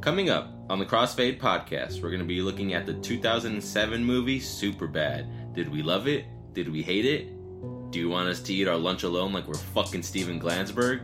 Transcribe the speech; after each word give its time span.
Coming 0.00 0.30
up 0.30 0.50
on 0.70 0.78
the 0.78 0.86
Crossfade 0.86 1.38
podcast, 1.38 2.00
we're 2.02 2.08
going 2.08 2.20
to 2.20 2.26
be 2.26 2.40
looking 2.40 2.72
at 2.72 2.86
the 2.86 2.94
2007 2.94 4.02
movie 4.02 4.40
Superbad. 4.40 5.54
Did 5.54 5.68
we 5.68 5.82
love 5.82 6.08
it? 6.08 6.24
Did 6.54 6.72
we 6.72 6.80
hate 6.82 7.04
it? 7.04 7.28
Do 7.90 7.98
you 7.98 8.08
want 8.08 8.30
us 8.30 8.40
to 8.44 8.54
eat 8.54 8.66
our 8.66 8.78
lunch 8.78 9.02
alone 9.02 9.34
like 9.34 9.46
we're 9.46 9.54
fucking 9.54 10.02
Steven 10.02 10.40
Glansberg? 10.40 11.02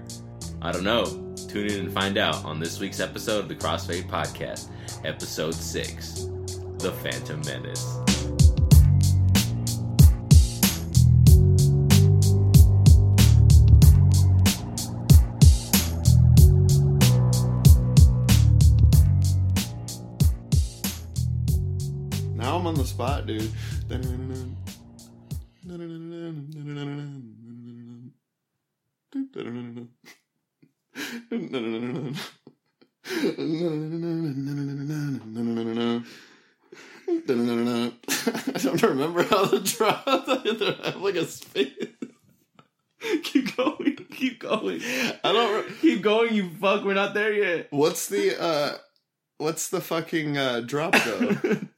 I 0.62 0.72
don't 0.72 0.84
know. 0.84 1.04
Tune 1.46 1.66
in 1.66 1.80
and 1.80 1.92
find 1.92 2.16
out 2.16 2.42
on 2.46 2.58
this 2.58 2.80
week's 2.80 3.00
episode 3.00 3.40
of 3.40 3.48
the 3.48 3.54
Crossfade 3.54 4.08
podcast, 4.08 4.70
episode 5.04 5.54
6 5.54 6.28
The 6.78 6.92
Phantom 7.02 7.42
Menace. 7.42 8.05
Spot, 22.96 23.26
dude. 23.26 23.52
I 23.90 23.94
don't 38.62 38.82
remember 38.82 39.22
how 39.24 39.44
the 39.44 39.60
drop. 39.62 40.04
I 40.06 40.86
have 40.86 40.96
like 41.02 41.16
a 41.16 41.26
space. 41.26 41.68
keep 43.24 43.54
going, 43.58 43.96
keep 44.10 44.40
going. 44.40 44.80
I 45.22 45.32
don't. 45.32 45.66
Re- 45.66 45.72
Keep 45.82 46.00
going, 46.00 46.34
you 46.34 46.48
fuck. 46.48 46.82
We're 46.82 46.94
not 46.94 47.12
there 47.12 47.34
yet. 47.34 47.66
what's 47.70 48.08
the 48.08 48.40
uh? 48.40 48.78
What's 49.36 49.68
the 49.68 49.82
fucking 49.82 50.38
uh, 50.38 50.60
drop 50.60 50.94
though? 50.94 51.36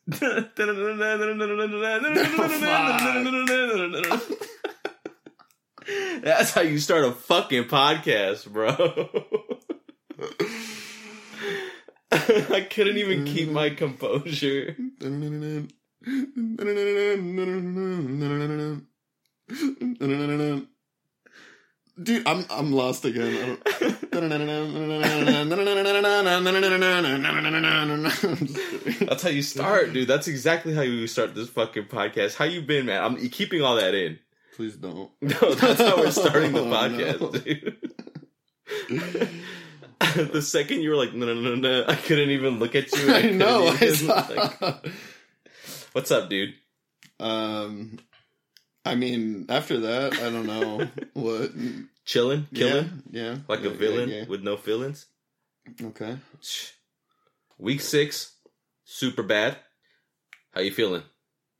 That's 6.23 6.53
how 6.53 6.63
you 6.63 6.79
start 6.79 7.05
a 7.05 7.13
fucking 7.13 7.65
podcast, 7.65 8.51
bro. 8.51 8.71
I 12.11 12.67
couldn't 12.71 12.97
even 12.97 13.27
keep 13.27 13.51
my 13.51 13.69
composure. 13.71 14.77
Dude, 22.01 22.29
I'm 22.29 22.45
I'm 22.51 22.73
lost 22.73 23.05
again. 23.05 23.59
That's 29.01 29.23
how 29.23 29.29
you 29.31 29.43
start, 29.43 29.93
dude. 29.93 30.07
That's 30.07 30.29
exactly 30.29 30.75
how 30.75 30.83
you 30.83 31.07
start 31.09 31.35
this 31.35 31.49
fucking 31.49 31.87
podcast. 31.87 32.37
How 32.37 32.45
you 32.45 32.61
been, 32.63 32.87
man? 32.87 33.03
I'm 33.03 33.17
keeping 33.31 33.63
all 33.63 33.75
that 33.77 33.95
in. 33.95 34.19
Please 34.55 34.77
don't. 34.77 35.11
No, 35.23 35.55
that's 35.55 35.81
how 35.81 35.97
we're 35.97 36.11
starting 36.11 36.53
the 36.53 36.61
Oh, 36.61 36.65
podcast, 36.67 37.21
no. 37.21 37.31
dude. 37.33 37.77
the 40.33 40.43
second 40.43 40.83
you 40.83 40.91
were 40.91 40.97
like, 40.97 41.15
no, 41.15 41.25
no, 41.27 41.35
no, 41.35 41.55
no, 41.55 41.85
I 41.89 41.95
couldn't 41.97 42.31
even 42.31 42.59
look 42.59 42.75
at 42.75 42.91
you. 42.93 43.13
I 43.13 43.23
know. 43.31 43.73
Even, 43.75 43.95
saw. 43.95 44.55
like, 44.61 44.87
What's 45.93 46.11
up, 46.11 46.29
dude? 46.31 46.55
Um, 47.21 47.99
I 48.89 48.95
mean, 48.95 49.47
after 49.49 49.81
that, 49.81 50.15
I 50.15 50.31
don't 50.31 50.47
know 50.47 50.89
what. 51.15 51.51
Chilling, 52.05 52.47
killing, 52.55 53.03
Yeah, 53.11 53.23
yeah. 53.23 53.39
like 53.49 53.65
a 53.65 53.71
villain 53.71 54.09
yeah, 54.09 54.25
with 54.27 54.43
no 54.43 54.57
feelings. 54.57 55.07
Okay. 55.83 56.17
Week 57.59 57.83
six, 57.83 58.35
super 58.85 59.23
bad. 59.23 59.59
How 60.53 60.63
you 60.63 60.71
feeling? 60.73 61.03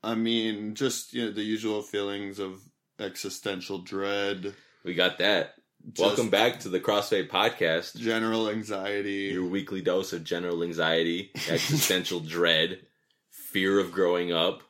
I 0.01 0.15
mean, 0.15 0.73
just 0.73 1.13
you 1.13 1.25
know 1.25 1.31
the 1.31 1.43
usual 1.43 1.83
feelings 1.83 2.39
of 2.39 2.59
existential 2.99 3.77
dread. 3.79 4.55
We 4.83 4.95
got 4.95 5.19
that. 5.19 5.53
just 5.93 5.99
Welcome 6.07 6.29
back 6.29 6.61
to 6.61 6.69
the 6.69 6.79
Crossfade 6.79 7.29
Podcast. 7.29 7.95
General 7.95 8.49
anxiety. 8.49 9.29
Your 9.33 9.45
weekly 9.45 9.81
dose 9.81 10.13
of 10.13 10.23
general 10.23 10.63
anxiety, 10.63 11.31
existential 11.47 12.19
dread, 12.35 12.79
fear 13.29 13.77
of 13.79 13.91
growing 13.91 14.31
up, 14.33 14.63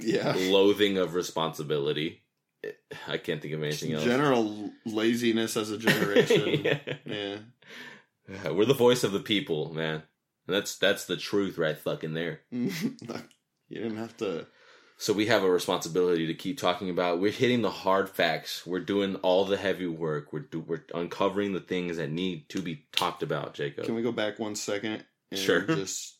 yeah. 0.00 0.34
loathing 0.36 0.98
of 0.98 1.14
responsibility. 1.14 2.22
I 3.06 3.18
can't 3.18 3.40
think 3.40 3.54
of 3.54 3.62
anything 3.62 3.92
else. 3.92 4.04
General 4.04 4.70
laziness 4.84 5.56
as 5.56 5.70
a 5.70 5.78
generation. 5.78 6.60
yeah. 6.64 6.78
yeah. 7.04 7.36
Yeah, 8.28 8.50
We're 8.50 8.66
the 8.66 8.74
voice 8.74 9.04
of 9.04 9.12
the 9.12 9.20
people, 9.20 9.72
man. 9.72 10.02
And 10.46 10.56
that's 10.56 10.76
that's 10.76 11.06
the 11.06 11.16
truth 11.16 11.58
right 11.58 11.78
fucking 11.78 12.14
there. 12.14 12.40
you 12.50 12.70
didn't 13.70 13.96
have 13.96 14.16
to. 14.18 14.46
So 15.00 15.12
we 15.12 15.26
have 15.26 15.44
a 15.44 15.50
responsibility 15.50 16.26
to 16.26 16.34
keep 16.34 16.58
talking 16.58 16.90
about. 16.90 17.20
We're 17.20 17.30
hitting 17.30 17.62
the 17.62 17.70
hard 17.70 18.10
facts. 18.10 18.66
We're 18.66 18.80
doing 18.80 19.14
all 19.16 19.44
the 19.44 19.56
heavy 19.56 19.86
work. 19.86 20.32
We're 20.32 20.40
do, 20.40 20.58
we're 20.58 20.84
uncovering 20.92 21.52
the 21.52 21.60
things 21.60 21.98
that 21.98 22.10
need 22.10 22.48
to 22.48 22.60
be 22.60 22.86
talked 22.92 23.22
about, 23.22 23.54
Jacob. 23.54 23.84
Can 23.84 23.94
we 23.94 24.02
go 24.02 24.10
back 24.10 24.38
one 24.40 24.56
second? 24.56 25.04
And 25.30 25.38
Sure. 25.38 25.60
Just, 25.60 26.17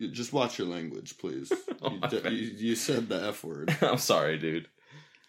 just 0.00 0.32
watch 0.32 0.58
your 0.58 0.68
language, 0.68 1.18
please. 1.18 1.52
Oh, 1.80 1.92
you, 1.92 2.00
d- 2.08 2.28
you, 2.30 2.70
you 2.70 2.74
said 2.74 3.08
the 3.08 3.28
f 3.28 3.44
word. 3.44 3.72
I'm 3.82 3.98
sorry, 3.98 4.36
dude. 4.36 4.66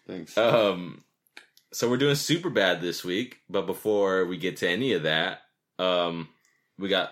Thanks. 0.08 0.36
Um, 0.36 1.04
so 1.72 1.88
we're 1.88 1.96
doing 1.96 2.16
super 2.16 2.50
bad 2.50 2.80
this 2.80 3.04
week, 3.04 3.38
but 3.48 3.66
before 3.66 4.24
we 4.26 4.36
get 4.36 4.56
to 4.56 4.68
any 4.68 4.92
of 4.94 5.04
that, 5.04 5.42
um, 5.78 6.28
we 6.76 6.88
got 6.88 7.10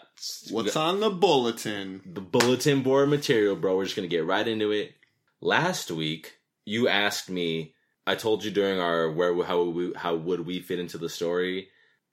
we 0.49 0.55
What's 0.57 0.75
got 0.75 0.89
on 0.89 0.99
the 0.99 1.11
bulletin? 1.11 2.01
the 2.05 2.21
bulletin 2.21 2.83
board 2.83 3.09
material, 3.11 3.55
bro. 3.55 3.77
We're 3.77 3.85
just 3.85 3.95
gonna 3.95 4.09
get 4.09 4.27
right 4.27 4.47
into 4.49 4.73
it. 4.73 4.95
Last 5.41 5.93
week, 5.93 6.35
you 6.65 6.89
asked 6.89 7.31
me. 7.31 7.75
I 8.05 8.17
told 8.17 8.43
you 8.43 8.51
during 8.51 8.81
our 8.81 9.09
where 9.13 9.41
how 9.45 9.63
we 9.63 9.93
how 9.95 10.17
would 10.17 10.45
we 10.45 10.59
fit 10.59 10.81
into 10.81 10.99
the 10.99 11.09
story 11.09 11.69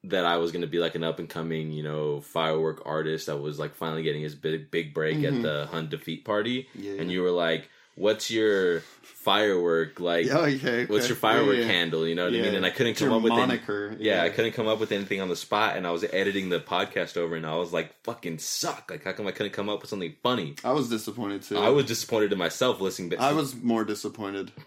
that 0.09 0.25
I 0.25 0.37
was 0.37 0.51
gonna 0.51 0.67
be 0.67 0.79
like 0.79 0.95
an 0.95 1.03
up 1.03 1.19
and 1.19 1.29
coming 1.29 1.71
you 1.71 1.83
know 1.83 2.21
firework 2.21 2.81
artist 2.85 3.27
that 3.27 3.37
was 3.37 3.59
like 3.59 3.75
finally 3.75 4.03
getting 4.03 4.21
his 4.21 4.35
big 4.35 4.71
big 4.71 4.93
break 4.93 5.17
Mhm. 5.17 5.27
at 5.37 5.41
the 5.41 5.65
Hun 5.67 5.89
defeat 5.89 6.25
party, 6.25 6.67
Yeah. 6.75 6.93
and 6.99 7.11
you 7.11 7.21
were 7.21 7.31
like, 7.31 7.69
"What's 7.95 8.29
your 8.31 8.81
firework 9.01 9.99
like?" 9.99 10.27
Okay, 10.27 10.55
okay. 10.57 10.85
What's 10.85 11.07
your 11.07 11.15
firework 11.17 11.57
Yeah, 11.57 11.63
handle? 11.65 12.07
You 12.07 12.13
know 12.15 12.25
what 12.25 12.33
I 12.35 12.41
mean? 12.41 12.55
And 12.55 12.65
I 12.65 12.69
couldn't 12.69 12.95
come 12.95 13.11
up 13.11 13.21
with 13.23 13.31
any, 13.33 13.41
moniker. 13.41 13.95
yeah, 13.99 14.21
I 14.23 14.29
couldn't 14.29 14.51
come 14.53 14.67
up 14.67 14.79
with 14.79 14.91
anything 14.91 15.19
on 15.21 15.29
the 15.29 15.35
spot, 15.35 15.75
and 15.77 15.87
I 15.87 15.91
was 15.91 16.03
editing 16.13 16.49
the 16.49 16.59
podcast 16.59 17.17
over, 17.17 17.35
and 17.35 17.45
I 17.45 17.55
was 17.55 17.73
like, 17.73 17.93
"Fucking 18.03 18.37
suck!" 18.39 18.91
Like, 18.91 19.03
how 19.03 19.13
come 19.13 19.25
I 19.27 19.31
couldn't 19.31 19.53
come 19.53 19.69
up 19.69 19.81
with 19.81 19.89
something 19.89 20.13
funny? 20.21 20.55
I 20.63 20.71
was 20.73 20.89
disappointed 20.89 21.41
too. 21.43 21.57
I 21.57 21.69
was 21.69 21.85
disappointed 21.85 22.31
in 22.31 22.37
myself 22.37 22.79
listening. 22.81 23.09
But 23.09 23.19
I 23.21 23.33
was 23.33 23.55
more 23.55 23.83
disappointed. 23.83 24.51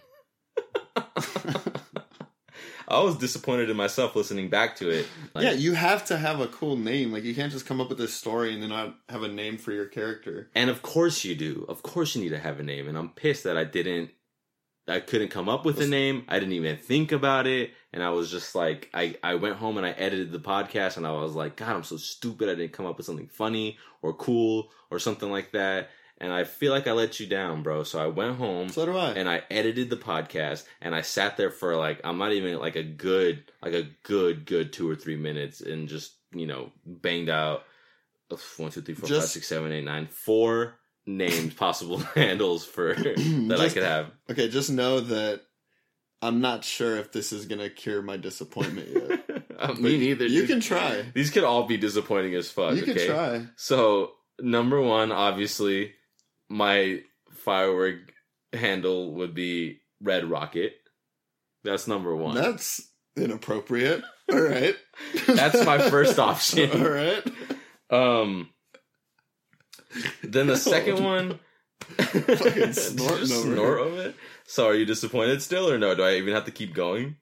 I 2.89 3.01
was 3.01 3.19
disappointed 3.19 3.69
in 3.69 3.77
myself 3.77 4.17
listening 4.17 4.49
back 4.49 4.77
to 4.77 4.89
it. 4.89 5.07
Like, 5.35 5.45
yeah, 5.45 5.53
you 5.53 5.75
have 5.75 6.07
to 6.07 6.17
have 6.17 6.41
a 6.41 6.47
cool 6.49 6.77
name. 6.77 7.13
Like 7.13 7.23
you 7.23 7.35
can't 7.35 7.53
just 7.53 7.67
come 7.67 7.81
up 7.81 7.91
with 7.91 7.99
this 7.99 8.15
story 8.15 8.55
and 8.55 8.63
then 8.63 8.71
not 8.71 8.97
have 9.11 9.23
a 9.23 9.29
name 9.29 9.59
for 9.59 9.73
your 9.73 9.87
character. 9.87 10.49
and 10.55 10.71
of 10.71 10.81
course 10.83 11.25
you 11.25 11.35
do. 11.35 11.67
Of 11.69 11.83
course 11.83 12.17
you 12.17 12.23
need 12.23 12.31
to 12.31 12.39
have 12.39 12.59
a 12.61 12.63
name, 12.63 12.89
and 12.89 12.97
I'm 12.97 13.11
pissed 13.11 13.45
that 13.45 13.57
I 13.59 13.65
didn't. 13.65 14.11
I 14.89 15.01
couldn't 15.01 15.29
come 15.29 15.51
up 15.51 15.67
with 15.67 15.83
a 15.83 15.87
name. 15.87 16.25
I 16.29 16.39
didn't 16.39 16.55
even 16.55 16.79
think 16.79 17.13
about 17.13 17.47
it, 17.47 17.73
and 17.93 18.03
I 18.03 18.09
was 18.09 18.31
just 18.31 18.55
like, 18.55 18.89
I 18.95 19.17
I 19.23 19.35
went 19.35 19.57
home 19.57 19.77
and 19.77 19.87
I 19.87 19.91
edited 19.91 20.33
the 20.33 20.39
podcast, 20.39 20.97
and 20.97 21.07
I 21.07 21.13
was 21.13 21.35
like, 21.35 21.57
God, 21.57 21.77
I'm 21.77 21.83
so 21.85 21.99
stupid. 21.99 22.49
I 22.49 22.55
didn't 22.55 22.73
come 22.73 22.87
up 22.87 22.97
with 22.97 23.05
something 23.05 23.29
funny 23.29 23.77
or 24.01 24.15
cool 24.15 24.71
or 24.91 24.99
something 24.99 25.31
like 25.31 25.53
that, 25.53 25.91
and 26.21 26.33
I 26.33 26.45
feel 26.45 26.73
like 26.73 26.87
I 26.87 26.93
let 26.93 27.21
you 27.21 27.27
down, 27.27 27.63
bro. 27.63 27.83
So 27.85 27.99
I 28.03 28.07
went 28.09 28.37
home. 28.37 28.69
So 28.69 28.85
do 28.87 28.97
I. 28.97 29.11
and 29.13 29.29
I 29.29 29.43
edited 29.51 29.89
the 29.91 29.97
podcast 29.97 30.65
and 30.81 30.95
I 30.95 31.03
sat 31.03 31.37
there 31.37 31.51
for 31.51 31.77
like 31.77 32.01
I'm 32.05 32.19
not 32.19 32.33
even 32.33 32.59
like 32.59 32.77
a 32.77 32.83
good 32.83 33.45
like 33.63 33.75
a 33.75 33.89
good 34.03 34.45
good 34.47 34.73
two 34.73 34.89
or 34.91 34.97
three 34.97 35.17
minutes 35.17 35.61
and 35.61 35.89
just 35.89 36.13
you 36.33 36.47
know 36.47 36.73
banged 36.85 37.29
out 37.31 37.65
ugh, 38.31 38.41
one 38.59 38.71
two 38.71 38.83
three 38.83 38.95
four 38.95 39.09
five 39.09 39.19
Just- 39.21 39.33
six 39.33 39.47
seven 39.49 39.73
eight 39.73 39.85
nine 39.85 40.07
four 40.09 40.75
names 41.07 41.55
possible 41.65 41.99
handles 42.15 42.65
for 42.65 42.95
that 42.95 43.59
I 43.61 43.69
could 43.69 43.83
have. 43.83 44.11
okay, 44.31 44.49
just 44.49 44.71
know 44.71 45.01
that 45.01 45.43
I'm 46.21 46.41
not 46.41 46.65
sure 46.65 46.97
if 46.97 47.13
this 47.13 47.33
is 47.33 47.47
gonna 47.47 47.71
cure 47.71 48.03
my 48.03 48.17
disappointment 48.17 48.89
yet. 48.93 49.25
Uh, 49.59 49.73
Me 49.75 49.99
neither. 49.99 50.25
You 50.25 50.43
dude. 50.43 50.51
can 50.51 50.61
try. 50.61 51.05
These 51.15 51.31
could 51.31 51.43
all 51.43 51.65
be 51.67 51.77
disappointing 51.77 52.33
as 52.37 52.49
fuck. 52.49 52.77
you 52.77 52.83
can 52.83 52.93
okay? 52.93 53.07
try. 53.09 53.47
So 53.57 54.13
number 54.39 54.81
one, 54.81 55.11
obviously, 55.11 55.95
my 56.49 57.03
firework 57.31 58.13
handle 58.53 59.15
would 59.15 59.35
be 59.35 59.81
Red 60.01 60.25
Rocket. 60.25 60.75
That's 61.65 61.87
number 61.89 62.15
one. 62.15 62.35
That's 62.35 62.89
inappropriate. 63.17 64.03
All 64.31 64.41
right. 64.41 64.77
That's 65.27 65.65
my 65.65 65.79
first 65.91 66.19
option. 66.19 66.71
All 66.71 66.91
right. 66.91 67.31
Um. 67.91 68.51
Then 70.23 70.47
the 70.47 70.57
second 70.57 71.03
one, 71.03 71.41
Fucking 71.97 72.63
over 72.63 73.27
snort 73.27 73.81
of 73.81 73.99
it. 73.99 74.17
So, 74.47 74.67
are 74.67 74.75
you 74.75 74.85
disappointed 74.85 75.43
still, 75.43 75.71
or 75.71 75.79
no? 75.79 75.95
Do 75.95 76.03
I 76.03 76.15
even 76.15 76.35
have 76.35 76.45
to 76.45 76.51
keep 76.51 76.75
going? 76.75 77.17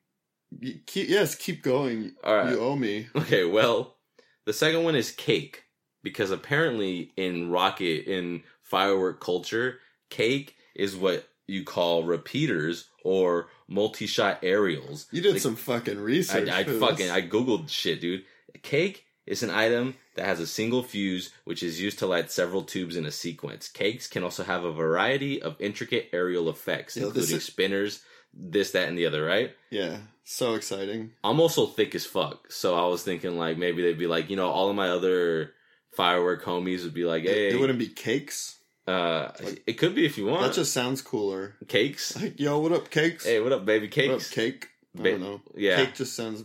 Keep, 0.87 1.09
yes, 1.09 1.35
keep 1.35 1.63
going. 1.63 2.13
All 2.25 2.37
right. 2.37 2.51
You 2.51 2.61
owe 2.61 2.77
me. 2.77 3.09
Okay. 3.15 3.45
Well, 3.45 3.97
the 4.45 4.53
second 4.53 4.85
one 4.85 4.95
is 4.95 5.11
cake 5.11 5.65
because 6.03 6.31
apparently 6.31 7.13
in 7.17 7.51
rocket 7.51 8.07
in 8.07 8.43
firework 8.71 9.21
culture, 9.21 9.79
cake 10.11 10.55
is 10.75 10.95
what 10.97 11.27
you 11.47 11.65
call 11.65 12.03
repeaters 12.05 12.89
or 13.05 13.49
multi-shot 13.69 14.41
aerials. 14.43 15.07
You 15.13 15.23
did 15.23 15.35
Like, 15.35 15.43
some 15.43 15.57
fucking 15.57 15.99
research. 16.01 16.49
I, 16.49 16.61
I 16.61 16.65
fucking 16.65 17.11
I 17.11 17.23
googled 17.23 17.69
shit, 17.69 18.01
dude. 18.01 18.25
Cake 18.63 19.05
is 19.27 19.43
an 19.43 19.51
item 19.51 19.95
that 20.17 20.27
has 20.27 20.41
a 20.41 20.47
single 20.47 20.83
fuse, 20.83 21.31
which 21.45 21.63
is 21.63 21.81
used 21.81 21.99
to 22.01 22.07
light 22.07 22.31
several 22.31 22.63
tubes 22.63 22.97
in 22.97 23.07
a 23.07 23.11
sequence. 23.13 23.69
Cakes 23.69 24.07
can 24.09 24.23
also 24.25 24.43
have 24.45 24.65
a 24.65 24.73
variety 24.73 25.41
of 25.43 25.61
intricate 25.61 26.09
aerial 26.13 26.49
effects, 26.49 26.95
this 26.95 27.05
including 27.05 27.37
is- 27.37 27.45
spinners, 27.45 28.03
this, 28.33 28.73
that, 28.73 28.89
and 28.89 28.99
the 28.99 29.07
other. 29.07 29.25
Right? 29.25 29.53
Yeah, 29.71 29.99
so 30.25 30.55
exciting. 30.55 31.13
I'm 31.25 31.41
also 31.41 31.67
thick 31.67 31.95
as 31.95 32.05
fuck, 32.07 32.51
so 32.51 32.75
I 32.75 32.87
was 32.89 33.03
thinking 33.03 33.37
like 33.39 33.57
maybe 33.59 33.83
they'd 33.83 33.99
be 33.99 34.07
like, 34.07 34.31
you 34.31 34.37
know, 34.37 34.49
all 34.49 34.69
of 34.71 34.77
my 34.77 34.91
other 34.91 35.53
firework 35.97 36.45
homies 36.45 36.85
would 36.85 36.95
be 36.95 37.05
like, 37.05 37.25
hey, 37.25 37.49
It, 37.51 37.59
wouldn't 37.61 37.79
be 37.79 37.89
cakes. 37.89 38.59
uh, 38.87 39.31
like- 39.43 39.63
it 39.67 39.73
could 39.75 39.95
be 39.95 40.07
if 40.07 40.17
you 40.19 40.27
want. 40.27 40.43
That 40.43 40.55
just 40.55 40.73
sounds 40.73 41.03
cooler. 41.03 41.57
cakes. 41.69 42.15
Like, 42.21 42.39
yo, 42.39 42.59
what 42.61 42.73
up, 42.73 42.91
cakes? 42.91 43.25
Hey, 43.25 43.41
what 43.41 43.53
up, 43.53 43.65
baby? 43.65 43.87
what 43.87 43.93
Cakes. 43.93 44.29
up, 44.31 44.35
cake? 44.35 44.69
I 44.99 45.03
don't 45.03 45.21
know. 45.21 45.41
Yeah. 45.55 45.77
Cake 45.77 45.95
just 45.95 46.15
sounds 46.15 46.45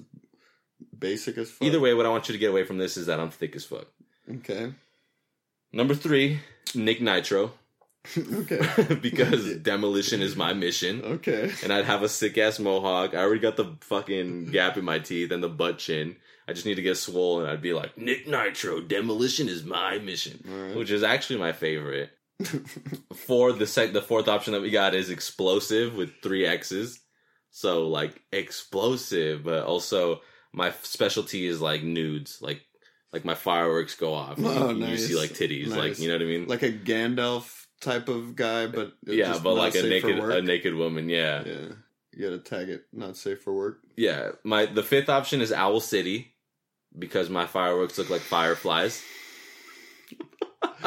basic 0.97 1.37
as 1.37 1.49
fuck. 1.51 1.65
Either 1.67 1.79
way, 1.79 1.93
what 1.93 2.05
I 2.05 2.09
want 2.09 2.27
you 2.27 2.33
to 2.33 2.39
get 2.39 2.49
away 2.49 2.63
from 2.65 2.77
this 2.77 2.97
is 2.97 3.05
that 3.05 3.19
I'm 3.19 3.29
thick 3.29 3.55
as 3.55 3.65
fuck. 3.65 3.87
Okay. 4.29 4.73
Number 5.71 5.95
three, 5.95 6.39
Nick 6.75 7.01
Nitro. 7.01 7.51
okay. 8.17 8.95
because 8.95 9.57
demolition 9.57 10.21
is 10.21 10.35
my 10.35 10.53
mission. 10.53 11.01
Okay. 11.03 11.51
And 11.63 11.71
I'd 11.71 11.85
have 11.85 12.01
a 12.03 12.09
sick 12.09 12.37
ass 12.37 12.59
mohawk. 12.59 13.13
I 13.13 13.17
already 13.19 13.39
got 13.39 13.57
the 13.57 13.75
fucking 13.81 14.47
gap 14.47 14.75
in 14.75 14.83
my 14.83 14.97
teeth 14.99 15.31
and 15.31 15.43
the 15.43 15.49
butt 15.49 15.77
chin. 15.77 16.15
I 16.47 16.53
just 16.53 16.65
need 16.65 16.75
to 16.75 16.81
get 16.81 16.97
swollen. 16.97 17.47
I'd 17.49 17.61
be 17.61 17.73
like, 17.73 17.97
Nick 17.97 18.27
Nitro, 18.27 18.81
demolition 18.81 19.47
is 19.47 19.63
my 19.63 19.99
mission. 19.99 20.43
Alright. 20.49 20.75
Which 20.75 20.91
is 20.91 21.03
actually 21.03 21.39
my 21.39 21.51
favorite. 21.53 22.09
For 23.15 23.51
the 23.53 23.67
sec 23.67 23.93
the 23.93 24.01
fourth 24.01 24.27
option 24.27 24.53
that 24.53 24.61
we 24.61 24.69
got 24.71 24.95
is 24.95 25.09
explosive 25.09 25.95
with 25.95 26.11
three 26.23 26.45
X's. 26.45 26.99
So 27.51 27.87
like 27.87 28.21
explosive, 28.31 29.43
but 29.43 29.63
also 29.65 30.21
my 30.53 30.71
specialty 30.81 31.45
is 31.45 31.61
like 31.61 31.83
nudes. 31.83 32.41
Like 32.41 32.61
like 33.13 33.25
my 33.25 33.35
fireworks 33.35 33.95
go 33.95 34.13
off. 34.13 34.37
and 34.37 34.47
Oh, 34.47 34.69
you, 34.71 34.85
you 34.85 34.97
see 34.97 35.15
like 35.15 35.31
titties. 35.31 35.67
Like 35.67 35.99
you 35.99 36.07
know 36.07 36.15
what 36.15 36.21
I 36.21 36.25
mean? 36.25 36.47
like 36.47 36.63
a 36.63 36.71
Gandalf 36.71 37.65
type 37.81 38.09
of 38.09 38.35
guy, 38.35 38.67
but 38.67 38.93
yeah, 39.05 39.25
just 39.27 39.43
but 39.43 39.53
like 39.55 39.75
a 39.75 39.83
naked 39.83 40.17
a 40.17 40.41
naked 40.41 40.73
woman, 40.75 41.09
yeah. 41.09 41.43
Yeah. 41.45 41.57
You 42.13 42.25
gotta 42.25 42.39
tag 42.39 42.69
it. 42.69 42.85
Not 42.91 43.17
safe 43.17 43.41
for 43.41 43.53
work. 43.53 43.79
Yeah. 43.95 44.31
My 44.43 44.65
the 44.65 44.83
fifth 44.83 45.09
option 45.09 45.41
is 45.41 45.51
Owl 45.51 45.79
City 45.79 46.33
because 46.97 47.29
my 47.29 47.45
fireworks 47.45 47.97
look 47.97 48.09
like 48.09 48.21
fireflies. 48.21 49.01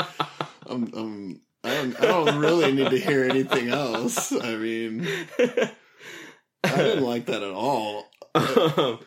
I'm. 0.67 0.93
I'm 0.95 1.41
I 1.63 1.75
don't. 1.75 2.01
I 2.01 2.07
don't 2.07 2.39
really 2.39 2.73
need 2.73 2.91
to 2.91 2.99
hear 2.99 3.25
anything 3.25 3.71
else. 3.71 4.33
I 4.33 4.57
mean, 4.57 5.09
I 5.39 6.77
didn't 6.77 7.05
like 7.05 7.27
that 7.27 7.43
at 7.43 7.51
all. 7.51 8.11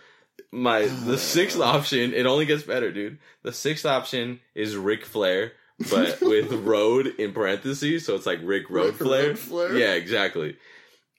my 0.52 0.88
the 0.88 1.18
sixth 1.20 1.60
option, 1.60 2.14
it 2.14 2.26
only 2.26 2.46
gets 2.46 2.64
better, 2.64 2.92
dude. 2.92 3.20
The 3.44 3.54
sixth 3.54 3.86
option 3.86 4.40
is 4.56 4.76
Ric 4.76 5.06
Flair, 5.06 5.54
but 5.92 6.20
with 6.22 6.52
road 6.52 7.14
in 7.20 7.32
parentheses, 7.32 8.06
so 8.06 8.16
it's 8.16 8.26
like 8.26 8.40
Rick 8.42 8.72
Road 8.72 8.88
Rick 8.88 8.96
Flair. 8.96 9.28
Road 9.28 9.40
Flair? 9.40 9.78
Yeah, 9.78 9.94
exactly. 9.94 10.58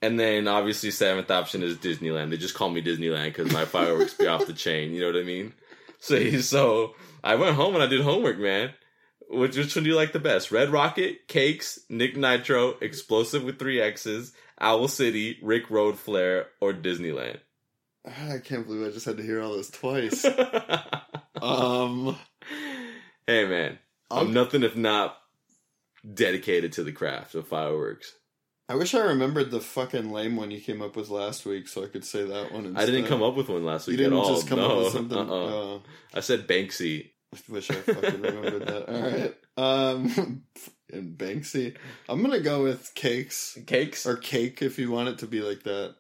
And 0.01 0.19
then 0.19 0.47
obviously 0.47 0.91
seventh 0.91 1.31
option 1.31 1.63
is 1.63 1.77
Disneyland. 1.77 2.31
They 2.31 2.37
just 2.37 2.55
call 2.55 2.71
me 2.71 2.83
Disneyland 2.83 3.35
because 3.35 3.53
my 3.53 3.65
fireworks 3.65 4.15
be 4.15 4.27
off 4.27 4.47
the 4.47 4.53
chain. 4.53 4.93
You 4.93 5.01
know 5.01 5.07
what 5.09 5.21
I 5.21 5.25
mean? 5.25 5.55
So 5.99 6.31
so 6.41 6.95
I 7.25 7.35
went 7.35 7.57
home 7.57 7.75
and 7.75 7.83
I 7.83 7.87
did 7.87 8.01
homework, 8.01 8.39
man. 8.39 8.71
Which 9.31 9.57
which 9.57 9.75
one 9.75 9.85
do 9.85 9.91
you 9.91 9.97
like 9.97 10.13
the 10.13 10.21
best? 10.21 10.51
Red 10.51 10.71
Rocket, 10.71 11.29
Cakes, 11.29 11.81
Nick 11.91 12.17
Nitro, 12.17 12.75
Explosive 12.81 13.43
with 13.43 13.59
three 13.59 13.81
X's, 13.81 14.33
Owl 14.61 14.89
City, 14.89 15.39
Rick 15.43 15.69
Road 15.69 15.99
Flair, 15.99 16.47
or 16.61 16.73
Disneyland? 16.73 17.39
I 18.07 18.39
can't 18.39 18.67
believe 18.67 18.87
I 18.87 18.91
just 18.91 19.05
had 19.05 19.19
to 19.19 19.23
hear 19.23 19.43
all 19.43 19.57
this 19.57 19.71
twice. 19.71 20.25
Um, 21.43 22.17
hey 23.27 23.47
man, 23.47 23.79
I'm 24.11 24.29
I'm, 24.29 24.33
nothing 24.33 24.63
if 24.63 24.77
not 24.77 25.17
dedicated 26.15 26.73
to 26.73 26.85
the 26.85 26.93
craft 26.93 27.35
of 27.35 27.49
fireworks. 27.49 28.13
I 28.69 28.75
wish 28.75 28.95
I 28.95 29.01
remembered 29.01 29.51
the 29.51 29.61
fucking 29.61 30.11
lame 30.13 30.37
one 30.37 30.51
you 30.51 30.61
came 30.61 30.83
up 30.83 30.95
with 30.95 31.09
last 31.09 31.47
week, 31.47 31.69
so 31.69 31.85
I 31.85 31.87
could 31.87 32.05
say 32.05 32.25
that 32.25 32.53
one. 32.53 32.67
Instead. 32.67 32.83
I 32.83 32.87
didn't 32.87 33.07
come 33.07 33.23
up 33.23 33.35
with 33.35 33.49
one 33.49 33.65
last 33.65 33.87
week 33.87 33.97
You 33.99 34.05
didn't 34.05 34.19
at 34.19 34.23
all. 34.23 34.35
just 34.35 34.47
come 34.47 34.59
no. 34.59 34.71
up 34.71 34.85
with 34.85 34.93
something. 34.93 35.19
Uh-uh. 35.19 35.77
Uh, 35.77 35.79
I 36.15 36.21
said 36.21 36.47
Banksy. 36.47 37.11
I 37.35 37.39
wish 37.53 37.71
I 37.71 37.75
fucking 37.75 38.21
remembered 38.23 38.67
that. 38.67 38.89
All 38.89 39.03
right. 39.03 39.35
Um, 39.57 40.43
and 40.93 41.17
Banksy. 41.17 41.77
I'm 42.09 42.23
gonna 42.23 42.41
go 42.41 42.63
with 42.63 42.93
cakes 42.95 43.59
Cakes? 43.67 44.07
or 44.07 44.17
cake 44.17 44.61
if 44.63 44.79
you 44.79 44.91
want 44.91 45.09
it 45.09 45.19
to 45.19 45.27
be 45.27 45.41
like 45.41 45.63
that. 45.65 45.95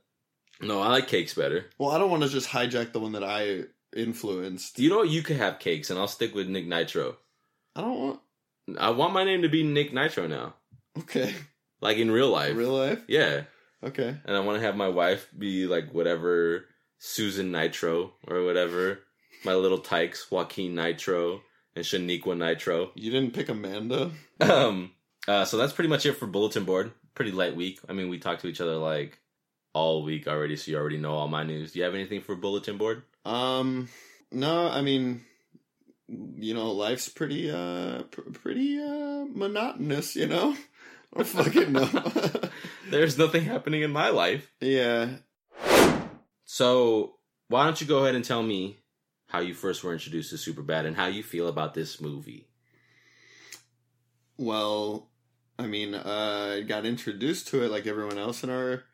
no, 0.62 0.80
I 0.80 0.88
like 0.88 1.06
cakes 1.08 1.34
better. 1.34 1.66
Well, 1.78 1.90
I 1.90 1.98
don't 1.98 2.10
want 2.10 2.22
to 2.22 2.28
just 2.28 2.48
hijack 2.50 2.92
the 2.92 3.00
one 3.00 3.12
that 3.12 3.24
I 3.24 3.64
influenced. 3.96 4.78
You 4.78 4.90
know 4.90 4.98
what? 4.98 5.08
You 5.08 5.22
could 5.22 5.36
have 5.36 5.58
cakes, 5.58 5.90
and 5.90 5.98
I'll 5.98 6.06
stick 6.08 6.34
with 6.34 6.48
Nick 6.48 6.66
Nitro. 6.66 7.16
I 7.76 7.80
don't 7.82 7.98
want. 7.98 8.20
I 8.78 8.90
want 8.90 9.14
my 9.14 9.24
name 9.24 9.42
to 9.42 9.48
be 9.48 9.62
Nick 9.62 9.92
Nitro 9.94 10.26
now, 10.26 10.54
Okay. 10.98 11.34
Like 11.80 11.98
in 11.98 12.10
real 12.10 12.30
life. 12.30 12.56
Real 12.56 12.72
life. 12.76 13.02
Yeah, 13.08 13.42
Okay. 13.84 14.16
and 14.24 14.36
I 14.36 14.40
want 14.40 14.58
to 14.58 14.66
have 14.66 14.76
my 14.76 14.88
wife 14.88 15.28
be 15.36 15.66
like 15.66 15.92
whatever 15.94 16.64
Susan 16.98 17.52
Nitro 17.52 18.12
or 18.26 18.44
whatever. 18.44 19.00
My 19.44 19.54
little 19.54 19.78
tykes, 19.78 20.30
Joaquin 20.30 20.74
Nitro 20.74 21.42
and 21.76 21.84
Shaniqua 21.84 22.36
Nitro. 22.36 22.90
You 22.96 23.10
didn't 23.12 23.34
pick 23.34 23.48
Amanda. 23.48 24.10
Um, 24.40 24.92
uh, 25.28 25.44
so 25.44 25.56
that's 25.56 25.72
pretty 25.72 25.88
much 25.90 26.06
it 26.06 26.14
for 26.14 26.26
bulletin 26.26 26.64
board. 26.64 26.90
Pretty 27.14 27.30
light 27.32 27.54
week. 27.54 27.78
I 27.88 27.92
mean, 27.92 28.08
we 28.08 28.18
talked 28.18 28.40
to 28.42 28.48
each 28.48 28.60
other 28.60 28.76
like 28.76 29.18
all 29.74 30.02
week 30.02 30.26
already, 30.26 30.56
so 30.56 30.70
you 30.72 30.76
already 30.76 30.98
know 30.98 31.12
all 31.12 31.28
my 31.28 31.42
news. 31.44 31.72
Do 31.72 31.78
you 31.78 31.84
have 31.84 31.94
anything 31.94 32.20
for 32.20 32.34
bulletin 32.34 32.78
board? 32.78 33.02
Um. 33.24 33.88
No, 34.32 34.68
I 34.68 34.80
mean, 34.82 35.24
you 36.08 36.54
know, 36.54 36.72
life's 36.72 37.08
pretty 37.08 37.50
uh 37.50 38.02
pr- 38.10 38.30
pretty 38.32 38.78
uh 38.80 39.24
monotonous. 39.32 40.16
You 40.16 40.26
know. 40.26 40.56
I 41.16 41.22
fucking 41.24 41.72
know. 41.72 41.88
There's 42.90 43.18
nothing 43.18 43.44
happening 43.44 43.82
in 43.82 43.90
my 43.90 44.08
life. 44.10 44.52
yeah. 44.60 45.16
So 46.44 47.16
why 47.48 47.64
don't 47.64 47.80
you 47.80 47.86
go 47.86 47.98
ahead 47.98 48.14
and 48.14 48.24
tell 48.24 48.42
me 48.42 48.78
how 49.28 49.40
you 49.40 49.52
first 49.54 49.84
were 49.84 49.92
introduced 49.92 50.30
to 50.30 50.36
Superbad 50.36 50.86
and 50.86 50.96
how 50.96 51.06
you 51.06 51.22
feel 51.22 51.46
about 51.48 51.74
this 51.74 52.00
movie? 52.00 52.48
Well, 54.38 55.10
I 55.58 55.66
mean, 55.66 55.94
uh, 55.94 56.54
I 56.58 56.60
got 56.62 56.86
introduced 56.86 57.48
to 57.48 57.62
it 57.64 57.70
like 57.70 57.86
everyone 57.86 58.18
else 58.18 58.42
in 58.44 58.50
our 58.50 58.84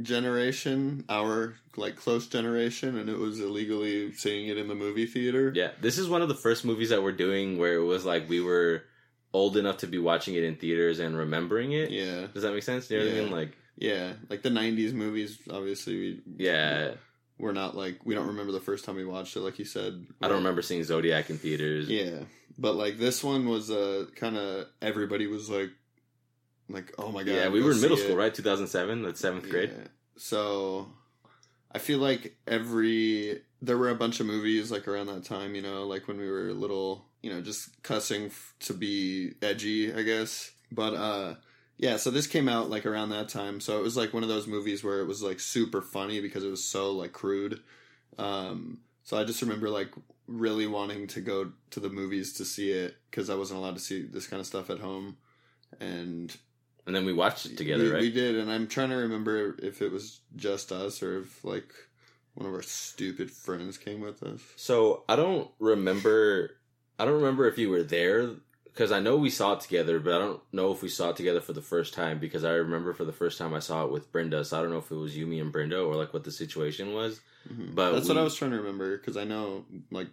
generation, 0.00 1.04
our 1.08 1.54
like 1.76 1.96
close 1.96 2.26
generation, 2.26 2.98
and 2.98 3.08
it 3.08 3.18
was 3.18 3.40
illegally 3.40 4.12
seeing 4.12 4.48
it 4.48 4.58
in 4.58 4.68
the 4.68 4.74
movie 4.74 5.06
theater. 5.06 5.52
Yeah, 5.54 5.70
this 5.80 5.98
is 5.98 6.08
one 6.08 6.22
of 6.22 6.28
the 6.28 6.34
first 6.34 6.64
movies 6.64 6.90
that 6.90 7.02
we're 7.02 7.12
doing 7.12 7.58
where 7.58 7.74
it 7.74 7.84
was 7.84 8.04
like 8.04 8.28
we 8.28 8.40
were 8.40 8.84
old 9.32 9.56
enough 9.56 9.78
to 9.78 9.86
be 9.86 9.98
watching 9.98 10.34
it 10.34 10.44
in 10.44 10.56
theaters 10.56 10.98
and 10.98 11.16
remembering 11.16 11.72
it. 11.72 11.90
Yeah, 11.90 12.26
Does 12.32 12.42
that 12.42 12.52
make 12.52 12.62
sense? 12.62 12.90
You 12.90 12.98
know 12.98 13.04
what 13.06 13.12
I 13.12 13.16
Yeah. 13.16 13.22
mean? 13.22 13.32
Like, 13.32 13.56
yeah, 13.76 14.12
like 14.28 14.42
the 14.42 14.50
'90s 14.50 14.92
movies. 14.92 15.38
Obviously, 15.50 15.94
we 15.96 16.20
yeah, 16.44 16.92
we're 17.38 17.52
not 17.52 17.74
like 17.76 18.04
we 18.04 18.14
don't 18.14 18.28
remember 18.28 18.52
the 18.52 18.60
first 18.60 18.84
time 18.84 18.96
we 18.96 19.04
watched 19.04 19.34
it. 19.36 19.40
Like 19.40 19.58
you 19.58 19.64
said, 19.64 20.06
I 20.20 20.28
don't 20.28 20.38
remember 20.38 20.62
seeing 20.62 20.84
Zodiac 20.84 21.30
in 21.30 21.38
theaters. 21.38 21.88
Yeah, 21.88 22.24
but 22.58 22.74
like 22.76 22.98
this 22.98 23.24
one 23.24 23.48
was 23.48 23.70
uh, 23.70 24.06
kind 24.16 24.36
of 24.36 24.66
everybody 24.82 25.26
was 25.26 25.48
like, 25.48 25.70
like 26.68 26.92
oh 26.98 27.10
my 27.10 27.24
god. 27.24 27.32
Yeah, 27.34 27.48
we 27.48 27.62
were 27.62 27.72
in 27.72 27.80
middle 27.80 27.96
school, 27.96 28.12
it. 28.12 28.16
right? 28.16 28.34
2007, 28.34 29.02
that's 29.02 29.20
seventh 29.20 29.48
grade. 29.48 29.70
Yeah. 29.76 29.86
So 30.18 30.88
I 31.74 31.78
feel 31.78 31.98
like 31.98 32.36
every 32.46 33.42
there 33.60 33.78
were 33.78 33.90
a 33.90 33.94
bunch 33.94 34.20
of 34.20 34.26
movies 34.26 34.70
like 34.70 34.86
around 34.86 35.06
that 35.06 35.24
time, 35.24 35.54
you 35.54 35.62
know, 35.62 35.86
like 35.86 36.08
when 36.08 36.18
we 36.18 36.30
were 36.30 36.52
little, 36.52 37.06
you 37.22 37.32
know, 37.32 37.40
just 37.40 37.82
cussing 37.82 38.26
f- 38.26 38.54
to 38.60 38.74
be 38.74 39.32
edgy, 39.40 39.92
I 39.92 40.02
guess. 40.02 40.52
But 40.70 40.94
uh 40.94 41.34
yeah, 41.78 41.96
so 41.96 42.10
this 42.10 42.26
came 42.26 42.48
out 42.48 42.70
like 42.70 42.86
around 42.86 43.08
that 43.10 43.28
time. 43.28 43.60
So 43.60 43.78
it 43.78 43.82
was 43.82 43.96
like 43.96 44.12
one 44.12 44.22
of 44.22 44.28
those 44.28 44.46
movies 44.46 44.84
where 44.84 45.00
it 45.00 45.06
was 45.06 45.22
like 45.22 45.40
super 45.40 45.80
funny 45.80 46.20
because 46.20 46.44
it 46.44 46.50
was 46.50 46.64
so 46.64 46.92
like 46.92 47.12
crude. 47.12 47.60
Um 48.18 48.78
so 49.04 49.18
I 49.18 49.24
just 49.24 49.42
remember 49.42 49.70
like 49.70 49.90
really 50.28 50.66
wanting 50.66 51.06
to 51.08 51.20
go 51.20 51.52
to 51.70 51.80
the 51.80 51.88
movies 51.88 52.34
to 52.34 52.44
see 52.44 52.70
it 52.70 52.96
cuz 53.10 53.30
I 53.30 53.34
wasn't 53.34 53.60
allowed 53.60 53.74
to 53.74 53.80
see 53.80 54.02
this 54.02 54.26
kind 54.26 54.40
of 54.40 54.46
stuff 54.46 54.68
at 54.68 54.80
home. 54.80 55.16
And 55.80 56.36
And 56.86 56.94
then 56.96 57.04
we 57.04 57.12
watched 57.12 57.46
it 57.46 57.56
together, 57.56 57.84
we, 57.84 57.90
right? 57.90 58.00
We 58.00 58.10
did, 58.10 58.36
and 58.36 58.50
I'm 58.50 58.66
trying 58.66 58.90
to 58.90 58.96
remember 58.96 59.56
if 59.62 59.80
it 59.80 59.92
was 59.92 60.20
just 60.34 60.72
us 60.72 61.02
or 61.02 61.20
if 61.20 61.44
like 61.44 61.72
one 62.34 62.48
of 62.48 62.54
our 62.54 62.62
stupid 62.62 63.30
friends 63.30 63.78
came 63.78 64.00
with 64.00 64.22
us. 64.22 64.40
So 64.56 65.04
I 65.08 65.16
don't 65.16 65.50
remember. 65.58 66.56
I 66.98 67.04
don't 67.04 67.14
remember 67.14 67.46
if 67.46 67.58
you 67.58 67.70
were 67.70 67.82
there 67.82 68.30
because 68.64 68.90
I 68.90 69.00
know 69.00 69.16
we 69.16 69.30
saw 69.30 69.52
it 69.52 69.60
together, 69.60 70.00
but 70.00 70.14
I 70.14 70.18
don't 70.18 70.40
know 70.52 70.72
if 70.72 70.82
we 70.82 70.88
saw 70.88 71.10
it 71.10 71.16
together 71.16 71.40
for 71.40 71.52
the 71.52 71.62
first 71.62 71.94
time 71.94 72.18
because 72.18 72.44
I 72.44 72.52
remember 72.52 72.92
for 72.94 73.04
the 73.04 73.12
first 73.12 73.38
time 73.38 73.54
I 73.54 73.58
saw 73.60 73.84
it 73.84 73.92
with 73.92 74.10
Brenda. 74.10 74.44
So 74.44 74.58
I 74.58 74.62
don't 74.62 74.70
know 74.70 74.78
if 74.78 74.90
it 74.90 74.96
was 74.96 75.16
you, 75.16 75.26
me, 75.26 75.40
and 75.40 75.52
Brenda 75.52 75.80
or 75.80 75.94
like 75.94 76.12
what 76.12 76.24
the 76.24 76.32
situation 76.32 76.94
was. 76.94 77.20
Mhm. 77.48 77.74
But 77.74 77.92
that's 77.92 78.08
what 78.08 78.18
I 78.18 78.22
was 78.22 78.34
trying 78.34 78.52
to 78.52 78.58
remember 78.58 78.96
because 78.96 79.16
I 79.16 79.24
know 79.24 79.66
like 79.90 80.08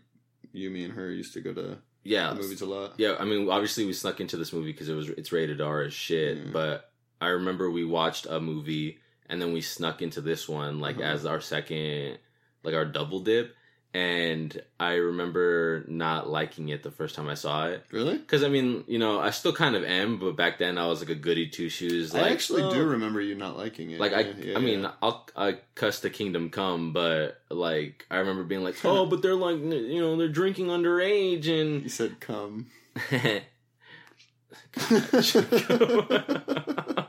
you, 0.52 0.70
me, 0.70 0.84
and 0.84 0.94
her 0.94 1.10
used 1.10 1.34
to 1.34 1.42
go 1.42 1.54
to 1.54 1.78
yeah, 2.04 2.30
the 2.34 2.42
movies 2.42 2.62
a 2.62 2.66
lot. 2.66 2.94
Yeah, 2.98 3.16
I 3.20 3.26
mean, 3.26 3.50
obviously 3.50 3.86
we 3.86 3.94
snuck 3.94 4.20
into 4.22 4.38
this 4.38 4.54
movie 4.54 4.72
because 4.72 4.90
it 4.90 4.96
was 4.96 5.10
it's 5.10 5.32
rated 5.32 5.62
R 5.62 5.82
as 5.82 5.94
shit. 5.94 6.38
Yeah. 6.38 6.44
But 6.52 6.92
I 7.22 7.28
remember 7.28 7.70
we 7.70 7.84
watched 7.86 8.26
a 8.30 8.40
movie 8.40 9.00
and 9.30 9.42
then 9.42 9.54
we 9.54 9.62
snuck 9.62 10.02
into 10.02 10.22
this 10.22 10.48
one 10.50 10.80
like 10.80 10.96
Uh-huh. 10.98 11.06
as 11.06 11.26
our 11.26 11.42
second, 11.42 12.18
like 12.64 12.74
our 12.76 12.86
double 12.86 13.20
dip. 13.20 13.56
And 13.92 14.62
I 14.80 14.94
remember 14.94 15.84
not 15.88 16.30
liking 16.30 16.70
it 16.70 16.84
the 16.84 16.92
first 16.92 17.16
time 17.16 17.28
I 17.28 17.34
saw 17.34 17.68
it. 17.68 17.84
Really? 17.92 18.20
Because 18.20 18.44
I 18.44 18.48
mean, 18.48 18.84
you 18.88 19.00
know, 19.00 19.20
I 19.20 19.32
still 19.32 19.52
kind 19.52 19.76
of 19.76 19.84
am, 19.84 20.20
but 20.20 20.36
back 20.36 20.60
then 20.60 20.78
I 20.78 20.86
was 20.86 21.00
like 21.00 21.10
a 21.10 21.16
goody 21.16 21.48
two 21.48 21.70
shoes. 21.70 22.14
Like, 22.14 22.24
I 22.24 22.30
actually 22.30 22.62
oh, 22.62 22.72
do 22.72 22.86
remember 22.86 23.20
you 23.20 23.34
not 23.34 23.58
liking 23.58 23.90
it. 23.90 24.00
Like 24.00 24.14
I, 24.14 24.22
Yeah, 24.22 24.34
yeah, 24.40 24.58
I 24.58 24.62
mean, 24.62 24.84
yeah. 24.84 24.92
I'll 25.02 25.28
I 25.36 25.58
cuss 25.74 26.02
the 26.02 26.12
kingdom 26.12 26.52
come, 26.52 26.94
but 26.94 27.42
like 27.50 28.06
I 28.12 28.18
remember 28.18 28.44
being 28.44 28.64
like, 28.64 28.76
oh, 28.86 29.08
but 29.08 29.24
they're 29.24 29.34
like, 29.34 29.58
you 29.58 30.00
know, 30.00 30.16
they're 30.18 30.28
drinking 30.28 30.68
underage 30.68 31.50
and 31.50 31.82
you 31.82 31.90
said 31.90 32.20
come. 32.20 32.68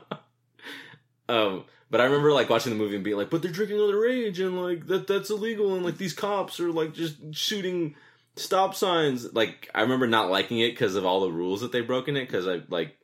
um, 1.31 1.63
but 1.89 2.01
I 2.01 2.05
remember 2.05 2.33
like 2.33 2.49
watching 2.49 2.71
the 2.71 2.77
movie 2.77 2.95
and 2.95 3.03
being 3.03 3.17
like, 3.17 3.29
but 3.29 3.41
they're 3.41 3.51
drinking 3.51 3.77
underage 3.77 4.39
and 4.39 4.61
like 4.61 4.87
that 4.87 5.07
that's 5.07 5.29
illegal 5.29 5.75
and 5.75 5.85
like 5.85 5.97
these 5.97 6.13
cops 6.13 6.59
are 6.59 6.71
like 6.71 6.93
just 6.93 7.15
shooting 7.33 7.95
stop 8.35 8.75
signs. 8.75 9.33
Like 9.33 9.69
I 9.73 9.81
remember 9.81 10.07
not 10.07 10.29
liking 10.29 10.59
it 10.59 10.71
because 10.71 10.95
of 10.95 11.05
all 11.05 11.21
the 11.21 11.31
rules 11.31 11.61
that 11.61 11.71
they 11.71 11.81
broke 11.81 12.07
in 12.07 12.17
it. 12.17 12.25
Because 12.25 12.47
I 12.47 12.61
like, 12.69 12.97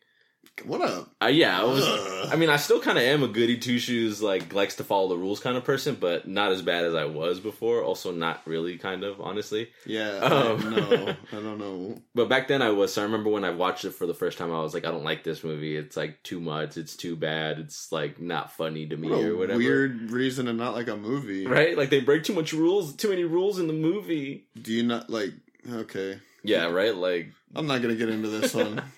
What 0.65 0.81
up? 0.81 1.09
I, 1.21 1.29
yeah, 1.29 1.61
I 1.61 1.63
was. 1.65 1.83
Ugh. 1.85 2.29
I 2.31 2.35
mean, 2.35 2.49
I 2.49 2.57
still 2.57 2.81
kind 2.81 2.97
of 2.97 3.03
am 3.03 3.21
a 3.23 3.27
goody 3.27 3.57
two 3.57 3.77
shoes, 3.79 4.21
like 4.21 4.53
likes 4.53 4.75
to 4.77 4.83
follow 4.83 5.07
the 5.09 5.17
rules 5.17 5.39
kind 5.39 5.55
of 5.55 5.63
person, 5.63 5.95
but 5.99 6.27
not 6.27 6.51
as 6.51 6.61
bad 6.61 6.83
as 6.83 6.95
I 6.95 7.05
was 7.05 7.39
before. 7.39 7.83
Also, 7.83 8.11
not 8.11 8.41
really, 8.45 8.77
kind 8.77 9.03
of 9.03 9.21
honestly. 9.21 9.69
Yeah. 9.85 10.17
Um. 10.17 10.69
no, 10.71 11.15
I 11.31 11.35
don't 11.35 11.59
know. 11.59 12.01
But 12.15 12.27
back 12.27 12.47
then 12.47 12.61
I 12.61 12.69
was. 12.71 12.93
So 12.93 13.01
I 13.01 13.05
remember 13.05 13.29
when 13.29 13.45
I 13.45 13.51
watched 13.51 13.85
it 13.85 13.91
for 13.91 14.05
the 14.07 14.13
first 14.13 14.37
time, 14.37 14.51
I 14.51 14.61
was 14.61 14.73
like, 14.73 14.85
I 14.85 14.91
don't 14.91 15.03
like 15.03 15.23
this 15.23 15.43
movie. 15.43 15.77
It's 15.77 15.95
like 15.95 16.21
too 16.23 16.39
much. 16.39 16.75
It's 16.75 16.95
too 16.95 17.15
bad. 17.15 17.59
It's 17.59 17.91
like 17.91 18.19
not 18.19 18.51
funny 18.51 18.87
to 18.87 18.97
me 18.97 19.09
What 19.09 19.23
or 19.23 19.37
whatever. 19.37 19.59
weird 19.59 20.11
reason 20.11 20.47
to 20.47 20.53
not 20.53 20.73
like 20.73 20.87
a 20.87 20.97
movie. 20.97 21.45
right? 21.45 21.77
Like 21.77 21.91
they 21.91 21.99
break 22.01 22.23
too 22.23 22.33
much 22.33 22.51
rules, 22.51 22.95
too 22.95 23.09
many 23.09 23.23
rules 23.25 23.59
in 23.59 23.67
the 23.67 23.73
movie. 23.73 24.47
Do 24.59 24.73
you 24.73 24.83
not 24.83 25.09
like? 25.09 25.33
Okay, 25.71 26.19
Yeah, 26.43 26.65
right. 26.71 26.95
Like, 26.95 27.27
I'm 27.55 27.67
not 27.67 27.81
gonna 27.81 27.95
get 27.95 28.09
into 28.09 28.29
this 28.29 28.53
one. 28.53 28.81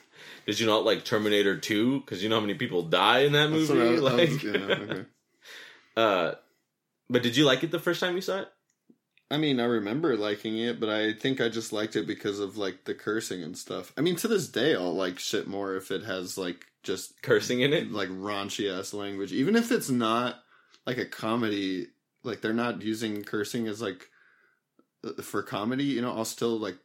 did 0.49 0.59
you 0.59 0.65
not 0.65 0.83
like 0.83 1.05
Terminator 1.05 1.57
Two? 1.57 1.99
Because 1.99 2.23
you 2.23 2.29
know 2.29 2.35
how 2.35 2.41
many 2.41 2.55
people 2.55 2.81
die 2.83 3.19
in 3.19 3.33
that 3.33 3.49
movie. 3.51 3.79
I 3.79 3.85
like, 3.99 4.29
was- 4.29 4.43
yeah, 4.43 4.51
okay. 4.51 5.05
uh, 5.97 6.31
but 7.09 7.23
did 7.23 7.37
you 7.37 7.45
like 7.45 7.63
it 7.63 7.71
the 7.71 7.79
first 7.79 7.99
time 7.99 8.15
you 8.15 8.21
saw 8.21 8.39
it? 8.39 8.47
I 9.31 9.37
mean, 9.37 9.59
I 9.59 9.65
remember 9.65 10.17
liking 10.17 10.57
it, 10.57 10.79
but 10.79 10.89
I 10.89 11.13
think 11.13 11.39
I 11.39 11.49
just 11.49 11.71
liked 11.71 11.95
it 11.95 12.07
because 12.07 12.39
of 12.39 12.57
like 12.57 12.85
the 12.85 12.95
cursing 12.95 13.43
and 13.43 13.55
stuff. 13.55 13.93
I 13.95 14.01
mean, 14.01 14.15
to 14.17 14.27
this 14.27 14.47
day, 14.47 14.73
I'll 14.75 14.95
like 14.95 15.19
shit 15.19 15.47
more 15.47 15.75
if 15.75 15.91
it 15.91 16.03
has 16.03 16.35
like 16.37 16.65
just 16.81 17.21
Cursing 17.21 17.61
in 17.61 17.71
it. 17.73 17.91
like 17.91 18.09
raunchy 18.09 18.75
ass 18.75 18.91
language, 18.93 19.31
even 19.31 19.55
if 19.55 19.71
it's 19.71 19.89
not 19.89 20.41
like 20.87 20.97
a 20.97 21.05
comedy. 21.05 21.87
Like 22.23 22.41
they're 22.41 22.53
not 22.53 22.81
using 22.81 23.23
cursing 23.23 23.67
as 23.67 23.81
like 23.81 24.09
uh, 25.05 25.21
for 25.21 25.41
comedy. 25.43 25.85
You 25.85 26.01
know, 26.01 26.11
I'll 26.13 26.25
still 26.25 26.57
like 26.57 26.77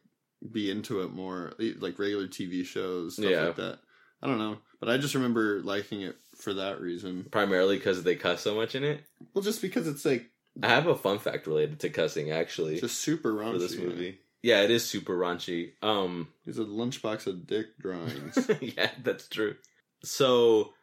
be 0.51 0.69
into 0.71 1.01
it 1.01 1.11
more, 1.11 1.53
like 1.79 1.97
regular 1.99 2.27
TV 2.27 2.65
shows, 2.65 3.13
stuff 3.15 3.25
Yeah. 3.29 3.41
like 3.47 3.55
that. 3.57 3.79
I 4.21 4.27
don't 4.27 4.37
know, 4.39 4.57
but 4.79 4.89
I 4.89 4.97
just 4.97 5.13
remember 5.15 5.61
liking 5.61 6.01
it 6.01 6.15
for 6.37 6.53
that 6.55 6.79
reason. 6.81 7.25
Primarily 7.31 7.77
because 7.77 8.03
they 8.03 8.15
cuss 8.15 8.41
so 8.41 8.55
much 8.55 8.73
in 8.75 8.83
it. 8.83 9.01
Well, 9.33 9.43
just 9.43 9.61
because 9.61 9.87
it's 9.87 10.05
like 10.05 10.29
I 10.63 10.69
have 10.69 10.87
a 10.87 10.95
fun 10.95 11.19
fact 11.19 11.47
related 11.47 11.79
to 11.81 11.89
cussing 11.89 12.31
actually 12.31 12.79
just 12.79 12.99
super 13.01 13.33
raunchy. 13.33 13.51
for 13.53 13.59
this 13.59 13.77
movie. 13.77 14.19
Yeah, 14.41 14.61
it 14.61 14.71
is 14.71 14.85
super 14.85 15.17
raunchy. 15.17 15.71
Um, 15.81 16.27
He's 16.45 16.59
a 16.59 16.63
lunchbox 16.63 17.25
of 17.27 17.45
dick 17.47 17.77
drawings. 17.79 18.49
yeah, 18.61 18.91
that's 19.03 19.27
true. 19.27 19.55
So, 20.03 20.73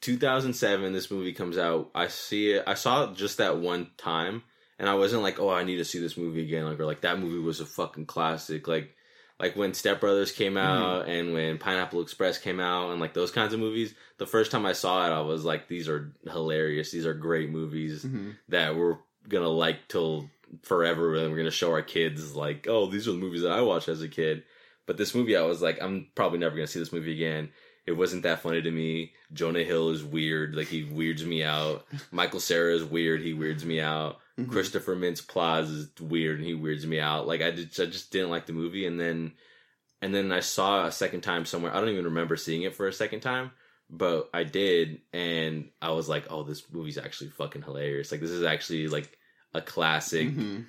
2007, 0.00 0.92
this 0.92 1.10
movie 1.10 1.32
comes 1.32 1.58
out. 1.58 1.90
I 1.94 2.08
see 2.08 2.52
it. 2.52 2.64
I 2.66 2.74
saw 2.74 3.04
it 3.04 3.14
just 3.16 3.38
that 3.38 3.58
one 3.58 3.90
time, 3.96 4.42
and 4.78 4.88
I 4.88 4.94
wasn't 4.94 5.22
like, 5.22 5.38
"Oh, 5.38 5.50
I 5.50 5.62
need 5.64 5.76
to 5.76 5.84
see 5.84 6.00
this 6.00 6.16
movie 6.16 6.42
again." 6.42 6.64
Like, 6.64 6.80
or 6.80 6.86
like 6.86 7.02
that 7.02 7.18
movie 7.18 7.38
was 7.38 7.60
a 7.60 7.66
fucking 7.66 8.06
classic. 8.06 8.66
Like, 8.66 8.94
like 9.42 9.56
when 9.56 9.74
Step 9.74 10.00
Brothers 10.00 10.30
came 10.32 10.56
out, 10.56 11.08
and 11.08 11.34
when 11.34 11.58
Pineapple 11.58 12.00
Express 12.00 12.38
came 12.38 12.60
out, 12.60 12.90
and 12.92 13.00
like 13.00 13.12
those 13.12 13.32
kinds 13.32 13.52
of 13.52 13.60
movies. 13.60 13.92
The 14.18 14.26
first 14.26 14.52
time 14.52 14.64
I 14.64 14.72
saw 14.72 15.04
it, 15.06 15.10
I 15.10 15.20
was 15.20 15.44
like, 15.44 15.66
"These 15.68 15.88
are 15.88 16.12
hilarious. 16.30 16.92
These 16.92 17.06
are 17.06 17.12
great 17.14 17.50
movies 17.50 18.04
Mhm. 18.04 18.36
that 18.48 18.76
we're 18.76 18.98
gonna 19.28 19.48
like 19.48 19.88
till 19.88 20.30
forever, 20.62 21.16
and 21.16 21.30
we're 21.30 21.38
gonna 21.38 21.50
show 21.50 21.72
our 21.72 21.82
kids 21.82 22.36
like, 22.36 22.66
oh, 22.68 22.86
these 22.86 23.08
are 23.08 23.12
the 23.12 23.18
movies 23.18 23.42
that 23.42 23.50
I 23.52 23.60
watched 23.62 23.88
as 23.88 24.00
a 24.00 24.08
kid." 24.08 24.44
But 24.86 24.96
this 24.96 25.14
movie, 25.14 25.36
I 25.36 25.42
was 25.42 25.60
like, 25.60 25.82
I'm 25.82 26.08
probably 26.14 26.38
never 26.38 26.54
gonna 26.54 26.66
see 26.68 26.78
this 26.78 26.92
movie 26.92 27.12
again. 27.12 27.50
It 27.84 27.92
wasn't 27.92 28.22
that 28.22 28.42
funny 28.42 28.62
to 28.62 28.70
me. 28.70 29.12
Jonah 29.32 29.64
Hill 29.64 29.90
is 29.90 30.04
weird, 30.04 30.54
like 30.54 30.68
he 30.68 30.84
weirds 30.84 31.24
me 31.24 31.42
out. 31.42 31.84
Michael 32.12 32.38
Cera 32.40 32.72
is 32.74 32.84
weird, 32.84 33.22
he 33.22 33.32
weirds 33.34 33.64
me 33.64 33.80
out. 33.80 34.20
Mhm. 34.38 34.50
Christopher 34.50 34.96
Mintz 34.96 35.22
Plasse 35.24 35.70
is 35.70 35.88
weird 36.00 36.38
and 36.38 36.46
he 36.46 36.54
weirds 36.54 36.86
me 36.86 36.98
out. 37.00 37.26
Like 37.26 37.42
I 37.42 37.50
just, 37.50 37.78
I 37.78 37.86
just 37.86 38.10
didn't 38.10 38.30
like 38.30 38.46
the 38.46 38.52
movie, 38.52 38.86
and 38.86 38.98
then, 38.98 39.32
and 40.00 40.14
then 40.14 40.32
I 40.32 40.40
saw 40.40 40.86
a 40.86 40.92
second 40.92 41.20
time 41.20 41.44
somewhere. 41.44 41.74
I 41.74 41.80
don't 41.80 41.90
even 41.90 42.04
remember 42.06 42.36
seeing 42.36 42.62
it 42.62 42.74
for 42.74 42.88
a 42.88 42.92
second 42.92 43.20
time, 43.20 43.50
but 43.90 44.30
I 44.32 44.44
did, 44.44 45.02
and 45.12 45.68
I 45.82 45.90
was 45.90 46.08
like, 46.08 46.26
oh, 46.30 46.44
this 46.44 46.62
movie's 46.72 46.98
actually 46.98 47.30
fucking 47.30 47.62
hilarious. 47.62 48.10
Like 48.10 48.20
this 48.22 48.30
is 48.30 48.42
actually 48.44 48.88
like 48.88 49.16
a 49.54 49.60
classic 49.60 50.28
Mhm. 50.28 50.64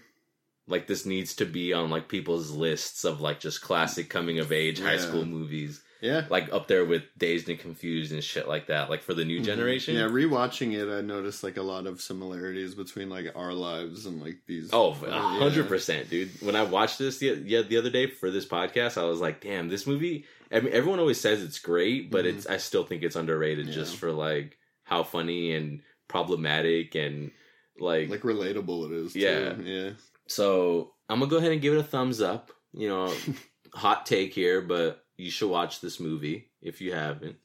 like 0.67 0.87
this 0.87 1.05
needs 1.05 1.35
to 1.35 1.45
be 1.45 1.71
on 1.73 1.89
like 1.89 2.09
people's 2.09 2.51
lists 2.51 3.05
of 3.05 3.21
like 3.21 3.39
just 3.39 3.61
classic 3.61 4.09
coming 4.09 4.39
of 4.39 4.51
age 4.51 4.79
high 4.81 4.97
school 4.97 5.23
movies 5.25 5.81
Yeah. 6.03 6.25
like 6.29 6.51
up 6.51 6.67
there 6.67 6.83
with 6.85 7.03
dazed 7.17 7.47
and 7.49 7.57
confused 7.57 8.11
and 8.11 8.21
shit 8.23 8.47
like 8.47 8.67
that 8.67 8.89
like 8.89 9.01
for 9.01 9.13
the 9.13 9.23
new 9.25 9.39
Mhm. 9.39 9.45
generation 9.45 9.95
Yeah, 9.95 10.09
rewatching 10.09 10.73
it, 10.73 10.87
I 10.93 10.99
noticed 11.01 11.43
like 11.43 11.55
a 11.57 11.61
lot 11.63 11.87
of 11.87 12.01
similarities 12.01 12.75
between 12.75 13.09
like 13.09 13.27
our 13.35 13.53
lives 13.53 14.05
and 14.05 14.21
like 14.21 14.39
these. 14.45 14.69
oh 14.73 14.95
yeah. 15.01 15.39
hundred 15.39 15.67
percent 15.69 16.09
dude 16.09 16.29
when 16.41 16.55
i 16.57 16.63
watched 16.63 16.99
this 16.99 17.19
the, 17.19 17.41
yeah, 17.45 17.61
the 17.61 17.77
other 17.77 17.89
day 17.89 18.07
for 18.07 18.29
this 18.29 18.45
podcast 18.45 18.97
i 19.01 19.05
was 19.05 19.21
like 19.21 19.39
damn 19.41 19.69
this 19.69 19.87
movie 19.87 20.25
i 20.51 20.59
mean 20.59 20.73
everyone 20.73 20.99
always 20.99 21.19
says 21.21 21.41
it's 21.41 21.59
great 21.59 22.11
but 22.11 22.25
Mhm. 22.25 22.29
it's 22.35 22.47
i 22.47 22.57
still 22.57 22.83
think 22.83 23.01
it's 23.03 23.15
underrated 23.15 23.67
Yeah. 23.67 23.73
just 23.73 23.95
for 23.95 24.11
like 24.11 24.57
how 24.83 25.03
funny 25.03 25.53
and 25.55 25.81
problematic 26.09 26.95
and 26.95 27.31
like, 27.79 28.09
Like 28.09 28.21
relatable 28.21 28.91
it 28.91 28.95
is. 29.05 29.13
Too. 29.13 29.19
Yeah. 29.19 29.55
Yeah. 29.63 29.89
so 30.27 30.93
i'm 31.09 31.19
gonna 31.19 31.29
go 31.29 31.37
ahead 31.37 31.51
and 31.53 31.61
give 31.61 31.73
it 31.73 31.79
a 31.79 31.83
thumbs 31.83 32.21
up 32.21 32.51
you 32.73 32.87
know 32.89 33.13
hot 33.73 34.05
take 34.05 34.33
here 34.33 34.61
but 34.61 35.02
you 35.17 35.31
should 35.31 35.49
watch 35.49 35.81
this 35.81 35.99
movie 35.99 36.49
if 36.61 36.81
you 36.81 36.93
haven't 36.93 37.37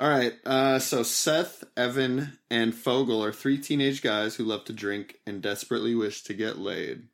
All 0.00 0.08
right. 0.08 0.34
Uh, 0.44 0.78
so 0.78 1.02
Seth, 1.02 1.62
Evan, 1.76 2.38
and 2.50 2.74
Fogel 2.74 3.22
are 3.22 3.32
three 3.32 3.58
teenage 3.58 4.02
guys 4.02 4.34
who 4.34 4.44
love 4.44 4.64
to 4.64 4.72
drink 4.72 5.16
and 5.26 5.40
desperately 5.40 5.94
wish 5.94 6.22
to 6.24 6.34
get 6.34 6.58
laid. 6.58 7.04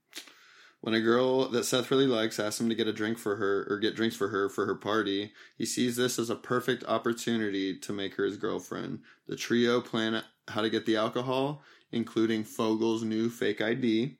When 0.81 0.95
a 0.95 1.01
girl 1.01 1.49
that 1.49 1.65
Seth 1.65 1.91
really 1.91 2.07
likes 2.07 2.39
asks 2.39 2.61
him 2.61 2.69
to 2.69 2.75
get 2.75 2.87
a 2.87 2.93
drink 2.93 3.19
for 3.19 3.37
her 3.37 3.67
or 3.69 3.79
get 3.79 3.97
drinks 3.97 4.15
for 4.15 4.29
her 4.29 4.49
for 4.49 4.65
her 4.67 4.77
party, 4.77 5.33
he 5.57 5.67
sees 5.67 5.97
this 5.97 6.19
as 6.19 6.31
a 6.31 6.37
perfect 6.37 6.85
opportunity 6.85 7.77
to 7.77 7.93
make 7.93 8.15
her 8.15 8.25
his 8.25 8.37
girlfriend. 8.37 9.01
The 9.27 9.37
trio 9.37 9.81
plan 9.81 10.23
how 10.47 10.63
to 10.63 10.71
get 10.71 10.87
the 10.87 10.97
alcohol, 10.97 11.63
including 11.91 12.45
Fogel's 12.45 13.03
new 13.03 13.29
fake 13.29 13.61
ID, 13.61 14.19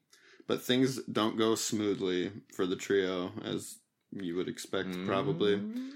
but 0.49 0.61
things 0.61 1.01
don't 1.05 1.39
go 1.39 1.55
smoothly 1.55 2.33
for 2.53 2.67
the 2.67 2.77
trio 2.77 3.33
as 3.45 3.77
you 4.13 4.37
would 4.37 4.49
expect 4.49 4.97
probably. 5.07 5.57
Mm. 5.57 5.91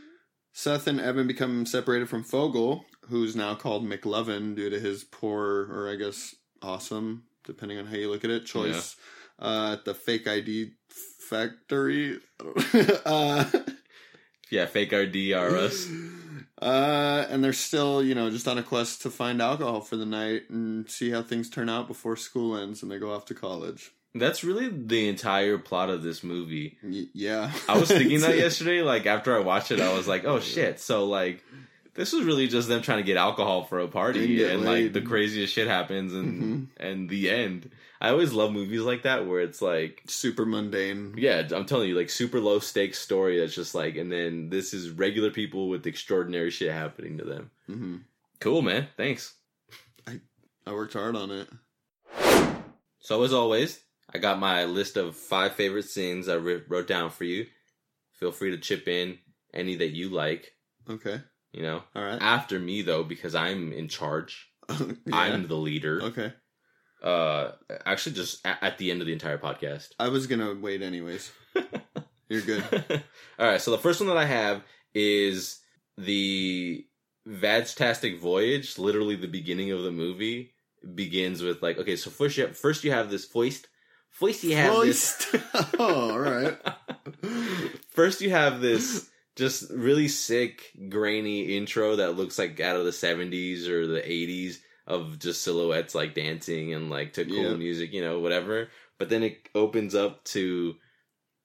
Seth 0.53 0.87
and 0.87 1.01
Evan 1.01 1.27
become 1.27 1.65
separated 1.65 2.09
from 2.09 2.25
Fogel, 2.25 2.85
who's 3.09 3.35
now 3.35 3.55
called 3.55 3.87
McLovin 3.87 4.55
due 4.55 4.69
to 4.71 4.79
his 4.79 5.03
poor, 5.03 5.67
or 5.73 5.91
I 5.91 5.97
guess 5.97 6.35
awesome, 6.61 7.25
depending 7.45 7.79
on 7.79 7.87
how 7.87 7.97
you 7.97 8.11
look 8.11 8.25
at 8.25 8.31
it, 8.31 8.45
choice 8.45 8.97
uh, 9.39 9.77
at 9.79 9.85
the 9.87 9.95
fake 9.95 10.29
ID 10.29 10.73
factory. 11.29 12.19
uh, 13.07 13.45
Yeah, 14.51 14.67
fake 14.67 14.93
RD 14.93 15.33
are 15.33 15.57
us. 15.57 15.89
uh, 16.61 17.27
and 17.31 17.43
they're 17.43 17.55
still, 17.55 18.03
you 18.03 18.15
know, 18.15 18.29
just 18.29 18.47
on 18.47 18.59
a 18.59 18.63
quest 18.63 19.01
to 19.03 19.11
find 19.11 19.41
alcohol 19.41 19.81
for 19.81 19.97
the 19.97 20.05
night 20.05 20.43
and 20.51 20.91
see 20.91 21.11
how 21.11 21.23
things 21.23 21.49
turn 21.49 21.71
out 21.71 21.89
before 21.89 22.17
school 22.17 22.55
ends 22.55 22.83
and 22.83 22.93
they 22.93 22.99
go 22.99 23.15
off 23.15 23.25
to 23.27 23.35
college. 23.35 23.93
That's 24.15 24.45
really 24.45 24.69
the 24.69 25.09
entire 25.09 25.57
plot 25.59 25.89
of 25.89 26.03
this 26.03 26.23
movie. 26.23 26.77
Y- 26.83 27.07
yeah. 27.15 27.51
I 27.69 27.79
was 27.79 27.89
thinking 27.89 28.21
that 28.21 28.37
yesterday, 28.47 28.83
like 28.83 29.07
after 29.07 29.35
I 29.35 29.41
watched 29.41 29.71
it, 29.71 29.81
I 29.81 29.95
was 29.97 30.07
like, 30.07 30.25
oh 30.25 30.39
shit. 30.41 30.81
So 30.81 31.07
like 31.07 31.43
this 31.95 32.13
was 32.13 32.25
really 32.25 32.47
just 32.49 32.69
them 32.69 32.83
trying 32.83 32.99
to 32.99 33.05
get 33.05 33.17
alcohol 33.19 33.65
for 33.65 33.79
a 33.81 33.89
party 33.89 34.37
get 34.37 34.53
and, 34.53 34.65
like 34.65 34.93
the 34.95 35.01
craziest 35.03 35.53
shit 35.55 35.67
happens 35.69 36.13
and 36.15 36.43
Mhm. 36.43 36.67
and 36.79 37.09
the 37.09 37.31
end. 37.31 37.71
I 38.01 38.09
always 38.11 38.33
love 38.33 38.51
movies 38.53 38.81
like 38.81 39.03
that 39.05 39.27
where 39.27 39.41
it's 39.41 39.63
like 39.63 40.03
Super 40.09 40.45
mundane. 40.45 41.15
yeah, 41.17 41.47
I'm 41.53 41.67
telling 41.67 41.89
you, 41.89 41.95
like 41.97 42.11
super 42.11 42.41
low 42.41 42.59
stakes 42.59 42.99
story 42.99 43.39
that's 43.39 43.55
just 43.55 43.75
like 43.75 43.97
and 43.97 44.11
then 44.11 44.51
this 44.51 44.75
is 44.75 44.91
regular 44.91 45.31
people 45.31 45.69
with 45.69 45.87
extraordinary 45.87 46.51
shit 46.51 46.73
happening 46.73 47.19
to 47.19 47.25
them. 47.25 47.51
hmm 47.67 47.97
Cool, 48.41 48.61
man. 48.63 48.89
Thanks. 48.97 49.35
I, 50.07 50.21
I 50.67 50.73
worked 50.73 50.95
hard 50.95 51.15
on 51.15 51.31
it. 51.31 51.49
So 53.01 53.23
as 53.23 53.33
always, 53.33 53.81
I 54.15 54.19
got 54.19 54.39
my 54.39 54.65
list 54.65 54.97
of 54.97 55.17
five 55.17 55.53
favorite 55.55 55.85
scenes 55.89 56.29
I 56.29 56.37
wrote 56.37 56.87
down 56.87 57.11
for 57.11 57.25
you, 57.25 57.47
Feel 58.15 58.33
free 58.33 58.51
to 58.53 58.59
chip 58.59 58.87
in 58.87 59.19
any 59.55 59.75
that 59.77 59.91
you 59.91 60.09
like. 60.11 60.53
Okay. 60.89 61.21
You 61.53 61.63
know, 61.63 61.83
All 61.97 62.03
right. 62.03 62.21
after 62.23 62.59
me 62.59 62.83
though, 62.83 63.03
because 63.05 63.35
I'm 63.35 63.73
in 63.73 63.89
charge. 63.89 64.49
Yeah. 64.71 65.17
I'm 65.17 65.49
the 65.49 65.57
leader. 65.57 66.01
Okay. 66.03 66.33
Uh, 67.03 67.53
actually, 67.85 68.15
just 68.15 68.45
a- 68.47 68.65
at 68.65 68.79
the 68.79 68.91
end 68.93 69.01
of 69.01 69.07
the 69.07 69.13
entire 69.13 69.39
podcast. 69.39 69.89
I 69.99 70.09
was 70.09 70.27
gonna 70.29 70.55
wait 70.55 70.83
anyways. 70.83 71.33
You're 72.29 72.43
good. 72.43 72.65
All 73.39 73.47
right, 73.47 73.61
so 73.61 73.73
the 73.73 73.79
first 73.79 74.01
one 74.01 74.09
that 74.09 74.17
I 74.17 74.25
have 74.25 74.63
is 74.95 75.59
the 75.99 76.87
Vagtastic 77.29 78.19
Voyage. 78.21 78.79
Literally, 78.79 79.17
the 79.17 79.27
beginning 79.27 79.73
of 79.73 79.83
the 79.83 79.91
movie 79.91 80.55
begins 80.95 81.43
with 81.43 81.61
like, 81.63 81.79
okay, 81.79 81.97
so 81.97 82.09
first 82.11 82.37
you 82.37 82.47
have, 82.47 82.57
first 82.57 82.85
you 82.85 82.93
have 82.93 83.11
this 83.11 83.25
foist. 83.25 83.67
First 84.13 84.45
you 84.45 84.55
have 84.55 84.81
this. 84.83 85.27
Oh, 85.79 86.11
all 86.13 86.19
right. 86.21 86.57
First 87.91 88.21
you 88.21 88.31
have 88.31 88.61
this 88.61 89.09
just 89.37 89.71
really 89.71 90.09
sick, 90.09 90.71
grainy 90.89 91.57
intro 91.57 91.97
that 91.97 92.17
looks 92.17 92.39
like 92.39 92.61
out 92.61 92.77
of 92.77 92.85
the 92.85 92.93
seventies 92.93 93.69
or 93.69 93.87
the 93.87 94.09
eighties 94.11 94.63
of 94.87 95.19
just 95.19 95.43
silhouettes 95.43 95.95
like 95.95 96.15
dancing 96.15 96.75
and 96.75 96.91
like 96.91 97.15
to 97.15 97.25
cool 97.25 97.35
Yeah. 97.51 97.55
music, 97.55 97.93
you 97.93 98.03
know, 98.03 98.21
whatever. 98.21 98.69
But 98.99 99.09
then 99.09 99.23
it 99.23 99.49
opens 99.55 99.95
up 99.95 100.25
to 100.27 100.75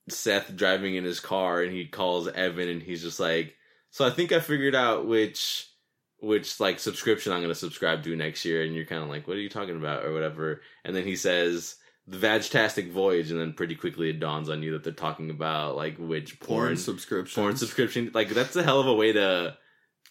Seth 0.09 0.55
driving 0.55 0.95
in 0.95 1.03
his 1.03 1.19
car 1.19 1.62
and 1.62 1.71
he 1.71 1.86
calls 1.86 2.27
Evan 2.27 2.69
and 2.69 2.81
he's 2.81 3.01
just 3.03 3.19
like, 3.19 3.55
So 3.91 4.05
I 4.05 4.09
think 4.09 4.31
I 4.31 4.39
figured 4.39 4.75
out 4.75 5.07
which 5.07 5.69
which 6.19 6.59
like 6.59 6.79
subscription 6.79 7.31
I'm 7.31 7.41
gonna 7.41 7.55
subscribe 7.55 8.03
to 8.03 8.15
next 8.15 8.43
year 8.43 8.63
and 8.63 8.74
you're 8.75 8.86
kinda 8.86 9.05
like, 9.05 9.27
What 9.27 9.38
are 9.38 9.41
you 9.41 9.50
talking 9.50 9.77
about? 9.77 10.03
or 10.05 10.13
whatever. 10.13 10.62
And 10.83 10.95
then 10.95 11.03
he 11.05 11.15
says 11.15 11.75
the 12.07 12.17
Vagtastic 12.17 12.91
Voyage, 12.91 13.31
and 13.31 13.39
then 13.39 13.53
pretty 13.53 13.75
quickly 13.75 14.09
it 14.09 14.19
dawns 14.19 14.49
on 14.49 14.63
you 14.63 14.71
that 14.71 14.83
they're 14.83 14.93
talking 14.93 15.29
about 15.29 15.75
like 15.75 15.97
which 15.97 16.39
Porn, 16.39 16.67
porn 16.67 16.77
subscription. 16.77 17.43
porn 17.43 17.57
subscription. 17.57 18.11
Like 18.13 18.29
that's 18.29 18.55
a 18.55 18.63
hell 18.63 18.79
of 18.79 18.87
a 18.87 18.93
way 18.93 19.11
to 19.13 19.57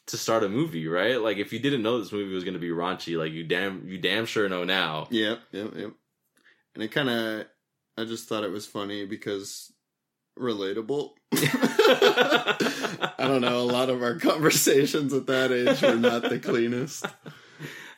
to 0.09 0.17
start 0.17 0.45
a 0.45 0.49
movie, 0.49 0.87
right? 0.87 1.21
Like 1.21 1.39
if 1.39 1.53
you 1.53 1.59
didn't 1.59 1.83
know 1.83 1.99
this 1.99 2.13
movie 2.13 2.33
was 2.33 2.45
going 2.45 2.55
to 2.55 2.61
be 2.61 2.69
raunchy, 2.69 3.19
like 3.19 3.33
you 3.33 3.45
damn 3.45 3.89
you 3.89 3.99
damn 3.99 4.27
sure 4.27 4.49
know 4.49 4.65
now. 4.65 5.09
Yep, 5.11 5.41
yep, 5.53 5.73
yep. 5.75 5.93
And 6.75 6.85
it 6.85 6.93
kind 6.93 7.09
of, 7.09 7.47
I 7.97 8.05
just 8.05 8.29
thought 8.29 8.45
it 8.45 8.51
was 8.51 8.67
funny 8.67 9.07
because 9.07 9.73
relatable. 10.39 11.13
I 11.33 13.15
don't 13.27 13.41
know. 13.41 13.61
A 13.61 13.73
lot 13.73 13.89
of 13.89 14.03
our 14.03 14.17
conversations 14.17 15.15
at 15.15 15.27
that 15.27 15.51
age 15.51 15.81
were 15.81 15.97
not 15.97 16.23
the 16.23 16.39
cleanest. 16.39 17.07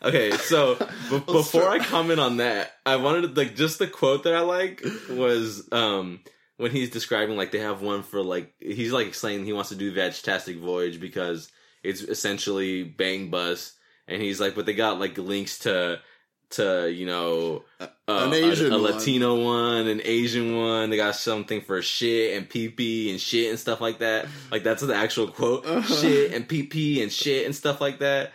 Okay, 0.02 0.30
so 0.32 0.74
b- 1.10 1.18
before 1.26 1.68
I 1.68 1.78
comment 1.80 2.20
on 2.20 2.36
that, 2.38 2.72
I 2.86 2.96
wanted 2.96 3.22
to 3.34 3.40
like 3.40 3.56
just 3.56 3.78
the 3.78 3.86
quote 3.86 4.24
that 4.24 4.34
I 4.34 4.40
like 4.40 4.84
was 5.10 5.68
um 5.72 6.20
when 6.56 6.70
he's 6.70 6.90
describing 6.90 7.36
like 7.36 7.52
they 7.52 7.58
have 7.60 7.82
one 7.82 8.02
for 8.02 8.22
like 8.22 8.52
he's 8.60 8.92
like 8.92 9.14
saying 9.14 9.44
he 9.44 9.52
wants 9.52 9.70
to 9.70 9.76
do 9.76 9.94
Vagtastic 9.94 10.60
Voyage 10.60 11.00
because 11.00 11.50
it's 11.82 12.00
essentially 12.02 12.82
Bang 12.84 13.30
Bus, 13.30 13.72
and 14.06 14.20
he's 14.22 14.40
like, 14.40 14.54
but 14.54 14.66
they 14.66 14.74
got 14.74 14.98
like 15.00 15.16
links 15.18 15.60
to 15.60 16.00
to 16.50 16.90
you 16.90 17.04
know 17.04 17.62
uh, 17.78 17.86
An 18.08 18.32
a- 18.32 18.36
Asian 18.36 18.72
a, 18.72 18.78
one. 18.78 18.92
Latino 18.92 19.44
one, 19.44 19.86
an 19.86 20.00
Asian 20.04 20.56
one. 20.56 20.90
They 20.90 20.96
got 20.96 21.14
something 21.16 21.60
for 21.60 21.82
shit 21.82 22.36
and 22.36 22.48
pee 22.48 22.68
pee 22.68 23.10
and 23.10 23.20
shit 23.20 23.50
and 23.50 23.58
stuff 23.58 23.80
like 23.80 23.98
that. 23.98 24.26
Like 24.50 24.62
that's 24.64 24.82
the 24.82 24.94
actual 24.94 25.28
quote: 25.28 25.66
Uh-huh. 25.66 25.94
shit 26.00 26.32
and 26.32 26.48
pee 26.48 26.62
pee 26.64 27.02
and 27.02 27.12
shit 27.12 27.46
and 27.46 27.54
stuff 27.54 27.80
like 27.80 27.98
that. 27.98 28.32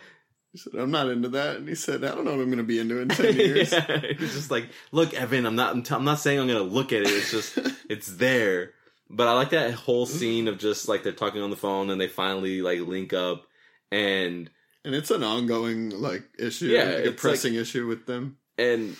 He 0.54 0.58
said, 0.58 0.74
I'm 0.76 0.92
not 0.92 1.08
into 1.08 1.28
that. 1.30 1.56
And 1.56 1.68
he 1.68 1.74
said, 1.74 2.04
I 2.04 2.14
don't 2.14 2.24
know 2.24 2.30
what 2.30 2.40
I'm 2.40 2.46
going 2.46 2.58
to 2.58 2.62
be 2.62 2.78
into 2.78 3.00
in 3.00 3.08
10 3.10 3.34
years. 3.34 3.72
yeah, 3.72 4.00
he's 4.16 4.34
just 4.34 4.52
like, 4.52 4.68
look, 4.92 5.12
Evan, 5.12 5.46
I'm 5.46 5.56
not, 5.56 5.72
I'm, 5.72 5.82
t- 5.82 5.92
I'm 5.92 6.04
not 6.04 6.20
saying 6.20 6.38
I'm 6.38 6.46
gonna 6.46 6.60
look 6.60 6.92
at 6.92 7.02
it. 7.02 7.08
It's 7.08 7.32
just, 7.32 7.58
it's 7.90 8.06
there. 8.06 8.70
But 9.10 9.26
I 9.26 9.32
like 9.32 9.50
that 9.50 9.74
whole 9.74 10.06
scene 10.06 10.46
of 10.46 10.58
just 10.58 10.88
like 10.88 11.02
they're 11.02 11.12
talking 11.12 11.42
on 11.42 11.50
the 11.50 11.56
phone 11.56 11.90
and 11.90 12.00
they 12.00 12.06
finally 12.06 12.62
like 12.62 12.80
link 12.82 13.12
up 13.12 13.46
and 13.90 14.48
and 14.84 14.94
it's 14.94 15.10
an 15.10 15.24
ongoing, 15.24 15.90
like, 15.90 16.22
issue. 16.38 16.66
Yeah, 16.66 16.84
like, 16.84 17.06
a 17.06 17.12
pressing 17.12 17.54
issue 17.54 17.86
with 17.88 18.06
them. 18.06 18.36
and 18.56 18.96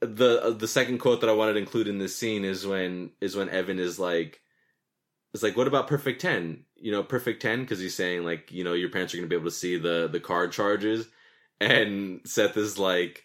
the 0.00 0.42
uh, 0.44 0.50
the 0.50 0.68
second 0.68 0.98
quote 0.98 1.22
that 1.22 1.30
I 1.30 1.34
wanted 1.34 1.54
to 1.54 1.60
include 1.60 1.88
in 1.88 1.98
this 1.98 2.14
scene 2.14 2.44
is 2.44 2.66
when 2.66 3.10
is 3.22 3.34
when 3.34 3.48
Evan 3.48 3.78
is 3.78 3.98
like, 3.98 4.42
it's 5.32 5.42
like, 5.42 5.56
what 5.56 5.66
about 5.66 5.88
Perfect 5.88 6.20
Ten? 6.20 6.63
You 6.84 6.92
know, 6.92 7.02
Perfect 7.02 7.40
Ten 7.40 7.62
because 7.62 7.80
he's 7.80 7.94
saying 7.94 8.24
like, 8.24 8.52
you 8.52 8.62
know, 8.62 8.74
your 8.74 8.90
parents 8.90 9.14
are 9.14 9.16
gonna 9.16 9.26
be 9.26 9.36
able 9.36 9.46
to 9.46 9.50
see 9.50 9.78
the 9.78 10.06
the 10.12 10.20
card 10.20 10.52
charges, 10.52 11.06
and 11.58 12.20
Seth 12.24 12.58
is 12.58 12.78
like, 12.78 13.24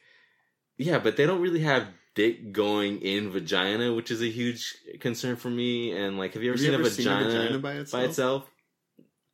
yeah, 0.78 0.98
but 0.98 1.18
they 1.18 1.26
don't 1.26 1.42
really 1.42 1.60
have 1.60 1.86
dick 2.16 2.54
going 2.54 3.02
in 3.02 3.32
vagina, 3.32 3.94
which 3.94 4.12
is 4.12 4.22
a 4.22 4.30
huge 4.30 4.76
concern 5.02 5.36
for 5.36 5.50
me. 5.50 5.92
And 5.92 6.18
like, 6.18 6.36
have 6.36 6.44
you 6.44 6.52
ever, 6.52 6.58
Have 6.58 6.62
you 6.62 6.72
seen, 6.72 6.80
ever 6.80 6.88
a 6.88 6.90
seen 6.90 7.06
vagina 7.06 7.26
a 7.26 7.32
vagina 7.32 7.60
by 7.60 7.74
itself? 7.74 8.02
by 8.02 8.08
itself? 8.08 8.52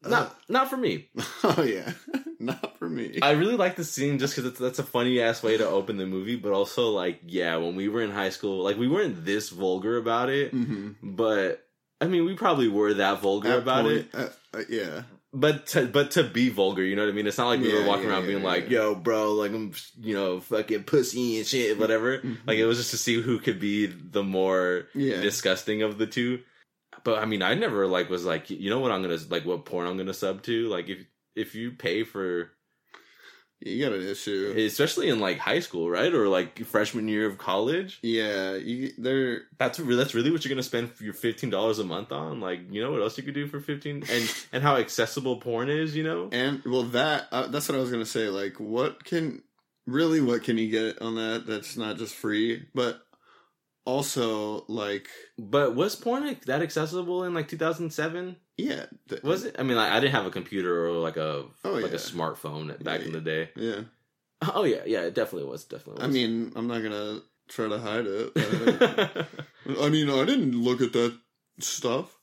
Not 0.03 0.35
not 0.49 0.69
for 0.69 0.77
me. 0.77 1.09
oh, 1.43 1.63
yeah. 1.63 1.91
not 2.39 2.77
for 2.77 2.89
me. 2.89 3.19
I 3.21 3.31
really 3.31 3.55
like 3.55 3.75
the 3.75 3.83
scene 3.83 4.19
just 4.19 4.35
because 4.35 4.57
that's 4.57 4.79
a 4.79 4.83
funny 4.83 5.19
ass 5.21 5.41
way 5.41 5.57
to 5.57 5.67
open 5.67 5.97
the 5.97 6.05
movie, 6.05 6.35
but 6.35 6.51
also 6.51 6.89
like, 6.89 7.21
yeah, 7.25 7.57
when 7.57 7.75
we 7.75 7.89
were 7.89 8.01
in 8.01 8.11
high 8.11 8.29
school, 8.29 8.63
like 8.63 8.77
we 8.77 8.87
weren't 8.87 9.25
this 9.25 9.49
vulgar 9.49 9.97
about 9.97 10.29
it, 10.29 10.51
hmm 10.51 10.91
but 11.01 11.64
I 12.05 12.07
mean, 12.07 12.25
we 12.25 12.35
probably 12.35 12.67
were 12.67 12.93
that 12.95 13.19
vulgar 13.21 13.49
At 13.53 13.59
about 13.59 13.83
point- 13.85 13.97
it. 13.97 14.15
uh, 14.15 14.29
uh, 14.53 14.61
yeah. 14.69 15.03
But 15.33 15.67
to, 15.67 15.85
but 15.87 16.11
to 16.11 16.23
be 16.23 16.47
vulgar, 16.47 16.81
you 16.81 16.95
know 16.95 17.01
what 17.03 17.11
I 17.11 17.13
mean? 17.13 17.27
It's 17.27 17.37
not 17.37 17.47
like 17.49 17.59
we 17.59 17.73
were 17.73 17.85
walking 17.85 18.05
yeah, 18.05 18.11
around 18.11 18.21
yeah, 18.21 18.27
being 18.29 18.39
yeah. 18.43 18.47
like, 18.47 18.69
"Yo, 18.69 18.95
bro, 18.95 19.33
like 19.33 19.51
I'm, 19.51 19.73
you 19.99 20.13
know, 20.13 20.39
fucking 20.39 20.85
pussy 20.85 21.39
and 21.39 21.45
shit, 21.45 21.77
whatever." 21.77 22.19
Mhm. 22.19 22.37
Like 22.47 22.57
it 22.57 22.65
was 22.65 22.77
just 22.77 22.91
to 22.91 22.97
see 22.97 23.19
who 23.21 23.39
could 23.39 23.59
be 23.59 23.85
the 23.87 24.23
more 24.23 24.87
Yeah. 24.95 25.19
disgusting 25.19 25.81
of 25.81 25.97
the 25.97 26.07
two. 26.07 26.39
But 27.03 27.19
I 27.21 27.25
mean, 27.25 27.41
I 27.41 27.53
never 27.53 27.85
like 27.85 28.09
was 28.09 28.23
like, 28.23 28.49
you 28.49 28.69
know 28.69 28.79
what 28.79 28.91
I'm 28.93 29.01
gonna 29.01 29.19
like, 29.29 29.45
what 29.45 29.65
porn 29.65 29.87
I'm 29.87 29.97
gonna 29.97 30.13
sub 30.13 30.41
to? 30.43 30.69
Like 30.69 30.87
if 30.87 30.99
if 31.35 31.53
you 31.53 31.71
pay 31.73 32.03
for 32.05 32.51
you 33.65 33.83
got 33.83 33.93
an 33.93 34.07
issue. 34.07 34.53
especially 34.55 35.09
in 35.09 35.19
like 35.19 35.39
high 35.39 35.59
school, 35.59 35.89
right, 35.89 36.13
or 36.13 36.27
like 36.27 36.63
freshman 36.65 37.07
year 37.07 37.25
of 37.25 37.37
college. 37.37 37.99
yeah. 38.01 38.55
You, 38.55 38.91
they're 38.97 39.43
That's 39.57 39.79
that's 39.79 40.13
really 40.13 40.31
what 40.31 40.45
you're 40.45 40.49
gonna 40.49 40.63
spend 40.63 40.91
your 40.99 41.13
fifteen 41.13 41.49
dollars 41.49 41.79
a 41.79 41.83
month 41.83 42.11
on. 42.11 42.39
Like, 42.39 42.71
you 42.71 42.81
know 42.81 42.91
what 42.91 43.01
else 43.01 43.17
you 43.17 43.23
could 43.23 43.33
do 43.33 43.47
for 43.47 43.59
fifteen, 43.59 44.03
and 44.09 44.35
and 44.53 44.63
how 44.63 44.77
accessible 44.77 45.37
porn 45.37 45.69
is. 45.69 45.95
You 45.95 46.03
know, 46.03 46.29
And 46.31 46.61
well, 46.63 46.83
that 46.83 47.27
uh, 47.31 47.47
that's 47.47 47.67
what 47.67 47.77
I 47.77 47.81
was 47.81 47.91
gonna 47.91 48.05
say. 48.05 48.29
Like, 48.29 48.59
what 48.59 49.03
can 49.03 49.41
really 49.87 50.21
what 50.21 50.43
can 50.43 50.57
you 50.57 50.69
get 50.69 51.01
on 51.01 51.15
that? 51.15 51.45
That's 51.47 51.75
not 51.75 51.97
just 51.97 52.13
free, 52.13 52.67
but 52.75 53.01
also 53.85 54.65
like, 54.67 55.09
but 55.37 55.75
was 55.75 55.95
porn 55.95 56.37
that 56.45 56.61
accessible 56.61 57.23
in 57.23 57.33
like 57.33 57.47
2007? 57.47 58.35
Yeah, 58.57 58.85
th- 59.09 59.23
Was 59.23 59.43
it? 59.45 59.55
I 59.59 59.63
mean, 59.63 59.77
like, 59.77 59.91
I 59.91 59.99
didn't 59.99 60.13
have 60.13 60.25
a 60.25 60.31
computer 60.31 60.87
or 60.87 60.91
like 60.93 61.17
a 61.17 61.45
Oh, 61.63 61.71
like 61.71 61.91
yeah. 61.91 61.97
a 61.97 61.99
smartphone 61.99 62.81
back 62.83 63.01
Yeah, 63.01 63.05
in 63.07 63.11
the 63.13 63.21
day. 63.21 63.49
Yeah, 63.55 63.81
Oh 64.53 64.63
yeah, 64.63 64.83
yeah, 64.85 65.01
it 65.01 65.13
definitely 65.13 65.49
was. 65.49 65.65
Definitely. 65.65 66.03
I 66.03 66.07
mean, 66.07 66.51
I'm 66.55 66.67
not 66.67 66.81
gonna 66.83 67.21
try 67.49 67.67
to 67.67 67.79
hide 67.79 68.05
it. 68.07 68.31
Uh, 69.67 69.83
I 69.83 69.89
mean, 69.89 70.09
I 70.11 70.23
didn't 70.25 70.51
look 70.61 70.79
at 70.81 70.93
that 70.93 71.17
stuff. 71.59 72.14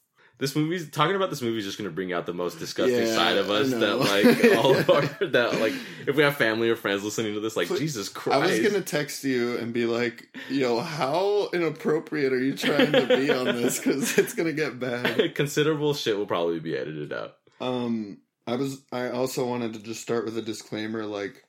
This 0.43 0.57
movie's 0.57 0.91
talking 0.91 1.15
about 1.15 1.31
this 1.31 1.41
movie 1.41 1.59
is 1.59 1.65
just 1.65 1.79
going 1.79 1.89
to 1.89 1.95
bring 1.95 2.13
out 2.13 2.27
the 2.27 2.35
most 2.35 2.59
disgusting 2.59 3.07
Yeah, 3.07 3.15
side 3.15 3.37
of 3.37 3.49
us 3.49 3.71
that 3.71 4.01
like 4.01 4.57
all 4.59 4.77
of 4.77 4.91
our 4.91 5.03
that 5.29 5.61
like 5.61 5.73
if 6.05 6.17
we 6.17 6.25
have 6.25 6.37
family 6.37 6.69
or 6.69 6.75
friends 6.75 7.05
listening 7.05 7.35
to 7.35 7.41
this 7.41 7.57
like 7.57 7.69
Jesus 7.69 8.11
I 8.11 8.19
Christ 8.19 8.61
was 8.61 8.73
gonna 8.73 8.85
text 8.85 9.23
you 9.23 9.57
and 9.59 9.73
be 9.73 9.87
like, 9.87 10.37
"Yo, 10.51 10.81
how 10.81 11.49
inappropriate 11.53 12.33
are 12.33 12.43
you 12.43 12.57
trying 12.57 12.91
to 12.91 13.07
be 13.07 13.31
on 13.31 13.45
this? 13.45 13.79
Because 13.79 14.19
it's 14.19 14.35
gonna 14.35 14.53
get 14.53 14.81
bad." 14.81 15.33
considerable 15.37 15.95
shit 15.95 16.19
will 16.19 16.27
probably 16.27 16.59
be 16.59 16.77
edited 16.77 17.13
out 17.13 17.37
Um, 17.61 18.19
I 18.45 18.57
was. 18.57 18.83
I 18.91 19.11
also 19.11 19.47
wanted 19.47 19.75
to 19.75 19.79
just 19.79 20.01
start 20.01 20.25
with 20.25 20.37
a 20.37 20.43
disclaimer, 20.43 21.07
like, 21.07 21.45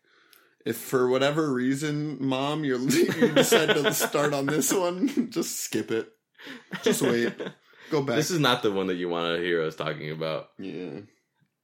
if 0.68 0.78
for 0.78 1.08
whatever 1.08 1.52
reason, 1.52 2.24
mom, 2.24 2.64
you're 2.64 2.78
you 2.90 3.32
decide 3.32 3.70
to 3.70 3.92
start 3.92 4.36
on 4.36 4.46
this 4.46 4.72
one, 4.72 5.32
just 5.32 5.62
skip 5.62 5.90
it. 5.90 6.10
Just 6.84 7.02
wait. 7.02 7.34
Go 7.94 8.02
back. 8.02 8.16
this 8.18 8.30
is 8.32 8.40
not 8.40 8.62
the 8.64 8.72
one 8.72 8.88
that 8.88 8.96
you 8.96 9.08
want 9.08 9.36
to 9.38 9.42
hear 9.44 9.62
us 9.64 9.76
talking 9.76 10.12
about 10.12 10.50
yeah, 10.60 11.00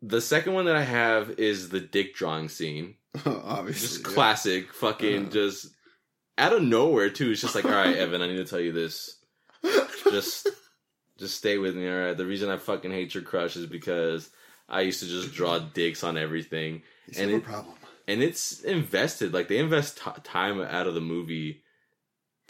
the 0.01 0.21
second 0.21 0.53
one 0.53 0.65
that 0.65 0.75
I 0.75 0.83
have 0.83 1.31
is 1.31 1.69
the 1.69 1.79
dick 1.81 2.13
drawing 2.15 2.47
scene 2.49 2.95
obviously. 3.25 3.87
just 3.87 3.99
yeah. 4.07 4.13
classic 4.13 4.73
fucking 4.73 5.21
Uh-huh. 5.23 5.31
just 5.31 5.67
out 6.37 6.53
of 6.53 6.61
nowhere 6.61 7.09
too 7.09 7.31
it's 7.31 7.41
just 7.41 7.55
like 7.55 7.65
all 7.65 7.71
right 7.71 7.95
Evan 8.03 8.21
I 8.21 8.27
need 8.27 8.37
to 8.37 8.45
tell 8.45 8.59
you 8.61 8.71
this 8.71 9.17
just 10.11 10.47
just 11.17 11.37
stay 11.37 11.57
with 11.57 11.75
me 11.75 11.89
all 11.89 11.97
right 11.97 12.17
the 12.17 12.25
reason 12.25 12.49
I 12.49 12.57
fucking 12.57 12.91
hate 12.91 13.13
your 13.13 13.23
crush 13.23 13.55
is 13.55 13.65
because 13.65 14.29
I 14.67 14.81
used 14.81 14.99
to 15.01 15.07
just 15.07 15.33
draw 15.33 15.59
dicks 15.59 16.03
on 16.03 16.17
everything 16.17 16.83
He's 17.07 17.19
and 17.19 17.31
no 17.31 17.37
it- 17.37 17.43
problem. 17.43 17.73
and 18.07 18.21
it's 18.23 18.61
invested 18.61 19.33
like 19.33 19.47
they 19.47 19.57
invest 19.57 19.97
t- 19.97 20.21
time 20.23 20.61
out 20.61 20.87
of 20.87 20.93
the 20.93 21.01
movie 21.01 21.63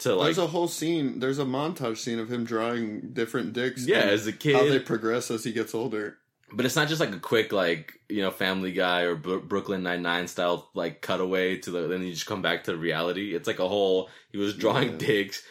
to 0.00 0.14
like 0.14 0.24
there's 0.26 0.38
a 0.38 0.46
whole 0.48 0.68
scene. 0.68 1.18
There's 1.20 1.38
a 1.38 1.44
montage 1.44 1.98
scene 1.98 2.18
of 2.18 2.30
him 2.30 2.44
drawing 2.44 3.12
different 3.12 3.52
dicks. 3.52 3.86
yeah 3.86 3.98
as 3.98 4.26
a 4.26 4.32
kid, 4.32 4.54
how 4.56 4.64
they 4.68 4.78
progress 4.78 5.30
as 5.30 5.44
he 5.44 5.52
gets 5.52 5.74
older. 5.74 6.18
but 6.52 6.64
it's 6.66 6.76
not 6.76 6.88
just 6.88 7.00
like 7.00 7.14
a 7.14 7.18
quick 7.20 7.52
like 7.52 7.94
you 8.08 8.22
know 8.22 8.30
family 8.30 8.72
guy 8.72 9.02
or 9.02 9.14
Bro- 9.14 9.42
brooklyn 9.42 9.82
99 9.84 10.26
style 10.28 10.68
like 10.74 11.00
cutaway 11.00 11.58
to 11.58 11.70
the 11.70 11.86
then 11.86 12.02
you 12.02 12.12
just 12.12 12.26
come 12.26 12.42
back 12.42 12.64
to 12.64 12.76
reality 12.76 13.34
it's 13.36 13.46
like 13.46 13.60
a 13.60 13.68
whole 13.68 14.08
he 14.32 14.38
was 14.38 14.54
drawing 14.56 14.90
Yeah. 14.92 14.96
dicks 14.98 15.42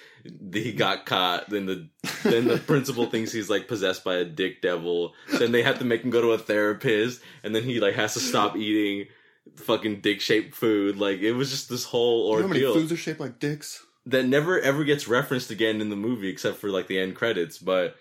he 0.52 0.74
got 0.74 1.06
caught. 1.06 1.50
Then 1.50 1.66
the 1.66 1.88
then 2.24 2.46
the 2.50 2.58
principal 2.58 3.06
thinks 3.10 3.32
he's 3.32 3.50
like 3.50 3.70
possessed 3.70 4.04
by 4.04 4.16
a 4.16 4.26
dick 4.26 4.62
devil. 4.62 5.14
Then 5.40 5.54
they 5.54 5.64
have 5.64 5.80
to 5.80 5.86
make 5.86 6.02
him 6.04 6.10
go 6.10 6.20
to 6.22 6.32
a 6.34 6.38
therapist, 6.38 7.22
and 7.42 7.56
then 7.56 7.64
he 7.64 7.80
like 7.80 7.96
has 7.96 8.16
to 8.16 8.20
stop 8.20 8.58
eating 8.68 9.08
fucking 9.56 10.02
dick 10.02 10.20
shaped 10.20 10.54
food. 10.56 10.98
Like 10.98 11.20
it 11.22 11.32
was 11.32 11.50
just 11.50 11.70
this 11.70 11.86
whole 11.86 12.26
You 12.32 12.36
know 12.42 12.48
how 12.50 12.54
many 12.54 12.62
foods 12.66 12.92
are 12.92 12.98
shaped 12.98 13.22
like 13.22 13.40
dicks? 13.40 13.82
That 14.10 14.26
never 14.26 14.60
ever 14.60 14.84
gets 14.84 15.08
referenced 15.08 15.52
again 15.52 15.82
in 15.82 15.90
the 15.90 15.96
movie 15.96 16.30
except 16.30 16.58
for 16.58 16.70
like 16.70 16.88
the 16.88 17.00
end 17.00 17.16
credits. 17.16 17.58
But 17.58 17.96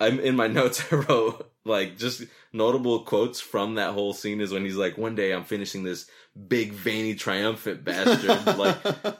I'm 0.00 0.18
in 0.18 0.34
my 0.34 0.46
notes 0.58 0.82
I 0.90 0.96
wrote 0.96 1.52
like 1.64 1.98
just 1.98 2.24
notable 2.52 3.00
quotes 3.00 3.40
from 3.40 3.74
that 3.74 3.92
whole 3.92 4.12
scene 4.12 4.40
is 4.40 4.52
when 4.52 4.64
he's 4.64 4.76
like, 4.76 4.96
"One 4.96 5.14
day 5.14 5.32
I'm 5.32 5.44
finishing 5.44 5.82
this 5.82 6.08
big 6.48 6.72
veiny 6.72 7.14
triumphant 7.14 7.84
bastard." 7.84 8.46
like 8.58 8.78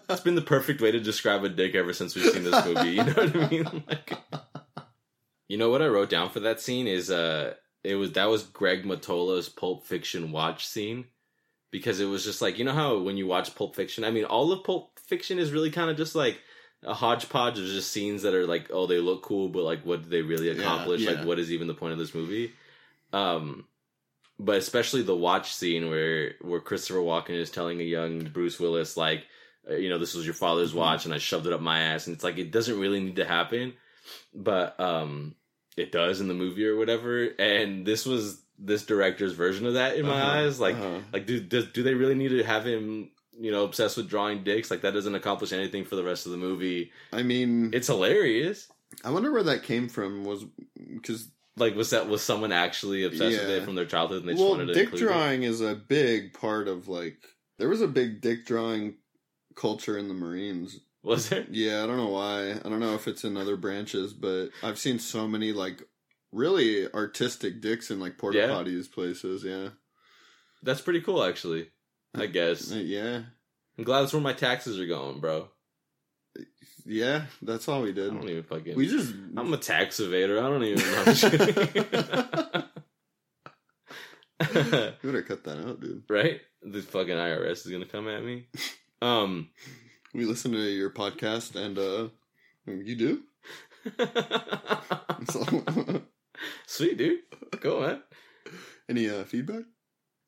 it's 0.09 0.23
been 0.23 0.35
the 0.35 0.43
perfect 0.43 0.81
way 0.81 0.91
to 0.91 1.01
describe 1.01 1.45
a 1.45 1.49
dick 1.49 1.75
ever 1.75 1.93
since 1.93 2.15
we've 2.15 2.33
seen 2.33 2.45
this 2.45 2.65
movie. 2.65 2.91
You 2.91 3.05
know 3.05 3.13
what 3.13 3.37
I 3.37 3.49
mean? 3.49 3.85
Like, 3.89 4.13
you 5.49 5.59
know 5.59 5.69
what 5.69 5.83
I 5.83 5.89
wrote 5.89 6.11
down 6.11 6.31
for 6.31 6.39
that 6.41 6.61
scene 6.61 6.87
is 6.87 7.11
uh, 7.11 7.55
it 7.83 7.97
was 7.97 8.13
that 8.13 8.31
was 8.31 8.45
Greg 8.45 8.85
Mottola's 8.85 9.49
Pulp 9.49 9.85
Fiction 9.85 10.31
watch 10.31 10.67
scene 10.67 11.07
because 11.71 12.01
it 12.01 12.07
was 12.07 12.25
just 12.25 12.43
like 12.43 12.59
you 12.59 12.65
know 12.65 12.73
how 12.73 12.99
when 12.99 13.17
you 13.17 13.27
watch 13.27 13.55
Pulp 13.55 13.75
Fiction, 13.77 14.05
I 14.05 14.11
mean, 14.11 14.25
all 14.25 14.53
of 14.53 14.65
Pulp 14.65 14.99
Fiction 14.99 15.39
is 15.39 15.53
really 15.53 15.71
kind 15.71 15.91
of 15.91 15.97
just 15.97 16.15
like 16.15 16.41
a 16.83 16.95
hodgepodge 16.95 17.59
of 17.59 17.67
just 17.67 17.93
scenes 17.93 18.23
that 18.23 18.35
are 18.35 18.47
like, 18.47 18.71
oh, 18.73 18.87
they 18.87 18.99
look 18.99 19.23
cool, 19.23 19.49
but 19.49 19.65
like, 19.65 19.85
what 19.85 20.03
did 20.03 20.11
they 20.11 20.23
really 20.23 20.49
accomplish? 20.49 21.03
yeah. 21.03 21.11
Like, 21.13 21.27
what 21.27 21.39
is 21.39 21.53
even 21.53 21.67
the 21.67 21.75
point 21.75 21.93
of 21.93 21.99
this 21.99 22.15
movie? 22.15 22.53
Um, 23.13 23.67
but 24.39 24.57
especially 24.57 25.03
the 25.03 25.17
watch 25.17 25.53
scene 25.55 25.91
where 25.91 26.33
where 26.41 26.61
Christopher 26.61 27.01
Walken 27.01 27.31
is 27.39 27.51
telling 27.51 27.81
a 27.81 27.85
young 27.85 28.25
Bruce 28.25 28.59
Willis 28.59 28.97
like, 28.97 29.25
uh, 29.71 29.75
you 29.75 29.91
know, 29.91 29.99
this 29.99 30.15
was 30.15 30.25
your 30.25 30.35
father's 30.35 30.73
Mhm. 30.73 30.77
watch, 30.77 31.05
and 31.05 31.13
I 31.13 31.19
shoved 31.19 31.47
it 31.47 31.53
up 31.53 31.61
my 31.61 31.79
ass, 31.81 32.07
and 32.07 32.15
it's 32.15 32.25
like 32.25 32.39
it 32.39 32.51
doesn't 32.51 32.81
really 32.81 33.01
need 33.01 33.17
to 33.17 33.27
happen, 33.27 33.75
but 34.35 34.81
um, 34.81 35.35
it 35.77 35.93
does 35.93 36.21
in 36.21 36.29
the 36.29 36.35
movie 36.35 36.67
or 36.67 36.77
whatever. 36.77 37.25
And 37.39 37.85
this 37.87 38.07
was 38.07 38.41
this 38.63 38.85
director's 38.85 39.33
version 39.33 39.67
of 39.67 39.75
that 39.75 39.97
in 39.97 40.05
my 40.07 40.21
Uh-huh, 40.21 40.31
eyes, 40.43 40.61
like. 40.61 40.77
uh-huh. 40.77 40.99
Like, 41.13 41.27
do 41.27 41.41
does, 41.41 41.67
do 41.73 41.83
they 41.83 41.95
really 41.95 42.15
need 42.15 42.29
to 42.29 42.43
have 42.45 42.67
him, 42.67 43.11
you 43.39 43.51
know, 43.51 43.65
obsessed 43.65 43.97
with 43.97 44.09
drawing 44.09 44.45
dicks? 44.45 44.71
Like, 44.71 44.83
that 44.83 44.93
doesn't 44.93 45.15
accomplish 45.15 45.53
anything 45.53 45.85
for 45.85 45.97
the 45.97 46.05
rest 46.05 46.27
of 46.27 46.33
the 46.33 46.39
movie. 46.39 46.93
I 47.13 47.23
mean, 47.23 47.71
It's 47.73 47.87
hilarious. 47.87 48.69
I 49.05 49.11
wonder 49.11 49.33
where 49.33 49.45
that 49.45 49.63
came 49.63 49.89
from. 49.89 50.25
Was 50.25 50.45
because 50.77 51.31
Like, 51.57 51.75
was 51.75 51.91
that 51.91 52.09
was 52.09 52.23
someone 52.23 52.53
actually 52.53 53.05
obsessed 53.05 53.39
with 53.41 53.51
it 53.51 53.63
from 53.65 53.75
their 53.77 53.87
childhood 53.87 54.21
and 54.21 54.29
they 54.29 54.33
just 54.35 54.43
well, 54.43 54.51
wanted 54.53 54.67
to 54.67 54.75
dick 54.75 54.93
drawing 54.95 55.43
is 55.45 55.61
a 55.61 55.75
big 55.75 56.33
part 56.35 56.69
of 56.69 56.89
like 56.89 57.19
there 57.59 57.69
was 57.69 57.81
a 57.83 57.89
big 57.89 58.21
dick 58.21 58.47
drawing 58.47 58.97
culture 59.55 59.97
in 59.99 60.09
the 60.09 60.15
Marines. 60.15 60.81
Was 61.03 61.29
there? 61.31 61.47
Yeah, 61.51 61.83
I 61.83 61.87
don't 61.87 61.97
know 61.97 62.09
why. 62.09 62.53
I 62.53 62.69
don't 62.69 62.81
know 62.81 62.95
if 62.95 63.09
it's 63.09 63.25
in 63.25 63.37
other 63.37 63.57
branches, 63.57 64.13
but 64.13 64.51
I've 64.63 64.79
seen 64.79 64.99
so 64.99 65.27
many 65.27 65.53
like 65.53 65.83
really 66.33 66.91
artistic 66.93 67.61
dicks 67.61 67.91
in 67.91 68.01
like 68.01 68.19
porta 68.19 68.39
Yeah. 68.39 68.49
potties 68.49 68.91
places. 68.91 69.45
Yeah, 69.45 69.69
That's 70.63 70.81
pretty 70.81 71.01
cool, 71.01 71.23
actually. 71.25 71.69
I 72.15 72.27
guess. 72.27 72.71
Yeah, 72.71 73.23
I'm 73.79 73.85
glad 73.85 74.03
that's 74.03 74.13
where 74.13 74.23
my 74.23 74.33
taxes 74.33 74.79
are 74.81 74.87
going, 74.87 75.21
bro. 75.21 75.49
yeah. 76.85 77.23
That's 77.43 77.69
all 77.69 77.83
we 77.83 77.93
did. 77.93 78.11
I 78.11 78.15
don't 78.15 78.29
even 78.29 78.43
fucking. 78.43 78.75
We 78.77 78.89
just 78.89 79.15
I'm 79.37 79.53
a 79.53 79.57
tax 79.57 80.01
evader. 80.01 80.39
I 80.39 80.49
don't 80.49 80.65
even 80.65 80.91
know. 80.91 80.99
I'm 80.99 81.05
just 81.15 81.31
kidding. 81.31 82.65
we 85.03 85.11
better 85.11 85.23
cut 85.23 85.45
that 85.45 85.59
out, 85.67 85.81
dude. 85.81 86.03
right? 86.09 86.41
The 86.63 86.83
fucking 86.83 87.15
IRS 87.15 87.65
is 87.65 87.67
gonna 87.67 87.87
come 87.87 88.09
at 88.09 88.25
me. 88.25 88.49
Um. 89.03 89.49
We 90.13 90.27
listen 90.27 90.53
to 90.53 90.59
your 90.59 90.91
podcast, 90.91 91.57
and 91.57 91.79
uh 91.79 92.09
you 92.67 92.97
do. 92.97 93.23
Sweet, 96.67 96.97
dude. 96.99 97.21
Go 97.61 97.81
man. 97.81 98.03
any 98.89 99.09
uh, 99.09 99.25
feedback? 99.25 99.65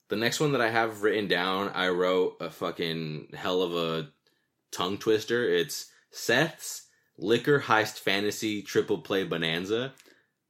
The 0.09 0.17
next 0.17 0.41
one 0.41 0.53
that 0.53 0.61
I 0.61 0.71
have 0.71 1.03
written 1.03 1.27
down, 1.29 1.71
I 1.75 1.89
wrote 1.89 2.37
a 2.41 2.51
fucking 2.51 3.29
hell 3.35 3.63
of 3.63 3.75
a 3.75 4.11
tongue 4.71 4.99
twister. 4.99 5.49
It's 5.49 5.91
Seth's 6.11 6.89
Liquor 7.19 7.61
Heist 7.61 7.99
Fantasy 7.99 8.63
Triple 8.63 8.99
Play 8.99 9.25
Bonanza, 9.25 9.95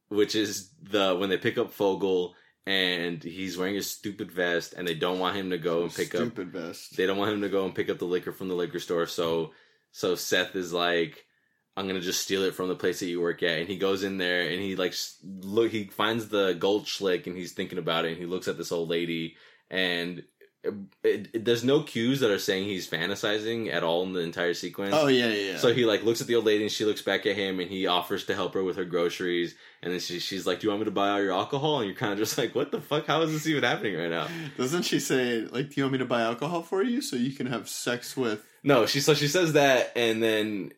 which 0.09 0.35
is 0.35 0.69
the 0.81 1.15
when 1.15 1.29
they 1.29 1.37
pick 1.37 1.57
up 1.57 1.71
Fogel 1.71 2.35
and 2.65 3.21
he's 3.23 3.57
wearing 3.57 3.75
his 3.75 3.89
stupid 3.89 4.31
vest 4.31 4.73
and 4.73 4.87
they 4.87 4.95
don't 4.95 5.19
want 5.19 5.35
him 5.35 5.49
to 5.49 5.57
go 5.57 5.83
and 5.83 5.93
pick 5.93 6.15
up 6.15 6.21
Stupid 6.21 6.51
vest. 6.51 6.95
they 6.95 7.05
don't 7.05 7.17
want 7.17 7.33
him 7.33 7.41
to 7.41 7.49
go 7.49 7.65
and 7.65 7.75
pick 7.75 7.89
up 7.89 7.99
the 7.99 8.05
liquor 8.05 8.31
from 8.31 8.47
the 8.47 8.55
liquor 8.55 8.79
store. 8.79 9.05
So 9.05 9.51
so 9.91 10.15
Seth 10.15 10.55
is 10.55 10.73
like, 10.73 11.25
I'm 11.75 11.87
gonna 11.87 12.01
just 12.01 12.21
steal 12.21 12.43
it 12.43 12.55
from 12.55 12.67
the 12.67 12.75
place 12.75 12.99
that 12.99 13.07
you 13.07 13.21
work 13.21 13.41
at. 13.43 13.59
And 13.59 13.67
he 13.67 13.77
goes 13.77 14.03
in 14.03 14.17
there 14.17 14.41
and 14.41 14.61
he 14.61 14.75
like 14.75 14.93
look. 15.23 15.71
He 15.71 15.85
finds 15.85 16.29
the 16.29 16.53
gold 16.53 16.87
slick 16.87 17.27
and 17.27 17.35
he's 17.35 17.53
thinking 17.53 17.79
about 17.79 18.05
it. 18.05 18.09
And 18.09 18.17
he 18.17 18.25
looks 18.25 18.47
at 18.47 18.57
this 18.57 18.71
old 18.71 18.89
lady 18.89 19.35
and. 19.69 20.23
It, 20.65 21.27
it, 21.33 21.43
there's 21.43 21.65
no 21.65 21.83
cues 21.83 22.21
that 22.21 22.31
are 22.31 22.39
saying 22.39 22.63
he's 22.63 22.89
fantasizing 22.89 23.69
at 23.69 23.83
all 23.83 24.03
in 24.03 24.13
the 24.13 24.21
entire 24.21 24.53
sequence. 24.53 24.95
Oh 24.97 25.07
yeah, 25.07 25.27
yeah. 25.27 25.51
yeah. 25.51 25.57
So 25.57 25.73
he 25.73 25.83
like 25.83 26.03
looks 26.03 26.21
at 26.21 26.27
the 26.27 26.35
old 26.35 26.45
lady 26.45 26.63
and 26.63 26.71
she 26.71 26.85
looks 26.85 27.01
back 27.01 27.25
at 27.25 27.35
him 27.35 27.59
and 27.59 27.69
he 27.69 27.85
offers 27.85 28.23
to 28.27 28.33
help 28.33 28.53
her 28.53 28.63
with 28.63 28.77
her 28.77 28.85
groceries 28.85 29.55
and 29.83 29.91
then 29.91 29.99
she, 29.99 30.19
she's 30.19 30.47
like, 30.47 30.61
"Do 30.61 30.67
you 30.67 30.71
want 30.71 30.81
me 30.81 30.85
to 30.85 30.91
buy 30.91 31.09
all 31.09 31.21
your 31.21 31.33
alcohol?" 31.33 31.79
And 31.79 31.87
you're 31.87 31.97
kind 31.97 32.13
of 32.13 32.17
just 32.17 32.37
like, 32.37 32.55
"What 32.55 32.71
the 32.71 32.79
fuck? 32.79 33.05
How 33.05 33.21
is 33.23 33.33
this 33.33 33.45
even 33.45 33.63
happening 33.63 33.97
right 33.97 34.09
now?" 34.09 34.27
Doesn't 34.57 34.83
she 34.83 35.01
say 35.01 35.41
like, 35.41 35.69
"Do 35.69 35.73
you 35.75 35.83
want 35.83 35.91
me 35.93 35.99
to 35.99 36.05
buy 36.05 36.21
alcohol 36.21 36.61
for 36.61 36.81
you 36.81 37.01
so 37.01 37.17
you 37.17 37.33
can 37.33 37.47
have 37.47 37.67
sex 37.67 38.15
with?" 38.15 38.41
No, 38.63 38.85
she 38.85 39.01
so 39.01 39.13
she 39.13 39.27
says 39.27 39.53
that, 39.53 39.91
and 39.97 40.23
then 40.23 40.71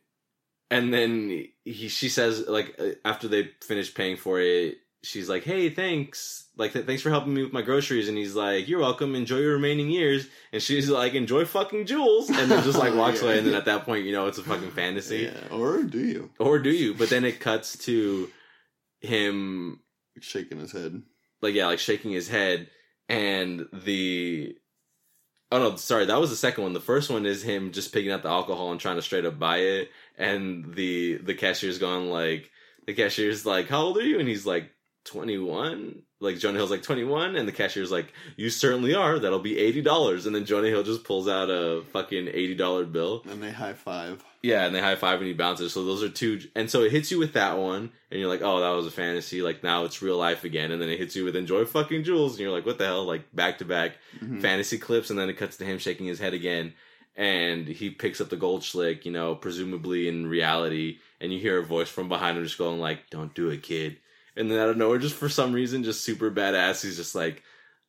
and 0.78 0.94
then 0.94 1.48
he 1.64 1.88
she 1.88 2.10
says 2.10 2.48
like 2.48 2.76
uh, 2.80 2.90
after 3.04 3.28
they 3.28 3.50
finish 3.62 3.94
paying 3.94 4.18
for 4.18 4.40
it, 4.40 4.78
she's 5.04 5.30
like, 5.30 5.44
"Hey, 5.44 5.70
thanks." 5.70 6.42
Like 6.58 6.72
th- 6.74 6.86
thanks 6.86 7.02
for 7.02 7.10
helping 7.10 7.34
me 7.34 7.44
with 7.44 7.52
my 7.54 7.62
groceries, 7.62 8.08
and 8.08 8.18
he's 8.18 8.34
like, 8.36 8.68
"You're 8.70 8.80
welcome. 8.80 9.14
Enjoy 9.16 9.38
your 9.40 9.54
remaining 9.54 9.90
years." 9.90 10.28
And 10.54 10.62
she's 10.62 10.90
like, 10.90 11.14
"Enjoy 11.14 11.44
fucking 11.46 11.86
Jules 11.86 12.30
and 12.30 12.50
then 12.50 12.64
just 12.64 12.78
like 12.80 12.94
walks 13.04 13.22
Yeah. 13.22 13.28
away. 13.30 13.38
And 13.40 13.48
then 13.48 13.56
at 13.56 13.66
that 13.66 13.84
point, 13.86 14.06
you 14.06 14.14
know, 14.14 14.28
it's 14.28 14.38
a 14.38 14.44
fucking 14.44 14.72
fantasy, 14.72 15.30
Yeah. 15.32 15.56
Or 15.56 15.84
do 15.84 16.00
you? 16.00 16.30
or 16.40 16.60
do 16.60 16.70
you? 16.72 16.94
But 16.94 17.10
then 17.10 17.26
it 17.26 17.40
cuts 17.42 17.78
to 17.86 18.30
him 19.02 19.80
Shaking 20.22 20.60
his 20.60 20.72
head. 20.72 21.02
like 21.42 21.54
yeah, 21.56 21.66
like 21.68 21.80
shaking 21.80 22.12
his 22.12 22.30
head, 22.30 22.70
and 23.10 23.68
the 23.74 24.56
oh 25.52 25.60
no, 25.60 25.76
sorry, 25.76 26.06
that 26.06 26.20
was 26.22 26.30
the 26.30 26.36
second 26.38 26.64
one. 26.64 26.72
The 26.74 26.80
first 26.80 27.10
one 27.10 27.26
is 27.26 27.44
him 27.44 27.72
just 27.74 27.94
picking 27.94 28.12
up 28.12 28.24
the 28.24 28.30
alcohol 28.30 28.72
and 28.72 28.80
trying 28.80 28.96
to 28.96 29.02
straight 29.02 29.26
up 29.26 29.38
buy 29.38 29.58
it, 29.58 29.90
and 30.18 30.74
the 30.76 31.18
the 31.18 31.34
cashier's 31.34 31.78
gone 31.78 32.10
like 32.10 32.50
the 32.88 32.94
cashier's 32.94 33.46
like, 33.46 33.68
"How 33.68 33.82
old 33.84 33.98
are 33.98 34.04
you?" 34.06 34.20
And 34.20 34.28
he's 34.28 34.46
like, 34.46 34.72
21 35.20 36.02
like 36.20 36.40
jonah 36.40 36.58
hill's 36.58 36.72
like 36.72 36.82
21 36.82 37.36
and 37.36 37.48
the 37.48 37.52
cashier's 37.52 37.92
like 37.92 38.12
you 38.38 38.50
certainly 38.50 38.96
are 38.96 39.20
that'll 39.20 39.40
be 39.40 39.56
$80 39.56 40.26
and 40.26 40.36
then 40.36 40.46
jonah 40.46 40.68
hill 40.68 40.84
just 40.84 41.04
pulls 41.04 41.28
out 41.28 41.50
a 41.50 41.84
fucking 41.94 42.26
$80 42.26 42.92
bill 42.92 43.24
And 43.30 43.42
they 43.42 43.52
high 43.52 43.74
five. 43.74 44.24
yeah, 44.42 44.66
and 44.66 44.74
they 44.76 44.82
high 44.82 44.96
five 44.96 45.20
and 45.20 45.28
he 45.28 45.34
bounces. 45.34 45.74
So 45.74 45.86
those 45.86 46.04
are 46.04 46.10
two, 46.10 46.42
and 46.56 46.70
so 46.70 46.82
it 46.84 46.92
hits 46.92 47.12
you 47.12 47.18
with 47.20 47.34
that 47.34 47.58
one, 47.58 47.92
and 48.12 48.20
you're 48.20 48.30
like, 48.30 48.42
oh, 48.44 48.60
that 48.62 48.70
was 48.76 48.86
a 48.86 48.92
fantasy. 48.92 49.42
Like 49.42 49.64
now 49.64 49.86
it's 49.86 50.02
real 50.04 50.18
life 50.18 50.44
again, 50.44 50.72
and 50.72 50.80
then 50.82 50.90
it 50.90 51.00
hits 51.00 51.16
you 51.16 51.24
with 51.26 51.36
enjoy 51.36 51.66
fucking 51.66 52.04
Jules, 52.04 52.34
and 52.34 52.40
you're 52.42 52.52
like, 52.52 52.66
what 52.66 52.78
the 52.78 52.86
hell? 52.86 53.04
Like 53.06 53.34
back 53.36 53.58
to 53.60 53.66
back 53.66 53.98
Mhm. 54.24 54.42
fantasy 54.42 54.78
clips, 54.78 55.10
and 55.10 55.18
then 55.20 55.30
it 55.30 55.38
cuts 55.38 55.58
to 55.58 55.66
him 55.66 55.78
shaking 55.80 56.06
his 56.08 56.20
head 56.20 56.34
again, 56.34 56.74
and 57.16 57.68
he 57.68 57.90
picks 57.90 58.20
up 58.20 58.30
the 58.30 58.36
gold 58.36 58.62
schlick, 58.62 59.06
you 59.06 59.12
know, 59.12 59.36
presumably 59.36 60.08
in 60.08 60.28
reality, 60.28 61.00
and 61.22 61.32
you 61.32 61.40
hear 61.40 61.60
a 61.60 61.66
voice 61.66 61.90
from 61.90 62.10
behind 62.10 62.38
him 62.38 62.44
just 62.44 62.58
going 62.58 62.80
like, 62.80 63.10
don't 63.10 63.34
do 63.34 63.50
it, 63.50 63.64
kid. 63.64 63.98
And 64.36 64.52
then 64.52 64.60
out 64.60 64.70
of 64.70 64.78
nowhere, 64.78 65.00
just 65.00 65.16
for 65.16 65.30
some 65.30 65.54
reason, 65.54 65.84
just 65.84 66.04
super 66.04 66.30
badass, 66.30 66.84
he's 66.84 66.98
just 66.98 67.16
like, 67.16 67.42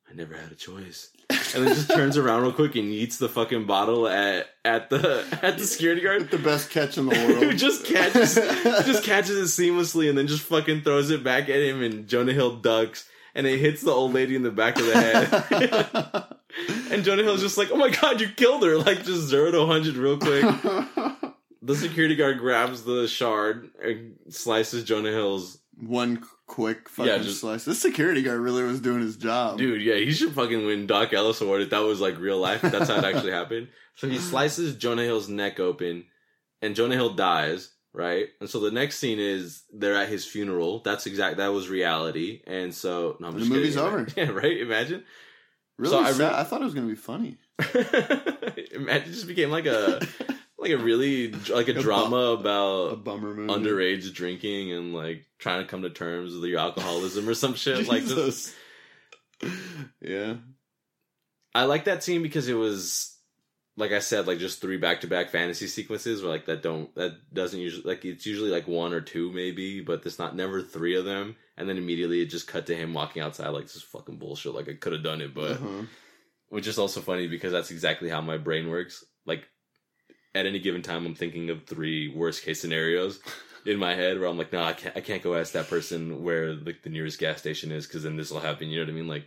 I 0.09 0.15
never 0.15 0.37
had 0.37 0.53
a 0.53 0.57
choice 0.57 1.11
and 1.29 1.67
then 1.67 1.75
just 1.75 1.91
turns 1.91 2.17
around 2.17 2.43
real 2.43 2.53
quick 2.53 2.77
and 2.77 2.91
eats 2.93 3.19
the 3.19 3.29
fucking 3.29 3.67
bottle 3.67 4.07
at 4.07 4.47
at 4.65 4.91
the 4.91 5.25
at 5.43 5.59
the 5.59 5.65
security 5.65 6.01
guard 6.01 6.31
the 6.31 6.39
best 6.39 6.71
catch 6.71 6.99
in 6.99 7.07
the 7.07 7.15
world. 7.29 7.43
who 7.43 7.53
just 7.53 7.85
catches 7.85 8.35
just 8.35 9.05
catches 9.05 9.37
it 9.37 9.63
seamlessly 9.63 10.09
and 10.09 10.17
then 10.17 10.27
just 10.27 10.43
fucking 10.43 10.83
throws 10.83 11.11
it 11.11 11.25
back 11.25 11.49
at 11.49 11.63
him 11.63 11.83
and 11.83 12.07
Jonah 12.09 12.33
Hill 12.33 12.57
ducks 12.57 13.09
and 13.35 13.47
it 13.47 13.59
hits 13.59 13.83
the 13.83 13.91
old 13.91 14.15
lady 14.15 14.37
in 14.37 14.43
the 14.43 14.51
back 14.51 14.79
of 14.79 14.87
the 14.87 14.95
head. 14.95 16.25
and 16.91 17.05
Jonah 17.05 17.23
Hill's 17.23 17.41
just 17.41 17.59
like, 17.59 17.71
"Oh 17.71 17.77
my 17.77 17.91
god, 17.91 18.21
you 18.21 18.29
killed 18.29 18.63
her!" 18.65 18.77
Like 18.79 19.05
just 19.05 19.29
zero 19.29 19.51
to 19.51 19.67
hundred 19.67 19.97
real 19.97 20.19
quick. 20.19 20.45
The 21.63 21.75
security 21.75 22.15
guard 22.15 22.39
grabs 22.39 22.85
the 22.85 23.09
shard 23.09 23.71
and 23.83 24.15
slices 24.29 24.85
Jonah 24.85 25.11
Hill's 25.11 25.59
One 25.77 26.23
quick 26.47 26.89
fucking 26.89 27.11
Yeah, 27.13 27.19
just- 27.19 27.41
slice. 27.41 27.65
This 27.65 27.83
security 27.83 28.23
guard 28.23 28.39
really 28.39 28.63
was 28.63 28.81
doing 28.81 29.01
his 29.01 29.17
job. 29.17 29.59
Dude, 29.59 29.83
yeah, 29.83 29.97
he 29.97 30.13
should 30.13 30.33
fucking 30.33 30.65
win 30.65 30.87
Doc 30.87 31.13
Ellis 31.13 31.41
Award 31.41 31.63
if 31.63 31.71
that 31.71 31.83
was 31.83 32.01
like 32.01 32.21
real 32.21 32.39
life. 32.39 32.63
If 32.63 32.71
that's 32.71 32.89
how 32.89 32.99
it 32.99 33.05
actually 33.17 33.33
happened. 33.33 33.67
So 33.97 34.07
he 34.09 34.19
slices 34.19 34.77
Jonah 34.77 35.03
Hill's 35.03 35.29
neck 35.29 35.59
open, 35.59 36.05
and 36.63 36.77
Jonah 36.77 36.95
Hill 36.95 37.15
dies. 37.15 37.73
Right, 37.93 38.29
and 38.41 38.49
so 38.49 38.61
the 38.61 38.71
next 38.71 38.99
scene 38.99 39.19
is 39.19 39.63
they're 39.73 39.97
at 39.97 40.09
his 40.11 40.25
funeral. 40.25 40.83
That's 40.85 41.07
exact. 41.07 41.39
That 41.39 41.49
was 41.49 41.69
reality, 41.69 42.43
and 42.47 42.73
so 42.73 43.17
no, 43.19 43.27
I'm 43.29 43.41
The 43.41 43.47
movie's 43.47 43.75
kidding. 43.75 43.79
over. 43.89 44.07
Yeah, 44.15 44.31
right. 44.31 44.61
Imagine. 44.61 45.03
Really 45.79 45.93
So 45.93 46.01
I 46.01 46.13
sad. 46.13 46.33
re- 46.33 46.39
I 46.41 46.45
thought 46.45 46.61
it 46.63 46.65
was 46.65 46.75
gonna 46.75 46.87
be 46.87 46.95
funny. 46.95 47.37
Imagine 48.73 49.09
it 49.09 49.13
just 49.13 49.27
became 49.27 49.51
like 49.51 49.67
a 49.67 50.01
like 50.59 50.71
a 50.71 50.79
really 50.79 51.33
like 51.51 51.69
a, 51.69 51.73
A 51.77 51.83
drama 51.83 52.17
a 52.17 52.33
about 52.35 53.05
bummer 53.05 53.35
movie. 53.35 53.53
underage 53.53 54.13
drinking 54.15 54.73
and 54.73 54.95
like 54.95 55.25
trying 55.39 55.63
to 55.63 55.69
come 55.69 55.83
to 55.83 55.91
terms 55.91 56.35
with 56.35 56.45
your 56.45 56.61
alcoholism 56.61 57.29
or 57.29 57.35
some 57.35 57.55
shit 57.57 57.87
like 57.89 58.05
this. 58.05 58.55
Yeah. 60.01 60.35
I 61.55 61.65
like 61.65 61.85
that 61.85 62.03
scene 62.03 62.23
because 62.23 62.49
it 62.49 62.55
was 62.55 63.13
like 63.79 63.93
I 63.93 63.99
said, 63.99 64.27
like 64.27 64.39
just 64.39 64.61
three 64.63 64.79
back 64.79 65.03
to 65.03 65.07
back 65.07 65.29
fantasy 65.31 65.67
sequences 65.67 66.23
where 66.23 66.31
like 66.31 66.47
that 66.47 66.63
don't 66.63 66.95
that 66.95 67.13
doesn't 67.33 67.61
usually 67.61 67.85
like 67.85 68.05
it's 68.05 68.25
usually 68.27 68.51
like 68.51 68.67
one 68.67 68.93
or 68.95 69.01
two 69.03 69.31
maybe, 69.33 69.81
but 69.83 70.05
it's 70.07 70.19
not 70.19 70.35
never 70.37 70.63
three 70.63 70.97
of 70.97 71.05
them. 71.05 71.37
And 71.57 71.69
then 71.69 71.79
immediately 71.79 72.21
it 72.21 72.27
just 72.27 72.47
cut 72.47 72.67
to 72.67 72.77
him 72.77 72.93
walking 72.93 73.23
outside 73.23 73.49
like 73.49 73.63
this 73.65 73.77
is 73.77 73.83
fucking 73.83 74.17
bullshit. 74.19 74.55
Like 74.55 74.69
I 74.69 74.75
could 74.75 74.93
have 74.93 75.03
done 75.03 75.21
it, 75.21 75.35
but 75.35 75.53
Uh-huh. 75.53 75.83
which 76.51 76.67
is 76.67 76.79
also 76.79 77.01
funny 77.01 77.27
because 77.29 77.53
that's 77.53 77.71
exactly 77.71 78.09
how 78.11 78.21
my 78.21 78.37
brain 78.37 78.69
works. 78.69 79.05
Like 79.25 79.49
at 80.35 80.47
any 80.47 80.59
given 80.59 80.83
time, 80.83 81.07
I'm 81.07 81.15
thinking 81.15 81.49
of 81.51 81.65
three 81.65 82.09
worst 82.09 82.43
case 82.45 82.61
scenarios 82.61 83.21
in 83.67 83.79
my 83.79 83.95
head 83.95 84.21
where 84.21 84.29
I'm 84.29 84.37
like, 84.37 84.53
no, 84.53 84.63
I 84.63 84.75
can't, 84.75 84.97
I 84.97 85.01
can't 85.01 85.23
go 85.23 85.35
ask 85.35 85.53
that 85.53 85.69
person 85.69 86.23
where 86.23 86.53
like 86.53 86.83
the 86.83 86.91
nearest 86.91 87.19
gas 87.19 87.39
station 87.39 87.73
is 87.73 87.87
because 87.87 88.03
then 88.03 88.17
this 88.17 88.31
will 88.31 88.41
happen. 88.41 88.69
You 88.69 88.79
know 88.81 88.85
what 88.85 88.91
I 88.93 88.97
mean? 88.97 89.09
Like, 89.09 89.27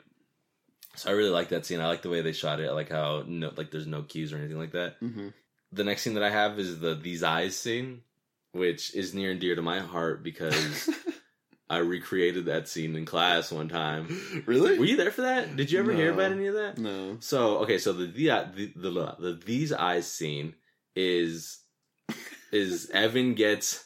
so 0.95 1.09
I 1.09 1.13
really 1.13 1.29
like 1.31 1.49
that 1.49 1.65
scene. 1.65 1.81
I 1.81 1.87
like 1.87 2.03
the 2.03 2.09
way 2.09 2.21
they 2.21 2.31
shot 2.33 2.59
it. 2.59 2.69
I 2.69 2.73
like 2.73 2.89
how 2.89 3.23
no, 3.25 3.51
like 3.57 3.71
there's 3.71 3.87
no 3.87 4.03
keys 4.03 4.33
or 4.33 4.37
anything 4.37 4.59
like 4.59 4.73
that. 4.73 4.97
hmm 4.99 5.29
The 5.71 5.83
next 5.83 6.03
scene 6.03 6.13
that 6.13 6.23
I 6.23 6.29
have 6.29 6.59
is 6.59 6.79
the 6.79 6.93
these 6.93 7.23
eyes 7.23 7.57
scene, 7.57 8.01
which 8.51 8.93
is 8.93 9.13
near 9.15 9.31
and 9.31 9.39
dear 9.39 9.55
to 9.55 9.61
my 9.61 9.79
heart 9.79 10.23
because 10.23 10.89
I 11.69 11.77
recreated 11.77 12.45
that 12.45 12.67
scene 12.67 12.95
in 12.95 13.05
class 13.05 13.51
one 13.51 13.69
time. 13.69 14.43
really? 14.45 14.79
Were 14.79 14.85
you 14.85 14.97
there 14.97 15.11
for 15.11 15.21
that? 15.21 15.55
Did 15.55 15.71
you 15.71 15.79
ever 15.79 15.91
hear 15.91 16.11
about 16.11 16.31
any 16.31 16.47
of 16.47 16.55
that? 16.55 16.77
no. 16.77 17.17
So 17.19 17.59
okay, 17.59 17.77
so 17.77 17.93
the 17.93 18.07
the 18.07 18.27
the, 18.75 18.89
the, 18.89 19.15
the 19.19 19.41
these 19.45 19.71
eyes 19.71 20.11
scene 20.11 20.55
is 20.95 21.59
is 22.51 22.89
Evan 22.93 23.35
gets 23.35 23.85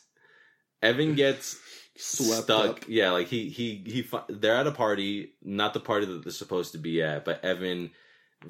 Evan 0.81 1.15
gets 1.15 1.59
stuck. 1.97 2.49
up. 2.49 2.79
Yeah, 2.87 3.11
like 3.11 3.27
he 3.27 3.49
he 3.49 3.83
he. 3.85 4.09
They're 4.29 4.55
at 4.55 4.67
a 4.67 4.71
party, 4.71 5.33
not 5.43 5.73
the 5.73 5.79
party 5.79 6.05
that 6.05 6.23
they're 6.23 6.31
supposed 6.31 6.71
to 6.73 6.77
be 6.77 7.01
at, 7.01 7.25
but 7.25 7.43
Evan 7.43 7.91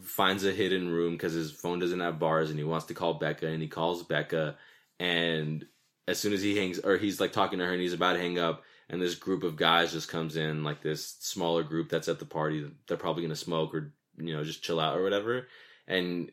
finds 0.01 0.43
a 0.43 0.51
hidden 0.51 0.89
room 0.89 1.13
because 1.13 1.33
his 1.33 1.51
phone 1.51 1.79
doesn't 1.79 1.99
have 1.99 2.19
bars, 2.19 2.49
and 2.49 2.57
he 2.59 2.65
wants 2.65 2.87
to 2.87 2.93
call 2.93 3.15
Becca, 3.15 3.47
and 3.47 3.61
he 3.61 3.67
calls 3.67 4.03
Becca, 4.03 4.57
and 4.99 5.65
as 6.07 6.19
soon 6.19 6.33
as 6.33 6.41
he 6.41 6.57
hangs, 6.57 6.79
or 6.79 6.97
he's 6.97 7.19
like 7.19 7.31
talking 7.31 7.59
to 7.59 7.65
her, 7.65 7.71
and 7.71 7.81
he's 7.81 7.93
about 7.93 8.13
to 8.13 8.19
hang 8.19 8.39
up, 8.39 8.63
and 8.93 9.01
this 9.01 9.15
group 9.15 9.43
of 9.43 9.55
guys 9.57 9.91
just 9.91 10.07
comes 10.07 10.37
in, 10.37 10.63
like 10.63 10.81
this 10.81 11.17
smaller 11.19 11.63
group 11.63 11.89
that's 11.89 12.07
at 12.07 12.19
the 12.19 12.25
party. 12.25 12.65
They're 12.87 12.95
probably 12.97 13.23
gonna 13.23 13.35
smoke 13.35 13.73
or 13.73 13.93
you 14.17 14.33
know 14.35 14.43
just 14.43 14.63
chill 14.63 14.79
out 14.79 14.95
or 14.97 15.03
whatever, 15.03 15.47
and 15.87 16.31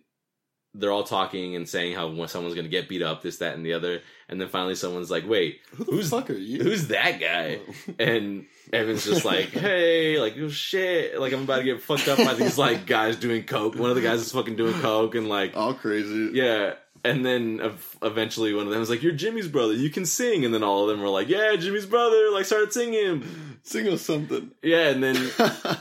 they're 0.73 0.92
all 0.92 1.03
talking 1.03 1.57
and 1.57 1.68
saying 1.68 1.96
how 1.96 2.27
someone's 2.27 2.55
gonna 2.55 2.68
get 2.68 2.88
beat 2.88 3.03
up, 3.03 3.23
this, 3.23 3.38
that, 3.38 3.57
and 3.57 3.66
the 3.66 3.73
other, 3.73 4.03
and 4.29 4.40
then 4.40 4.49
finally 4.49 4.77
someone's 4.77 5.11
like, 5.11 5.29
"Wait, 5.29 5.59
Who 5.73 5.85
the 5.85 5.90
Who's- 5.90 6.11
fuck 6.11 6.31
are 6.31 6.35
you? 6.35 6.62
who's 6.62 6.87
that 6.88 7.18
guy?" 7.18 7.59
And 7.99 8.46
Evan's 8.73 9.05
just 9.05 9.25
like, 9.25 9.49
"Hey, 9.49 10.20
like 10.20 10.35
oh 10.38 10.49
shit, 10.49 11.18
like 11.18 11.33
I'm 11.33 11.42
about 11.42 11.57
to 11.59 11.64
get 11.64 11.83
fucked 11.83 12.07
up 12.07 12.18
by 12.18 12.35
these 12.35 12.57
like 12.59 12.87
guys 12.87 13.16
doing 13.16 13.42
coke. 13.44 13.75
One 13.75 13.90
of 13.90 13.96
the 13.96 14.03
guys 14.03 14.20
is 14.20 14.31
fucking 14.31 14.55
doing 14.57 14.75
coke, 14.75 15.16
and 15.16 15.29
like 15.29 15.57
all 15.57 15.75
crazy. 15.75 16.31
yeah." 16.35 16.75
And 17.05 17.25
then 17.25 17.61
eventually 18.03 18.53
one 18.53 18.67
of 18.67 18.71
them 18.73 18.81
was 18.81 18.91
like, 18.91 19.03
"You're 19.03 19.13
Jimmy's 19.13 19.49
brother. 19.49 19.73
You 19.73 19.89
can 19.91 20.05
sing." 20.05 20.45
And 20.45 20.53
then 20.53 20.63
all 20.63 20.83
of 20.83 20.89
them 20.91 21.01
were 21.01 21.09
like, 21.09 21.29
"Yeah, 21.29 21.57
Jimmy's 21.57 21.87
brother." 21.87 22.31
Like 22.31 22.45
started 22.45 22.73
singing. 22.73 23.25
Sing 23.63 23.89
us 23.89 24.03
something. 24.03 24.51
Yeah, 24.63 24.89
and 24.91 25.03
then 25.03 25.31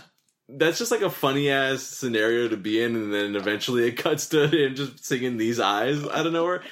that's 0.49 0.77
just 0.77 0.91
like 0.91 1.01
a 1.01 1.09
funny 1.09 1.49
ass 1.49 1.83
scenario 1.83 2.47
to 2.47 2.57
be 2.57 2.81
in, 2.81 2.95
and 2.95 3.13
then 3.13 3.35
eventually 3.35 3.87
it 3.87 3.97
cuts 3.97 4.27
to 4.29 4.47
him 4.47 4.75
just 4.75 5.03
singing 5.05 5.37
these 5.37 5.59
eyes 5.59 6.01
out 6.05 6.25
of 6.25 6.31
nowhere. 6.33 6.63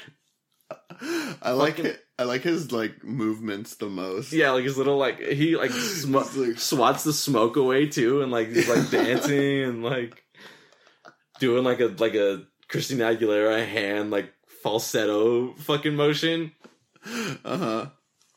I 1.41 1.51
like 1.51 1.77
Fucking- 1.77 1.91
it. 1.91 2.03
I 2.19 2.23
like 2.23 2.41
his 2.41 2.71
like 2.71 3.03
movements 3.03 3.75
the 3.75 3.87
most. 3.89 4.33
Yeah, 4.33 4.51
like 4.51 4.63
his 4.63 4.77
little 4.77 4.97
like 4.97 5.19
he 5.19 5.55
like 5.55 5.71
sm- 5.71 6.15
like- 6.15 6.57
swats 6.59 7.03
the 7.03 7.13
smoke 7.13 7.57
away 7.57 7.87
too, 7.87 8.21
and 8.21 8.31
like 8.31 8.47
he's 8.49 8.67
like 8.67 8.89
dancing 8.91 9.63
and 9.63 9.83
like 9.83 10.23
doing 11.39 11.63
like 11.63 11.79
a 11.79 11.87
like 11.97 12.15
a 12.15 12.43
Christina 12.69 13.05
Aguilera 13.15 13.65
hand 13.67 14.09
like 14.11 14.33
falsetto 14.61 15.53
fucking 15.55 15.95
motion, 15.95 16.51
Uh 17.45 17.57
huh. 17.57 17.85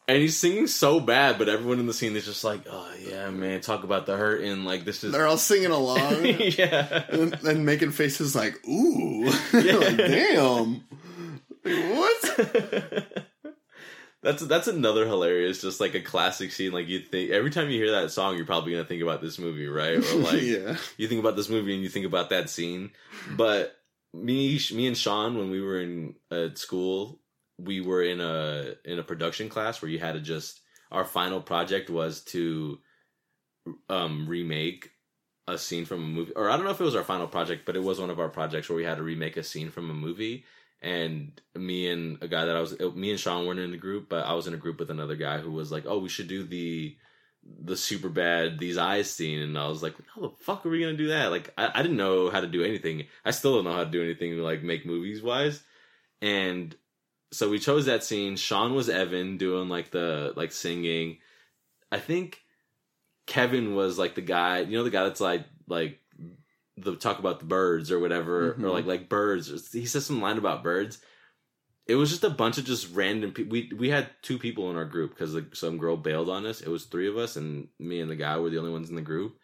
and 0.08 0.18
he's 0.18 0.36
singing 0.36 0.66
so 0.66 1.00
bad, 1.00 1.38
but 1.38 1.48
everyone 1.48 1.78
in 1.80 1.86
the 1.86 1.94
scene 1.94 2.14
is 2.16 2.24
just 2.24 2.44
like, 2.44 2.60
oh 2.70 2.88
yeah, 3.06 3.30
man, 3.30 3.60
talk 3.60 3.84
about 3.84 4.06
the 4.06 4.16
hurt 4.16 4.42
and 4.42 4.64
like 4.64 4.84
this 4.84 5.02
is 5.04 5.12
They're 5.12 5.26
all 5.26 5.36
singing 5.38 5.70
along 5.70 6.24
yeah. 6.24 7.04
and, 7.10 7.34
and 7.44 7.66
making 7.66 7.92
faces 7.92 8.34
like 8.36 8.54
ooh, 8.68 9.24
Yeah. 9.52 9.76
like 9.76 9.96
damn. 9.96 10.84
Like, 11.64 11.84
what? 11.94 13.24
that's 14.22 14.42
that's 14.46 14.66
another 14.68 15.06
hilarious, 15.06 15.60
just 15.62 15.80
like 15.80 15.94
a 15.94 16.00
classic 16.00 16.52
scene. 16.52 16.72
Like 16.72 16.88
you 16.88 17.00
think 17.00 17.30
every 17.30 17.50
time 17.50 17.70
you 17.70 17.82
hear 17.82 17.92
that 18.00 18.10
song, 18.10 18.36
you're 18.36 18.46
probably 18.46 18.72
gonna 18.72 18.84
think 18.84 19.02
about 19.02 19.20
this 19.22 19.38
movie, 19.38 19.66
right? 19.66 19.96
Or 19.98 20.14
like 20.16 20.42
yeah. 20.42 20.76
you 20.96 21.08
think 21.08 21.20
about 21.20 21.36
this 21.36 21.48
movie 21.48 21.74
and 21.74 21.82
you 21.82 21.88
think 21.88 22.06
about 22.06 22.30
that 22.30 22.50
scene. 22.50 22.90
But 23.30 23.76
me, 24.12 24.60
me 24.72 24.86
and 24.86 24.96
Sean, 24.96 25.36
when 25.38 25.50
we 25.50 25.60
were 25.60 25.80
in 25.80 26.14
at 26.30 26.58
school, 26.58 27.20
we 27.58 27.80
were 27.80 28.02
in 28.02 28.20
a 28.20 28.74
in 28.84 28.98
a 28.98 29.02
production 29.02 29.48
class 29.48 29.82
where 29.82 29.90
you 29.90 29.98
had 29.98 30.12
to 30.12 30.20
just 30.20 30.60
our 30.90 31.04
final 31.04 31.40
project 31.40 31.90
was 31.90 32.22
to 32.22 32.78
um 33.88 34.26
remake 34.26 34.90
a 35.46 35.58
scene 35.58 35.84
from 35.84 36.02
a 36.02 36.06
movie 36.06 36.32
or 36.34 36.48
I 36.48 36.56
don't 36.56 36.64
know 36.64 36.70
if 36.70 36.80
it 36.80 36.84
was 36.84 36.96
our 36.96 37.04
final 37.04 37.26
project 37.26 37.66
but 37.66 37.76
it 37.76 37.82
was 37.82 38.00
one 38.00 38.10
of 38.10 38.18
our 38.20 38.28
projects 38.28 38.68
where 38.68 38.76
we 38.76 38.84
had 38.84 38.96
to 38.96 39.02
remake 39.02 39.36
a 39.36 39.42
scene 39.42 39.70
from 39.70 39.90
a 39.90 39.94
movie. 39.94 40.44
And 40.82 41.38
me 41.54 41.90
and 41.90 42.16
a 42.22 42.28
guy 42.28 42.46
that 42.46 42.56
I 42.56 42.60
was 42.60 42.78
me 42.94 43.10
and 43.10 43.20
Sean 43.20 43.46
weren't 43.46 43.60
in 43.60 43.70
the 43.70 43.76
group 43.76 44.08
but 44.08 44.24
I 44.24 44.32
was 44.32 44.46
in 44.46 44.54
a 44.54 44.58
group 44.58 44.78
with 44.78 44.90
another 44.90 45.16
guy 45.16 45.38
who 45.38 45.50
was 45.50 45.70
like 45.70 45.84
oh 45.86 45.98
we 45.98 46.08
should 46.08 46.28
do 46.28 46.44
the 46.44 46.96
the 47.42 47.76
super 47.76 48.08
bad 48.08 48.58
these 48.58 48.76
eyes 48.78 49.10
scene 49.10 49.40
and 49.40 49.58
I 49.58 49.66
was 49.68 49.82
like 49.82 49.94
how 50.14 50.20
the 50.22 50.30
fuck 50.40 50.64
are 50.64 50.68
we 50.70 50.80
gonna 50.80 50.96
do 50.96 51.08
that? 51.08 51.30
Like 51.30 51.52
I, 51.56 51.70
I 51.74 51.82
didn't 51.82 51.96
know 51.96 52.30
how 52.30 52.40
to 52.40 52.46
do 52.46 52.62
anything. 52.62 53.06
I 53.24 53.30
still 53.30 53.54
don't 53.54 53.64
know 53.64 53.72
how 53.72 53.84
to 53.84 53.90
do 53.90 54.02
anything 54.02 54.36
like 54.38 54.62
make 54.62 54.84
movies 54.86 55.22
wise. 55.22 55.62
And 56.22 56.74
so 57.32 57.48
we 57.48 57.58
chose 57.58 57.86
that 57.86 58.04
scene. 58.04 58.36
Sean 58.36 58.74
was 58.74 58.88
Evan 58.88 59.36
doing 59.38 59.68
like 59.68 59.90
the 59.90 60.32
like 60.36 60.52
singing. 60.52 61.18
I 61.90 61.98
think 61.98 62.40
Kevin 63.26 63.74
was 63.74 63.98
like 63.98 64.14
the 64.14 64.20
guy 64.20 64.60
you 64.60 64.76
know 64.76 64.84
the 64.84 64.90
guy 64.90 65.04
that's 65.04 65.20
like 65.20 65.44
like 65.66 65.98
the 66.76 66.96
talk 66.96 67.18
about 67.18 67.40
the 67.40 67.46
birds 67.46 67.90
or 67.90 67.98
whatever 67.98 68.54
Mhm. 68.54 68.64
or 68.64 68.70
like 68.70 68.86
like 68.86 69.08
birds. 69.08 69.72
He 69.72 69.86
says 69.86 70.04
some 70.06 70.20
line 70.20 70.38
about 70.38 70.62
birds 70.62 70.98
it 71.90 71.96
was 71.96 72.08
just 72.08 72.22
a 72.22 72.30
bunch 72.30 72.56
of 72.56 72.64
just 72.64 72.94
random 72.94 73.32
people. 73.32 73.50
We 73.50 73.72
we 73.76 73.88
had 73.90 74.10
two 74.22 74.38
people 74.38 74.70
in 74.70 74.76
our 74.76 74.84
group 74.84 75.10
because 75.10 75.36
some 75.58 75.76
girl 75.76 75.96
bailed 75.96 76.30
on 76.30 76.46
us. 76.46 76.60
It 76.60 76.68
was 76.68 76.84
three 76.84 77.08
of 77.08 77.16
us, 77.16 77.34
and 77.34 77.66
me 77.80 78.00
and 78.00 78.08
the 78.08 78.14
guy 78.14 78.38
were 78.38 78.48
the 78.48 78.58
only 78.58 78.70
ones 78.70 78.90
in 78.90 78.94
the 78.94 79.02
group. 79.02 79.36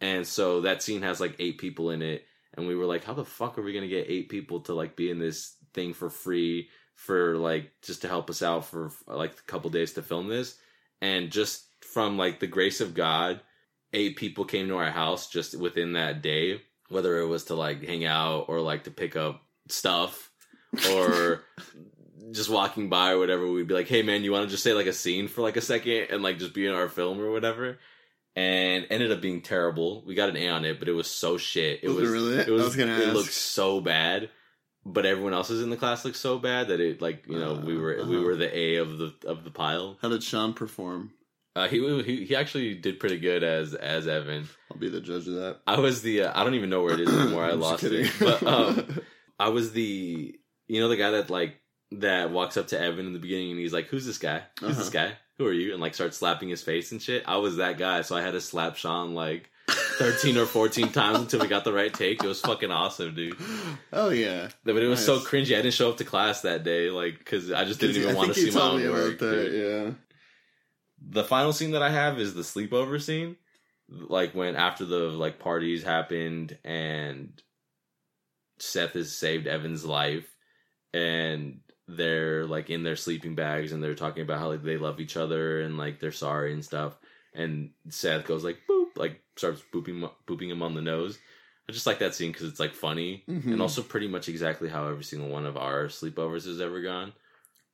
And 0.00 0.26
so 0.26 0.62
that 0.62 0.82
scene 0.82 1.02
has 1.02 1.20
like 1.20 1.36
eight 1.38 1.58
people 1.58 1.90
in 1.90 2.00
it, 2.00 2.24
and 2.54 2.66
we 2.66 2.74
were 2.74 2.86
like, 2.86 3.04
"How 3.04 3.12
the 3.12 3.26
fuck 3.26 3.58
are 3.58 3.62
we 3.62 3.74
gonna 3.74 3.88
get 3.88 4.08
eight 4.08 4.30
people 4.30 4.60
to 4.60 4.74
like 4.74 4.96
be 4.96 5.10
in 5.10 5.18
this 5.18 5.54
thing 5.74 5.92
for 5.92 6.08
free 6.08 6.70
for 6.94 7.36
like 7.36 7.70
just 7.82 8.00
to 8.02 8.08
help 8.08 8.30
us 8.30 8.42
out 8.42 8.64
for 8.64 8.90
like 9.06 9.32
a 9.32 9.42
couple 9.42 9.68
days 9.68 9.92
to 9.92 10.02
film 10.02 10.28
this?" 10.28 10.58
And 11.02 11.30
just 11.30 11.66
from 11.82 12.16
like 12.16 12.40
the 12.40 12.46
grace 12.46 12.80
of 12.80 12.94
God, 12.94 13.42
eight 13.92 14.16
people 14.16 14.46
came 14.46 14.68
to 14.68 14.78
our 14.78 14.90
house 14.90 15.28
just 15.28 15.58
within 15.58 15.92
that 15.92 16.22
day, 16.22 16.62
whether 16.88 17.18
it 17.18 17.26
was 17.26 17.44
to 17.46 17.54
like 17.54 17.84
hang 17.84 18.06
out 18.06 18.46
or 18.48 18.62
like 18.62 18.84
to 18.84 18.90
pick 18.90 19.14
up 19.14 19.42
stuff 19.68 20.31
or 20.92 21.42
just 22.32 22.48
walking 22.50 22.88
by 22.88 23.10
or 23.12 23.18
whatever, 23.18 23.46
we'd 23.50 23.66
be 23.68 23.74
like, 23.74 23.88
"Hey, 23.88 24.02
man, 24.02 24.24
you 24.24 24.32
want 24.32 24.44
to 24.46 24.50
just 24.50 24.62
say 24.62 24.72
like 24.72 24.86
a 24.86 24.92
scene 24.92 25.28
for 25.28 25.42
like 25.42 25.56
a 25.56 25.60
second 25.60 26.08
and 26.10 26.22
like 26.22 26.38
just 26.38 26.54
be 26.54 26.66
in 26.66 26.72
our 26.74 26.88
film 26.88 27.20
or 27.20 27.30
whatever." 27.30 27.78
And 28.34 28.86
ended 28.88 29.12
up 29.12 29.20
being 29.20 29.42
terrible. 29.42 30.02
We 30.06 30.14
got 30.14 30.30
an 30.30 30.36
A 30.38 30.48
on 30.48 30.64
it, 30.64 30.78
but 30.78 30.88
it 30.88 30.92
was 30.92 31.06
so 31.10 31.36
shit. 31.36 31.80
It 31.82 31.88
Was 31.88 31.98
it 31.98 32.00
was 32.00 32.10
really? 32.10 32.36
It 32.38 32.48
was. 32.48 32.64
Was 32.64 32.76
gonna 32.76 32.98
it 32.98 33.08
ask. 33.08 33.14
looked 33.14 33.32
so 33.34 33.80
bad, 33.82 34.30
but 34.86 35.04
everyone 35.04 35.34
else's 35.34 35.62
in 35.62 35.68
the 35.68 35.76
class 35.76 36.02
looked 36.06 36.16
so 36.16 36.38
bad 36.38 36.68
that 36.68 36.80
it 36.80 37.02
like 37.02 37.24
you 37.28 37.38
know 37.38 37.54
we 37.54 37.76
were 37.76 37.96
we 37.96 38.16
Uh-huh. 38.16 38.24
were 38.24 38.36
the 38.36 38.56
A 38.58 38.76
of 38.76 38.96
the 38.96 39.12
of 39.26 39.44
the 39.44 39.50
pile. 39.50 39.98
How 40.00 40.08
did 40.08 40.22
Sean 40.22 40.54
perform? 40.54 41.10
Uh, 41.54 41.68
he, 41.68 42.02
he 42.04 42.24
he 42.24 42.34
actually 42.34 42.74
did 42.74 42.98
pretty 42.98 43.18
good 43.18 43.44
as 43.44 43.74
as 43.74 44.08
Evan. 44.08 44.48
I'll 44.70 44.78
be 44.78 44.88
the 44.88 45.02
judge 45.02 45.28
of 45.28 45.34
that. 45.34 45.58
I 45.66 45.78
was 45.78 46.00
the 46.00 46.22
uh, 46.22 46.32
I 46.40 46.42
don't 46.42 46.54
even 46.54 46.70
know 46.70 46.82
where 46.82 46.94
it 46.94 47.00
is 47.00 47.10
anymore. 47.14 47.44
I 47.44 47.50
lost 47.52 47.84
it. 47.84 48.10
But 48.18 48.42
um, 48.44 49.00
I 49.38 49.50
was 49.50 49.72
the 49.72 50.34
you 50.68 50.80
know 50.80 50.88
the 50.88 50.96
guy 50.96 51.10
that 51.12 51.30
like 51.30 51.56
that 51.92 52.30
walks 52.30 52.56
up 52.56 52.68
to 52.68 52.80
Evan 52.80 53.06
in 53.06 53.12
the 53.12 53.18
beginning 53.18 53.50
and 53.52 53.60
he's 53.60 53.72
like, 53.72 53.86
"Who's 53.88 54.06
this 54.06 54.18
guy? 54.18 54.42
Who's 54.60 54.76
this 54.78 54.88
Uh-huh. 54.94 55.08
guy? 55.08 55.16
Who 55.38 55.46
are 55.46 55.52
you?" 55.52 55.72
And 55.72 55.80
like 55.80 55.94
starts 55.94 56.16
slapping 56.16 56.48
his 56.48 56.62
face 56.62 56.92
and 56.92 57.02
shit. 57.02 57.24
I 57.26 57.36
was 57.36 57.56
that 57.56 57.78
guy, 57.78 58.02
so 58.02 58.16
I 58.16 58.22
had 58.22 58.32
to 58.32 58.40
slap 58.40 58.76
Sean 58.76 59.14
like 59.14 59.50
thirteen 59.98 60.38
or 60.38 60.46
fourteen 60.46 60.88
times 60.92 61.18
until 61.18 61.40
we 61.40 61.48
got 61.48 61.64
the 61.64 61.72
right 61.72 61.92
take. 61.92 62.22
It 62.24 62.26
was 62.26 62.40
fucking 62.40 62.70
awesome, 62.70 63.14
dude. 63.14 63.36
oh 63.92 64.08
yeah. 64.10 64.48
But 64.64 64.76
it 64.76 64.88
was 64.88 65.04
so 65.04 65.18
cringy. 65.18 65.52
I 65.58 65.62
didn't 65.62 65.74
show 65.74 65.90
up 65.90 65.98
to 65.98 66.04
class 66.04 66.42
that 66.42 66.64
day, 66.64 66.90
like 66.90 67.18
because 67.18 67.52
I 67.52 67.64
just 67.64 67.80
didn't 67.80 67.96
even 68.02 68.14
want 68.16 68.32
to 68.34 68.40
see 68.40 68.50
my 68.50 68.60
own 68.62 68.80
about 68.82 68.92
work. 68.92 69.18
that. 69.18 69.50
Yeah. 69.52 69.90
the 71.06 71.24
final 71.24 71.52
scene 71.52 71.72
that 71.72 71.82
I 71.82 71.90
have 71.90 72.18
is 72.18 72.32
the 72.34 72.42
sleepover 72.42 73.00
scene. 73.02 73.36
Like 73.90 74.34
when 74.34 74.56
after 74.56 74.86
the 74.86 74.98
like 75.10 75.38
parties 75.38 75.82
happened 75.82 76.56
and 76.64 77.38
Seth 78.58 78.92
has 78.94 79.16
saved 79.16 79.46
Evan's 79.46 79.84
life 79.84 80.26
and 80.94 81.60
they're 81.88 82.46
like 82.46 82.70
in 82.70 82.82
their 82.84 82.96
sleeping 82.96 83.34
bags 83.34 83.72
and 83.72 83.82
they're 83.82 83.94
talking 83.94 84.22
about 84.22 84.38
how 84.38 84.48
like 84.48 84.62
they 84.62 84.76
love 84.76 85.00
each 85.00 85.16
other 85.16 85.60
and 85.60 85.76
like 85.76 86.00
they're 86.00 86.12
sorry 86.12 86.52
and 86.52 86.64
stuff. 86.64 86.96
And 87.34 87.70
Seth 87.88 88.26
goes 88.26 88.44
like 88.44 88.58
boop, 88.68 88.96
like 88.96 89.20
starts 89.36 89.62
booping 89.72 90.08
booping 90.26 90.50
him 90.50 90.62
on 90.62 90.74
the 90.74 90.82
nose. 90.82 91.18
I 91.68 91.72
just 91.72 91.86
like 91.86 92.00
that 92.00 92.14
scene 92.14 92.32
because 92.32 92.48
it's 92.48 92.60
like 92.60 92.74
funny 92.74 93.24
Mhm. 93.28 93.52
and 93.52 93.62
also 93.62 93.82
pretty 93.82 94.08
much 94.08 94.28
exactly 94.28 94.68
how 94.68 94.88
every 94.88 95.04
single 95.04 95.28
one 95.28 95.46
of 95.46 95.56
our 95.56 95.86
sleepovers 95.86 96.44
has 96.46 96.60
ever 96.60 96.80
gone. 96.82 97.12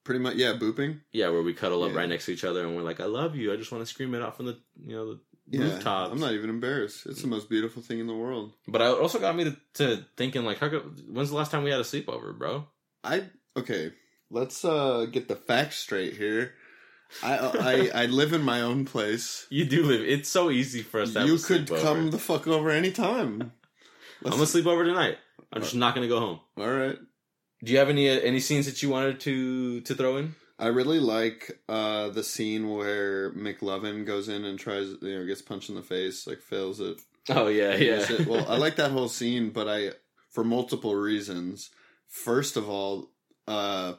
Pretty 0.04 0.20
much, 0.20 0.36
yeah. 0.36 0.54
Booping. 0.54 1.00
Yeah, 1.12 1.28
where 1.30 1.42
we 1.42 1.52
cuddle 1.52 1.82
up 1.82 1.92
Yeah. 1.92 1.98
right 1.98 2.08
next 2.08 2.26
to 2.26 2.32
each 2.32 2.44
other 2.44 2.64
and 2.66 2.74
we're 2.76 2.82
like, 2.82 3.00
"I 3.00 3.04
love 3.06 3.36
you." 3.36 3.52
I 3.52 3.56
just 3.56 3.70
want 3.72 3.82
to 3.82 3.86
scream 3.92 4.14
it 4.14 4.22
out 4.22 4.36
from 4.36 4.46
the 4.46 4.58
you 4.86 4.94
know 4.94 5.14
the 5.14 5.20
Yeah, 5.50 5.60
rooftops. 5.64 6.12
I'm 6.12 6.20
not 6.20 6.32
even 6.32 6.50
embarrassed. 6.50 7.04
It's 7.06 7.20
the 7.22 7.28
most 7.28 7.48
beautiful 7.50 7.82
thing 7.82 7.98
in 7.98 8.06
the 8.06 8.14
world. 8.14 8.52
But 8.66 8.80
it 8.80 8.84
also 8.86 9.18
got 9.18 9.34
me 9.36 9.44
to, 9.44 9.56
to 9.74 10.04
thinking 10.16 10.44
like, 10.44 10.58
how 10.58 10.68
go, 10.68 10.80
when's 10.80 11.30
the 11.30 11.36
last 11.36 11.50
time 11.50 11.62
we 11.62 11.70
had 11.70 11.80
a 11.80 11.84
sleepover, 11.84 12.36
bro? 12.38 12.66
I 13.04 13.24
okay. 13.56 13.92
Let's 14.30 14.64
uh 14.64 15.06
get 15.10 15.28
the 15.28 15.36
facts 15.36 15.76
straight 15.76 16.14
here. 16.14 16.54
I 17.22 17.90
I 17.94 18.02
I 18.02 18.06
live 18.06 18.32
in 18.32 18.42
my 18.42 18.60
own 18.60 18.84
place. 18.84 19.46
You 19.50 19.64
do 19.64 19.84
live. 19.84 20.02
It's 20.02 20.28
so 20.28 20.50
easy 20.50 20.82
for 20.82 21.00
us 21.00 21.12
to 21.14 21.20
have 21.20 21.28
You 21.28 21.36
a 21.36 21.38
could 21.38 21.66
sleepover. 21.66 21.82
come 21.82 22.10
the 22.10 22.18
fuck 22.18 22.46
over 22.46 22.70
anytime. 22.70 23.52
I'm 24.24 24.30
gonna 24.32 24.46
sleep 24.46 24.66
over 24.66 24.84
tonight. 24.84 25.16
I'm 25.52 25.62
just 25.62 25.74
not 25.74 25.94
gonna 25.94 26.08
go 26.08 26.20
home. 26.20 26.40
All 26.58 26.70
right. 26.70 26.98
Do 27.64 27.72
you 27.72 27.78
have 27.78 27.88
any 27.88 28.10
uh, 28.10 28.20
any 28.20 28.40
scenes 28.40 28.66
that 28.66 28.82
you 28.82 28.90
wanted 28.90 29.20
to 29.20 29.80
to 29.82 29.94
throw 29.94 30.16
in? 30.18 30.34
I 30.58 30.66
really 30.66 30.98
like 31.00 31.60
uh 31.68 32.08
the 32.10 32.22
scene 32.24 32.68
where 32.68 33.32
McLovin 33.32 34.04
goes 34.04 34.28
in 34.28 34.44
and 34.44 34.58
tries, 34.58 34.88
you 35.00 35.18
know, 35.18 35.24
gets 35.24 35.40
punched 35.40 35.70
in 35.70 35.76
the 35.76 35.82
face, 35.82 36.26
like 36.26 36.42
fails 36.42 36.80
it. 36.80 36.98
Oh 37.30 37.46
yeah, 37.48 37.74
yeah. 37.76 38.04
Well, 38.26 38.44
I 38.48 38.56
like 38.58 38.76
that 38.82 38.90
whole 38.90 39.08
scene, 39.08 39.50
but 39.50 39.68
I 39.68 39.92
for 40.30 40.44
multiple 40.44 40.94
reasons. 40.94 41.70
First 42.08 42.56
of 42.56 42.68
all, 42.68 43.10
uh 43.46 43.94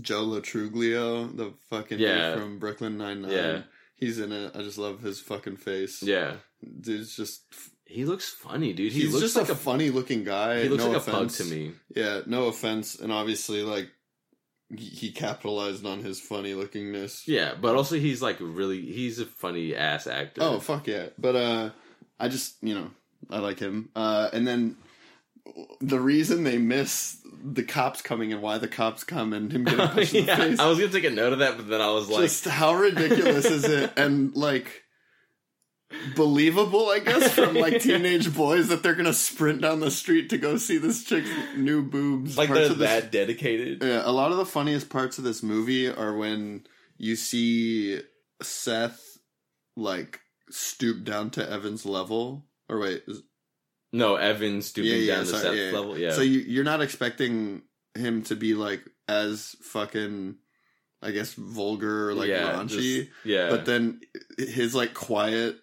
Joe 0.00 0.22
Lo 0.22 0.40
Truglio, 0.40 1.36
the 1.36 1.52
fucking 1.68 1.98
Yeah. 1.98 2.30
dude 2.34 2.40
from 2.42 2.58
Brooklyn 2.58 2.96
Nine 2.98 3.22
Nine. 3.22 3.30
Yeah. 3.32 3.62
He's 3.96 4.18
in 4.18 4.32
it. 4.32 4.52
I 4.54 4.62
just 4.62 4.78
love 4.78 5.00
his 5.02 5.20
fucking 5.20 5.56
face. 5.56 6.02
yeah. 6.02 6.36
Dude's 6.80 7.16
just 7.16 7.42
He 7.86 8.04
looks 8.04 8.28
funny, 8.28 8.72
dude. 8.72 8.92
He 8.92 9.00
he's 9.02 9.12
looks 9.12 9.22
just 9.22 9.36
like 9.36 9.48
a, 9.48 9.52
a 9.52 9.56
funny 9.56 9.90
looking 9.90 10.24
guy. 10.24 10.62
he 10.62 10.68
looks 10.68 10.84
no 10.84 10.90
like 10.90 10.98
offense. 10.98 11.40
a 11.40 11.42
pug 11.42 11.48
to 11.48 11.54
me. 11.54 11.72
Yeah, 11.94 12.20
no 12.26 12.46
offense, 12.46 12.94
and 13.00 13.10
obviously 13.12 13.62
like 13.62 13.88
he- 14.76 14.84
he 14.84 15.10
capitalized 15.12 15.84
on 15.84 16.04
his 16.04 16.20
funny 16.20 16.52
lookingness. 16.54 17.26
Yeah, 17.26 17.54
but 17.60 17.74
also 17.76 17.96
he's 17.96 18.22
like 18.22 18.36
really 18.40 18.80
he's 18.80 19.18
a 19.18 19.26
funny 19.26 19.74
ass 19.74 20.06
actor. 20.06 20.40
Oh 20.42 20.60
fuck 20.60 20.86
yeah! 20.86 21.06
But 21.18 21.34
uh, 21.36 21.70
I 22.20 22.28
just 22.28 22.56
you 22.62 22.74
know 22.74 22.90
I 23.30 23.38
like 23.38 23.58
him. 23.58 23.88
Uh, 23.96 24.28
and 24.32 24.46
then 24.46 24.76
the 25.80 25.98
reason 26.00 26.44
they 26.44 26.58
miss 26.58 27.18
the 27.42 27.62
cops 27.62 28.02
coming 28.02 28.32
and 28.32 28.42
why 28.42 28.58
the 28.58 28.68
cops 28.68 29.02
come 29.04 29.32
and 29.32 29.50
him 29.52 29.64
getting 29.64 29.78
punched 29.88 30.14
in 30.14 30.26
the 30.26 30.36
face. 30.36 30.58
I 30.58 30.66
was 30.68 30.78
gonna 30.78 30.92
take 30.92 31.04
a 31.04 31.10
note 31.10 31.32
of 31.32 31.38
that, 31.40 31.56
but 31.56 31.68
then 31.68 31.80
I 31.80 31.90
was 31.90 32.08
like, 32.08 32.22
just 32.22 32.44
how 32.44 32.74
ridiculous 32.74 33.46
is 33.46 33.64
it? 33.64 33.92
And 33.96 34.34
like 34.36 34.82
believable, 36.14 36.88
I 36.88 37.00
guess, 37.00 37.32
from 37.34 37.54
like 37.54 37.72
Yeah. 37.84 37.96
teenage 37.98 38.32
boys 38.34 38.68
that 38.68 38.82
they're 38.82 38.94
gonna 38.94 39.12
sprint 39.12 39.60
down 39.62 39.80
the 39.80 39.90
street 39.90 40.30
to 40.30 40.38
go 40.38 40.56
see 40.56 40.78
this 40.78 41.04
chick's 41.04 41.30
new 41.56 41.82
boobs. 41.82 42.38
like 42.38 42.48
Parts 42.48 42.60
they're 42.68 42.76
this- 42.76 43.02
that 43.02 43.12
dedicated. 43.12 43.82
Yeah, 43.82 44.02
a 44.04 44.12
lot 44.12 44.30
of 44.30 44.36
the 44.38 44.46
funniest 44.46 44.88
parts 44.90 45.18
of 45.18 45.24
this 45.24 45.42
movie 45.42 45.88
are 45.88 46.16
when 46.16 46.64
you 46.96 47.16
see 47.16 48.00
Seth 48.42 49.18
like 49.76 50.20
stoop 50.50 51.04
down 51.04 51.30
to 51.30 51.50
Evan's 51.50 51.84
level. 51.86 52.46
Or 52.68 52.78
wait, 52.78 53.02
is- 53.08 53.22
No, 53.92 54.16
Evan 54.16 54.62
stooping 54.62 54.90
yeah, 54.92 54.96
yeah, 54.98 55.14
down 55.16 55.24
to 55.24 55.30
sorry, 55.30 55.42
Seth's 55.42 55.56
yeah. 55.56 55.78
level. 55.78 55.98
Yeah, 55.98 56.12
So 56.12 56.20
you, 56.22 56.40
you're 56.40 56.64
not 56.64 56.80
expecting 56.80 57.62
him 57.96 58.22
to 58.24 58.36
be 58.36 58.54
like 58.54 58.82
as 59.08 59.56
fucking, 59.62 60.36
I 61.02 61.10
guess, 61.10 61.32
vulgar 61.34 62.10
or 62.10 62.14
like 62.14 62.30
raunchy. 62.30 62.68
just- 62.98 63.08
yeah, 63.24 63.48
But 63.50 63.64
then 63.66 64.00
his 64.38 64.74
like 64.74 64.94
quiet 64.94 65.56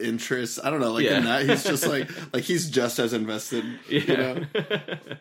interest, 0.00 0.60
I 0.62 0.70
don't 0.70 0.80
know, 0.80 0.92
like 0.92 1.06
in 1.06 1.24
that 1.24 1.48
he's 1.48 1.64
just 1.64 1.84
like 1.88 2.08
like 2.32 2.44
he's 2.44 2.70
just 2.70 2.98
as 3.00 3.12
invested. 3.12 3.64
yeah. 3.88 4.00
You 4.00 4.16
know. 4.16 4.44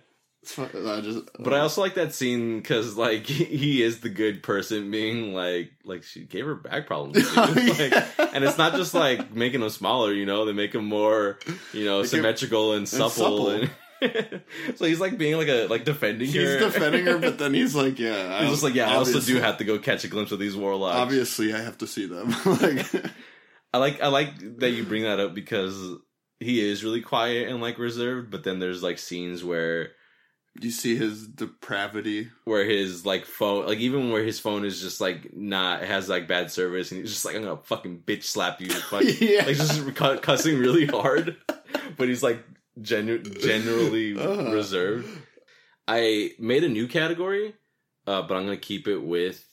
I 0.57 1.01
just, 1.01 1.29
But 1.39 1.53
I 1.53 1.59
also 1.59 1.81
like 1.81 1.95
that 1.95 2.13
scene 2.13 2.59
because, 2.59 2.95
like, 2.95 3.25
he 3.25 3.81
is 3.81 3.99
the 3.99 4.09
good 4.09 4.43
person, 4.43 4.91
being 4.91 5.33
like, 5.33 5.71
like 5.83 6.03
she 6.03 6.23
gave 6.23 6.45
her 6.45 6.55
back 6.55 6.87
problems, 6.87 7.17
like, 7.35 7.93
and 8.17 8.43
it's 8.43 8.57
not 8.57 8.73
just 8.73 8.93
like 8.93 9.33
making 9.33 9.61
them 9.61 9.69
smaller, 9.69 10.13
you 10.13 10.25
know. 10.25 10.45
They 10.45 10.53
make 10.53 10.73
them 10.73 10.85
more, 10.85 11.39
you 11.73 11.85
know, 11.85 12.03
symmetrical 12.03 12.73
and 12.73 12.87
supple. 12.87 13.09
supple. 13.09 13.49
And 13.49 13.71
so 14.75 14.85
he's 14.85 14.99
like 14.99 15.17
being 15.17 15.37
like 15.37 15.47
a 15.47 15.67
like 15.67 15.83
defending 15.83 16.27
he's 16.27 16.35
her. 16.35 16.59
defending 16.59 17.05
her, 17.05 17.17
but 17.17 17.37
then 17.37 17.53
he's 17.53 17.75
like, 17.75 17.99
yeah, 17.99 18.41
he's 18.41 18.51
just 18.51 18.63
like, 18.63 18.75
yeah, 18.75 18.91
I 18.91 18.95
also 18.95 19.19
do 19.19 19.39
have 19.39 19.57
to 19.57 19.63
go 19.63 19.79
catch 19.79 20.03
a 20.03 20.07
glimpse 20.07 20.31
of 20.31 20.39
these 20.39 20.55
warlocks. 20.55 20.97
Obviously, 20.97 21.53
I 21.53 21.59
have 21.59 21.77
to 21.79 21.87
see 21.87 22.05
them. 22.05 22.33
like, 22.45 22.85
I 23.73 23.77
like 23.77 24.01
I 24.01 24.07
like 24.07 24.59
that 24.59 24.71
you 24.71 24.83
bring 24.83 25.03
that 25.03 25.19
up 25.19 25.33
because 25.33 25.97
he 26.39 26.67
is 26.67 26.83
really 26.83 27.01
quiet 27.01 27.49
and 27.49 27.61
like 27.61 27.79
reserved, 27.79 28.29
but 28.29 28.43
then 28.43 28.59
there's 28.59 28.83
like 28.83 28.99
scenes 28.99 29.43
where 29.43 29.91
you 30.61 30.71
see 30.71 30.95
his 30.95 31.27
depravity. 31.27 32.29
where 32.45 32.65
his 32.65 33.05
like 33.05 33.25
phone 33.25 33.65
like 33.67 33.79
even 33.79 34.11
where 34.11 34.23
his 34.23 34.39
phone 34.39 34.65
is 34.65 34.81
just 34.81 34.99
like 35.01 35.35
not 35.35 35.83
has 35.83 36.07
like 36.09 36.27
bad 36.27 36.51
service 36.51 36.91
and 36.91 37.01
he's 37.01 37.11
just 37.11 37.25
like 37.25 37.35
I'm 37.35 37.43
gonna 37.43 37.57
fucking 37.63 37.99
bitch 38.05 38.23
slap 38.23 38.59
you 38.61 38.67
Yeah. 39.19 39.45
like 39.45 39.55
just 39.55 39.95
cu- 39.95 40.17
cussing 40.19 40.57
really 40.59 40.85
hard 40.85 41.37
but 41.97 42.07
he's 42.07 42.23
like 42.23 42.43
genu- 42.81 43.23
generally 43.23 44.17
Uh-huh. 44.19 44.51
reserved 44.51 45.07
I 45.87 46.31
made 46.39 46.63
a 46.63 46.69
new 46.69 46.87
category 46.87 47.53
uh, 48.05 48.21
but 48.23 48.35
I'm 48.35 48.43
gonna 48.45 48.57
keep 48.57 48.87
it 48.87 48.99
with 48.99 49.43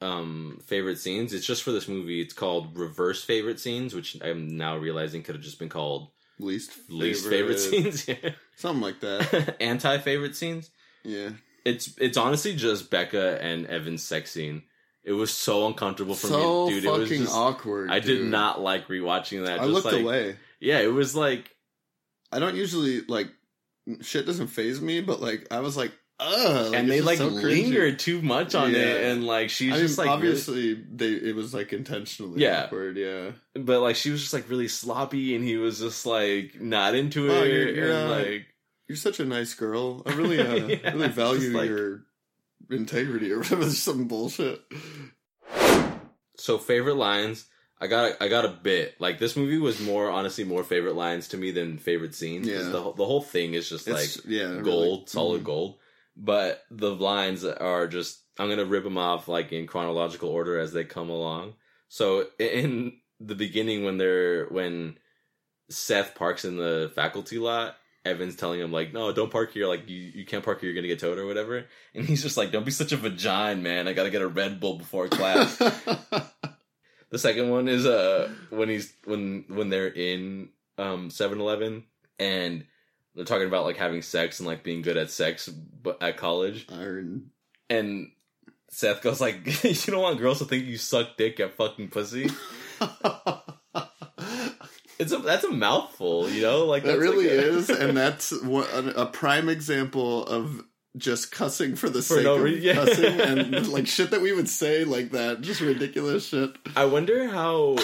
um 0.00 0.60
favorite 0.64 0.98
scenes 0.98 1.32
it's 1.32 1.46
just 1.46 1.62
for 1.64 1.72
this 1.72 1.88
movie 1.88 2.20
it's 2.20 2.32
called 2.34 2.76
reverse 2.78 3.24
favorite 3.24 3.58
scenes 3.58 3.94
which 3.94 4.16
I'm 4.22 4.56
now 4.56 4.76
realizing 4.76 5.22
could 5.24 5.34
have 5.34 5.42
just 5.44 5.58
been 5.58 5.68
called 5.68 6.10
Least 6.40 6.72
least 6.88 7.28
favorite 7.28 7.58
scenes 7.58 8.06
yeah. 8.06 8.30
something 8.56 8.82
like 8.82 9.00
that. 9.00 9.56
anti 9.60 9.98
favorite 9.98 10.36
scenes 10.36 10.70
Yeah, 11.02 11.30
it's 11.64 11.96
it's 11.98 12.16
honestly 12.16 12.54
just 12.54 12.90
Becca 12.90 13.42
and 13.42 13.66
Evan's 13.66 14.02
sex 14.02 14.30
scene. 14.30 14.62
It 15.02 15.12
was 15.12 15.32
so 15.32 15.66
uncomfortable 15.66 16.14
for 16.14 16.26
so 16.26 16.66
me, 16.66 16.74
dude. 16.74 16.84
It 16.84 16.90
was 16.90 17.08
just, 17.08 17.34
awkward. 17.34 17.90
I 17.90 17.98
did 17.98 18.18
dude. 18.18 18.30
not 18.30 18.60
like 18.60 18.88
rewatching 18.88 19.46
that. 19.46 19.60
I 19.60 19.64
just 19.64 19.70
looked 19.70 19.86
like, 19.86 20.02
away. 20.02 20.36
Yeah, 20.60 20.80
it 20.80 20.92
was 20.92 21.16
like 21.16 21.50
I 22.30 22.38
don't 22.38 22.54
usually 22.54 23.00
like 23.02 23.28
shit. 24.00 24.26
Doesn't 24.26 24.48
phase 24.48 24.80
me, 24.80 25.00
but 25.00 25.20
like 25.20 25.46
I 25.50 25.60
was 25.60 25.76
like, 25.76 25.92
ugh. 26.20 26.74
and 26.74 26.90
they 26.90 27.00
like 27.00 27.18
so 27.18 27.30
cringy. 27.30 27.42
lingered 27.64 27.98
too 27.98 28.20
much 28.22 28.54
on 28.54 28.74
it, 28.74 29.04
and 29.04 29.24
like 29.24 29.50
she's 29.50 29.72
I 29.72 29.76
mean, 29.76 29.86
just 29.86 29.98
like 29.98 30.06
really- 30.06 30.16
obviously 30.16 30.74
they 30.74 31.08
it 31.12 31.34
was 31.36 31.52
like 31.54 31.72
intentionally 31.72 32.42
Yeah. 32.42 32.64
awkward. 32.64 32.96
Yeah, 32.96 33.32
but 33.54 33.80
like 33.80 33.96
she 33.96 34.10
was 34.10 34.20
just 34.20 34.32
like 34.34 34.48
really 34.50 34.68
sloppy, 34.68 35.34
and 35.34 35.44
he 35.44 35.56
was 35.56 35.78
just 35.78 36.06
like 36.06 36.60
not 36.60 36.94
into 36.94 37.30
Oh, 37.30 37.42
it, 37.42 37.48
you're- 37.52 37.74
you're, 37.74 37.92
and 37.92 38.12
uh, 38.12 38.16
like 38.16 38.46
you're 38.88 38.96
such 38.96 39.20
a 39.20 39.24
nice 39.24 39.54
girl. 39.54 40.02
I 40.06 40.12
really, 40.14 40.40
uh, 40.40 40.54
Yeah, 40.66 40.92
really 40.94 41.08
value 41.08 41.56
like- 41.56 41.68
your 41.68 42.04
integrity 42.70 43.30
or 43.32 43.38
whatever. 43.38 43.68
Some 43.70 44.08
bullshit. 44.08 44.60
so 46.36 46.58
favorite 46.58 46.96
lines. 46.96 47.46
I 47.80 47.86
got 47.86 48.10
a, 48.10 48.22
I 48.24 48.28
got 48.28 48.44
a 48.44 48.48
bit 48.48 49.00
like 49.00 49.18
this 49.20 49.36
movie 49.36 49.58
was 49.58 49.80
more 49.80 50.10
honestly 50.10 50.42
more 50.42 50.64
favorite 50.64 50.96
lines 50.96 51.28
to 51.28 51.36
me 51.36 51.52
than 51.52 51.78
favorite 51.78 52.14
scenes. 52.14 52.48
Yeah. 52.48 52.62
the 52.62 52.82
whole- 52.82 52.92
the 52.94 53.04
whole 53.04 53.22
thing 53.22 53.54
is 53.54 53.68
just 53.68 53.86
like 53.86 54.02
It's 54.04 54.24
yeah, 54.26 54.44
really- 54.50 54.62
gold, 54.64 55.08
solid 55.08 55.42
mhm. 55.42 55.44
gold. 55.44 55.78
But 56.20 56.64
the 56.70 56.92
lines 56.94 57.44
are 57.44 57.86
just 57.86 58.20
I'm 58.38 58.48
gonna 58.48 58.64
rip 58.64 58.84
them 58.84 58.98
off 58.98 59.28
like 59.28 59.52
in 59.52 59.66
chronological 59.66 60.28
order 60.28 60.58
as 60.58 60.72
they 60.72 60.84
come 60.84 61.10
along. 61.10 61.54
So 61.88 62.26
in 62.38 62.98
the 63.20 63.36
beginning, 63.36 63.84
when 63.84 63.98
they're 63.98 64.46
when 64.46 64.98
Seth 65.70 66.14
parks 66.14 66.44
in 66.44 66.56
the 66.56 66.90
faculty 66.94 67.38
lot, 67.38 67.76
Evan's 68.04 68.36
telling 68.36 68.60
him 68.60 68.72
like, 68.72 68.92
"No, 68.92 69.12
don't 69.12 69.30
park 69.30 69.52
here. 69.52 69.68
Like 69.68 69.88
you, 69.88 69.96
you 69.96 70.24
can't 70.24 70.44
park 70.44 70.60
here. 70.60 70.70
You're 70.70 70.74
gonna 70.80 70.88
get 70.88 70.98
towed 70.98 71.18
or 71.18 71.26
whatever." 71.26 71.66
And 71.94 72.04
he's 72.04 72.22
just 72.22 72.36
like, 72.36 72.50
"Don't 72.50 72.66
be 72.66 72.72
such 72.72 72.92
a 72.92 72.96
vagina, 72.96 73.60
man. 73.60 73.86
I 73.86 73.92
gotta 73.92 74.10
get 74.10 74.22
a 74.22 74.28
Red 74.28 74.60
Bull 74.60 74.76
before 74.78 75.08
class." 75.08 75.60
The 77.10 77.18
second 77.18 77.50
one 77.50 77.68
is 77.68 77.86
uh 77.86 78.30
when 78.50 78.68
he's 78.68 78.92
when 79.04 79.44
when 79.48 79.70
they're 79.70 79.88
in 79.88 80.50
um 80.76 81.08
7-Eleven 81.08 81.84
and 82.18 82.66
they're 83.18 83.24
talking 83.26 83.48
about 83.48 83.64
like 83.64 83.76
having 83.76 84.00
sex 84.00 84.38
and 84.38 84.46
like 84.46 84.62
being 84.62 84.80
good 84.80 84.96
at 84.96 85.10
sex 85.10 85.48
but 85.48 86.00
at 86.00 86.16
college 86.16 86.66
Iron. 86.72 87.30
and 87.68 88.12
Seth 88.70 89.02
goes 89.02 89.20
like 89.20 89.44
you 89.64 89.92
don't 89.92 90.02
want 90.02 90.18
girls 90.18 90.38
to 90.38 90.44
think 90.44 90.66
you 90.66 90.78
suck 90.78 91.16
dick 91.16 91.40
at 91.40 91.54
fucking 91.54 91.88
pussy. 91.88 92.30
It's 94.98 95.12
a 95.12 95.18
that's 95.18 95.44
a 95.44 95.50
mouthful, 95.52 96.28
you 96.28 96.42
know? 96.42 96.64
Like 96.66 96.82
that 96.82 96.98
really 96.98 97.28
like 97.28 97.38
a- 97.38 97.48
is, 97.56 97.70
and 97.70 97.96
that's 97.96 98.32
what, 98.42 98.68
a, 98.72 99.02
a 99.02 99.06
prime 99.06 99.48
example 99.48 100.26
of 100.26 100.64
just 100.96 101.30
cussing 101.30 101.76
for 101.76 101.88
the 101.88 102.02
For 102.02 102.16
sake 102.16 102.24
no 102.24 102.44
of 102.44 102.86
cussing 102.86 103.20
and 103.20 103.68
like 103.68 103.86
shit 103.86 104.10
that 104.10 104.20
we 104.20 104.32
would 104.32 104.48
say 104.48 104.84
like 104.84 105.12
that, 105.12 105.40
just 105.40 105.60
ridiculous 105.60 106.26
shit. 106.26 106.50
I 106.74 106.86
wonder 106.86 107.28
how 107.28 107.76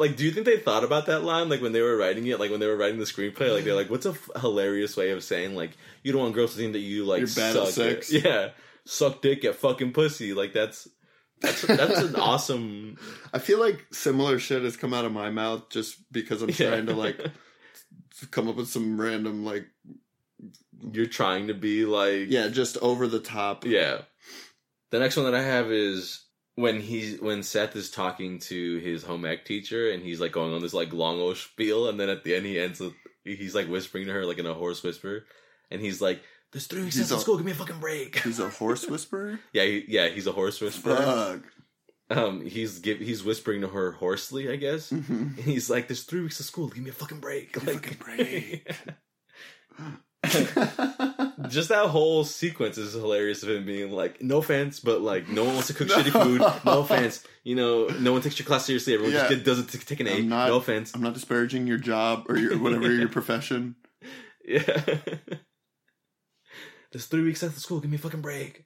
like, 0.00 0.16
do 0.16 0.24
you 0.24 0.32
think 0.32 0.46
they 0.46 0.58
thought 0.58 0.82
about 0.82 1.06
that 1.06 1.22
line? 1.22 1.48
Like 1.48 1.60
when 1.62 1.72
they 1.72 1.82
were 1.82 1.96
writing 1.96 2.26
it, 2.26 2.40
like 2.40 2.50
when 2.50 2.58
they 2.60 2.66
were 2.66 2.76
writing 2.76 2.98
the 2.98 3.04
screenplay, 3.04 3.52
like 3.54 3.64
they're 3.64 3.74
like, 3.76 3.90
"What's 3.90 4.06
a 4.06 4.10
f- 4.10 4.30
hilarious 4.40 4.96
way 4.96 5.10
of 5.10 5.22
saying 5.22 5.54
like 5.54 5.70
you 6.02 6.10
don't 6.12 6.22
want 6.22 6.34
girls 6.34 6.52
to 6.52 6.56
think 6.58 6.72
that 6.72 6.80
you 6.80 7.04
like 7.04 7.20
You're 7.20 7.28
bad 7.28 7.56
at 7.56 7.68
suck 7.68 8.02
sex. 8.02 8.12
Yeah, 8.24 8.48
suck 8.84 9.22
dick 9.22 9.44
at 9.44 9.54
fucking 9.56 9.92
pussy. 9.92 10.34
Like 10.34 10.52
that's 10.52 10.88
that's 11.40 11.62
that's 11.62 12.00
an 12.00 12.16
awesome. 12.16 12.98
I 13.32 13.38
feel 13.38 13.60
like 13.60 13.86
similar 13.92 14.38
shit 14.38 14.62
has 14.62 14.76
come 14.76 14.92
out 14.92 15.04
of 15.04 15.12
my 15.12 15.30
mouth 15.30 15.70
just 15.70 15.96
because 16.12 16.42
I'm 16.42 16.48
Yeah. 16.50 16.70
trying 16.70 16.86
to 16.86 16.94
like 16.94 17.20
come 18.30 18.48
up 18.48 18.56
with 18.56 18.68
some 18.68 19.00
random 19.00 19.44
like 19.44 19.66
You're 20.92 21.06
trying 21.06 21.46
to 21.48 21.54
be 21.54 21.84
like 21.84 22.26
yeah, 22.28 22.48
just 22.48 22.76
over 22.78 23.06
the 23.06 23.20
top. 23.20 23.64
Yeah. 23.64 24.02
The 24.90 24.98
next 24.98 25.16
one 25.16 25.26
that 25.26 25.34
I 25.34 25.42
have 25.42 25.70
is 25.70 26.24
when 26.60 26.80
he's 26.80 27.20
when 27.20 27.42
Seth 27.42 27.74
is 27.76 27.90
talking 27.90 28.38
to 28.40 28.76
his 28.78 29.02
home 29.02 29.24
ec 29.24 29.44
teacher 29.44 29.90
and 29.90 30.02
he's 30.02 30.20
like 30.20 30.32
going 30.32 30.52
on 30.52 30.60
this 30.62 30.74
like 30.74 30.92
long 30.92 31.18
old 31.20 31.36
spiel 31.36 31.88
and 31.88 31.98
then 31.98 32.08
at 32.08 32.22
the 32.24 32.34
end 32.34 32.46
he 32.46 32.58
ends 32.58 32.80
with 32.80 32.92
he's 33.24 33.54
like 33.54 33.68
whispering 33.68 34.06
to 34.06 34.12
her 34.12 34.24
like 34.26 34.38
in 34.38 34.46
a 34.46 34.54
hoarse 34.54 34.82
whisper 34.82 35.24
and 35.70 35.80
he's 35.80 36.00
like 36.00 36.22
there's 36.52 36.66
three 36.66 36.82
weeks 36.82 36.98
left 36.98 37.12
in 37.12 37.18
school 37.18 37.36
give 37.36 37.46
me 37.46 37.52
a 37.52 37.54
fucking 37.54 37.78
break 37.80 38.18
He's 38.20 38.40
a 38.40 38.48
horse 38.50 38.86
whisperer. 38.88 39.38
yeah 39.52 39.64
he, 39.64 39.84
yeah 39.88 40.08
he's 40.08 40.26
a 40.26 40.32
horse 40.32 40.60
whisperer 40.60 40.96
Fuck. 42.10 42.18
um 42.18 42.40
he's 42.46 42.78
give, 42.80 42.98
he's 42.98 43.22
whispering 43.22 43.60
to 43.60 43.68
her 43.68 43.92
hoarsely 43.92 44.50
I 44.50 44.56
guess 44.56 44.90
Mhm. 44.90 45.36
and 45.36 45.44
he's 45.44 45.70
like 45.70 45.86
there's 45.88 46.02
three 46.04 46.22
weeks 46.22 46.40
of 46.40 46.46
school 46.46 46.68
give 46.68 46.82
me 46.82 46.90
a 46.90 46.92
fucking 46.92 47.20
break 47.20 47.52
Give 47.52 47.64
me 47.64 47.72
a 47.72 47.74
like 47.74 47.84
fucking 47.86 48.16
break. 48.16 48.70
just 51.48 51.68
that 51.70 51.86
whole 51.88 52.24
sequence 52.24 52.78
is 52.78 52.92
hilarious 52.94 53.42
of 53.42 53.50
him 53.50 53.64
being 53.66 53.90
like, 53.92 54.22
no 54.22 54.38
offense, 54.38 54.80
but 54.80 55.00
like 55.00 55.28
no 55.28 55.44
one 55.44 55.54
wants 55.54 55.68
to 55.68 55.74
cook 55.74 55.88
No. 55.88 55.96
shitty 55.98 56.22
food. 56.22 56.40
No 56.64 56.80
offense, 56.80 57.24
you 57.44 57.54
know, 57.56 57.86
no 57.98 58.12
one 58.12 58.22
takes 58.22 58.38
your 58.38 58.46
class 58.46 58.64
seriously. 58.66 58.94
Everyone 58.94 59.14
Yeah. 59.14 59.28
just 59.28 59.44
doesn't 59.44 59.66
take 59.86 60.00
an 60.00 60.08
A. 60.08 60.22
Not- 60.22 60.48
no 60.48 60.56
offense. 60.56 60.92
I'm 60.94 61.02
not 61.02 61.14
disparaging 61.14 61.66
your 61.66 61.78
job 61.78 62.26
or 62.28 62.36
your 62.36 62.58
whatever 62.58 62.90
your 62.92 63.08
profession. 63.08 63.76
Yeah. 64.44 64.60
There's 66.92 67.06
three 67.06 67.22
weeks 67.22 67.42
after 67.42 67.60
school. 67.60 67.80
Give 67.80 67.90
me 67.90 67.96
a 67.96 68.00
fucking 68.00 68.20
break. 68.20 68.64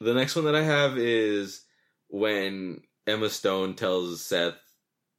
The 0.00 0.14
next 0.14 0.34
one 0.36 0.44
that 0.46 0.54
I 0.54 0.62
have 0.62 0.96
is 0.96 1.62
when 2.08 2.80
Emma 3.06 3.28
Stone 3.28 3.74
tells 3.74 4.24
Seth, 4.24 4.54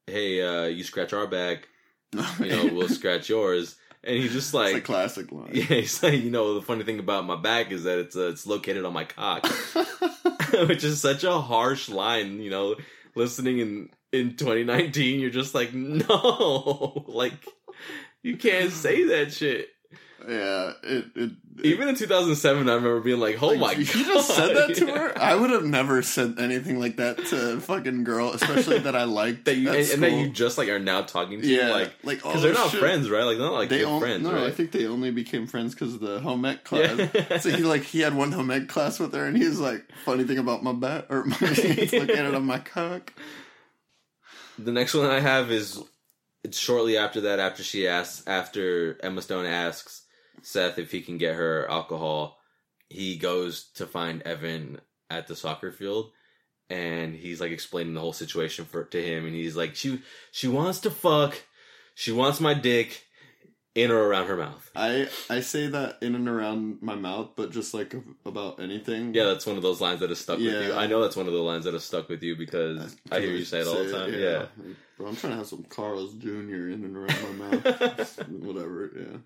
"Hey, 0.08 0.42
uh, 0.42 0.66
you 0.66 0.84
scratch 0.84 1.14
our 1.14 1.28
back, 1.28 1.68
you 2.14 2.50
know, 2.50 2.70
we'll 2.74 2.90
scratch 2.90 3.30
yours." 3.30 3.76
And 4.04 4.16
he 4.16 4.30
just 4.30 4.48
it's 4.50 4.54
like, 4.54 4.76
a 4.76 4.82
classic 4.82 5.32
line. 5.32 5.52
yeah, 5.54 5.64
he's 5.64 6.02
like, 6.02 6.24
you 6.24 6.32
know, 6.32 6.56
the 6.56 6.62
funny 6.62 6.84
thing 6.84 7.00
about 7.00 7.26
my 7.26 7.36
back 7.36 7.72
is 7.72 7.84
that 7.84 8.00
it's 8.00 8.16
uh, 8.16 8.30
it's 8.30 8.48
located 8.48 8.86
on 8.86 8.94
my 8.94 9.04
cock. 9.04 9.46
which 10.68 10.84
is 10.84 11.02
such 11.02 11.24
a 11.24 11.40
harsh 11.40 11.90
line, 11.90 12.42
you 12.42 12.50
know, 12.50 12.76
listening 13.16 13.60
in 13.60 13.90
in 14.12 14.36
2019, 14.36 15.20
you're 15.20 15.30
just 15.30 15.54
like, 15.54 15.74
no, 15.74 17.04
like 17.08 17.34
you 18.24 18.38
can't 18.38 18.72
say 18.72 19.06
that 19.06 19.32
shit. 19.34 19.70
Yeah, 20.28 20.74
it, 20.84 21.06
it 21.16 21.32
Even 21.64 21.88
in 21.90 21.96
2007, 21.96 22.68
I 22.70 22.74
remember 22.76 23.00
being 23.02 23.20
like, 23.20 23.42
"Oh 23.42 23.48
Like, 23.50 23.60
my 23.60 23.72
you 23.74 23.86
god!" 23.86 24.06
just 24.06 24.30
said 24.36 24.56
that 24.56 24.76
to 24.76 24.86
Yeah. 24.88 24.98
her. 24.98 25.18
I 25.22 25.36
would 25.36 25.50
have 25.50 25.66
never 25.66 26.02
said 26.02 26.36
anything 26.40 26.80
like 26.80 26.98
that 26.98 27.18
to 27.28 27.54
a 27.54 27.60
fucking 27.60 28.04
girl, 28.04 28.30
especially 28.32 28.80
that 28.80 28.96
I 28.96 29.04
liked. 29.04 29.46
That 29.46 29.56
you 29.56 29.70
at 29.70 29.76
and, 29.76 29.90
and 29.92 30.04
that 30.04 30.12
you 30.12 30.30
just 30.30 30.58
like 30.58 30.70
are 30.70 30.80
now 30.80 31.02
talking 31.02 31.42
to, 31.42 31.48
yeah, 31.48 31.70
like 31.70 31.94
like 32.04 32.18
because 32.18 32.38
oh, 32.38 32.40
they're 32.42 32.54
not 32.54 32.72
shit. 32.72 32.80
friends, 32.80 33.10
right? 33.10 33.24
Like 33.24 33.38
they're 33.38 33.46
not 33.48 33.54
like 33.54 33.70
they 33.70 33.80
good 33.80 33.88
only, 33.88 34.00
friends, 34.08 34.24
no, 34.24 34.34
right? 34.34 34.44
I 34.44 34.52
think 34.52 34.72
they 34.72 34.86
only 34.88 35.12
became 35.12 35.48
friends 35.48 35.74
because 35.74 35.94
of 35.94 36.00
the 36.00 36.20
home 36.20 36.46
ec 36.46 36.64
class. 36.64 37.10
yeah. 37.14 37.38
So 37.40 37.50
he 37.50 37.64
like 37.64 37.84
he 37.84 38.00
had 38.02 38.16
one 38.16 38.32
home 38.32 38.52
ec 38.52 38.68
class 38.68 39.00
with 39.00 39.14
her, 39.14 39.26
and 39.26 39.36
he 39.38 39.46
was 39.46 39.60
like, 39.60 39.86
"Funny 40.06 40.24
thing 40.24 40.38
about 40.38 40.64
my 40.64 40.74
bat 40.74 41.08
or 41.10 41.26
my, 41.26 41.38
it's 41.42 41.94
it 41.94 42.36
on 42.36 42.46
my 42.46 42.60
cock." 42.60 43.14
The 44.58 44.72
next 44.72 44.94
one 44.94 45.06
I 45.06 45.20
have 45.22 45.52
is 45.52 45.82
it's 46.44 46.58
shortly 46.58 46.98
after 46.98 47.22
that, 47.22 47.40
after 47.40 47.64
she 47.64 47.88
asks, 47.88 48.26
after 48.28 48.98
Emma 49.04 49.22
Stone 49.22 49.46
asks 49.46 50.04
Seth 50.42 50.78
if 50.80 50.92
he 50.92 51.02
can 51.02 51.18
get 51.18 51.36
her 51.36 51.70
alcohol, 51.70 52.38
he 52.90 53.18
goes 53.18 53.70
to 53.76 53.86
find 53.86 54.22
Evan 54.24 54.80
at 55.10 55.28
the 55.28 55.36
soccer 55.36 55.72
field, 55.72 56.12
and 56.70 57.16
he's 57.16 57.42
like 57.42 57.52
explaining 57.52 57.94
the 57.94 58.02
whole 58.02 58.14
situation 58.14 58.66
for 58.66 58.84
to 58.86 59.02
him, 59.02 59.26
and 59.26 59.36
he's 59.36 59.56
like, 59.56 59.76
she 59.76 60.02
she 60.32 60.48
wants 60.48 60.80
to 60.82 60.92
fuck, 60.92 61.42
she 61.96 62.12
wants 62.12 62.40
my 62.40 62.54
dick 62.54 63.06
in 63.76 63.92
or 63.92 64.08
around 64.08 64.28
her 64.28 64.36
mouth. 64.36 64.70
I 64.76 65.08
I 65.30 65.42
say 65.42 65.68
that 65.68 65.98
in 66.02 66.16
and 66.16 66.28
around 66.28 66.82
my 66.82 66.96
mouth, 66.96 67.32
but 67.36 67.52
just 67.52 67.74
like 67.74 67.94
about 68.26 68.60
anything. 68.60 69.14
Yeah, 69.14 69.26
that's 69.26 69.46
one 69.46 69.58
of 69.58 69.64
those 69.64 69.80
lines 69.80 70.00
that 70.00 70.10
has 70.10 70.20
stuck 70.20 70.40
with 70.40 70.48
you. 70.48 70.74
I 70.74 70.88
know 70.88 71.02
that's 71.02 71.16
one 71.16 71.28
of 71.28 71.34
the 71.34 71.40
lines 71.40 71.66
that 71.66 71.74
has 71.74 71.84
stuck 71.84 72.10
with 72.10 72.24
you 72.24 72.36
because 72.36 72.96
I 73.12 73.20
hear 73.20 73.32
you 73.32 73.46
say 73.46 73.62
it 73.62 73.68
all 73.68 73.84
the 73.84 73.92
time. 73.92 74.14
Yeah. 74.14 74.46
Bro, 74.98 75.08
I'm 75.08 75.16
trying 75.16 75.32
to 75.32 75.38
have 75.38 75.48
some 75.48 75.64
Carl's 75.64 76.14
Jr. 76.16 76.28
in 76.28 76.84
and 76.84 76.98
around 76.98 77.40
my 77.40 77.46
mouth. 77.46 78.28
Whatever. 78.30 78.92
Yeah. 78.96 79.18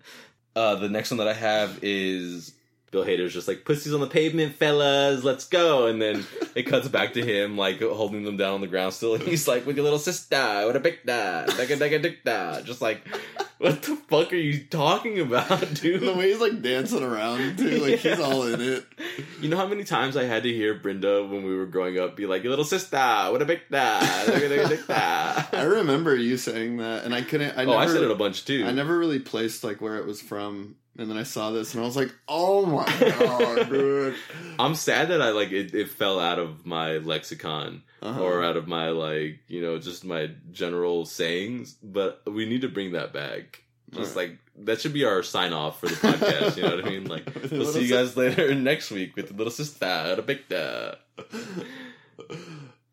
Uh, 0.56 0.76
the 0.76 0.88
next 0.88 1.10
one 1.10 1.18
that 1.18 1.28
I 1.28 1.34
have 1.34 1.80
is 1.82 2.52
Bill 2.94 3.04
Hader's 3.04 3.34
just 3.34 3.48
like 3.48 3.64
pussies 3.64 3.92
on 3.92 3.98
the 3.98 4.06
pavement, 4.06 4.54
fellas, 4.54 5.24
let's 5.24 5.48
go. 5.48 5.88
And 5.88 6.00
then 6.00 6.24
it 6.54 6.62
cuts 6.62 6.86
back 6.86 7.14
to 7.14 7.24
him 7.26 7.56
like 7.58 7.80
holding 7.82 8.22
them 8.22 8.36
down 8.36 8.54
on 8.54 8.60
the 8.60 8.68
ground 8.68 8.94
still. 8.94 9.14
And 9.14 9.22
he's 9.24 9.48
like 9.48 9.66
with 9.66 9.74
your 9.74 9.82
little 9.82 9.98
sister, 9.98 10.62
with 10.64 10.76
a 10.76 10.80
big 10.80 11.04
da, 11.04 11.44
dagga 11.44 11.76
dagga 11.76 12.00
dick 12.00 12.22
da. 12.22 12.60
Just 12.60 12.80
like, 12.80 13.04
what 13.58 13.82
the 13.82 13.96
fuck 13.96 14.32
are 14.32 14.36
you 14.36 14.62
talking 14.62 15.18
about, 15.18 15.74
dude? 15.74 16.02
the 16.02 16.14
way 16.14 16.30
he's 16.30 16.40
like 16.40 16.62
dancing 16.62 17.02
around 17.02 17.58
too, 17.58 17.78
like 17.80 17.98
he's 17.98 18.20
all 18.20 18.44
in 18.44 18.60
it. 18.60 18.86
You 19.40 19.48
know 19.48 19.56
how 19.56 19.66
many 19.66 19.82
times 19.82 20.16
I 20.16 20.22
had 20.22 20.44
to 20.44 20.52
hear 20.52 20.74
Brenda 20.74 21.24
when 21.24 21.44
we 21.44 21.56
were 21.56 21.66
growing 21.66 21.98
up 21.98 22.14
be 22.14 22.26
like, 22.26 22.44
your 22.44 22.50
little 22.50 22.64
sister, 22.64 22.96
what 22.96 23.42
a 23.42 23.44
big 23.44 23.62
da, 23.72 23.98
dick 24.26 24.82
I 24.88 25.62
remember 25.64 26.14
you 26.14 26.36
saying 26.36 26.76
that, 26.76 27.02
and 27.04 27.12
I 27.12 27.22
couldn't. 27.22 27.58
I 27.58 27.64
Oh, 27.64 27.70
never, 27.70 27.78
I 27.78 27.86
said 27.88 28.04
it 28.04 28.10
a 28.12 28.14
bunch 28.14 28.44
too. 28.44 28.64
I 28.64 28.70
never 28.70 28.96
really 28.96 29.18
placed 29.18 29.64
like 29.64 29.80
where 29.80 29.96
it 29.96 30.06
was 30.06 30.20
from, 30.20 30.76
and 30.96 31.10
then 31.10 31.16
I 31.16 31.22
saw 31.24 31.50
this, 31.50 31.74
and 31.74 31.82
I 31.82 31.86
was 31.86 31.96
like, 31.96 32.14
"Oh 32.28 32.66
my 32.66 32.84
god, 33.18 33.68
dude!" 33.68 34.14
I'm 34.58 34.74
sad 34.74 35.08
that 35.08 35.20
I 35.20 35.30
like 35.30 35.52
it, 35.52 35.74
it 35.74 35.88
fell 35.88 36.20
out 36.20 36.38
of 36.38 36.64
my 36.66 36.98
lexicon. 36.98 37.82
Uh-huh. 38.02 38.20
or 38.20 38.44
out 38.44 38.58
of 38.58 38.68
my 38.68 38.90
like 38.90 39.38
you 39.48 39.62
know 39.62 39.78
just 39.78 40.04
my 40.04 40.28
general 40.52 41.06
sayings 41.06 41.74
but 41.82 42.20
we 42.26 42.44
need 42.44 42.60
to 42.60 42.68
bring 42.68 42.92
that 42.92 43.14
back 43.14 43.62
just 43.92 44.14
Alright. 44.14 44.32
like 44.32 44.38
that 44.66 44.82
should 44.82 44.92
be 44.92 45.06
our 45.06 45.22
sign 45.22 45.54
off 45.54 45.80
for 45.80 45.86
the 45.86 45.94
podcast 45.94 46.58
you 46.58 46.64
know 46.64 46.76
what 46.76 46.84
i 46.84 46.90
mean 46.90 47.06
like 47.06 47.26
we'll 47.50 47.64
see 47.64 47.84
you 47.84 47.88
guys 47.88 48.14
later 48.14 48.54
next 48.70 48.90
week 48.90 49.16
with 49.16 49.28
the 49.28 49.34
little 49.34 49.50
sister 49.50 50.16
the 50.16 50.20
big 50.20 50.46
da. 50.50 50.96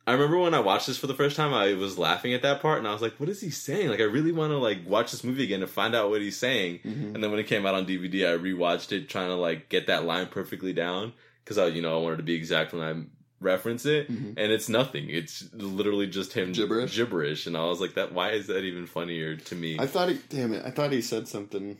I 0.08 0.12
remember 0.14 0.38
when 0.40 0.54
i 0.54 0.60
watched 0.60 0.88
this 0.88 0.98
for 0.98 1.08
the 1.08 1.14
first 1.14 1.36
time 1.36 1.54
i 1.54 1.74
was 1.74 1.98
laughing 1.98 2.34
at 2.34 2.42
that 2.42 2.62
part 2.62 2.78
and 2.80 2.88
i 2.88 2.94
was 2.94 3.02
like 3.02 3.20
what 3.20 3.30
is 3.30 3.40
he 3.42 3.50
saying 3.50 3.90
like 3.90 4.00
i 4.00 4.04
really 4.04 4.32
want 4.32 4.52
to 4.52 4.58
like 4.58 4.80
watch 4.88 5.12
this 5.12 5.24
movie 5.24 5.44
again 5.44 5.60
to 5.62 5.68
find 5.68 5.94
out 5.96 6.10
what 6.10 6.22
he's 6.22 6.38
saying 6.38 6.80
Mhm. 6.86 7.14
and 7.16 7.24
then 7.24 7.30
when 7.32 7.40
it 7.40 7.48
came 7.48 7.66
out 7.66 7.76
on 7.76 7.86
dvd 7.86 8.26
i 8.28 8.38
rewatched 8.38 8.92
it 8.92 9.10
trying 9.10 9.30
to 9.30 9.36
like 9.36 9.70
get 9.70 9.88
that 9.88 10.06
line 10.06 10.28
perfectly 10.28 10.74
down 10.74 11.14
because 11.44 11.58
i 11.58 11.68
you 11.68 11.82
know 11.82 11.98
i 12.00 12.02
wanted 12.02 12.18
to 12.18 12.24
be 12.24 12.34
exact 12.36 12.74
when 12.74 12.82
i 12.84 12.94
reference 13.40 13.86
it 13.88 14.08
Mhm. 14.12 14.34
and 14.38 14.52
it's 14.52 14.70
nothing. 14.70 15.10
It's 15.10 15.50
literally 15.52 16.06
just 16.06 16.34
him 16.34 16.52
Gibberish? 16.52 16.96
gibberish, 16.96 17.48
and 17.48 17.58
I 17.58 17.66
was 17.66 17.82
like, 17.82 17.96
"That 17.96 18.12
why 18.14 18.34
is 18.34 18.46
that 18.46 18.64
even 18.64 18.86
funnier 18.86 19.36
to 19.36 19.56
me?" 19.56 19.78
I 19.80 19.88
thought 19.88 20.10
he. 20.10 20.20
Damn 20.30 20.54
it! 20.54 20.62
I 20.64 20.70
thought 20.70 20.92
he 20.92 21.02
said 21.02 21.28
something. 21.28 21.80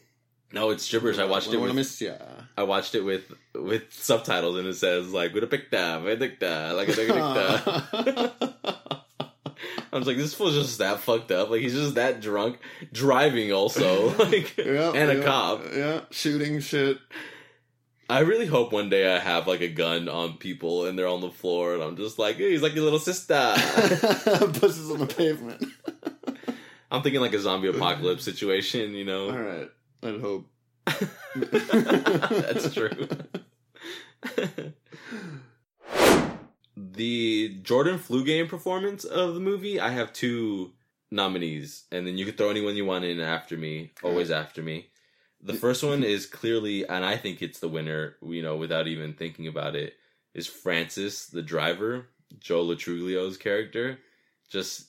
No, 0.54 0.70
it's 0.70 0.90
gibberish. 0.90 1.18
I 1.18 1.26
watched 1.26 1.52
it. 1.52 1.58
With. 1.58 2.02
I 2.58 2.64
watched 2.64 2.96
it 2.96 3.02
with 3.02 3.32
with 3.56 3.92
subtitles, 3.94 4.58
and 4.58 4.68
it 4.68 4.76
says 4.76 5.12
like 5.12 5.34
"with 5.34 5.44
a 5.44 5.48
picta, 5.48 6.02
with 6.04 6.22
like 6.22 6.42
a 6.42 6.94
dicta." 6.94 7.84
I 9.94 9.98
was 9.98 10.08
like, 10.08 10.18
"This 10.18 10.34
fool's 10.34 10.56
just 10.56 10.80
that 10.80 11.00
fucked 11.00 11.32
up. 11.32 11.50
Like 11.50 11.62
he's 11.62 11.74
just 11.74 11.96
that 11.96 12.22
drunk, 12.22 12.60
driving 12.92 13.52
also, 13.52 14.16
like, 14.18 14.58
Yeah, 14.58 14.92
and 14.94 15.12
a 15.12 15.18
yeah, 15.18 15.24
cop." 15.24 15.64
Yeah, 15.74 16.02
shooting 16.12 16.60
shit. 16.60 16.98
I 18.10 18.20
really 18.20 18.46
hope 18.46 18.74
one 18.74 18.90
day 18.90 19.14
I 19.14 19.20
have 19.20 19.48
like 19.48 19.62
a 19.62 19.70
gun 19.70 20.10
on 20.10 20.38
people, 20.38 20.86
and 20.86 21.00
they're 21.00 21.08
on 21.08 21.22
the 21.22 21.32
floor, 21.32 21.74
and 21.74 21.84
I'm 21.84 21.96
just 21.96 22.20
like, 22.20 22.38
hey, 22.38 22.52
"He's 22.52 22.62
like 22.62 22.76
your 22.76 22.84
little 22.84 23.00
sister." 23.00 23.54
Pusses 24.60 24.92
on 24.92 25.00
the 25.00 25.08
pavement. 25.08 25.64
I'm 26.92 27.02
thinking 27.04 27.22
like 27.22 27.34
a 27.34 27.40
zombie 27.40 27.70
apocalypse 27.70 28.26
situation, 28.26 28.94
you 28.94 29.06
know. 29.06 29.30
All 29.30 29.40
right, 29.40 29.70
I'd 30.04 30.22
hope. 30.22 30.48
That's 31.36 32.74
true. 32.74 33.08
the 36.76 37.60
Jordan 37.62 37.98
Flu 37.98 38.24
Game 38.26 38.48
performance 38.48 39.04
of 39.04 39.34
the 39.34 39.40
movie, 39.40 39.80
I 39.80 39.90
have 39.90 40.14
two 40.14 40.74
nominees, 41.12 41.86
and 41.92 42.08
then 42.08 42.18
you 42.18 42.26
can 42.26 42.36
throw 42.36 42.50
anyone 42.50 42.76
you 42.76 42.86
want 42.86 43.06
in 43.06 43.20
after 43.20 43.58
me, 43.58 43.92
always 44.04 44.32
after 44.32 44.62
me. 44.62 44.88
The 45.44 45.54
first 45.54 45.84
one 45.84 46.04
is 46.04 46.28
clearly, 46.28 46.88
and 46.88 47.04
I 47.04 47.18
think 47.18 47.42
it's 47.42 47.60
the 47.60 47.68
winner, 47.68 48.16
you 48.22 48.44
know, 48.44 48.58
without 48.58 48.88
even 48.88 49.14
thinking 49.14 49.48
about 49.48 49.76
it, 49.76 49.94
is 50.34 50.48
Francis, 50.48 51.26
the 51.26 51.42
driver, 51.42 52.08
Joe 52.40 52.62
Lo 52.62 52.76
Truglio's 52.76 53.38
character. 53.38 54.00
Just 54.50 54.88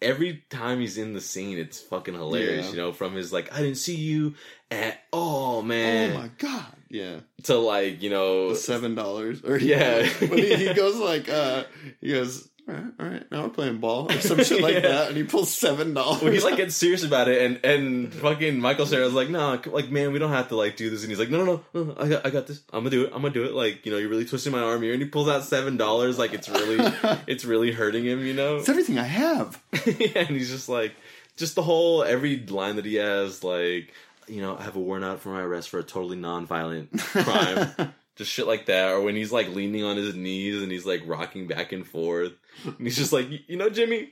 every 0.00 0.42
time 0.50 0.80
he's 0.80 0.96
in 0.98 1.12
the 1.12 1.20
scene, 1.20 1.58
it's 1.58 1.80
fucking 1.80 2.14
hilarious, 2.14 2.66
Yeah. 2.66 2.70
you 2.72 2.76
know, 2.78 2.92
from 2.92 3.14
his 3.14 3.32
like, 3.32 3.52
I 3.52 3.58
didn't 3.58 3.76
see 3.78 3.96
you 3.96 4.34
at 4.70 5.00
all, 5.12 5.62
man, 5.62 6.12
Oh 6.16 6.18
my 6.20 6.30
god! 6.38 6.66
Yeah, 6.88 7.20
to 7.44 7.56
like, 7.56 8.02
you 8.02 8.10
know, 8.10 8.50
the 8.50 8.56
seven 8.56 8.94
dollars 8.94 9.42
or 9.44 9.56
Yeah. 9.58 10.06
when 10.20 10.38
he, 10.38 10.54
he 10.68 10.74
goes 10.74 10.96
like 10.96 11.28
uh 11.28 11.64
he 12.00 12.12
goes 12.12 12.48
All 12.68 12.74
right, 12.74 12.84
all 13.00 13.06
right. 13.06 13.32
Now 13.32 13.42
we're 13.42 13.48
playing 13.48 13.78
ball 13.78 14.10
or 14.10 14.20
some 14.20 14.42
shit 14.44 14.62
like 14.62 14.74
Yeah. 14.74 14.80
that, 14.80 15.08
and 15.08 15.16
he 15.16 15.24
pulls 15.24 15.52
seven 15.52 15.94
dollars. 15.94 16.22
Well, 16.22 16.32
he 16.32 16.38
like 16.40 16.56
gets 16.56 16.76
serious 16.76 17.02
about 17.02 17.26
it, 17.28 17.42
and 17.42 17.64
and 17.64 18.14
fucking 18.14 18.60
Michael 18.60 18.86
Cera's 18.86 19.12
like, 19.14 19.28
no, 19.30 19.60
like 19.66 19.90
man, 19.90 20.12
we 20.12 20.20
don't 20.20 20.30
have 20.30 20.48
to 20.50 20.56
like 20.56 20.76
do 20.76 20.88
this, 20.88 21.02
and 21.02 21.10
he's 21.10 21.18
like, 21.18 21.28
no, 21.28 21.44
no, 21.44 21.60
no, 21.74 21.82
no 21.82 21.96
I 21.98 22.08
got, 22.08 22.26
I 22.26 22.30
got 22.30 22.46
this. 22.46 22.62
I'm 22.72 22.80
gonna 22.80 22.90
do 22.90 23.02
it. 23.04 23.12
I'm 23.12 23.20
gonna 23.22 23.34
do 23.34 23.44
it. 23.44 23.52
Like, 23.52 23.84
you 23.84 23.90
know, 23.90 23.98
you're 23.98 24.08
really 24.08 24.24
twisting 24.24 24.52
my 24.52 24.60
arm 24.60 24.80
here, 24.82 24.92
and 24.92 25.02
he 25.02 25.08
pulls 25.08 25.28
out 25.28 25.42
seven 25.44 25.76
dollars, 25.76 26.18
like 26.20 26.34
it's 26.34 26.48
really, 26.48 26.78
it's 27.26 27.44
really 27.44 27.72
hurting 27.72 28.04
him, 28.04 28.24
you 28.24 28.32
know. 28.34 28.56
it's 28.56 28.68
everything 28.68 28.96
I 28.98 29.04
have. 29.04 29.60
yeah, 29.84 30.20
and 30.20 30.28
he's 30.36 30.50
just 30.50 30.68
like, 30.68 30.94
just 31.36 31.56
the 31.56 31.62
whole 31.62 32.04
every 32.04 32.38
line 32.46 32.76
that 32.76 32.84
he 32.84 32.94
has, 32.94 33.42
like, 33.42 33.92
you 34.28 34.40
know, 34.40 34.56
I 34.56 34.62
have 34.62 34.76
a 34.76 34.80
warrant 34.80 35.04
out 35.04 35.18
for 35.20 35.30
my 35.30 35.40
arrest 35.42 35.68
for 35.68 35.80
a 35.80 35.82
totally 35.82 36.16
non-violent 36.16 36.96
crime. 37.00 37.92
Just 38.16 38.30
shit 38.30 38.46
like 38.46 38.66
that, 38.66 38.90
or 38.92 39.00
when 39.00 39.16
he's 39.16 39.32
like 39.32 39.48
leaning 39.48 39.84
on 39.84 39.96
his 39.96 40.14
knees 40.14 40.62
and 40.62 40.70
he's 40.70 40.86
like 40.86 41.02
rocking 41.06 41.46
back 41.46 41.72
and 41.72 41.86
forth, 41.86 42.32
and 42.64 42.76
he's 42.80 42.96
just 42.96 43.12
like, 43.12 43.26
you 43.48 43.56
know, 43.56 43.70
Jimmy, 43.70 44.10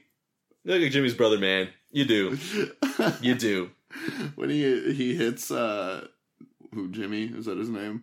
you 0.64 0.72
look 0.72 0.82
like 0.82 0.92
Jimmy's 0.92 1.14
brother, 1.14 1.38
man. 1.38 1.68
You 1.90 2.04
do, 2.04 2.38
you 3.20 3.34
do. 3.34 3.70
when 4.36 4.48
he 4.50 4.92
he 4.94 5.14
hits 5.16 5.50
uh 5.50 6.06
who 6.72 6.88
Jimmy 6.90 7.24
is 7.24 7.46
that 7.46 7.58
his 7.58 7.68
name? 7.68 8.02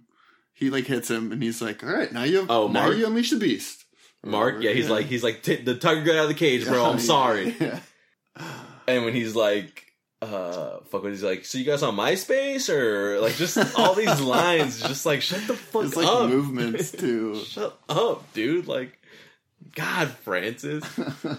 He 0.54 0.70
like 0.70 0.86
hits 0.86 1.10
him, 1.10 1.32
and 1.32 1.42
he's 1.42 1.62
like, 1.62 1.84
"All 1.84 1.90
right, 1.94 2.12
now 2.12 2.24
you 2.24 2.46
Oh, 2.50 2.68
now 2.68 2.86
Mark? 2.86 2.98
you 2.98 3.06
unleash 3.08 3.30
the 3.30 3.38
beast." 3.38 3.86
Mark, 4.26 4.56
yeah, 4.62 4.72
he's 4.72 4.90
like, 4.90 5.06
he's 5.06 5.24
like, 5.24 5.42
"Take 5.44 5.64
the 5.64 5.76
tiger 5.76 6.02
got 6.04 6.16
out 6.16 6.24
of 6.24 6.28
the 6.30 6.34
cage, 6.34 6.66
bro. 6.66 6.84
I'm 6.86 7.00
sorry. 7.16 7.56
yeah. 7.62 7.80
And 8.88 9.06
when 9.06 9.14
he's 9.14 9.36
like, 9.36 9.86
uh, 10.22 10.80
fuck, 10.90 11.04
what 11.04 11.12
he's 11.12 11.24
like, 11.24 11.46
so 11.46 11.58
you 11.58 11.64
guys 11.66 11.84
on 11.84 11.96
MySpace 11.96 12.70
or 12.74 13.20
like 13.20 13.36
just 13.36 13.58
all 13.78 13.94
these 13.94 14.20
lines, 14.22 14.82
just 14.82 15.06
like 15.06 15.22
shut 15.22 15.46
the 15.48 15.54
fuck 15.56 15.86
It's 15.86 15.96
like 15.96 16.08
up, 16.08 16.30
movements 16.30 16.92
too. 16.94 17.36
shut 17.44 17.78
up, 17.90 18.34
dude. 18.34 18.68
Like, 18.68 18.98
God, 19.76 20.10
Francis. 20.10 20.84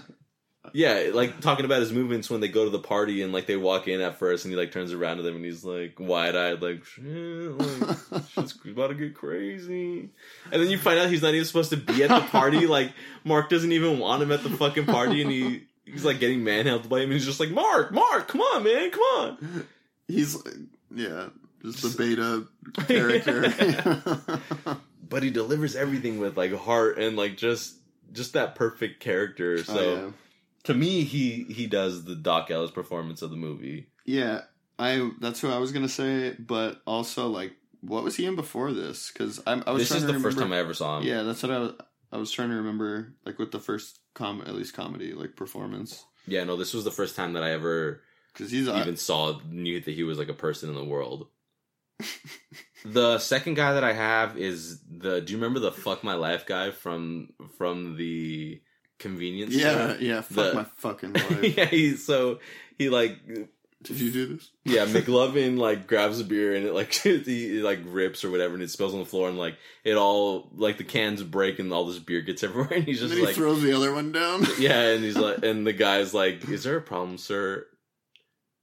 Yeah, 0.75 1.13
like 1.15 1.41
talking 1.41 1.65
about 1.65 1.81
his 1.81 1.93
movements 1.93 2.29
when 2.29 2.43
they 2.43 2.49
go 2.49 2.65
to 2.65 2.71
the 2.71 2.79
party 2.79 3.23
and 3.23 3.33
like 3.33 3.47
they 3.47 3.57
walk 3.57 3.89
in 3.89 4.03
at 4.03 4.19
first 4.19 4.45
and 4.45 4.53
he 4.53 4.59
like 4.59 4.71
turns 4.71 4.93
around 4.93 5.17
to 5.17 5.23
them 5.23 5.37
and 5.37 5.45
he's 5.45 5.65
like 5.65 5.99
wide 5.99 6.37
eyed, 6.37 6.61
like 6.61 6.85
shit, 6.85 7.03
like 7.03 8.23
shit's 8.29 8.55
about 8.67 8.89
to 8.89 8.95
get 8.95 9.15
crazy. 9.15 10.11
And 10.53 10.63
then 10.63 10.69
you 10.69 10.77
find 10.77 10.99
out 10.99 11.09
he's 11.09 11.23
not 11.23 11.33
even 11.33 11.47
supposed 11.47 11.71
to 11.71 11.79
be 11.79 12.03
at 12.05 12.11
the 12.11 12.21
party. 12.29 12.67
Like 12.67 12.93
Mark 13.25 13.49
doesn't 13.49 13.73
even 13.73 13.99
want 13.99 14.23
him 14.23 14.31
at 14.31 14.43
the 14.43 14.51
fucking 14.51 14.85
party 14.85 15.23
and 15.23 15.31
he 15.31 15.68
he's 15.93 16.05
like 16.05 16.21
getting 16.21 16.45
manhandled 16.45 16.89
by 16.89 16.99
him 16.99 17.05
and 17.05 17.13
he's 17.15 17.25
just 17.27 17.41
like 17.41 17.51
Mark, 17.51 17.93
Mark, 17.93 18.29
come 18.29 18.41
on, 18.41 18.65
man, 18.65 18.91
come 18.91 19.03
on. 19.03 19.67
He's 20.09 20.37
yeah, 20.95 21.27
just 21.63 21.83
the 21.83 21.95
beta 21.99 22.47
character. 22.87 24.41
But 25.11 25.23
he 25.23 25.31
delivers 25.31 25.75
everything 25.75 26.19
with 26.19 26.37
like 26.37 26.55
heart 26.55 26.99
and 26.99 27.17
like 27.17 27.37
just 27.39 27.77
just 28.13 28.35
that 28.35 28.55
perfect 28.55 29.01
character. 29.01 29.55
Oh, 29.61 29.63
so 29.63 29.75
Oh, 29.79 29.95
yeah. 30.07 30.11
to 30.65 30.75
me, 30.75 31.05
he 31.05 31.45
he 31.45 31.67
does 31.67 32.05
the 32.05 32.15
Dock 32.15 32.51
Ellis 32.51 32.71
performance 32.71 33.23
of 33.23 33.31
the 33.31 33.37
movie. 33.37 33.87
Yeah, 34.05 34.43
I 34.79 35.11
that's 35.21 35.41
who 35.41 35.49
I 35.51 35.59
was 35.59 35.73
gonna 35.73 35.89
say, 35.89 36.35
but 36.39 36.83
also 36.87 37.29
like, 37.29 37.53
what 37.81 38.05
was 38.05 38.17
he 38.17 38.27
in 38.27 38.37
before 38.37 38.73
this? 38.73 39.11
Because 39.11 39.41
I, 39.47 39.63
I 39.67 39.71
was 39.73 39.83
This 39.83 39.89
trying 39.89 40.03
is 40.03 40.07
to 40.09 40.13
the 40.13 40.21
first 40.21 40.39
time 40.39 40.53
I 40.53 40.59
ever 40.59 40.75
saw 40.75 40.99
him. 40.99 41.05
Yeah, 41.05 41.23
that's 41.23 41.43
what 41.43 41.53
I 41.53 41.59
was. 41.59 41.73
I 42.13 42.17
was 42.19 42.31
trying 42.31 42.51
to 42.51 42.57
remember, 42.57 43.15
like 43.25 43.39
with 43.39 43.51
the 43.53 43.61
first 43.61 43.99
com, 44.19 44.43
at 44.43 44.55
least 44.55 44.75
comedy 44.75 45.13
like 45.15 45.35
performance, 45.37 46.05
Yeah, 46.27 46.45
no, 46.45 46.57
this 46.57 46.75
was 46.75 46.85
the 46.85 46.91
first 46.91 47.17
time 47.17 47.33
that 47.35 47.43
I 47.43 47.53
ever 47.53 48.03
because 48.33 48.51
he's 48.51 48.69
even 48.69 48.97
saw 48.97 49.41
knew 49.51 49.81
that 49.81 49.91
he 49.95 50.03
was 50.05 50.19
like 50.19 50.29
a 50.29 50.35
person 50.35 50.69
in 50.69 50.75
the 50.75 50.85
world. 50.85 51.29
the 52.85 53.19
second 53.19 53.55
guy 53.55 53.73
that 53.75 53.85
I 53.85 53.93
have 53.93 54.37
is 54.39 54.81
the. 54.83 55.21
Do 55.21 55.33
you 55.33 55.39
remember 55.39 55.61
the 55.61 55.73
"fuck 55.73 56.05
my 56.05 56.15
life" 56.15 56.47
guy 56.47 56.71
from 56.71 57.31
from 57.57 57.97
the 57.97 58.61
convenience? 58.99 59.55
yeah, 59.55 59.93
store? 59.95 60.03
yeah. 60.05 60.21
Fuck 60.21 60.35
The- 60.35 60.55
my 60.55 60.65
fucking 60.77 61.13
life. 61.15 61.57
yeah. 61.57 61.65
He 61.65 61.97
so 61.97 62.39
he 62.79 62.89
like 62.89 63.19
Did 63.83 64.01
you 64.01 64.11
do 64.11 64.27
this? 64.35 64.51
yeah 64.65 64.87
McLovin 64.87 65.57
like 65.57 65.87
grabs 65.87 66.19
a 66.21 66.25
beer 66.25 66.55
and 66.55 66.67
it 66.67 66.75
like 66.75 66.93
he 66.95 67.61
like 67.63 67.79
rips 67.85 68.25
or 68.25 68.31
whatever 68.31 68.55
and 68.55 68.63
it 68.63 68.71
spills 68.71 68.93
on 68.93 68.99
the 69.01 69.07
floor 69.07 69.29
and 69.29 69.39
like 69.39 69.57
it 69.85 69.95
all 69.97 70.49
like 70.57 70.79
the 70.79 70.85
cans 70.85 71.23
break 71.23 71.59
and 71.61 71.73
all 71.73 71.87
this 71.87 71.99
beer 72.01 72.21
gets 72.21 72.43
everywhere 72.45 72.73
and 72.73 72.85
he's 72.85 73.01
And 73.01 73.11
just 73.11 73.15
then 73.15 73.21
he 73.21 73.27
like 73.27 73.35
throws 73.37 73.63
the 73.63 73.73
other 73.73 73.93
one 73.95 74.11
down. 74.13 74.45
yeah, 74.59 74.81
and 74.83 75.05
he's 75.05 75.17
like, 75.17 75.45
and 75.45 75.67
the 75.67 75.73
guy's 75.73 76.13
like, 76.13 76.49
"Is 76.49 76.65
there 76.65 76.77
a 76.77 76.83
problem, 76.83 77.19
sir? 77.19 77.67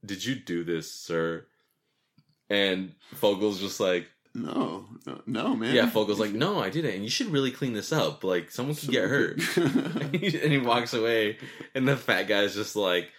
Did 0.06 0.24
you 0.26 0.36
do 0.36 0.64
this, 0.64 0.92
sir?" 0.92 1.46
And 2.50 2.94
Fogell's 3.16 3.60
just 3.60 3.80
like, 3.80 4.08
No, 4.36 4.86
no, 5.08 5.22
no, 5.26 5.56
man. 5.56 5.74
"Yeah." 5.74 5.90
Fogell's 5.90 6.20
like, 6.20 6.34
"No, 6.34 6.60
I 6.60 6.70
didn't. 6.70 6.94
And 6.94 7.04
you 7.04 7.10
should 7.10 7.28
really 7.32 7.52
clean 7.52 7.74
this 7.74 7.92
up. 7.92 8.24
Like, 8.24 8.52
someone 8.52 8.76
could 8.76 8.92
get 8.92 9.10
hurt." 9.10 9.40
and 9.58 10.14
he 10.52 10.58
walks 10.60 10.94
away, 10.94 11.38
and 11.74 11.88
the 11.88 11.96
fat 11.98 12.24
guy's 12.28 12.54
just 12.54 12.76
like, 12.76 13.10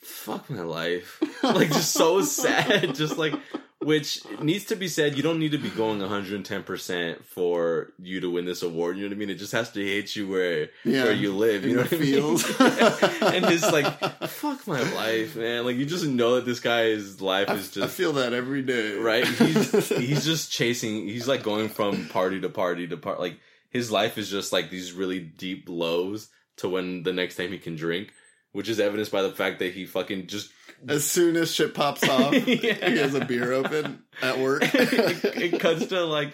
"Fuck 0.00 0.48
my 0.50 0.60
life." 0.62 1.20
Like, 1.42 1.68
just 1.68 1.92
so 1.92 2.22
sad. 2.22 2.94
Just 2.94 3.16
like, 3.16 3.34
which 3.80 4.20
needs 4.40 4.64
to 4.66 4.76
be 4.76 4.88
said. 4.88 5.16
You 5.16 5.22
don't 5.22 5.38
need 5.38 5.52
to 5.52 5.58
be 5.58 5.70
going 5.70 6.00
110 6.00 6.62
percent 6.64 7.24
for 7.24 7.92
you 7.98 8.20
to 8.20 8.30
win 8.30 8.44
this 8.44 8.62
award. 8.62 8.96
You 8.96 9.04
know 9.04 9.10
what 9.10 9.16
I 9.16 9.18
mean? 9.18 9.30
It 9.30 9.36
just 9.36 9.52
has 9.52 9.70
to 9.72 9.84
hit 9.84 10.16
you 10.16 10.28
where 10.28 10.70
yeah, 10.84 11.04
where 11.04 11.12
you 11.12 11.32
live. 11.32 11.64
You 11.64 11.70
in 11.70 11.76
know 11.76 11.82
what 11.82 11.92
I 11.92 13.30
mean? 13.30 13.34
and 13.34 13.52
it's 13.52 13.70
like, 13.70 13.86
fuck 14.28 14.66
my 14.66 14.80
life, 14.94 15.36
man. 15.36 15.64
Like 15.64 15.76
you 15.76 15.86
just 15.86 16.06
know 16.06 16.34
that 16.36 16.44
this 16.44 16.60
guy's 16.60 17.20
life 17.20 17.48
I, 17.48 17.54
is 17.54 17.70
just. 17.70 17.84
I 17.84 17.88
feel 17.88 18.14
that 18.14 18.32
every 18.32 18.62
day. 18.62 18.96
right. 18.96 19.26
He's 19.26 19.88
he's 19.88 20.24
just 20.24 20.50
chasing. 20.50 21.06
He's 21.06 21.28
like 21.28 21.42
going 21.42 21.68
from 21.68 22.08
party 22.08 22.40
to 22.40 22.48
party 22.48 22.88
to 22.88 22.96
part. 22.96 23.20
Like 23.20 23.38
his 23.70 23.90
life 23.92 24.18
is 24.18 24.28
just 24.28 24.52
like 24.52 24.70
these 24.70 24.92
really 24.92 25.20
deep 25.20 25.68
lows 25.68 26.28
to 26.56 26.68
when 26.68 27.04
the 27.04 27.12
next 27.12 27.36
time 27.36 27.52
he 27.52 27.58
can 27.58 27.76
drink, 27.76 28.12
which 28.52 28.68
is 28.68 28.80
evidenced 28.80 29.12
by 29.12 29.22
the 29.22 29.30
fact 29.30 29.60
that 29.60 29.72
he 29.72 29.86
fucking 29.86 30.26
just 30.26 30.50
as 30.86 31.04
soon 31.04 31.36
as 31.36 31.52
shit 31.54 31.74
pops 31.74 32.02
off, 32.08 32.32
Yeah. 32.34 32.90
he 32.90 32.98
has 32.98 33.14
a 33.14 33.24
beer 33.24 33.52
open 33.52 34.02
at 34.22 34.38
work. 34.38 34.62
it, 34.74 35.52
it 35.54 35.60
cuts 35.60 35.86
to 35.86 36.04
like 36.04 36.32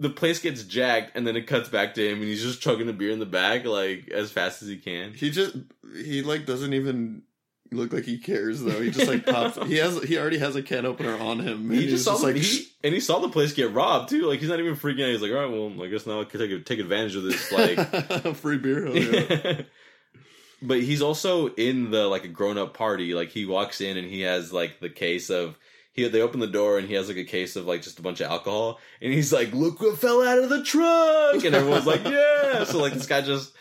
the 0.00 0.10
place 0.10 0.40
gets 0.40 0.64
jacked 0.64 1.16
and 1.16 1.26
then 1.26 1.36
it 1.36 1.46
cuts 1.46 1.68
back 1.68 1.94
to 1.94 2.04
him 2.06 2.14
and 2.18 2.24
he's 2.24 2.42
just 2.42 2.60
chugging 2.60 2.88
a 2.88 2.92
beer 2.92 3.10
in 3.10 3.18
the 3.20 3.26
back 3.26 3.64
like 3.64 4.08
as 4.12 4.32
fast 4.32 4.62
as 4.62 4.68
he 4.68 4.76
can. 4.76 5.12
he 5.14 5.30
just 5.30 5.54
he 5.94 6.22
like 6.22 6.44
doesn't 6.46 6.72
even 6.74 7.22
look 7.70 7.92
like 7.92 8.04
he 8.04 8.18
cares 8.18 8.60
though. 8.62 8.82
He 8.82 8.90
just 8.90 9.06
like 9.08 9.24
pops. 9.24 9.56
He 9.66 9.76
has 9.76 10.02
he 10.02 10.18
already 10.18 10.38
has 10.38 10.56
a 10.56 10.62
can 10.62 10.84
opener 10.84 11.16
on 11.18 11.38
him. 11.40 11.70
and 11.70 11.80
He 11.80 11.88
just 11.88 12.04
saw 12.04 12.16
the, 12.16 12.26
like 12.26 12.36
he, 12.36 12.66
and 12.84 12.92
he 12.92 13.00
saw 13.00 13.20
the 13.20 13.28
place 13.30 13.52
get 13.54 13.72
robbed 13.72 14.10
too. 14.10 14.22
Like 14.26 14.40
he's 14.40 14.48
not 14.50 14.58
even 14.60 14.76
freaking 14.76 15.04
out. 15.04 15.10
He's 15.10 15.22
like, 15.22 15.30
all 15.30 15.38
right, 15.38 15.50
well, 15.50 15.82
I 15.84 15.88
guess 15.88 16.04
now 16.06 16.20
I 16.20 16.24
can 16.24 16.40
take 16.40 16.66
take 16.66 16.80
advantage 16.80 17.14
of 17.16 17.22
this. 17.22 17.50
Like, 17.52 18.34
free 18.36 18.58
beer. 18.58 18.88
yeah. 18.88 19.62
But 20.62 20.80
he's 20.82 21.02
also 21.02 21.48
in 21.54 21.90
the 21.90 22.06
like 22.06 22.24
a 22.24 22.28
grown 22.28 22.58
up 22.58 22.74
party. 22.74 23.14
Like 23.14 23.30
he 23.30 23.44
walks 23.46 23.80
in 23.80 23.96
and 23.96 24.08
he 24.08 24.22
has 24.22 24.52
like 24.52 24.80
the 24.80 24.88
case 24.88 25.28
of 25.30 25.56
he. 25.92 26.06
They 26.08 26.20
open 26.22 26.40
the 26.40 26.46
door 26.46 26.78
and 26.78 26.86
he 26.88 26.94
has 26.94 27.08
like 27.08 27.16
a 27.18 27.24
case 27.24 27.56
of 27.56 27.66
like 27.66 27.82
just 27.82 27.98
a 27.98 28.02
bunch 28.02 28.20
of 28.20 28.30
alcohol. 28.30 28.78
And 29.00 29.12
he's 29.12 29.32
like, 29.32 29.52
look 29.52 29.80
what 29.80 29.98
fell 29.98 30.26
out 30.26 30.38
of 30.38 30.48
the 30.48 30.62
truck. 30.62 31.44
And 31.44 31.54
everyone's 31.54 31.86
like, 31.86 32.04
yeah. 32.06 32.64
So 32.64 32.78
like 32.78 32.92
this 32.94 33.06
guy 33.06 33.20
just 33.22 33.52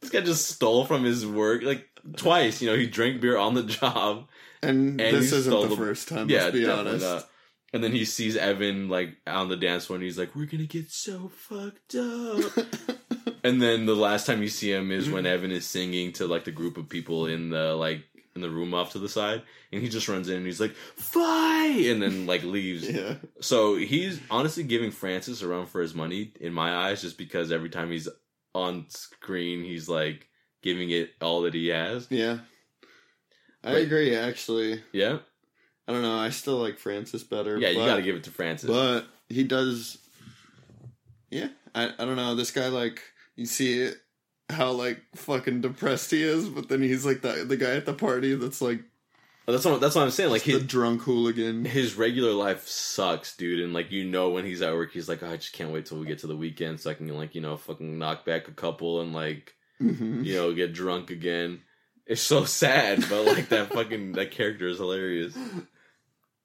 this 0.00 0.10
guy 0.10 0.20
just 0.20 0.48
stole 0.48 0.84
from 0.84 1.04
his 1.04 1.26
work 1.26 1.62
like 1.62 1.88
twice. 2.16 2.60
You 2.62 2.70
know, 2.70 2.76
he 2.76 2.86
drank 2.86 3.20
beer 3.20 3.36
on 3.38 3.54
the 3.54 3.62
job. 3.64 4.28
And, 4.62 5.00
And 5.00 5.16
this 5.16 5.32
isn't 5.32 5.50
the 5.52 5.68
the- 5.68 5.76
first 5.76 6.08
time. 6.08 6.28
yeah, 6.30 6.44
let's 6.44 6.56
be 6.56 6.68
honest. 6.68 7.04
not. 7.04 7.28
And 7.74 7.82
then 7.82 7.92
he 7.92 8.04
sees 8.04 8.36
Evan 8.36 8.88
like 8.90 9.16
on 9.26 9.48
the 9.48 9.56
dance 9.56 9.86
floor, 9.86 9.94
and 9.96 10.04
he's 10.04 10.18
like, 10.18 10.36
"We're 10.36 10.44
gonna 10.44 10.64
get 10.66 10.90
so 10.90 11.30
fucked 11.34 11.94
up." 11.94 12.52
and 13.44 13.60
then 13.60 13.86
the 13.86 13.94
last 13.94 14.26
time 14.26 14.42
you 14.42 14.48
see 14.48 14.72
him 14.72 14.90
is 14.90 15.08
when 15.10 15.24
mm-hmm. 15.24 15.34
Evan 15.34 15.50
is 15.50 15.66
singing 15.66 16.12
to 16.14 16.26
like 16.26 16.44
the 16.44 16.50
group 16.52 16.76
of 16.76 16.88
people 16.88 17.26
in 17.26 17.50
the 17.50 17.74
like 17.74 18.02
in 18.34 18.40
the 18.40 18.50
room 18.50 18.72
off 18.72 18.92
to 18.92 18.98
the 18.98 19.08
side, 19.08 19.42
and 19.72 19.82
he 19.82 19.88
just 19.88 20.08
runs 20.08 20.28
in 20.28 20.36
and 20.38 20.46
he's 20.46 20.60
like, 20.60 20.74
"Fight!" 20.96 21.86
and 21.90 22.00
then 22.02 22.26
like 22.26 22.42
leaves. 22.42 22.88
yeah, 22.88 23.16
So 23.40 23.76
he's 23.76 24.20
honestly 24.30 24.62
giving 24.64 24.90
Francis 24.90 25.42
a 25.42 25.48
run 25.48 25.66
for 25.66 25.80
his 25.82 25.94
money 25.94 26.32
in 26.40 26.52
my 26.52 26.74
eyes, 26.74 27.02
just 27.02 27.18
because 27.18 27.52
every 27.52 27.68
time 27.68 27.90
he's 27.90 28.08
on 28.54 28.86
screen, 28.88 29.62
he's 29.64 29.88
like 29.88 30.28
giving 30.62 30.90
it 30.90 31.10
all 31.20 31.42
that 31.42 31.54
he 31.54 31.68
has. 31.68 32.06
yeah. 32.10 32.38
I 33.64 33.72
But- 33.74 33.82
agree. 33.82 34.16
Actually, 34.16 34.82
Yeah, 34.92 35.18
I 35.86 35.92
don't 35.92 36.02
know. 36.02 36.18
I 36.18 36.30
still 36.30 36.56
like 36.56 36.78
Francis 36.78 37.22
better. 37.22 37.58
yeah, 37.58 37.68
you 37.68 37.76
got 37.78 37.96
to 37.96 38.02
give 38.02 38.16
it 38.16 38.24
to 38.24 38.30
Francis. 38.30 38.68
But 38.70 39.06
he 39.28 39.44
does. 39.44 39.98
Yeah, 41.30 41.48
I 41.74 41.84
I 41.98 42.04
don't 42.04 42.16
know. 42.16 42.34
This 42.34 42.50
guy 42.50 42.68
like 42.68 43.02
you 43.36 43.46
see 43.46 43.90
how 44.50 44.70
like 44.72 45.00
fucking 45.14 45.60
depressed 45.62 46.10
he 46.10 46.22
is, 46.22 46.48
but 46.48 46.68
then 46.68 46.82
he's 46.82 47.04
like 47.06 47.22
the 47.22 47.44
the 47.46 47.56
guy 47.56 47.70
at 47.76 47.86
the 47.86 47.94
party 47.94 48.34
that's 48.34 48.60
like 48.60 48.80
that's 49.46 49.64
what 49.64 49.80
that's 49.80 49.94
what 49.94 50.02
I'm 50.02 50.10
saying. 50.10 50.30
Like 50.30 50.44
the 50.44 50.60
drunk 50.60 51.02
hooligan. 51.02 51.64
his 51.64 51.94
regular 51.96 52.32
life 52.32 52.66
sucks, 52.68 53.36
dude. 53.36 53.60
And 53.60 53.72
like 53.72 53.90
you 53.90 54.04
know 54.04 54.30
when 54.30 54.44
he's 54.44 54.62
at 54.62 54.72
work, 54.74 54.92
he's 54.92 55.08
like, 55.08 55.22
oh, 55.22 55.30
I 55.30 55.36
just 55.36 55.52
can't 55.52 55.70
wait 55.72 55.86
till 55.86 55.98
we 55.98 56.06
get 56.06 56.18
to 56.20 56.26
the 56.26 56.36
weekend 56.36 56.80
so 56.80 56.90
I 56.90 56.94
can 56.94 57.08
like 57.08 57.34
you 57.34 57.40
know 57.40 57.56
fucking 57.56 57.98
knock 57.98 58.24
back 58.24 58.48
a 58.48 58.52
couple 58.52 59.00
and 59.00 59.12
like 59.12 59.54
Mhm. 59.80 60.24
you 60.24 60.34
know 60.34 60.52
get 60.54 60.72
drunk 60.74 61.10
again. 61.10 61.60
It's 62.06 62.20
so 62.22 62.44
sad, 62.44 63.04
but 63.08 63.24
like 63.26 63.48
that 63.48 63.72
fucking 63.72 64.12
that 64.12 64.30
character 64.30 64.68
is 64.68 64.78
hilarious. 64.78 65.36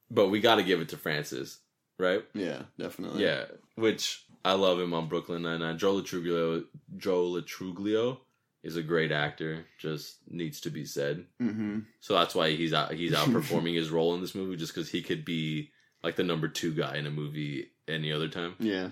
But 0.10 0.30
we 0.30 0.40
got 0.40 0.56
to 0.56 0.64
give 0.64 0.80
it 0.82 0.90
to 0.90 0.98
Francis, 0.98 1.60
right? 2.00 2.24
Yeah, 2.34 2.64
definitely. 2.80 3.24
Yeah, 3.24 3.46
which 3.76 4.26
I 4.48 4.54
love 4.54 4.80
him 4.80 4.94
on 4.94 5.10
Brooklyn 5.10 5.42
Nine 5.42 5.60
Nine. 5.60 5.78
Joe 5.78 5.96
Lo 5.96 6.02
Truglio, 6.02 6.64
Joe 6.96 7.24
Lo 7.26 7.42
Truglio 7.42 8.20
is 8.64 8.78
a 8.78 8.82
great 8.82 9.12
actor. 9.12 9.66
Just 9.78 10.20
needs 10.30 10.62
to 10.62 10.70
be 10.70 10.86
said. 10.86 11.26
Mm-hmm. 11.42 11.80
So 12.00 12.14
that's 12.14 12.34
why 12.34 12.52
he's 12.52 12.74
out, 12.74 12.94
he's 12.94 13.12
outperforming 13.14 13.76
his 13.76 13.90
role 13.90 14.16
in 14.16 14.22
this 14.22 14.34
movie, 14.34 14.56
just 14.56 14.74
because 14.74 14.90
he 14.90 15.02
could 15.02 15.26
be 15.26 15.72
like 16.02 16.16
the 16.16 16.24
number 16.24 16.48
two 16.48 16.74
guy 16.74 16.96
in 16.96 17.06
a 17.06 17.12
movie 17.12 17.72
any 17.90 18.14
other 18.14 18.30
time. 18.30 18.56
Yeah. 18.58 18.92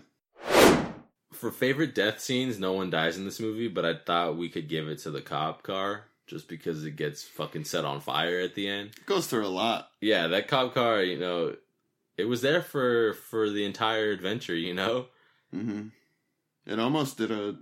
For 1.31 1.51
favorite 1.51 1.95
death 1.95 2.19
scenes, 2.19 2.59
no 2.59 2.73
one 2.73 2.89
dies 2.89 3.15
in 3.15 3.23
this 3.23 3.39
movie, 3.39 3.69
but 3.69 3.85
I 3.85 3.95
thought 3.95 4.37
we 4.37 4.49
could 4.49 4.67
give 4.67 4.89
it 4.89 4.99
to 4.99 5.11
the 5.11 5.21
cop 5.21 5.63
car 5.63 6.03
just 6.27 6.49
because 6.49 6.83
it 6.83 6.97
gets 6.97 7.23
fucking 7.23 7.63
set 7.63 7.85
on 7.85 8.01
fire 8.01 8.41
at 8.41 8.55
the 8.55 8.67
end. 8.67 8.89
It 8.97 9.05
goes 9.05 9.27
through 9.27 9.45
a 9.45 9.47
lot. 9.47 9.89
Yeah, 10.01 10.27
that 10.27 10.49
cop 10.49 10.73
car, 10.73 11.01
you 11.01 11.17
know, 11.17 11.55
it 12.17 12.25
was 12.25 12.41
there 12.41 12.61
for 12.61 13.13
for 13.13 13.49
the 13.49 13.63
entire 13.65 14.11
adventure, 14.11 14.55
you 14.55 14.73
know. 14.73 15.07
Mm-hmm. 15.55 15.87
It 16.71 16.79
almost 16.79 17.17
did 17.17 17.31
a 17.31 17.55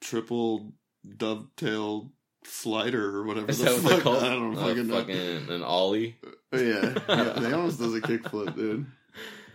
triple 0.00 0.72
dovetail 1.16 2.12
slider 2.44 3.16
or 3.16 3.24
whatever 3.24 3.50
Is 3.50 3.58
the 3.58 3.64
that 3.66 3.82
what 3.82 3.90
they're 3.90 4.00
called? 4.00 4.22
I 4.22 4.28
don't 4.30 4.56
Uh, 4.56 4.60
fucking 4.68 5.46
know. 5.46 5.54
an 5.54 5.62
ollie, 5.62 6.16
Yeah, 6.52 6.58
yeah, 7.08 7.22
they 7.38 7.52
almost 7.52 7.78
does 7.78 7.94
a 7.94 8.00
kickflip, 8.00 8.54
dude. 8.56 8.86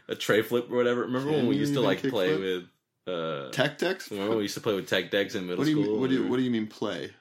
a 0.08 0.16
tray 0.16 0.41
flip 0.41 0.72
or 0.72 0.76
whatever. 0.78 1.02
Remember 1.02 1.32
when 1.32 1.48
we 1.48 1.56
used 1.58 1.74
to 1.74 1.82
like 1.82 2.02
play 2.02 2.30
kickflip? 2.30 2.39
with 3.08 3.14
uh 3.14 3.52
Tech 3.52 3.78
decks? 3.78 4.10
Remember 4.12 4.30
when 4.32 4.38
we 4.39 4.43
used 4.45 4.56
to 4.56 4.62
play 4.62 4.74
with 4.76 4.88
tech 4.89 5.12
decks 5.12 5.36
in 5.36 5.45
middle 5.48 5.60
What 5.64 5.68
school? 5.72 5.84
mean, 5.84 6.00
what 6.02 6.10
do 6.10 6.16
you 6.16 6.28
what 6.28 6.38
do 6.38 6.43
you 6.43 6.52
mean 6.52 6.68
play? 6.68 7.12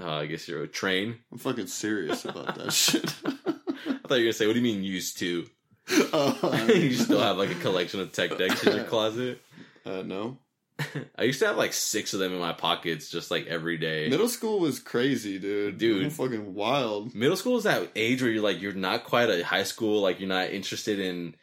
Uh, 0.00 0.10
I 0.10 0.26
guess 0.26 0.48
you're 0.48 0.62
a 0.64 0.68
train. 0.68 1.18
I'm 1.30 1.38
fucking 1.38 1.68
serious 1.68 2.24
about 2.24 2.56
that 2.56 2.72
shit. 2.82 3.04
I 3.24 3.30
thought 3.32 3.44
you 3.86 4.08
were 4.08 4.18
gonna 4.18 4.32
say, 4.32 4.46
"What 4.48 4.54
do 4.54 4.58
you 4.58 4.64
mean 4.64 4.82
used 4.82 5.18
to?" 5.18 5.46
Uh, 5.90 6.66
you 6.74 6.94
still 6.94 7.20
have 7.20 7.36
like 7.36 7.50
a 7.50 7.54
collection 7.56 8.00
of 8.00 8.12
tech 8.12 8.36
decks 8.38 8.64
in 8.66 8.76
your 8.76 8.84
closet. 8.94 9.40
uh, 9.84 10.02
no. 10.02 10.38
I 11.16 11.22
used 11.22 11.38
to 11.38 11.46
have 11.46 11.56
like 11.56 11.72
six 11.72 12.14
of 12.14 12.20
them 12.20 12.32
in 12.32 12.40
my 12.40 12.52
pockets, 12.52 13.08
just 13.08 13.30
like 13.30 13.46
every 13.46 13.78
day. 13.78 14.08
Middle 14.08 14.28
school 14.28 14.58
was 14.58 14.80
crazy, 14.80 15.38
dude. 15.38 15.78
Dude. 15.78 16.12
fucking 16.12 16.52
wild. 16.54 17.14
Middle 17.14 17.36
school 17.36 17.56
is 17.56 17.64
that 17.64 17.90
age 17.94 18.22
where 18.22 18.30
you're 18.30 18.42
like 18.42 18.60
you're 18.60 18.72
not 18.72 19.04
quite 19.04 19.30
a 19.30 19.44
high 19.44 19.62
school, 19.62 20.00
like 20.00 20.18
you're 20.18 20.28
not 20.28 20.50
interested 20.50 20.98
in 20.98 21.36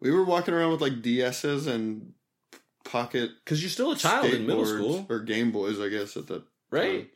We 0.00 0.10
were 0.10 0.24
walking 0.24 0.52
around 0.52 0.72
with 0.72 0.80
like 0.80 0.94
DSs 0.94 1.68
and 1.68 2.12
pocket 2.84 3.30
because 3.44 3.62
you're 3.62 3.70
still 3.70 3.92
a 3.92 3.96
child 3.96 4.32
in 4.32 4.46
middle 4.46 4.66
school, 4.66 5.06
or 5.08 5.20
Game 5.20 5.52
Boys, 5.52 5.80
I 5.80 5.88
guess 5.88 6.16
at 6.16 6.26
the 6.26 6.42
right? 6.70 7.02
time. 7.02 7.08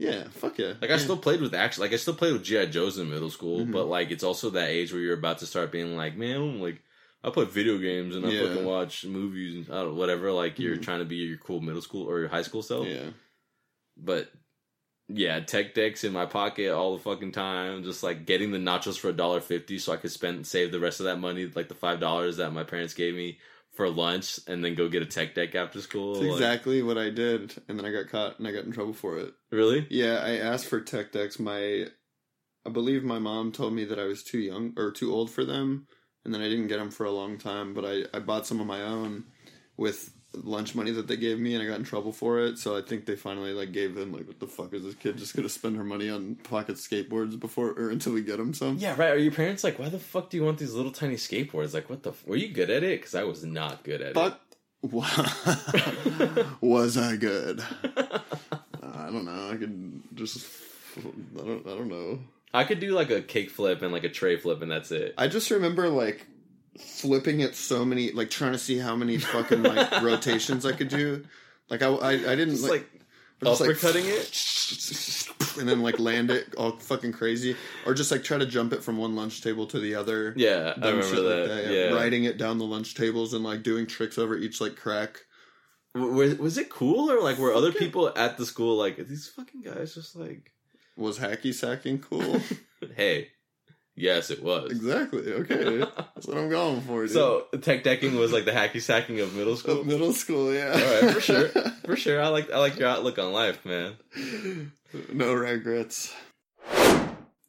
Yeah, 0.00 0.28
fuck 0.30 0.56
yeah. 0.58 0.72
Like 0.80 0.90
I 0.90 0.94
Yeah. 0.94 0.96
still 0.98 1.18
played 1.18 1.42
with 1.42 1.54
action, 1.54 1.82
like 1.82 1.92
I 1.92 1.96
still 1.96 2.14
played 2.14 2.32
with 2.32 2.42
GI 2.42 2.66
Joes 2.66 2.96
in 2.98 3.10
middle 3.10 3.28
school, 3.28 3.66
Mhm. 3.66 3.72
but 3.72 3.84
like 3.84 4.10
it's 4.10 4.24
also 4.24 4.48
that 4.50 4.70
age 4.70 4.92
where 4.92 5.02
you're 5.02 5.18
about 5.18 5.38
to 5.38 5.46
start 5.46 5.70
being 5.70 5.94
like, 5.94 6.16
man, 6.16 6.58
like 6.58 6.82
I 7.22 7.28
play 7.28 7.44
video 7.44 7.76
games 7.76 8.16
and 8.16 8.24
I 8.24 8.30
Yeah. 8.30 8.48
fucking 8.48 8.64
watch 8.64 9.04
movies 9.04 9.54
and 9.56 9.74
I 9.76 9.82
don't 9.82 9.96
whatever. 9.96 10.32
Like 10.32 10.58
you're 10.58 10.76
Mhm. 10.78 10.82
trying 10.82 11.00
to 11.00 11.04
be 11.04 11.16
your 11.16 11.36
cool 11.36 11.60
middle 11.60 11.82
school 11.82 12.08
or 12.08 12.18
your 12.18 12.28
high 12.30 12.40
school 12.42 12.62
self, 12.62 12.86
Yeah. 12.88 13.10
but 13.96 14.32
yeah, 15.12 15.40
tech 15.40 15.74
decks 15.74 16.02
in 16.02 16.12
my 16.14 16.24
pocket 16.24 16.70
all 16.70 16.96
the 16.96 17.02
fucking 17.02 17.32
time, 17.32 17.84
just 17.84 18.02
like 18.02 18.24
getting 18.24 18.52
the 18.52 18.58
nachos 18.58 18.98
for 18.98 19.10
a 19.10 19.12
dollar 19.12 19.42
fifty, 19.42 19.78
so 19.78 19.92
I 19.92 19.96
could 19.98 20.12
spend 20.12 20.46
save 20.46 20.72
the 20.72 20.80
rest 20.80 21.00
of 21.00 21.04
that 21.04 21.18
money, 21.18 21.50
like 21.54 21.68
the 21.68 21.74
five 21.74 22.00
dollars 22.00 22.38
that 22.38 22.52
my 22.54 22.64
parents 22.64 22.94
gave 22.94 23.14
me 23.14 23.38
for 23.80 23.90
lunch, 23.90 24.38
and 24.46 24.64
then 24.64 24.74
go 24.74 24.88
get 24.88 25.02
a 25.02 25.06
tech 25.06 25.34
deck 25.34 25.54
after 25.54 25.80
school. 25.80 26.14
That's 26.14 26.24
Like, 26.26 26.32
exactly 26.34 26.82
what 26.82 26.98
I 26.98 27.10
did, 27.10 27.54
and 27.68 27.78
then 27.78 27.86
I 27.86 27.90
got 27.92 28.08
caught 28.08 28.38
and 28.38 28.46
I 28.46 28.52
got 28.52 28.64
in 28.64 28.72
trouble 28.72 28.92
for 28.92 29.18
it. 29.18 29.32
really? 29.50 29.86
Yeah, 29.90 30.16
I 30.22 30.36
asked 30.36 30.66
for 30.66 30.80
tech 30.80 31.12
decks. 31.12 31.38
My, 31.38 31.86
I 32.66 32.70
believe 32.70 33.02
my 33.04 33.18
mom 33.18 33.52
told 33.52 33.72
me 33.72 33.84
that 33.86 33.98
I 33.98 34.04
was 34.04 34.22
too 34.22 34.38
young 34.38 34.74
or 34.76 34.90
too 34.92 35.12
old 35.12 35.30
for 35.30 35.44
them, 35.44 35.86
and 36.24 36.34
then 36.34 36.42
I 36.42 36.48
didn't 36.48 36.68
get 36.68 36.78
them 36.78 36.90
for 36.90 37.04
a 37.04 37.10
long 37.10 37.38
time. 37.38 37.72
But 37.74 37.84
I, 37.84 38.04
I 38.16 38.20
bought 38.20 38.46
some 38.46 38.60
of 38.60 38.66
my 38.66 38.82
own 38.82 39.24
with 39.76 40.12
lunch 40.32 40.74
money 40.74 40.90
that 40.92 41.06
they 41.08 41.16
gave 41.16 41.38
me, 41.38 41.54
and 41.54 41.62
I 41.62 41.66
got 41.66 41.78
in 41.78 41.84
trouble 41.84 42.12
for 42.12 42.38
it. 42.40 42.58
So 42.58 42.76
I 42.76 42.82
think 42.82 43.04
they 43.06 43.16
finally 43.16 43.52
like 43.52 43.72
gave 43.72 43.94
them 43.94 44.12
like, 44.12 44.26
what 44.28 44.38
the 44.40 44.46
fuck 44.46 44.72
is 44.74 44.84
this 44.84 44.94
kid 44.94 45.16
just 45.18 45.34
gonna 45.34 45.48
spend 45.48 45.76
her 45.76 45.84
money 45.84 46.08
on 46.08 46.36
pocket 46.36 46.76
skateboards 46.76 47.38
before 47.38 47.70
or 47.70 47.90
until 47.90 48.12
we 48.12 48.22
get 48.22 48.38
him 48.38 48.54
some? 48.54 48.76
Yeah, 48.78 48.94
right. 48.96 49.10
Are 49.10 49.18
your 49.18 49.32
parents 49.32 49.64
like, 49.64 49.78
why 49.78 49.88
the 49.88 49.98
fuck 49.98 50.30
do 50.30 50.36
you 50.36 50.44
want 50.44 50.58
these 50.58 50.72
little 50.74 50.92
tiny 50.92 51.16
skateboards? 51.16 51.74
Like, 51.74 51.90
what 51.90 52.02
the? 52.02 52.10
F- 52.10 52.26
Were 52.26 52.36
you 52.36 52.48
good 52.48 52.70
at 52.70 52.82
it? 52.82 53.00
Because 53.00 53.14
I 53.14 53.24
was 53.24 53.44
not 53.44 53.82
good 53.82 54.00
at 54.02 54.14
Fuck. 54.14 54.40
was 56.60 56.96
I 56.96 57.16
good? 57.16 57.58
it. 57.84 58.22
I 58.82 59.06
don't 59.10 59.24
know. 59.24 59.50
I 59.52 59.56
could 59.56 60.02
just. 60.14 60.46
I 60.98 61.02
don't. 61.42 61.66
I 61.66 61.70
don't 61.70 61.88
know. 61.88 62.18
I 62.52 62.64
could 62.64 62.80
do 62.80 62.92
like 62.94 63.10
a 63.10 63.20
kick 63.22 63.50
flip 63.50 63.82
and 63.82 63.92
like 63.92 64.04
a 64.04 64.08
tray 64.08 64.36
flip, 64.36 64.62
and 64.62 64.70
that's 64.70 64.90
it. 64.90 65.14
I 65.18 65.28
just 65.28 65.50
remember 65.50 65.88
like 65.88 66.26
flipping 66.78 67.40
it 67.40 67.54
so 67.54 67.84
many, 67.84 68.12
like 68.12 68.30
trying 68.30 68.52
to 68.52 68.58
see 68.58 68.78
how 68.78 68.96
many 68.96 69.18
fucking 69.18 69.62
like 69.62 69.90
rotations 70.02 70.64
I 70.64 70.72
could 70.72 70.88
do. 70.88 71.24
Like 71.68 71.82
I, 71.82 71.88
I, 71.88 72.10
I 72.10 72.36
didn't 72.36 72.50
Just 72.50 72.62
like, 72.62 72.88
like 72.92 73.00
just, 73.42 73.60
like, 73.60 73.70
uppercutting 73.70 74.04
it. 74.06 75.30
and 75.58 75.68
then 75.68 75.82
like 75.82 75.98
land 75.98 76.30
it 76.30 76.54
all 76.56 76.72
fucking 76.72 77.12
crazy, 77.12 77.56
or 77.86 77.94
just 77.94 78.10
like 78.10 78.22
try 78.22 78.38
to 78.38 78.46
jump 78.46 78.72
it 78.72 78.82
from 78.82 78.98
one 78.98 79.16
lunch 79.16 79.40
table 79.40 79.66
to 79.66 79.78
the 79.78 79.94
other. 79.94 80.34
Yeah, 80.36 80.74
I 80.80 80.90
remember 80.90 81.22
that. 81.22 81.54
like 81.54 81.72
yeah. 81.72 81.94
riding 81.94 82.24
it 82.24 82.38
down 82.38 82.58
the 82.58 82.64
lunch 82.64 82.94
tables 82.94 83.34
and 83.34 83.44
like 83.44 83.62
doing 83.62 83.86
tricks 83.86 84.18
over 84.18 84.36
each 84.36 84.60
like 84.60 84.76
crack. 84.76 85.20
Was, 85.94 86.36
was 86.36 86.56
it 86.56 86.70
cool 86.70 87.10
or 87.10 87.20
like 87.20 87.38
were 87.38 87.52
other 87.52 87.72
people 87.72 88.12
at 88.16 88.36
the 88.36 88.46
school 88.46 88.76
like 88.76 88.98
"Are 88.98 89.04
these 89.04 89.28
fucking 89.28 89.62
guys 89.62 89.94
just 89.94 90.14
like? 90.14 90.52
Was 90.96 91.18
hacky 91.18 91.52
sacking 91.52 91.98
cool? 91.98 92.40
hey, 92.96 93.28
yes, 93.96 94.30
it 94.30 94.42
was. 94.42 94.70
exactly. 94.70 95.32
Okay, 95.32 95.78
that's 96.14 96.26
what 96.26 96.36
I'm 96.38 96.48
going 96.48 96.80
for. 96.82 97.02
Dude. 97.06 97.12
so 97.12 97.46
tech 97.60 97.82
decking 97.84 98.16
was 98.16 98.32
like 98.32 98.44
the 98.44 98.52
hacky 98.52 98.80
sacking 98.80 99.20
of 99.20 99.34
middle 99.34 99.52
Of 99.54 99.58
school. 99.60 99.84
middle 99.84 100.12
school, 100.12 100.52
yeah. 100.54 100.70
All 100.72 101.02
right, 101.02 101.14
for 101.14 101.20
sure, 101.20 101.48
for 101.84 101.96
sure. 101.96 102.20
I 102.22 102.28
like 102.28 102.50
I 102.50 102.58
like 102.58 102.78
your 102.78 102.88
outlook 102.88 103.18
on 103.18 103.32
life, 103.32 103.64
man. 103.64 103.96
no 105.12 105.32
regrets. 105.34 106.14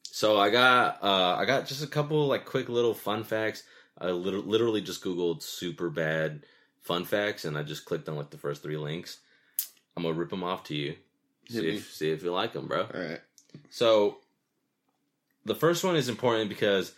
So 0.03 0.37
I 0.37 0.49
got 0.49 1.01
uh 1.03 1.35
I 1.39 1.45
got 1.45 1.65
just 1.65 1.83
a 1.83 1.87
couple 1.87 2.27
like 2.27 2.45
quick 2.45 2.69
little 2.69 2.93
fun 2.93 3.23
facts. 3.23 3.63
I 3.97 4.07
lit- 4.11 4.47
literally 4.47 4.81
just 4.81 5.03
googled 5.03 5.41
super 5.41 5.89
bad 5.89 6.43
fun 6.81 7.05
facts 7.05 7.45
and 7.45 7.57
I 7.57 7.63
just 7.63 7.85
clicked 7.85 8.09
on 8.09 8.15
like 8.15 8.29
the 8.29 8.37
first 8.37 8.61
three 8.63 8.77
links. 8.77 9.19
I'm 9.95 10.03
gonna 10.03 10.15
rip 10.15 10.29
them 10.29 10.43
off 10.43 10.63
to 10.65 10.75
you. 10.75 10.95
Hit 11.45 11.51
See 11.51 11.61
me. 11.61 11.75
if 11.77 11.91
see 11.93 12.11
if 12.11 12.23
you 12.23 12.31
like 12.31 12.53
them, 12.53 12.67
bro. 12.67 12.81
All 12.93 13.01
right. 13.01 13.21
So 13.69 14.17
the 15.45 15.55
first 15.55 15.83
one 15.83 15.95
is 15.95 16.09
important 16.09 16.49
because 16.49 16.93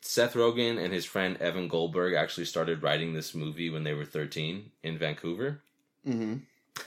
Seth 0.00 0.34
Rogen 0.34 0.82
and 0.82 0.92
his 0.92 1.04
friend 1.04 1.36
Evan 1.38 1.68
Goldberg 1.68 2.14
actually 2.14 2.44
started 2.44 2.82
writing 2.82 3.14
this 3.14 3.34
movie 3.34 3.70
when 3.70 3.84
they 3.84 3.94
were 3.94 4.04
13 4.04 4.70
in 4.82 4.98
Vancouver. 4.98 5.62
Mm-hmm. 6.06 6.36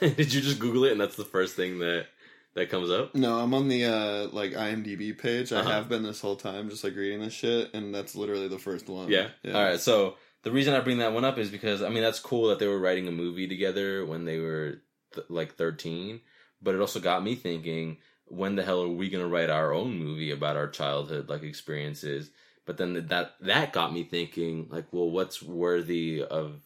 Did 0.00 0.32
you 0.32 0.40
just 0.40 0.58
Google 0.58 0.84
it 0.84 0.92
and 0.92 1.00
that's 1.00 1.16
the 1.16 1.24
first 1.24 1.56
thing 1.56 1.78
that 1.80 2.06
that 2.54 2.70
comes 2.70 2.90
up? 2.90 3.14
No, 3.14 3.38
I'm 3.38 3.54
on 3.54 3.68
the 3.68 3.84
uh 3.86 4.28
like 4.28 4.52
IMDb 4.52 5.16
page. 5.16 5.52
Uh-huh. 5.52 5.68
I 5.68 5.72
have 5.72 5.88
been 5.88 6.02
this 6.02 6.20
whole 6.20 6.36
time, 6.36 6.70
just 6.70 6.84
like 6.84 6.94
reading 6.96 7.20
this 7.20 7.32
shit, 7.32 7.74
and 7.74 7.94
that's 7.94 8.14
literally 8.14 8.48
the 8.48 8.58
first 8.58 8.88
one. 8.88 9.08
Yeah. 9.08 9.28
All 9.46 9.52
right. 9.52 9.80
So 9.80 10.16
the 10.42 10.52
reason 10.52 10.74
I 10.74 10.80
bring 10.80 10.98
that 10.98 11.12
one 11.12 11.24
up 11.24 11.38
is 11.38 11.50
because 11.50 11.82
I 11.82 11.88
mean 11.88 12.02
that's 12.02 12.20
cool 12.20 12.48
that 12.48 12.58
they 12.58 12.66
were 12.66 12.78
writing 12.78 13.08
a 13.08 13.12
movie 13.12 13.48
together 13.48 14.06
when 14.06 14.24
they 14.24 14.38
were 14.38 14.80
th- 15.14 15.26
like 15.28 15.56
13, 15.56 16.20
but 16.62 16.74
it 16.74 16.80
also 16.80 17.00
got 17.00 17.24
me 17.24 17.34
thinking 17.34 17.98
when 18.30 18.56
the 18.56 18.62
hell 18.62 18.82
are 18.82 18.88
we 18.88 19.08
going 19.10 19.24
to 19.24 19.30
write 19.30 19.50
our 19.50 19.72
own 19.72 19.98
movie 19.98 20.30
about 20.30 20.56
our 20.56 20.68
childhood 20.68 21.28
like 21.28 21.42
experiences? 21.42 22.30
But 22.66 22.76
then 22.76 23.06
that 23.08 23.34
that 23.40 23.72
got 23.72 23.92
me 23.92 24.04
thinking 24.04 24.68
like 24.70 24.86
well 24.92 25.10
what's 25.10 25.42
worthy 25.42 26.22
of 26.22 26.60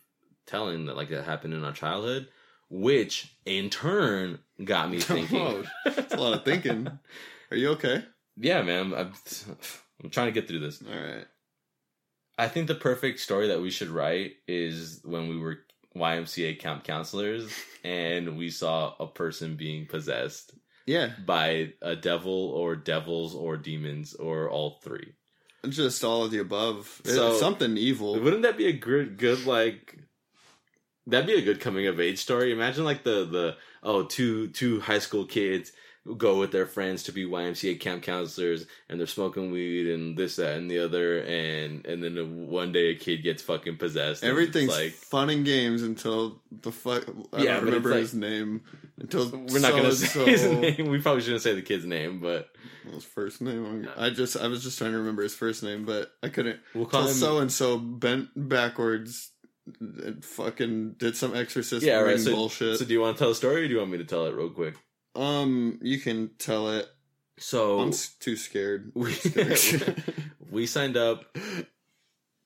telling 0.46 0.86
that 0.86 0.96
like 0.96 1.10
that 1.10 1.24
happened 1.24 1.54
in 1.54 1.64
our 1.64 1.72
childhood? 1.72 2.28
Which 2.70 3.36
in 3.44 3.70
turn 3.70 4.38
got 4.64 4.90
me 4.90 5.00
thinking. 5.00 5.40
Oh, 5.40 5.64
That's 5.84 6.14
a 6.14 6.18
lot 6.18 6.34
of 6.34 6.44
thinking. 6.44 6.86
Are 7.50 7.56
you 7.56 7.70
okay? 7.70 8.04
yeah, 8.36 8.62
man. 8.62 8.94
I'm, 8.94 9.12
I'm 10.02 10.10
trying 10.10 10.28
to 10.28 10.32
get 10.32 10.48
through 10.48 10.60
this. 10.60 10.82
All 10.82 10.98
right. 10.98 11.26
I 12.38 12.48
think 12.48 12.66
the 12.66 12.74
perfect 12.74 13.20
story 13.20 13.48
that 13.48 13.60
we 13.60 13.70
should 13.70 13.90
write 13.90 14.32
is 14.48 15.00
when 15.04 15.28
we 15.28 15.38
were 15.38 15.58
YMCA 15.94 16.58
camp 16.58 16.84
counselors 16.84 17.52
and 17.84 18.36
we 18.36 18.50
saw 18.50 18.94
a 18.98 19.06
person 19.06 19.56
being 19.56 19.86
possessed 19.86 20.54
Yeah, 20.86 21.10
by 21.24 21.72
a 21.80 21.94
devil 21.96 22.32
or 22.50 22.74
devils 22.76 23.34
or 23.34 23.56
demons 23.56 24.14
or 24.14 24.50
all 24.50 24.80
three. 24.82 25.14
just 25.68 26.02
all 26.02 26.24
of 26.24 26.30
the 26.30 26.38
above. 26.38 27.00
So- 27.04 27.38
something 27.38 27.76
evil. 27.76 28.18
Wouldn't 28.18 28.42
that 28.42 28.56
be 28.56 28.66
a 28.66 28.72
good, 28.72 29.16
good 29.16 29.46
like? 29.46 29.96
That'd 31.06 31.26
be 31.26 31.34
a 31.34 31.42
good 31.42 31.60
coming 31.60 31.86
of 31.86 31.98
age 32.00 32.18
story. 32.18 32.52
Imagine 32.52 32.84
like 32.84 33.02
the 33.02 33.24
the 33.24 33.56
oh 33.82 34.04
two 34.04 34.48
two 34.48 34.80
high 34.80 35.00
school 35.00 35.24
kids 35.24 35.72
go 36.18 36.38
with 36.40 36.50
their 36.50 36.66
friends 36.66 37.04
to 37.04 37.12
be 37.12 37.24
YMCA 37.24 37.78
camp 37.78 38.02
counselors 38.02 38.66
and 38.88 38.98
they're 38.98 39.06
smoking 39.06 39.52
weed 39.52 39.86
and 39.86 40.16
this 40.16 40.34
that 40.36 40.56
and 40.56 40.68
the 40.68 40.80
other 40.80 41.18
and 41.20 41.86
and 41.86 42.02
then 42.02 42.48
one 42.48 42.72
day 42.72 42.90
a 42.90 42.94
kid 42.96 43.22
gets 43.22 43.40
fucking 43.42 43.76
possessed. 43.76 44.24
Everything's 44.24 44.70
like 44.70 44.92
fun 44.92 45.30
and 45.30 45.44
games 45.44 45.82
until 45.82 46.42
the 46.50 46.72
fuck. 46.72 47.04
I 47.32 47.42
Yeah, 47.44 47.54
don't 47.54 47.66
remember 47.66 47.90
like- 47.90 48.00
his 48.00 48.14
name 48.14 48.62
until 48.98 49.28
We're 49.30 49.60
not 49.60 49.72
gonna 49.72 49.92
say 49.92 50.06
so-and-so- 50.08 50.24
his 50.60 50.78
name. 50.78 50.88
We 50.90 51.00
probably 51.00 51.22
shouldn't 51.22 51.42
say 51.42 51.54
the 51.54 51.62
kid's 51.62 51.84
name, 51.84 52.18
but 52.18 52.48
His 52.92 53.04
first 53.04 53.40
name. 53.40 53.88
I 53.96 54.10
just 54.10 54.36
I 54.36 54.48
was 54.48 54.62
just 54.64 54.78
trying 54.78 54.90
to 54.92 54.98
remember 54.98 55.22
his 55.22 55.36
first 55.36 55.62
name, 55.62 55.84
but 55.84 56.10
I 56.22 56.30
couldn't. 56.30 56.58
we'll 56.74 56.86
call 56.86 57.02
him. 57.06 57.14
so 57.14 57.38
and 57.38 57.52
so 57.52 57.78
bent 57.78 58.28
backwards 58.34 59.30
and 59.78 60.24
fucking 60.24 60.94
did 60.98 61.16
some 61.16 61.36
exorcist 61.36 61.86
Yeah, 61.86 62.00
right, 62.00 62.18
so- 62.18 62.32
bullshit. 62.34 62.78
So 62.78 62.84
do 62.84 62.92
you 62.92 63.00
want 63.00 63.16
to 63.16 63.22
tell 63.22 63.30
a 63.30 63.34
story 63.36 63.62
or 63.62 63.68
do 63.68 63.72
you 63.74 63.78
want 63.78 63.92
me 63.92 63.98
to 63.98 64.04
tell 64.04 64.26
it 64.26 64.34
real 64.34 64.50
quick? 64.50 64.74
Um, 65.14 65.78
you 65.82 65.98
can 65.98 66.30
tell 66.38 66.68
it. 66.70 66.86
So 67.38 67.80
I'm 67.80 67.88
s- 67.88 68.14
too 68.20 68.36
scared. 68.36 68.92
we, 68.94 69.14
we 70.50 70.66
signed 70.66 70.96
up. 70.96 71.36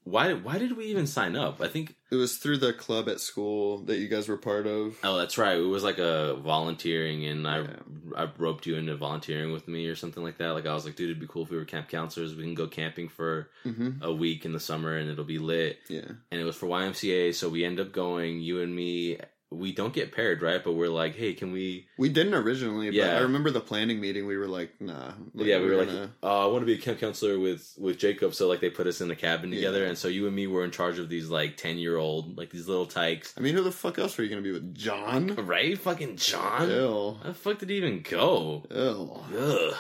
Why 0.05 0.35
why 0.35 0.59
did 0.59 0.77
we 0.77 0.85
even 0.87 1.09
sign 1.09 1.35
up? 1.35 1.61
I 1.61 1.67
think 1.67 1.97
it 2.12 2.14
was 2.14 2.37
through 2.39 2.59
the 2.59 2.73
club 2.73 3.09
at 3.09 3.19
school 3.19 3.79
that 3.87 3.99
you 3.99 4.07
guys 4.07 4.29
were 4.29 4.37
part 4.37 4.69
of. 4.69 4.97
oh 5.03 5.19
that's 5.19 5.37
right. 5.37 5.59
It 5.59 5.62
was 5.62 5.83
like 5.83 5.99
a 5.99 6.37
volunteering 6.37 7.25
and 7.27 7.47
I 7.49 7.62
Yeah. 7.62 7.77
I 8.17 8.29
roped 8.39 8.67
you 8.67 8.77
into 8.77 8.95
volunteering 8.97 9.51
with 9.53 9.67
me 9.67 9.89
or 9.89 9.97
something 9.97 10.23
like 10.23 10.39
that. 10.39 10.51
Like 10.51 10.64
I 10.64 10.75
was 10.75 10.85
like, 10.85 10.95
dude, 10.95 11.11
it'd 11.11 11.21
be 11.21 11.27
cool 11.27 11.43
if 11.43 11.51
we 11.51 11.57
were 11.57 11.64
camp 11.64 11.89
counselors. 11.89 12.37
We 12.37 12.45
can 12.45 12.55
go 12.55 12.69
camping 12.69 13.09
for 13.09 13.51
hmm 13.64 13.95
a 14.01 14.12
week 14.12 14.45
in 14.45 14.53
the 14.53 14.61
summer 14.61 14.97
and 14.97 15.11
it'll 15.11 15.25
be 15.25 15.39
lit. 15.39 15.81
Yeah. 15.89 16.07
And 16.31 16.41
it 16.41 16.45
was 16.45 16.55
for 16.55 16.67
YMCA, 16.69 17.35
so 17.35 17.49
we 17.49 17.64
end 17.64 17.81
up 17.81 17.91
going, 17.91 18.41
you 18.41 18.61
and 18.61 18.75
me 18.75 19.19
we 19.59 19.72
don't 19.72 19.92
get 19.92 20.12
paired, 20.12 20.42
right? 20.42 20.62
But 20.62 20.72
we're 20.72 20.88
like, 20.88 21.14
hey, 21.16 21.34
can 21.34 21.52
we 21.52 21.88
We 21.98 22.09
didn't 22.09 22.34
originally, 22.34 22.86
but 22.88 22.94
Yeah. 22.94 23.16
I 23.16 23.20
remember 23.20 23.50
the 23.50 23.61
planning 23.61 24.00
meeting. 24.00 24.26
We 24.26 24.36
were 24.36 24.46
like, 24.48 24.80
"Nah." 24.80 25.12
like, 25.34 25.46
yeah, 25.46 25.59
we 25.59 25.66
were 25.66 25.76
like, 25.76 25.88
gonna- 25.88 26.12
uh, 26.22 26.44
I 26.44 26.46
want 26.50 26.62
to 26.62 26.66
be 26.66 26.74
a 26.74 26.78
camp 26.78 26.98
counselor 27.00 27.38
with 27.38 27.74
with 27.78 27.98
Jacob. 27.98 28.34
So 28.34 28.48
like 28.48 28.61
they 28.61 28.70
put 28.70 28.86
us 28.86 29.00
in 29.00 29.11
a 29.11 29.16
cabin 29.16 29.50
together, 29.50 29.82
Yeah. 29.82 29.88
and 29.88 29.98
so 29.98 30.09
you 30.09 30.26
and 30.26 30.34
me 30.36 30.46
were 30.46 30.64
in 30.64 30.70
charge 30.70 30.98
of 30.98 31.09
these 31.09 31.28
like 31.30 31.57
ten 31.57 31.78
year 31.78 31.96
old 31.96 32.36
like 32.38 32.50
these 32.50 32.68
little 32.68 32.86
tykes, 32.86 33.34
I 33.36 33.40
mean, 33.40 33.54
who 33.54 33.62
the 33.62 33.72
fuck 33.72 33.98
else 33.98 34.16
were 34.16 34.24
you 34.24 34.30
gonna 34.30 34.42
be 34.42 34.52
with, 34.52 34.74
John? 34.74 35.34
right? 35.46 35.78
Fucking 35.78 36.16
John. 36.16 36.70
Ew. 36.70 37.18
How 37.22 37.28
the 37.28 37.34
fuck 37.34 37.59
did 37.59 37.70
he 37.70 37.76
even 37.76 38.02
go? 38.02 38.64
Ew. 38.70 39.38
Ugh. 39.38 39.74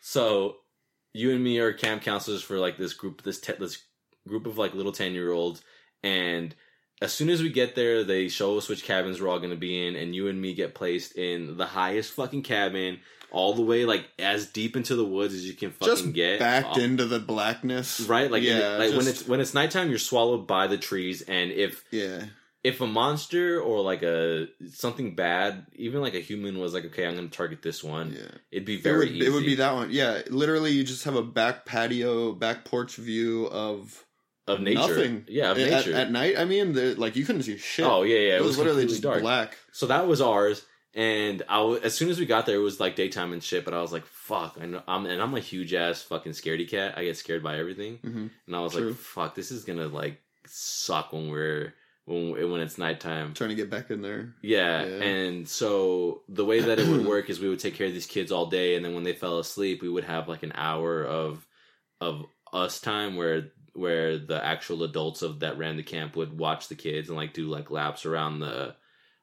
So 0.00 0.56
you 1.12 1.32
and 1.32 1.42
me 1.42 1.58
are 1.58 1.72
camp 1.72 2.02
counselors 2.02 2.42
for 2.42 2.58
like 2.58 2.76
this 2.76 2.92
group, 2.92 3.22
this 3.22 3.40
te- 3.40 3.54
this 3.58 3.82
group 4.28 4.46
of 4.46 4.58
like 4.58 4.74
little 4.74 4.92
ten 4.92 5.12
year 5.14 5.32
olds, 5.32 5.62
and 6.02 6.54
as 7.02 7.12
soon 7.12 7.28
as 7.30 7.42
we 7.42 7.50
get 7.50 7.74
there, 7.74 8.04
they 8.04 8.28
show 8.28 8.56
us 8.56 8.68
which 8.68 8.84
cabins 8.84 9.20
we're 9.20 9.28
all 9.28 9.38
going 9.38 9.50
to 9.50 9.56
be 9.56 9.86
in, 9.86 9.96
and 9.96 10.14
you 10.14 10.28
and 10.28 10.40
me 10.40 10.54
get 10.54 10.74
placed 10.74 11.16
in 11.16 11.56
the 11.56 11.66
highest 11.66 12.12
fucking 12.12 12.42
cabin, 12.42 13.00
all 13.30 13.52
the 13.54 13.62
way 13.62 13.84
like 13.84 14.08
as 14.18 14.46
deep 14.46 14.76
into 14.76 14.94
the 14.96 15.04
woods 15.04 15.34
as 15.34 15.46
you 15.46 15.52
can 15.54 15.70
fucking 15.72 15.94
Just 15.94 16.12
get. 16.12 16.38
backed 16.38 16.78
Oh, 16.78 16.80
into 16.80 17.04
the 17.04 17.18
blackness, 17.18 18.00
right? 18.02 18.30
Like, 18.30 18.42
yeah, 18.42 18.76
it- 18.76 18.78
like 18.78 18.96
when 18.96 19.06
it's 19.08 19.26
when 19.28 19.40
it's 19.40 19.52
nighttime, 19.54 19.90
you're 19.90 19.98
swallowed 19.98 20.46
by 20.46 20.66
the 20.68 20.78
trees, 20.78 21.22
and 21.22 21.50
if 21.52 21.84
yeah, 21.90 22.24
if 22.64 22.80
a 22.80 22.86
monster 22.86 23.60
or 23.60 23.82
like 23.82 24.02
a 24.02 24.46
something 24.72 25.14
bad, 25.14 25.66
even 25.74 26.00
like 26.00 26.14
a 26.14 26.20
human 26.20 26.58
was 26.58 26.72
like, 26.72 26.86
okay, 26.86 27.06
I'm 27.06 27.14
going 27.14 27.28
to 27.28 27.36
target 27.36 27.60
this 27.62 27.84
one, 27.84 28.12
yeah. 28.12 28.38
it'd 28.50 28.64
be 28.64 28.74
It 28.76 28.82
very 28.82 28.98
would, 29.06 29.08
easy. 29.16 29.26
it 29.26 29.30
would 29.30 29.44
be 29.44 29.54
that 29.56 29.74
one. 29.74 29.90
Yeah, 29.90 30.22
literally, 30.30 30.72
you 30.72 30.82
just 30.82 31.04
have 31.04 31.14
a 31.14 31.22
back 31.22 31.66
patio, 31.66 32.32
back 32.32 32.64
porch 32.64 32.96
view 32.96 33.46
of 33.48 34.04
of 34.46 34.60
nature. 34.60 34.80
Nothing. 34.80 35.24
Yeah, 35.28 35.50
of 35.50 35.58
at, 35.58 35.70
nature. 35.70 35.94
at 35.94 36.10
night. 36.10 36.38
I 36.38 36.44
mean, 36.44 36.72
the, 36.72 36.94
like 36.94 37.16
you 37.16 37.24
couldn't 37.24 37.42
see 37.42 37.56
shit. 37.56 37.84
Oh 37.86 38.02
yeah, 38.02 38.18
yeah. 38.18 38.36
it, 38.36 38.42
was, 38.42 38.56
literally 38.58 38.86
just 38.86 39.02
dark. 39.02 39.20
black. 39.22 39.56
So 39.72 39.86
that 39.86 40.06
was 40.06 40.20
ours, 40.20 40.64
and 40.94 41.42
I 41.48 41.56
w- 41.56 41.80
as 41.82 41.94
soon 41.94 42.08
as 42.10 42.18
we 42.18 42.26
got 42.26 42.46
there, 42.46 42.56
it 42.56 42.62
was 42.62 42.78
like 42.80 42.94
daytime 42.96 43.32
and 43.32 43.42
shit. 43.42 43.64
But 43.64 43.74
I 43.74 43.80
was 43.82 43.92
like, 43.92 44.06
"Fuck!" 44.06 44.58
I 44.60 44.66
know, 44.66 44.82
I'm 44.86 45.06
and 45.06 45.20
I'm 45.20 45.34
a 45.34 45.40
huge 45.40 45.74
ass 45.74 46.02
fucking 46.02 46.32
scaredy 46.32 46.68
cat. 46.68 46.94
I 46.96 47.04
get 47.04 47.16
scared 47.16 47.42
by 47.42 47.58
everything, 47.58 47.96
hmm 47.98 48.26
and 48.46 48.56
I 48.56 48.60
was 48.60 48.72
True. 48.74 48.88
like, 48.90 48.96
"Fuck! 48.96 49.34
This 49.34 49.50
is 49.50 49.64
gonna 49.64 49.88
like 49.88 50.20
suck 50.46 51.12
when 51.12 51.28
we're 51.28 51.74
when 52.04 52.50
when 52.50 52.60
it's 52.60 52.78
nighttime." 52.78 53.34
Trying 53.34 53.50
to 53.50 53.56
get 53.56 53.68
back 53.70 53.90
in 53.90 54.00
there. 54.00 54.34
Yeah, 54.42 54.84
Yeah. 54.84 55.02
and 55.02 55.48
so 55.48 56.22
the 56.28 56.44
way 56.44 56.60
that 56.60 56.78
it 56.78 56.86
would 56.86 57.04
work 57.14 57.28
is 57.30 57.40
we 57.40 57.48
would 57.48 57.58
take 57.58 57.74
care 57.74 57.88
of 57.88 57.92
these 57.94 58.06
kids 58.06 58.30
all 58.30 58.46
day, 58.46 58.76
and 58.76 58.84
then 58.84 58.94
when 58.94 59.02
they 59.02 59.12
fell 59.12 59.38
asleep, 59.40 59.82
we 59.82 59.88
would 59.88 60.04
have 60.04 60.28
like 60.28 60.44
an 60.44 60.52
hour 60.54 61.04
of 61.04 61.44
of 62.00 62.24
us 62.52 62.80
time 62.80 63.16
where 63.16 63.48
where 63.76 64.18
the 64.18 64.42
actual 64.44 64.82
adults 64.82 65.22
of 65.22 65.40
that 65.40 65.58
ran 65.58 65.76
the 65.76 65.82
camp 65.82 66.16
would 66.16 66.38
watch 66.38 66.68
the 66.68 66.74
kids 66.74 67.08
and 67.08 67.16
like 67.16 67.32
do 67.34 67.46
like 67.46 67.70
laps 67.70 68.06
around 68.06 68.40
the 68.40 68.74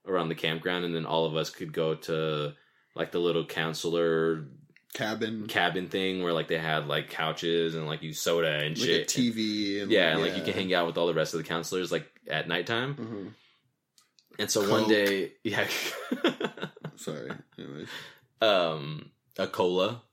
around 0.06 0.30
the 0.30 0.36
campground, 0.36 0.86
and 0.86 0.94
then 0.94 1.06
all 1.06 1.26
of 1.26 1.36
us 1.36 1.50
could 1.50 1.74
go 1.74 1.96
to 1.96 2.54
like 2.96 3.12
the 3.12 3.20
little 3.20 3.46
counselor 3.46 4.46
Cabin, 4.94 5.48
cabin 5.48 5.88
thing 5.90 6.22
where 6.22 6.34
like 6.34 6.48
they 6.48 6.60
had 6.60 6.86
like 6.88 7.10
couches 7.10 7.74
and 7.74 7.88
like 7.88 8.04
you 8.04 8.14
soda 8.14 8.60
and 8.60 8.78
like 8.78 8.86
shit. 8.88 9.12
a 9.16 9.20
TV, 9.20 9.82
and 9.82 9.92
yeah, 9.92 10.12
and 10.12 10.22
like 10.22 10.36
you 10.38 10.44
can 10.44 10.54
hang 10.54 10.72
out 10.72 10.86
with 10.86 11.00
all 11.00 11.08
the 11.08 11.16
rest 11.16 11.34
of 11.34 11.40
the 11.40 11.48
counselors 11.48 11.92
like 11.92 12.06
at 12.30 12.48
nighttime. 12.48 12.94
hmm 12.94 13.28
And 14.38 14.52
so 14.52 14.70
one 14.70 14.88
day, 14.88 15.32
yeah. 15.44 15.66
Sorry. 16.96 17.32
Anyways, 17.58 17.88
um 18.40 19.10
a 19.40 19.48
cola. 19.48 20.04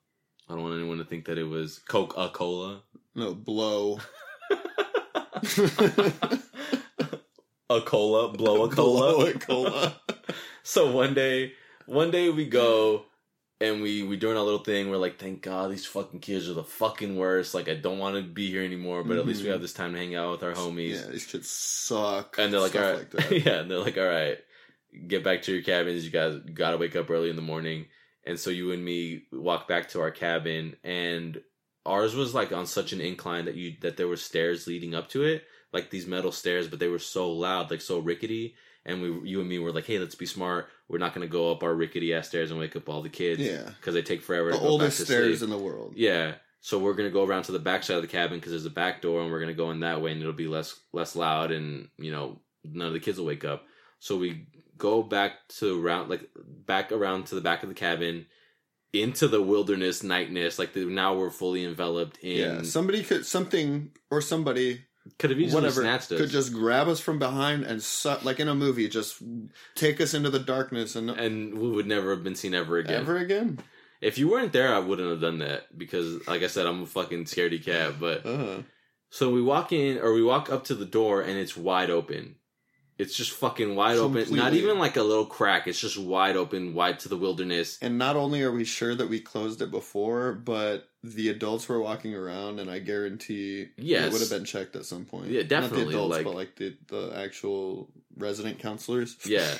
I 0.48 0.54
don't 0.54 0.62
want 0.62 0.76
anyone 0.76 0.96
to 0.96 1.04
think 1.04 1.26
that 1.26 1.36
it 1.36 1.44
was 1.44 1.78
Coke 1.80 2.14
a 2.16 2.30
cola. 2.30 2.80
no 3.14 3.34
blow. 3.34 3.98
a 7.70 7.80
cola, 7.82 8.32
blow 8.32 8.64
a 8.64 8.70
cola. 8.70 9.12
Blow 9.14 9.26
a 9.26 9.32
cola. 9.34 10.00
so 10.62 10.90
one 10.90 11.14
day, 11.14 11.52
one 11.86 12.10
day 12.10 12.30
we 12.30 12.46
go 12.46 13.04
and 13.60 13.82
we 13.82 14.02
we 14.02 14.16
doing 14.16 14.36
our 14.36 14.42
little 14.42 14.64
thing. 14.64 14.90
We're 14.90 14.96
like, 14.96 15.18
thank 15.18 15.42
God 15.42 15.70
these 15.70 15.86
fucking 15.86 16.20
kids 16.20 16.48
are 16.48 16.54
the 16.54 16.64
fucking 16.64 17.16
worst. 17.16 17.54
Like 17.54 17.68
I 17.68 17.74
don't 17.74 17.98
want 17.98 18.16
to 18.16 18.22
be 18.22 18.50
here 18.50 18.64
anymore, 18.64 19.04
but 19.04 19.18
at 19.18 19.26
least 19.26 19.42
we 19.42 19.48
Mhm. 19.48 19.52
have 19.52 19.62
this 19.62 19.72
time 19.72 19.92
to 19.92 19.98
hang 19.98 20.14
out 20.14 20.32
with 20.32 20.42
our 20.42 20.52
homies. 20.54 21.04
Yeah, 21.04 21.10
these 21.10 21.26
kids 21.26 21.50
suck. 21.50 22.36
And 22.38 22.52
they're 22.52 22.60
like, 22.60 22.76
all 22.76 22.82
right, 22.82 23.14
like 23.14 23.30
yeah, 23.44 23.60
and 23.60 23.70
they're 23.70 23.78
like, 23.78 23.98
all 23.98 24.06
right, 24.06 24.38
get 25.06 25.22
back 25.22 25.42
to 25.42 25.52
your 25.52 25.62
cabins. 25.62 26.04
You 26.04 26.10
guys 26.10 26.36
got 26.54 26.70
to 26.72 26.78
wake 26.78 26.96
up 26.96 27.10
early 27.10 27.30
in 27.30 27.36
the 27.36 27.42
morning. 27.42 27.86
And 28.24 28.38
so 28.38 28.50
you 28.50 28.72
and 28.72 28.84
me 28.84 29.22
walk 29.32 29.66
back 29.66 29.88
to 29.90 30.00
our 30.02 30.10
cabin, 30.10 30.76
and 30.84 31.40
ours 31.86 32.14
was 32.14 32.34
like 32.34 32.52
on 32.52 32.66
such 32.66 32.92
an 32.92 33.00
incline 33.00 33.44
that 33.46 33.54
you 33.54 33.74
that 33.80 33.96
there 33.96 34.08
were 34.08 34.16
stairs 34.16 34.66
leading 34.66 34.94
up 34.94 35.08
to 35.10 35.22
it, 35.24 35.44
like 35.72 35.90
these 35.90 36.06
metal 36.06 36.32
stairs, 36.32 36.68
but 36.68 36.78
they 36.78 36.88
were 36.88 36.98
so 36.98 37.30
loud, 37.32 37.70
like 37.70 37.80
so 37.80 37.98
rickety. 37.98 38.54
And 38.86 39.02
we, 39.02 39.28
you 39.28 39.40
and 39.40 39.48
me 39.48 39.58
were 39.58 39.72
like, 39.72 39.84
hey, 39.86 39.98
let's 39.98 40.14
be 40.14 40.24
smart. 40.24 40.68
We're 40.88 40.96
not 40.98 41.14
going 41.14 41.26
to 41.26 41.30
go 41.30 41.52
up 41.52 41.62
our 41.62 41.74
rickety 41.74 42.14
ass 42.14 42.28
stairs 42.28 42.50
and 42.50 42.58
wake 42.58 42.74
up 42.76 42.88
all 42.88 43.02
the 43.02 43.10
kids 43.10 43.38
Yeah. 43.38 43.64
because 43.76 43.92
they 43.92 44.00
take 44.00 44.22
forever 44.22 44.52
The 44.52 44.56
to 44.58 44.64
oldest 44.64 44.96
to 45.00 45.04
stairs 45.04 45.42
in 45.42 45.50
the 45.50 45.58
world. 45.58 45.92
Yeah. 45.96 46.36
So 46.62 46.78
we're 46.78 46.94
gonna 46.94 47.08
go 47.10 47.24
around 47.24 47.44
to 47.44 47.52
the 47.52 47.58
back 47.58 47.82
side 47.84 47.96
of 47.96 48.02
the 48.02 48.08
cabin 48.08 48.38
because 48.38 48.52
there's 48.52 48.66
a 48.66 48.70
back 48.70 49.00
door, 49.00 49.22
and 49.22 49.30
we're 49.30 49.40
gonna 49.40 49.54
go 49.54 49.70
in 49.70 49.80
that 49.80 50.02
way, 50.02 50.12
and 50.12 50.20
it'll 50.20 50.34
be 50.34 50.46
less 50.46 50.78
less 50.92 51.16
loud, 51.16 51.52
and 51.52 51.88
you 51.96 52.10
know 52.12 52.38
none 52.64 52.88
of 52.88 52.92
the 52.92 53.00
kids 53.00 53.16
will 53.18 53.24
wake 53.24 53.46
up. 53.46 53.64
So 53.98 54.18
we 54.18 54.46
go 54.76 55.02
back 55.02 55.32
to 55.60 55.82
around 55.82 56.10
like 56.10 56.28
back 56.36 56.92
around 56.92 57.26
to 57.28 57.34
the 57.34 57.40
back 57.40 57.62
of 57.62 57.70
the 57.70 57.74
cabin, 57.74 58.26
into 58.92 59.28
the 59.28 59.40
wilderness 59.42 60.02
nightness. 60.02 60.58
Like 60.58 60.72
the, 60.72 60.84
now 60.86 61.14
we're 61.14 61.30
fully 61.30 61.64
enveloped 61.64 62.18
in. 62.18 62.36
Yeah, 62.38 62.62
somebody 62.62 63.02
could 63.02 63.26
something 63.26 63.90
or 64.10 64.20
somebody 64.20 64.82
could 65.18 65.30
have 65.30 65.40
easily 65.40 65.62
whatever 65.62 65.80
snatched 65.82 66.12
us. 66.12 66.20
could 66.20 66.30
just 66.30 66.52
grab 66.52 66.86
us 66.88 67.00
from 67.00 67.18
behind 67.18 67.64
and 67.64 67.82
su- 67.82 68.16
like 68.22 68.38
in 68.40 68.48
a 68.48 68.54
movie, 68.54 68.88
just 68.88 69.22
take 69.74 70.00
us 70.00 70.12
into 70.14 70.30
the 70.30 70.38
darkness 70.38 70.94
and 70.96 71.10
and 71.10 71.58
we 71.58 71.70
would 71.70 71.86
never 71.86 72.10
have 72.10 72.22
been 72.24 72.34
seen 72.34 72.54
ever 72.54 72.78
again. 72.78 73.00
ever 73.00 73.16
again. 73.16 73.58
If 74.00 74.16
you 74.18 74.30
weren't 74.30 74.52
there, 74.52 74.74
I 74.74 74.78
wouldn't 74.78 75.10
have 75.10 75.20
done 75.20 75.38
that 75.40 75.76
because, 75.76 76.26
like 76.26 76.42
I 76.42 76.46
said, 76.46 76.66
I'm 76.66 76.82
a 76.82 76.86
fucking 76.86 77.24
scaredy 77.26 77.62
cat. 77.62 78.00
But 78.00 78.24
Uh, 78.24 78.62
So 79.10 79.30
we 79.30 79.42
walk 79.42 79.72
in, 79.72 79.98
or 79.98 80.12
we 80.14 80.22
walk 80.22 80.50
up 80.50 80.64
to 80.64 80.74
the 80.74 80.86
door, 80.86 81.20
and 81.20 81.38
it's 81.38 81.56
wide 81.56 81.90
open. 81.90 82.36
It's 83.00 83.16
just 83.16 83.30
fucking 83.32 83.74
wide 83.74 83.96
open. 83.96 84.34
Not 84.34 84.52
even 84.54 84.78
like 84.78 84.96
a 84.96 85.02
little 85.02 85.24
crack. 85.26 85.66
It's 85.66 85.80
just 85.80 85.96
wide 85.98 86.36
open, 86.36 86.74
wide 86.74 86.98
to 87.00 87.08
the 87.08 87.16
wilderness. 87.16 87.78
and 87.80 87.96
not 87.98 88.14
only 88.16 88.42
are 88.42 88.52
we 88.52 88.64
sure 88.64 88.94
that 88.94 89.08
we 89.08 89.20
closed 89.20 89.62
it 89.62 89.70
before, 89.70 90.32
but 90.34 90.88
the 91.02 91.30
adults 91.30 91.68
were 91.68 91.80
walking 91.80 92.14
around, 92.14 92.58
and 92.60 92.70
I 92.70 92.78
guarantee 92.78 93.68
Yes. 93.78 94.06
it 94.06 94.12
would 94.12 94.20
have 94.20 94.30
been 94.30 94.44
checked 94.44 94.76
at 94.76 94.84
some 94.84 95.04
point. 95.06 95.28
Yeah, 95.30 95.42
definitely, 95.44 95.84
Not 95.84 95.90
the 95.90 95.96
adults, 95.96 96.12
like- 96.16 96.24
but 96.24 96.34
like 96.34 96.56
the 96.56 96.76
the 96.88 97.12
actual 97.16 97.88
resident 98.16 98.58
counselors. 98.58 99.16
Yeah. 99.24 99.54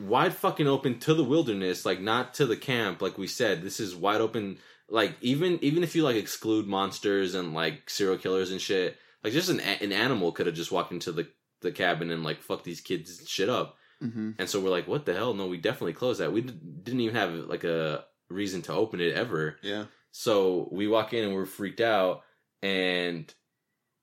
wide 0.00 0.34
fucking 0.34 0.66
open 0.68 0.98
to 1.00 1.14
the 1.14 1.24
wilderness, 1.24 1.84
like 1.84 2.00
not 2.00 2.34
to 2.34 2.46
the 2.46 2.56
camp. 2.56 3.02
Like 3.02 3.18
we 3.18 3.26
said, 3.26 3.62
this 3.62 3.80
is 3.80 3.96
wide 3.96 4.20
open. 4.20 4.58
Like 4.88 5.16
even 5.20 5.58
even 5.62 5.82
if 5.82 5.96
you 5.96 6.02
like 6.04 6.16
exclude 6.16 6.66
monsters 6.66 7.34
and 7.34 7.52
like 7.54 7.90
serial 7.90 8.16
killers 8.18 8.50
and 8.50 8.60
shit, 8.60 8.96
like 9.24 9.32
just 9.32 9.48
an 9.50 9.60
an 9.60 9.92
animal 9.92 10.32
could 10.32 10.46
have 10.46 10.54
just 10.54 10.70
walked 10.72 10.92
into 10.92 11.10
the 11.12 11.26
the 11.60 11.72
cabin 11.72 12.10
and 12.10 12.22
like 12.24 12.40
fuck 12.42 12.62
these 12.64 12.80
kids 12.80 13.22
shit 13.28 13.48
up. 13.48 13.76
hmm 14.00 14.32
And 14.38 14.48
so 14.48 14.60
we're 14.60 14.70
like, 14.70 14.86
what 14.88 15.04
the 15.06 15.14
hell? 15.14 15.34
No, 15.34 15.46
we 15.46 15.56
definitely 15.58 15.92
closed 15.94 16.20
that. 16.20 16.32
We 16.32 16.42
d- 16.42 16.54
didn't 16.82 17.00
even 17.00 17.16
have 17.16 17.32
like 17.34 17.64
a 17.64 18.04
reason 18.28 18.62
to 18.62 18.72
open 18.72 19.00
it 19.00 19.14
ever. 19.14 19.56
Yeah. 19.62 19.86
So 20.12 20.68
we 20.72 20.86
walk 20.88 21.12
in 21.12 21.24
and 21.24 21.34
we're 21.34 21.46
freaked 21.46 21.80
out, 21.80 22.22
and 22.62 23.32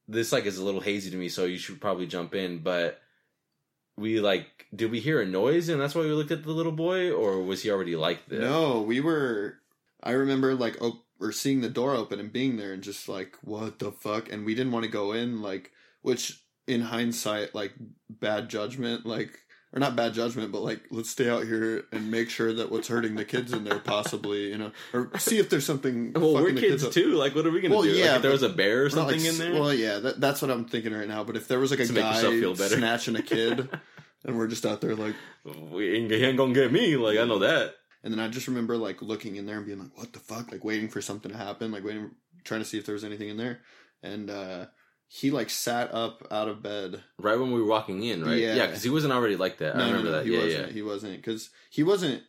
this 0.08 0.32
like 0.32 0.45
is 0.45 0.58
a 0.58 0.64
little 0.64 0.82
hazy 0.82 1.10
to 1.12 1.18
me. 1.18 1.30
So 1.30 1.45
you 1.45 1.58
should 1.58 1.82
probably 1.82 2.08
jump 2.08 2.36
in. 2.36 2.60
But 2.60 3.01
we 3.97 4.20
like, 4.20 4.68
did 4.76 4.91
we 4.91 4.99
hear 4.99 5.22
a 5.22 5.26
noise 5.26 5.70
and 5.70 5.80
that's 5.82 5.95
why 5.95 6.01
we 6.01 6.12
looked 6.12 6.32
at 6.32 6.43
the 6.43 6.51
little 6.51 6.72
boy, 6.72 7.12
or 7.12 7.41
was 7.41 7.64
he 7.64 7.72
already 7.72 7.95
like 7.95 8.28
this? 8.28 8.41
No, 8.41 8.82
we 8.82 8.99
were. 8.99 9.58
I 10.03 10.12
remember 10.12 10.53
like 10.56 10.78
oh, 10.82 10.88
op- 10.89 11.06
or 11.20 11.32
seeing 11.32 11.62
the 11.62 11.70
door 11.70 11.95
open 11.95 12.20
and 12.20 12.32
being 12.32 12.58
there 12.58 12.74
and 12.74 12.84
just 12.84 13.08
like 13.10 13.38
what 13.41 13.80
the 13.80 13.91
fuck, 13.91 14.32
and 14.32 14.45
we 14.45 14.53
didn't 14.56 14.74
want 14.74 14.84
to 14.86 14.91
go 14.91 15.14
in 15.14 15.41
like 15.41 15.72
which 16.01 16.41
in 16.68 16.82
hindsight 16.82 17.53
like 17.53 17.74
bad 18.09 18.49
judgment 18.49 19.05
like 19.05 19.39
or 19.74 19.80
not 19.80 19.95
bad 19.95 20.13
judgment, 20.13 20.51
but 20.53 20.61
like 20.61 20.82
let's 20.89 21.09
stay 21.09 21.30
out 21.30 21.43
here 21.43 21.84
and 21.91 22.09
make 22.09 22.30
sure 22.30 22.53
that 22.53 22.72
what's 22.72 22.88
hurting 22.88 23.16
the 23.16 23.26
kids 23.26 23.51
in 23.51 23.66
there 23.66 23.80
possibly, 23.80 24.47
you 24.49 24.57
know, 24.57 24.72
or 24.93 25.11
see 25.18 25.38
if 25.38 25.49
there's 25.49 25.66
something. 25.66 26.13
Well, 26.16 26.34
we're 26.36 26.53
kids 26.53 26.84
up. 26.86 26.93
too. 26.93 27.13
Like, 27.16 27.36
what 27.36 27.45
are 27.45 27.51
we 27.51 27.59
gonna 27.61 27.74
Well, 27.76 27.84
do? 27.84 27.89
yeah, 27.89 28.07
like, 28.07 28.16
if 28.18 28.22
there 28.22 28.32
was 28.32 28.43
a 28.43 28.49
bear 28.49 28.86
or 28.86 28.89
something 28.89 29.20
like, 29.20 29.28
in 29.28 29.38
there. 29.38 29.53
Well, 29.53 29.74
yeah, 29.74 29.99
that, 29.99 30.22
that's 30.22 30.41
what 30.41 30.49
I'm 30.49 30.63
thinking 30.66 30.93
right 30.93 31.07
now. 31.07 31.24
But 31.26 31.36
if 31.36 31.47
there 31.49 31.59
was 31.59 31.72
like 31.72 31.82
a 31.82 31.88
guy 31.88 32.53
snatching 32.55 33.18
a 33.18 33.22
kid, 33.22 33.68
and 34.24 34.38
we're 34.38 34.47
just 34.47 34.66
out 34.66 34.80
there 34.80 34.95
like, 34.95 35.16
we 35.43 35.97
ain't, 35.97 36.09
he 36.11 36.24
ain't 36.24 36.38
gonna 36.38 36.53
get 36.53 36.72
me. 36.72 36.95
Like, 36.95 37.18
I 37.20 37.26
know 37.26 37.39
that. 37.39 37.76
and 38.03 38.13
then 38.13 38.20
I 38.22 38.30
just 38.30 38.47
remember 38.47 38.78
like 38.78 39.01
looking 39.01 39.36
in 39.36 39.45
there 39.45 39.57
and 39.57 39.66
being 39.66 39.80
like, 39.80 39.97
what 39.97 40.13
the 40.13 40.20
fuck, 40.20 40.51
like 40.53 40.63
waiting 40.63 40.88
for 40.88 41.01
something 41.01 41.32
to 41.34 41.38
happen, 41.38 41.72
like 41.74 41.84
waiting, 41.84 42.11
trying 42.45 42.61
to 42.61 42.66
see 42.66 42.78
if 42.78 42.86
there 42.86 42.93
was 42.93 43.03
anything 43.03 43.28
in 43.28 43.36
there, 43.38 43.59
and 44.01 44.30
uh 44.30 44.66
he 45.18 45.32
like 45.32 45.49
sat 45.49 45.93
up 45.93 46.28
out 46.30 46.49
of 46.49 46.61
bed. 46.61 47.01
Right 47.20 47.39
when 47.39 47.51
we 47.53 47.61
were 47.61 47.68
walking 47.68 48.03
in, 48.03 48.24
right? 48.26 48.38
Yeah. 48.38 48.55
Yeah, 48.55 48.66
because 48.68 48.84
he 48.84 48.89
wasn't 48.89 49.13
already 49.13 49.38
like 49.38 49.59
that. 49.59 49.76
I 49.78 49.88
remember 49.88 50.11
that. 50.11 50.26
He 50.26 50.34
Yeah, 50.34 50.43
wasn't. 50.43 50.68
yeah. 50.68 50.74
He 50.74 50.82
wasn't 50.82 51.16
because 51.18 51.49
he 51.70 51.84
wasn't. 51.84 52.22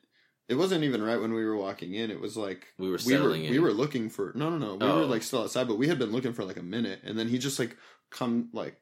It 0.49 0.55
wasn't 0.55 0.85
even 0.85 1.03
right 1.03 1.21
when 1.21 1.33
we 1.35 1.45
were 1.45 1.57
walking 1.57 1.95
in. 1.95 2.13
It 2.13 2.21
was 2.21 2.37
like 2.37 2.69
We 2.79 2.89
were 2.89 2.99
we 3.05 3.19
were 3.19 3.35
in. 3.35 3.51
we 3.51 3.59
were 3.59 3.73
looking 3.73 4.09
for 4.11 4.31
no 4.37 4.49
no 4.51 4.59
no 4.59 4.75
we 4.77 4.87
Oh. 4.93 4.99
were 5.01 5.07
like 5.07 5.25
still 5.25 5.43
outside, 5.43 5.67
but 5.67 5.79
we 5.79 5.89
had 5.89 5.99
been 5.99 6.13
looking 6.13 6.33
for 6.35 6.45
like 6.45 6.57
a 6.59 6.63
minute, 6.63 7.01
and 7.03 7.19
then 7.19 7.27
he 7.29 7.39
just 7.39 7.59
like 7.59 7.77
come 8.11 8.51
like 8.53 8.77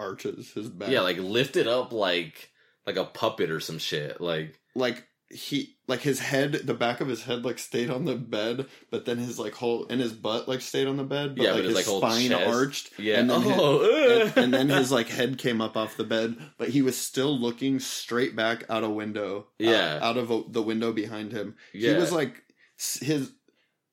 arches 0.00 0.52
his 0.52 0.68
back. 0.68 0.88
Yeah, 0.90 1.02
like 1.02 1.18
lifted 1.18 1.66
up 1.68 1.92
like 1.92 2.50
like 2.86 2.96
a 2.96 3.04
puppet 3.04 3.50
or 3.50 3.60
some 3.60 3.78
shit. 3.78 4.20
Like 4.20 4.58
like 4.74 5.06
he 5.28 5.76
like 5.88 6.00
his 6.00 6.20
head 6.20 6.52
the 6.52 6.74
back 6.74 7.00
of 7.00 7.08
his 7.08 7.24
head 7.24 7.44
like 7.44 7.58
stayed 7.58 7.90
on 7.90 8.04
the 8.04 8.14
bed 8.14 8.66
but 8.92 9.06
then 9.06 9.18
his 9.18 9.40
like 9.40 9.54
whole 9.54 9.84
and 9.88 10.00
his 10.00 10.12
butt 10.12 10.46
like 10.46 10.60
stayed 10.60 10.86
on 10.86 10.96
the 10.96 11.04
bed 11.04 11.34
but 11.34 11.42
Yeah, 11.42 11.52
like 11.52 11.62
but 11.62 11.64
his, 11.70 11.78
his 11.78 11.88
like, 11.88 12.12
spine 12.28 12.32
arched 12.32 12.90
yeah. 12.98 13.18
and 13.18 13.30
then, 13.30 13.42
his, 13.42 13.52
oh, 13.56 14.20
and, 14.20 14.22
eh. 14.22 14.42
and 14.42 14.54
then 14.54 14.68
his 14.68 14.92
like 14.98 15.08
head 15.08 15.36
came 15.36 15.60
up 15.60 15.76
off 15.76 15.96
the 15.96 16.04
bed 16.04 16.36
but 16.58 16.68
he 16.68 16.80
was 16.80 16.96
still 16.96 17.36
looking 17.36 17.80
straight 17.80 18.36
back 18.36 18.64
out 18.70 18.84
a 18.84 18.88
window 18.88 19.40
uh, 19.40 19.42
Yeah. 19.58 19.98
out, 20.00 20.16
of 20.16 20.30
a, 20.30 20.42
the 20.48 20.62
window 20.62 20.92
behind 20.92 21.32
him 21.32 21.56
yeah. 21.74 21.94
he 21.94 21.96
was 21.96 22.12
like 22.12 22.42
his 22.76 23.32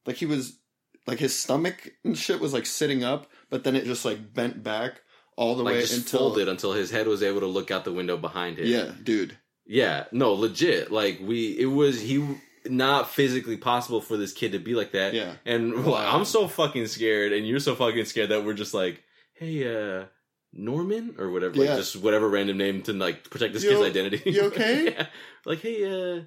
like 0.05 0.17
he 0.17 0.27
was 0.27 0.59
like 1.07 1.17
his 1.19 1.37
stomach 1.37 1.89
and 2.03 2.15
shit 2.17 2.39
was 2.39 2.53
like 2.53 2.67
sitting 2.67 3.03
up 3.03 3.27
but 3.49 3.63
then 3.63 3.75
it 3.75 3.85
just 3.85 4.05
like 4.05 4.33
bent 4.33 4.61
back 4.61 5.01
all 5.35 5.55
the 5.55 5.63
like 5.63 5.73
way 5.75 5.81
just 5.81 5.97
until 5.97 6.19
folded 6.19 6.47
until 6.47 6.73
his 6.73 6.91
head 6.91 7.07
was 7.07 7.23
able 7.23 7.39
to 7.39 7.47
look 7.47 7.71
out 7.71 7.85
the 7.85 7.91
window 7.91 8.17
behind 8.17 8.59
him. 8.59 8.67
yeah 8.67 8.91
dude 9.01 9.35
Yeah, 9.65 10.05
no, 10.11 10.33
legit. 10.33 10.91
Like 10.91 11.19
we, 11.21 11.57
it 11.59 11.67
was 11.67 12.01
he 12.01 12.37
not 12.65 13.09
physically 13.09 13.57
possible 13.57 14.01
for 14.01 14.17
this 14.17 14.33
kid 14.33 14.51
to 14.53 14.59
be 14.59 14.73
like 14.75 14.91
that. 14.93 15.13
yeah 15.13 15.33
And. 15.45 15.73
I'm 15.93 16.25
so 16.25 16.47
fucking 16.47 16.87
scared, 16.87 17.33
and 17.33 17.47
you're 17.47 17.59
so 17.59 17.75
fucking 17.75 18.05
scared 18.05 18.29
that 18.29 18.43
we're 18.45 18.53
just 18.53 18.73
like, 18.73 19.03
hey, 19.33 19.99
uh, 20.01 20.05
Norman 20.53 21.15
or 21.17 21.31
whatever, 21.31 21.57
Yeah. 21.57 21.69
like 21.71 21.77
just 21.79 21.95
whatever 21.95 22.29
random 22.29 22.57
name 22.57 22.81
to 22.83 22.93
like 22.93 23.29
protect 23.29 23.53
this 23.53 23.63
You- 23.63 23.71
kid's 23.71 23.81
identity. 23.81 24.29
you 24.31 24.41
okay? 24.43 24.83
Yeah. 24.97 25.07
Like, 25.45 25.59
hey, 25.59 25.83
uh, 25.83 26.21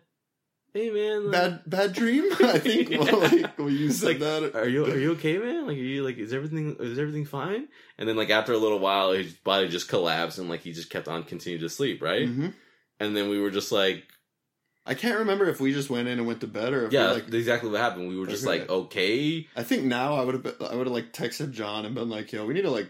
hey 0.75 0.91
man, 0.91 1.25
like, 1.31 1.33
bad 1.33 1.61
bad 1.67 1.93
dream 1.95 2.25
i 2.41 2.59
think 2.59 2.91
Yeah. 2.91 2.99
well, 2.99 3.21
like 3.21 3.59
when 3.59 3.69
you 3.75 3.91
said 3.91 4.09
Like, 4.09 4.19
that 4.19 4.55
are 4.57 4.69
you 4.69 4.85
are 4.85 4.99
you 4.99 5.13
okay, 5.13 5.39
man? 5.39 5.67
Like, 5.67 5.77
are 5.79 5.81
you 5.81 6.03
like 6.03 6.19
is 6.19 6.33
everything 6.35 6.77
is 6.81 6.99
everything 6.99 7.25
fine? 7.25 7.69
And 7.99 8.07
then 8.09 8.17
like 8.17 8.31
after 8.31 8.53
a 8.53 8.59
little 8.59 8.79
while, 8.79 9.13
his 9.13 9.33
body 9.33 9.69
just 9.69 9.89
collapsed, 9.89 10.39
and 10.39 10.49
like 10.51 10.61
he 10.63 10.73
just 10.73 10.91
kept 10.91 11.07
on 11.09 11.23
continuing 11.23 11.63
to 11.63 11.69
sleep, 11.71 12.03
right? 12.03 12.29
Mhm. 12.29 12.53
And 13.01 13.17
then 13.17 13.29
we 13.29 13.41
were 13.41 13.51
just 13.51 13.73
like, 13.73 14.05
I 14.87 14.95
can't 14.95 15.19
remember 15.19 15.47
if 15.49 15.61
we 15.61 15.73
just 15.73 15.91
went 15.91 16.07
in 16.09 16.19
and 16.19 16.27
went 16.27 16.41
to 16.43 16.47
bed 16.47 16.73
or 16.73 16.87
if 16.87 16.93
yeah, 16.93 17.09
we 17.09 17.15
like. 17.23 17.35
exactly 17.35 17.71
what 17.71 17.81
happened. 17.81 18.09
We 18.09 18.17
were 18.19 18.27
just 18.27 18.47
Okay. 18.47 18.61
like, 18.61 18.71
okay, 18.71 19.47
I 19.57 19.63
think 19.65 19.85
now 19.85 20.15
I 20.15 20.25
would 20.25 20.35
have 20.35 20.47
I 20.71 20.75
would 20.77 20.87
have 20.87 20.95
like 20.95 21.13
texted 21.13 21.53
John 21.53 21.85
and 21.85 21.95
been 21.95 22.09
like, 22.09 22.33
"Yo, 22.33 22.47
we 22.47 22.55
need 22.55 22.63
to 22.63 22.71
like 22.71 22.89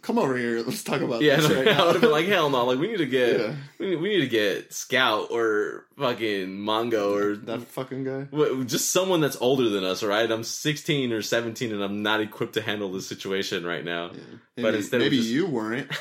come 0.00 0.18
over 0.18 0.34
here. 0.34 0.62
Let's 0.66 0.82
talk 0.82 1.02
about 1.02 1.20
yeah. 1.20 1.36
this 1.36 1.50
no, 1.50 1.56
right 1.56 1.68
I 1.78 1.84
would 1.84 1.92
have 1.96 2.00
been 2.00 2.10
like, 2.10 2.24
hell 2.26 2.48
no, 2.48 2.64
like 2.64 2.78
we 2.78 2.88
need 2.88 2.96
to 2.98 3.06
get 3.06 3.38
yeah, 3.38 3.54
we, 3.78 3.90
need, 3.90 3.96
we 3.96 4.08
need 4.08 4.20
to 4.22 4.28
get 4.28 4.72
Scout 4.72 5.28
or 5.30 5.84
fucking 5.98 6.48
Mongo 6.56 7.12
or 7.14 7.36
that 7.36 7.60
fucking 7.64 8.04
guy. 8.04 8.64
Just 8.64 8.90
someone 8.90 9.20
that's 9.20 9.36
older 9.38 9.68
than 9.68 9.84
us, 9.84 10.02
all 10.02 10.08
right? 10.08 10.30
I'm 10.30 10.42
16 10.42 11.12
or 11.12 11.20
17 11.20 11.70
and 11.72 11.84
I'm 11.84 12.02
not 12.02 12.22
equipped 12.22 12.54
to 12.54 12.62
handle 12.62 12.90
this 12.90 13.06
situation 13.06 13.66
right 13.66 13.84
now. 13.84 14.06
Yeah. 14.14 14.20
But 14.56 14.62
Maybe, 14.62 14.76
instead 14.78 15.00
of 15.02 15.04
maybe 15.04 15.18
just- 15.18 15.28
you 15.28 15.46
weren't. 15.46 15.90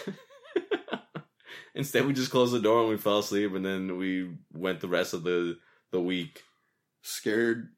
Instead, 1.75 2.05
we 2.07 2.13
just 2.13 2.31
closed 2.31 2.53
the 2.53 2.59
door 2.59 2.79
and 2.81 2.89
we 2.89 2.97
fell 2.97 3.19
asleep, 3.19 3.53
and 3.53 3.65
then 3.65 3.97
we 3.97 4.31
went 4.53 4.79
the 4.79 4.87
rest 4.87 5.13
of 5.13 5.23
the 5.23 5.57
the 5.91 5.99
week, 6.01 6.41
Scared. 7.03 7.69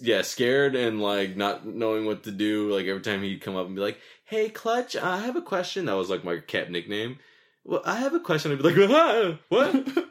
yeah, 0.00 0.22
scared 0.22 0.74
and 0.76 1.00
like 1.00 1.36
not 1.36 1.64
knowing 1.66 2.04
what 2.06 2.24
to 2.24 2.30
do. 2.32 2.70
Like 2.74 2.86
every 2.86 3.02
time 3.02 3.22
he'd 3.22 3.40
come 3.40 3.56
up 3.56 3.66
and 3.66 3.74
be 3.76 3.80
like, 3.80 3.98
"Hey, 4.24 4.48
Clutch, 4.48 4.96
I 4.96 5.18
have 5.18 5.36
a 5.36 5.42
question." 5.42 5.86
That 5.86 5.94
was 5.94 6.10
like 6.10 6.24
my 6.24 6.38
cat 6.38 6.70
nickname. 6.70 7.18
Well, 7.64 7.82
I 7.84 7.96
have 7.96 8.14
a 8.14 8.20
question. 8.20 8.52
I'd 8.52 8.58
be 8.58 8.64
like, 8.72 8.90
ah, 8.90 9.38
"What? 9.48 9.88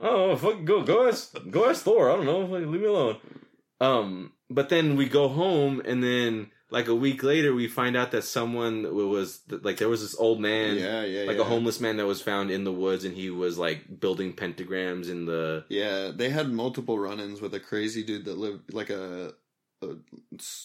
Oh, 0.00 0.34
fucking 0.36 0.64
go, 0.64 0.82
go 0.82 1.08
ask, 1.08 1.36
go 1.50 1.68
ask 1.68 1.84
Thor. 1.84 2.10
I 2.10 2.16
don't 2.16 2.24
know. 2.26 2.40
Like, 2.40 2.66
leave 2.66 2.80
me 2.80 2.86
alone." 2.86 3.18
Um, 3.80 4.32
but 4.48 4.68
then 4.68 4.96
we 4.96 5.08
go 5.08 5.28
home, 5.28 5.82
and 5.84 6.02
then 6.02 6.50
like 6.74 6.88
a 6.88 6.94
week 6.94 7.22
later, 7.22 7.54
we 7.54 7.68
find 7.68 7.96
out 7.96 8.10
that 8.10 8.24
someone 8.24 8.82
was 8.96 9.42
like 9.48 9.76
there 9.76 9.88
was 9.88 10.02
this 10.02 10.16
old 10.16 10.40
man, 10.40 10.76
yeah, 10.76 11.04
yeah, 11.04 11.22
like 11.22 11.36
yeah. 11.36 11.42
a 11.42 11.46
homeless 11.46 11.78
man 11.78 11.98
that 11.98 12.06
was 12.06 12.20
found 12.20 12.50
in 12.50 12.64
the 12.64 12.72
woods, 12.72 13.04
and 13.04 13.14
he 13.14 13.30
was 13.30 13.56
like 13.58 14.00
building 14.00 14.32
pentagrams 14.32 15.08
in 15.08 15.24
the. 15.24 15.64
Yeah, 15.68 16.10
they 16.12 16.30
had 16.30 16.50
multiple 16.50 16.98
run-ins 16.98 17.40
with 17.40 17.54
a 17.54 17.60
crazy 17.60 18.02
dude 18.02 18.24
that 18.24 18.38
lived 18.38 18.74
like 18.74 18.90
a, 18.90 19.34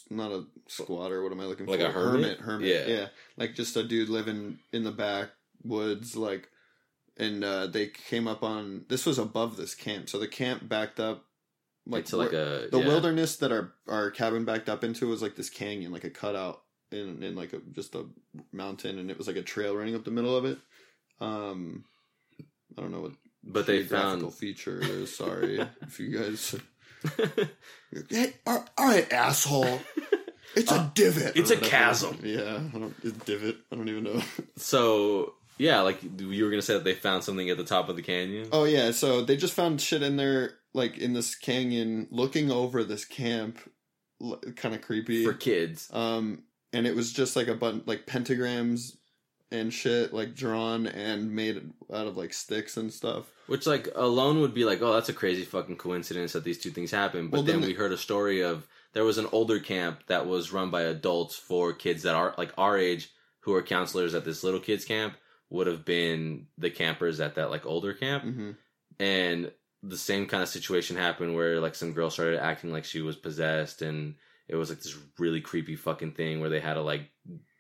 not 0.10 0.32
a 0.32 0.46
squatter. 0.68 1.22
What 1.22 1.32
am 1.32 1.42
I 1.42 1.46
looking 1.46 1.68
for? 1.68 1.74
Like 1.74 1.82
a 1.82 1.92
hermit? 1.92 2.40
Hermit. 2.40 2.68
Yeah. 2.68 2.96
yeah, 2.96 3.08
like 3.38 3.54
just 3.54 3.78
a 3.78 3.84
dude 3.84 4.10
living 4.10 4.58
in 4.74 4.84
the 4.84 4.92
backwoods, 4.92 6.16
like. 6.16 6.50
And 7.18 7.44
uh, 7.44 7.68
they 7.68 7.88
came 7.88 8.30
up 8.30 8.44
on 8.44 8.86
this 8.88 9.06
was 9.06 9.20
above 9.20 9.58
this 9.58 9.76
camp, 9.76 10.08
so 10.08 10.18
the 10.18 10.28
camp 10.28 10.70
backed 10.70 11.02
up, 11.02 11.26
Like 11.90 12.02
like 12.04 12.06
to 12.08 12.18
like 12.18 12.34
a 12.34 12.68
the 12.72 12.80
yeah. 12.80 12.86
wilderness 12.88 13.38
that 13.38 13.52
our 13.52 13.74
our 13.88 14.12
cabin 14.12 14.46
backed 14.46 14.70
up 14.70 14.84
into 14.84 15.08
was 15.08 15.22
like 15.22 15.36
this 15.36 15.50
canyon, 15.50 15.92
like 15.92 16.04
a 16.04 16.10
cutout 16.10 16.62
in 16.92 17.22
in 17.24 17.36
like 17.36 17.54
a 17.54 17.60
just 17.74 17.96
a 17.96 18.06
mountain, 18.52 19.00
and 19.00 19.10
it 19.12 19.18
was 19.18 19.28
like 19.28 19.36
a 19.36 19.42
trail 19.42 19.76
running 19.76 19.96
up 19.96 20.04
the 20.06 20.12
middle 20.12 20.36
of 20.36 20.46
it. 20.46 20.58
Um, 21.20 21.84
I 22.78 22.82
don't 22.82 22.92
know 22.92 23.02
what 23.02 23.12
But 23.44 23.66
they 23.66 23.84
found 23.84 24.34
feature 24.34 24.80
is. 24.82 25.16
Sorry 25.16 25.60
if 25.82 26.00
you 26.00 26.18
guys. 26.18 26.56
Hey, 28.10 28.34
all 28.46 28.64
right, 28.78 29.12
asshole. 29.12 29.80
It's 30.56 30.72
a 30.72 30.76
Uh, 30.76 30.90
divot. 30.94 31.36
it's 31.38 31.50
a 31.50 31.58
chasm. 31.58 32.20
Yeah, 32.24 32.60
I 32.74 32.78
don't. 32.78 32.94
It's 33.04 33.18
divot. 33.26 33.58
I 33.72 33.76
don't 33.76 33.90
even 33.90 34.04
know. 34.04 34.22
so 34.58 35.34
yeah, 35.58 35.82
like 35.82 36.00
you 36.04 36.44
were 36.44 36.50
gonna 36.52 36.62
say 36.62 36.74
that 36.74 36.84
they 36.84 36.94
found 36.94 37.24
something 37.24 37.50
at 37.50 37.58
the 37.58 37.64
top 37.64 37.90
of 37.90 37.96
the 37.96 38.02
canyon. 38.02 38.50
Oh 38.52 38.66
yeah, 38.66 38.92
so 38.92 39.22
they 39.22 39.38
just 39.38 39.54
found 39.54 39.82
shit 39.82 40.04
in 40.04 40.18
there, 40.18 40.54
like 40.74 40.98
in 40.98 41.14
this 41.14 41.36
canyon, 41.36 42.08
looking 42.12 42.52
over 42.52 42.84
this 42.84 43.06
camp, 43.06 43.60
kind 44.56 44.76
of 44.76 44.82
creepy. 44.82 45.26
for 45.26 45.34
kids. 45.34 45.90
Um, 45.92 46.44
and 46.74 46.86
it 46.86 46.96
was 46.96 47.12
just 47.12 47.36
like 47.36 47.48
a 47.48 47.56
button, 47.56 47.84
like 47.86 48.06
pentagrams 48.06 48.96
and 49.52 49.74
shit, 49.74 50.14
like 50.14 50.36
drawn 50.36 50.86
and 50.86 51.32
made 51.32 51.72
out 51.92 52.06
of 52.08 52.18
like 52.18 52.34
sticks 52.34 52.78
and 52.78 52.94
stuff. 52.94 53.26
Which 53.48 53.66
like 53.66 53.88
alone 53.96 54.42
would 54.42 54.54
be 54.54 54.66
like, 54.66 54.82
oh, 54.82 54.94
that's 54.94 55.10
a 55.10 55.14
crazy 55.14 55.44
fucking 55.44 55.78
coincidence 55.78 56.34
that 56.34 56.44
these 56.44 56.60
two 56.60 56.70
things 56.70 56.92
happen. 56.92 57.30
But 57.30 57.38
Well, 57.38 57.44
then 57.44 57.62
then 57.62 57.70
we 57.70 57.74
heard 57.76 57.92
a 57.92 57.98
story 57.98 58.44
of 58.44 58.68
there 58.94 59.04
was 59.04 59.18
an 59.18 59.28
older 59.32 59.60
camp 59.60 60.04
that 60.08 60.28
was 60.28 60.54
run 60.54 60.70
by 60.70 60.84
adults 60.84 61.36
for 61.36 61.74
kids 61.74 62.04
that 62.04 62.16
are 62.16 62.36
like 62.38 62.52
our 62.58 62.78
age 62.78 63.10
who 63.42 63.56
are 63.56 63.64
counselors 63.64 64.14
at 64.14 64.26
this 64.26 64.44
little 64.44 64.60
kids 64.60 64.86
camp 64.86 65.16
would 65.50 65.66
have 65.66 65.84
been 65.84 66.46
the 66.60 66.70
campers 66.70 67.20
at 67.20 67.36
that 67.36 67.50
like 67.50 67.66
older 67.66 67.94
camp. 67.94 68.24
hmm 68.24 68.52
And 69.00 69.52
the 69.84 69.98
same 69.98 70.26
kind 70.26 70.44
of 70.44 70.50
situation 70.50 70.98
happened 70.98 71.36
where 71.36 71.60
like 71.60 71.76
some 71.76 71.94
girl 71.94 72.10
started 72.10 72.40
acting 72.44 72.72
like 72.72 72.84
she 72.86 73.02
was 73.02 73.16
possessed 73.16 73.82
and 73.82 74.16
it 74.48 74.56
was 74.56 74.70
like 74.70 74.80
this 74.82 74.98
really 75.18 75.40
creepy 75.42 75.76
fucking 75.76 76.12
thing 76.12 76.40
where 76.42 76.50
they 76.50 76.60
had 76.60 76.74
to 76.74 76.82
like 76.82 77.04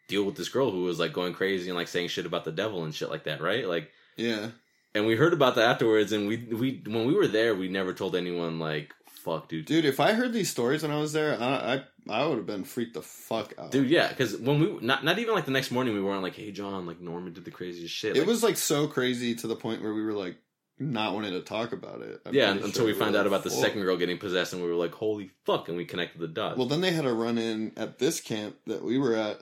deal 0.07 0.23
with 0.23 0.35
this 0.35 0.49
girl 0.49 0.71
who 0.71 0.83
was 0.83 0.99
like 0.99 1.13
going 1.13 1.33
crazy 1.33 1.69
and 1.69 1.77
like 1.77 1.87
saying 1.87 2.07
shit 2.09 2.25
about 2.25 2.43
the 2.43 2.51
devil 2.51 2.83
and 2.83 2.93
shit 2.95 3.09
like 3.09 3.23
that, 3.25 3.41
right? 3.41 3.67
Like 3.67 3.91
Yeah, 4.17 4.49
and 4.95 5.05
we 5.05 5.15
heard 5.15 5.33
about 5.33 5.55
that 5.55 5.69
afterwards 5.69 6.11
and 6.11 6.27
we 6.27 6.37
we 6.37 6.81
when 6.85 7.05
we 7.05 7.13
were 7.13 7.27
there 7.27 7.55
we 7.55 7.69
never 7.69 7.93
told 7.93 8.15
anyone 8.15 8.59
like 8.59 8.93
fuck 9.07 9.47
dude 9.47 9.65
dude. 9.65 9.85
If 9.85 9.99
I 9.99 10.13
heard 10.13 10.33
these 10.33 10.49
stories 10.49 10.81
when 10.81 10.91
I 10.91 10.99
was 10.99 11.13
there, 11.13 11.39
I 11.39 11.83
I, 12.09 12.21
I 12.21 12.25
would 12.25 12.37
have 12.37 12.47
been 12.47 12.63
freaked 12.63 12.95
the 12.95 13.01
fuck 13.01 13.53
out. 13.59 13.71
dude 13.71 13.89
yeah 13.89 14.07
because 14.09 14.35
when 14.37 14.59
we 14.59 14.85
not 14.85 15.03
not 15.05 15.19
even 15.19 15.35
like 15.35 15.45
the 15.45 15.51
next 15.51 15.71
morning 15.71 15.93
we 15.93 16.01
weren't 16.01 16.23
like 16.23 16.35
hey 16.35 16.51
john 16.51 16.85
like 16.87 16.99
norman 16.99 17.33
did 17.33 17.45
the 17.45 17.51
craziest 17.51 17.93
shit 17.93 18.15
it 18.17 18.19
Like, 18.21 18.27
was 18.27 18.43
like 18.43 18.57
so 18.57 18.87
crazy 18.87 19.35
to 19.35 19.47
the 19.47 19.55
point 19.55 19.81
where 19.83 19.93
we 19.93 20.03
were 20.03 20.13
like 20.13 20.37
not 20.79 21.13
wanting 21.13 21.33
to 21.33 21.41
talk 21.41 21.73
about 21.73 22.01
it. 22.01 22.21
I'm 22.25 22.33
yeah 22.33 22.51
until 22.51 22.71
sure. 22.71 22.85
we 22.85 22.93
were 22.93 22.99
found 22.99 23.13
like, 23.13 23.21
out 23.21 23.27
about 23.27 23.43
the 23.43 23.51
second 23.51 23.81
girl 23.81 23.97
getting 23.97 24.17
possessed 24.17 24.53
and 24.53 24.61
we 24.61 24.69
were 24.69 24.75
like 24.75 24.93
holy 24.93 25.31
fuck 25.45 25.67
and 25.67 25.77
we 25.77 25.85
connected 25.85 26.19
the 26.19 26.27
dots 26.27 26.57
Well, 26.57 26.67
then 26.67 26.81
they 26.81 26.91
had 26.91 27.05
a 27.05 27.13
run 27.13 27.37
in 27.37 27.73
at 27.77 27.99
this 27.99 28.21
camp 28.21 28.55
that 28.67 28.83
we 28.83 28.97
were 28.97 29.15
at 29.15 29.41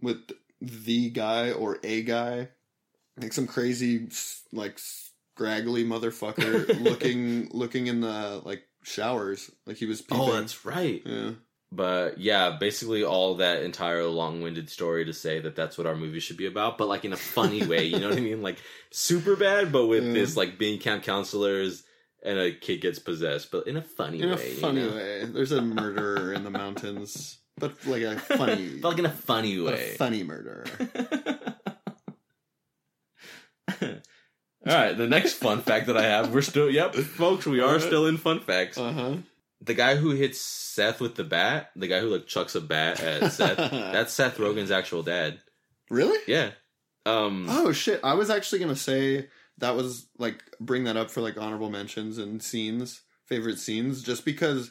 with 0.00 0.32
the 0.60 1.10
guy 1.10 1.52
or 1.52 1.78
a 1.84 2.02
guy, 2.02 2.48
like 3.20 3.32
some 3.32 3.46
crazy, 3.46 4.08
like 4.52 4.78
scraggly 4.78 5.84
motherfucker 5.84 6.82
looking 6.82 7.48
looking 7.50 7.86
in 7.86 8.00
the 8.00 8.42
like 8.44 8.64
showers, 8.82 9.50
like 9.66 9.76
he 9.76 9.86
was. 9.86 10.00
Oh, 10.02 10.04
peeping. 10.08 10.20
oh 10.20 10.32
that's 10.32 10.64
right 10.64 11.02
yeah. 11.04 11.30
But 11.74 12.18
yeah, 12.18 12.56
basically 12.60 13.02
all 13.04 13.36
that 13.36 13.62
entire 13.62 14.04
long-winded 14.04 14.70
story 14.70 15.04
to 15.06 15.12
say 15.12 15.40
that 15.40 15.56
that's 15.56 15.76
what 15.76 15.86
our 15.86 15.96
movie 15.96 16.20
should 16.20 16.36
be 16.36 16.46
about, 16.46 16.78
but 16.78 16.86
like 16.88 17.04
in 17.04 17.12
a 17.12 17.16
funny 17.16 17.66
way. 17.66 17.84
You 17.84 17.98
know 17.98 18.08
what 18.10 18.18
I 18.18 18.20
mean? 18.20 18.42
Like 18.42 18.58
super 18.92 19.34
bad, 19.34 19.72
but 19.72 19.86
with 19.86 20.04
Yeah. 20.04 20.12
this 20.12 20.36
like 20.36 20.58
being 20.58 20.78
camp 20.78 21.02
counselors 21.02 21.82
and 22.22 22.38
a 22.38 22.52
kid 22.52 22.80
gets 22.80 22.98
possessed, 22.98 23.50
but 23.50 23.66
in 23.66 23.76
a 23.76 23.82
funny 23.82 24.20
In 24.20 24.30
a 24.30 24.36
funny 24.36 24.82
you 24.82 24.90
know? 24.90 24.96
way. 24.96 25.24
There's 25.24 25.52
a 25.52 25.62
murderer 25.62 26.32
in 26.32 26.44
the 26.44 26.50
mountains, 26.50 27.38
but 27.58 27.72
like 27.86 28.02
a 28.02 28.18
funny, 28.18 28.78
but 28.82 28.90
like 28.90 28.98
in 28.98 29.06
a 29.06 29.10
funny 29.10 29.56
but 29.58 29.74
a 29.74 29.76
way. 29.76 29.94
funny 29.96 30.22
murderer. 30.22 30.64
All 34.66 34.72
right, 34.74 34.96
the 34.96 35.06
next 35.06 35.34
fun 35.34 35.60
fact 35.60 35.88
that 35.88 35.96
I 35.98 36.02
have, 36.04 36.32
we're 36.32 36.40
still, 36.40 36.70
yep, 36.70 36.94
folks, 36.94 37.44
we 37.46 37.60
are 37.60 37.78
still 37.80 38.06
in 38.06 38.16
fun 38.16 38.40
facts. 38.40 38.78
Uh 38.78 38.92
huh. 38.92 39.16
The 39.64 39.74
guy 39.74 39.96
who 39.96 40.10
hits 40.10 40.40
Seth 40.40 41.00
with 41.00 41.14
the 41.14 41.24
bat, 41.24 41.70
the 41.74 41.86
guy 41.88 42.00
who 42.00 42.08
like 42.08 42.26
chucks 42.26 42.54
a 42.54 42.60
bat 42.60 43.00
at 43.00 43.32
Seth, 43.32 43.56
that's 43.56 44.12
Seth 44.12 44.36
Rogen's 44.38 44.70
actual 44.70 45.02
dad. 45.02 45.40
really. 45.90 46.18
Yeah. 46.26 46.50
Um. 47.06 47.46
Oh 47.48 47.72
shit! 47.72 48.00
I 48.02 48.14
was 48.14 48.30
actually 48.30 48.60
gonna 48.60 48.76
say 48.76 49.28
that 49.58 49.76
was 49.76 50.06
like 50.18 50.42
bring 50.60 50.84
that 50.84 50.96
up 50.96 51.10
for 51.10 51.20
like 51.20 51.38
honorable 51.38 51.70
mentions 51.70 52.18
and 52.18 52.42
scenes, 52.42 53.02
favorite 53.26 53.58
scenes, 53.58 54.02
just 54.02 54.24
because 54.24 54.70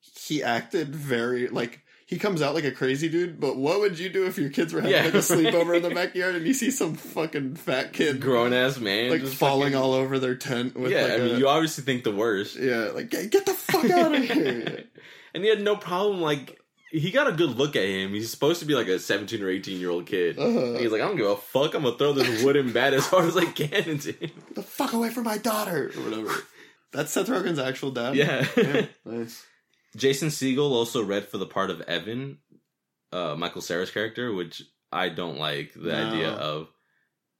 he 0.00 0.42
acted 0.42 0.94
very 0.94 1.48
like 1.48 1.82
he 2.12 2.18
comes 2.18 2.42
out 2.42 2.54
like 2.54 2.64
a 2.64 2.70
crazy 2.70 3.08
dude. 3.08 3.40
But 3.40 3.56
what 3.56 3.80
would 3.80 3.98
you 3.98 4.10
do 4.10 4.26
if 4.26 4.36
your 4.36 4.50
kids 4.50 4.72
were 4.74 4.80
having 4.82 4.94
Yeah, 4.94 5.04
like 5.04 5.14
a 5.14 5.18
sleepover 5.18 5.74
in 5.76 5.82
the 5.82 5.90
backyard 5.94 6.34
and 6.34 6.46
you 6.46 6.52
see 6.52 6.70
some 6.70 6.94
fucking 6.94 7.54
fat 7.56 7.92
kid 7.94 8.20
grown 8.20 8.52
ass 8.52 8.78
man, 8.78 9.10
like 9.10 9.22
just 9.22 9.36
falling 9.36 9.72
fucking- 9.72 9.82
all 9.82 9.94
over 9.94 10.18
their 10.18 10.34
tent 10.34 10.76
with 10.78 10.92
yeah, 10.92 11.02
like 11.04 11.12
I 11.12 11.18
mean, 11.18 11.34
a- 11.36 11.38
you 11.38 11.48
obviously 11.48 11.84
think 11.84 12.04
the 12.04 12.12
worst, 12.12 12.56
yeah, 12.56 12.90
like 12.94 13.08
get, 13.10 13.30
the 13.46 13.54
fuck 13.54 13.88
out 13.90 14.14
of 14.14 14.22
here. 14.24 14.84
and 15.34 15.42
he 15.42 15.48
had 15.48 15.62
no 15.62 15.74
problem. 15.76 16.20
Like 16.20 16.58
he 16.90 17.10
got 17.10 17.26
a 17.26 17.32
good 17.32 17.56
look 17.56 17.74
at 17.76 17.84
him. 17.84 18.10
He's 18.10 18.30
supposed 18.30 18.60
to 18.60 18.66
be 18.66 18.74
like 18.74 18.88
a 18.88 18.98
seventeen 18.98 19.42
or 19.42 19.48
eighteen 19.48 19.80
year 19.80 19.88
old 19.90 20.04
kid. 20.04 20.38
Uh-huh. 20.38 20.78
He's 20.78 20.92
like, 20.92 21.00
I 21.00 21.06
don't 21.06 21.16
give 21.16 21.26
a 21.26 21.36
fuck. 21.36 21.74
I'm 21.74 21.84
gonna 21.84 21.96
throw 21.96 22.12
this 22.12 22.42
wooden 22.44 22.72
bat 22.72 22.92
as 22.92 23.06
hard 23.06 23.24
as 23.24 23.36
I 23.38 23.46
can 23.46 23.72
into 23.88 24.12
him. 24.12 24.30
Get 24.48 24.54
the 24.56 24.62
fuck 24.62 24.92
away 24.92 25.08
from 25.08 25.24
my 25.24 25.38
daughter 25.38 25.90
or 25.96 26.02
whatever. 26.02 26.30
That's 26.92 27.10
Seth 27.10 27.28
Rogen's 27.28 27.58
actual 27.58 27.90
dad. 27.92 28.14
Yeah. 28.16 28.44
nice. 29.06 29.46
Jason 29.96 30.28
Segel 30.28 30.70
also 30.70 31.02
read 31.04 31.28
for 31.28 31.38
the 31.38 31.46
part 31.46 31.70
of 31.70 31.80
Evan, 31.82 32.38
uh, 33.12 33.34
Michael 33.36 33.60
Cera's 33.60 33.90
character, 33.90 34.32
which 34.32 34.62
I 34.90 35.08
don't 35.08 35.38
like 35.38 35.72
the 35.74 35.92
No. 35.92 36.08
idea 36.08 36.30
of. 36.30 36.68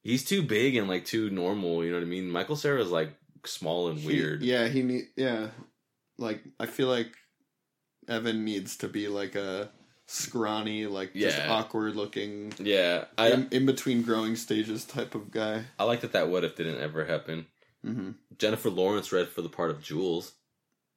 He's 0.02 0.24
too 0.24 0.42
big 0.42 0.74
and 0.76 0.88
like 0.88 1.04
too 1.04 1.30
normal. 1.30 1.84
You 1.84 1.90
know 1.92 1.98
what 1.98 2.02
I 2.04 2.08
mean? 2.08 2.28
Michael 2.30 2.56
Sarah 2.56 2.82
is 2.82 2.90
like 2.90 3.14
small 3.46 3.88
and 3.88 3.98
He- 3.98 4.06
weird. 4.06 4.42
yeah, 4.42 4.68
he 4.68 4.82
need. 4.82 5.04
Yeah, 5.16 5.50
like 6.18 6.42
I 6.58 6.66
feel 6.66 6.88
like 6.88 7.12
Evan 8.08 8.44
needs 8.44 8.76
to 8.78 8.88
be 8.88 9.06
like 9.08 9.34
a 9.36 9.70
scrawny, 10.06 10.86
like 10.86 11.14
just 11.14 11.38
Yeah. 11.38 11.52
awkward 11.52 11.94
looking, 11.96 12.52
Yeah, 12.58 13.06
I 13.16 13.30
in, 13.30 13.48
in 13.50 13.66
between 13.66 14.02
growing 14.02 14.36
stages 14.36 14.84
type 14.84 15.14
of 15.14 15.30
guy. 15.30 15.64
I 15.78 15.84
like 15.84 16.00
that 16.02 16.12
that 16.12 16.28
what 16.28 16.44
if 16.44 16.56
didn't 16.56 16.80
ever 16.80 17.04
happen. 17.04 17.46
hmm 17.82 18.10
Jennifer 18.38 18.70
Lawrence 18.70 19.10
read 19.12 19.28
for 19.28 19.40
the 19.42 19.48
part 19.48 19.70
of 19.70 19.80
Jules, 19.82 20.32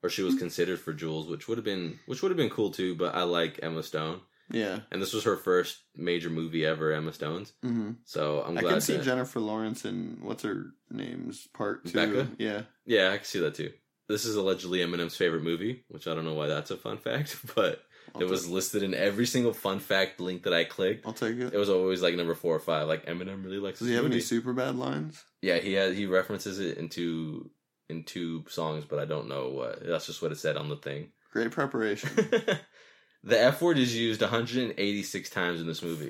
or 0.06 0.10
she 0.10 0.22
was 0.22 0.36
considered 0.36 0.80
for 0.80 0.93
Jules, 0.93 1.28
which 1.28 1.47
would 1.47 1.58
have 1.58 1.66
been 1.66 1.99
which 2.06 2.22
would 2.22 2.30
have 2.30 2.38
been 2.38 2.49
cool 2.49 2.72
too. 2.72 2.95
But 2.95 3.16
I 3.16 3.24
like 3.24 3.60
Emma 3.64 3.82
Stone, 3.84 4.22
Yeah, 4.51 4.82
and 4.91 5.01
this 5.01 5.14
was 5.14 5.24
her 5.24 5.36
first 5.36 5.80
major 5.95 6.30
movie 6.30 6.66
ever, 6.66 6.91
Emma 6.93 7.12
Stone's. 7.12 7.53
hmm 7.64 7.91
So 8.06 8.43
I'm 8.45 8.58
I 8.58 8.62
glad. 8.62 8.70
I 8.70 8.74
can 8.74 8.82
see 8.82 8.97
Jennifer 9.01 9.39
Lawrence 9.39 9.84
in 9.86 10.20
what's 10.22 10.43
her 10.43 10.68
name's 10.91 11.47
part 11.53 11.86
two. 11.86 11.93
Becca? 11.93 12.30
Yeah, 12.38 12.62
Yeah, 12.86 13.12
I 13.12 13.18
can 13.18 13.26
see 13.26 13.39
that 13.39 13.56
too. 13.56 13.72
This 14.08 14.26
is 14.26 14.36
allegedly 14.36 14.80
Eminem's 14.80 15.18
favorite 15.18 15.41
movie, 15.43 15.84
which 15.88 16.08
I 16.08 16.14
don't 16.14 16.26
know 16.26 16.36
why 16.36 16.45
that's 16.47 16.70
a 16.70 16.78
fun 16.78 16.99
fact, 16.99 17.38
but 17.56 17.82
I'll 18.14 18.22
it 18.22 18.30
was 18.30 18.47
listed 18.47 18.84
in 18.84 18.93
every 18.93 19.26
single 19.26 19.51
fun 19.51 19.80
fact 19.80 20.20
link 20.20 20.43
that 20.43 20.53
I 20.53 20.64
clicked. 20.64 21.08
I'll 21.08 21.14
take 21.14 21.38
it. 21.39 21.51
It 21.56 21.58
was 21.58 21.72
always 21.72 22.03
like 22.03 22.14
number 22.14 22.36
four 22.36 22.56
or 22.56 22.60
five. 22.60 22.88
Like 22.88 23.08
Eminem 23.08 23.43
really 23.43 23.58
likes. 23.58 23.80
Does 23.80 23.88
he 23.88 23.95
have 23.95 24.06
any 24.06 24.18
movie. 24.18 24.26
Superbad 24.41 24.78
lines? 24.78 25.24
Yeah, 25.41 25.58
he 25.58 25.74
has. 25.74 25.97
He 25.97 26.06
references 26.06 26.60
it 26.60 26.78
in 26.78 26.89
two 26.89 27.49
in 27.90 28.04
two 28.04 28.44
songs, 28.50 28.86
but 28.86 29.00
I 29.00 29.06
don't 29.06 29.28
know 29.30 29.50
what. 29.50 29.86
That's 29.86 30.06
just 30.08 30.22
what 30.22 30.32
it 30.32 30.38
said 30.38 30.58
on 30.58 30.70
the 30.70 30.76
thing. 30.78 31.10
Great 31.32 31.52
preparation. 31.52 32.10
the 33.24 33.40
F 33.42 33.62
word 33.62 33.78
is 33.78 33.96
used 33.96 34.22
186 34.22 35.30
times 35.30 35.62
in 35.62 35.68
this 35.68 35.82
movie. 35.84 36.10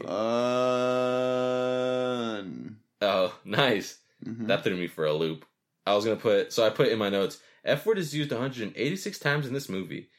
Fun. 1.46 2.78
Oh, 3.02 3.34
nice. 3.44 4.00
Mhm. 4.26 4.48
That 4.48 4.64
threw 4.64 4.76
me 4.78 4.88
for 4.88 5.06
a 5.06 5.14
loop. 5.14 5.46
I 5.86 5.94
was 5.96 6.06
gonna 6.06 6.16
put 6.18 6.52
so 6.54 6.66
I 6.66 6.70
put 6.70 6.88
in 6.88 6.98
my 6.98 7.10
notes 7.10 7.40
F 7.64 7.86
word 7.86 7.98
is 7.98 8.16
used 8.16 8.32
186 8.32 9.20
times 9.20 9.48
in 9.48 9.54
this 9.54 9.70
movie, 9.70 10.10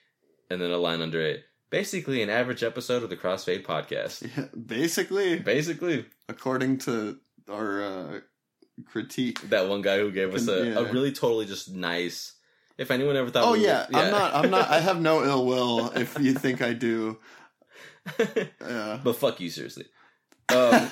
and 0.51 0.61
then 0.61 0.71
a 0.71 0.77
line 0.77 1.01
under 1.01 1.21
it. 1.21 1.45
Basically, 1.71 2.23
an 2.23 2.31
average 2.31 2.63
episode 2.63 3.03
of 3.03 3.11
the 3.11 3.17
Crossfade 3.17 3.65
podcast. 3.65 4.23
Yeah, 4.37 4.47
basically, 4.57 5.39
Basically, 5.39 6.07
according 6.29 6.79
to 6.79 7.19
our 7.49 7.83
uh, 7.83 8.21
critique. 8.85 9.41
that 9.51 9.69
one 9.69 9.83
guy 9.83 9.99
who 9.99 10.11
gave 10.13 10.35
us 10.35 10.47
a, 10.49 10.67
Yeah. 10.67 10.79
a 10.81 10.85
really 10.93 11.13
totally 11.13 11.47
just 11.47 11.71
nice. 11.73 12.35
If 12.79 12.91
anyone 12.91 13.17
ever 13.17 13.31
thought, 13.31 13.45
Oh 13.45 13.53
we 13.53 13.61
were- 13.61 13.65
yeah, 13.67 13.87
I'm 13.95 14.11
not. 14.11 14.35
I'm 14.35 14.51
not. 14.51 14.69
I 14.69 14.81
have 14.81 15.01
no 15.01 15.25
ill 15.31 15.47
will. 15.47 15.91
If 15.97 16.19
you 16.21 16.35
think 16.35 16.61
I 16.61 16.73
do, 16.75 17.19
yeah. 18.61 19.01
but 19.03 19.17
fuck 19.17 19.41
you, 19.41 19.49
seriously. 19.51 19.87
Um, 20.49 20.57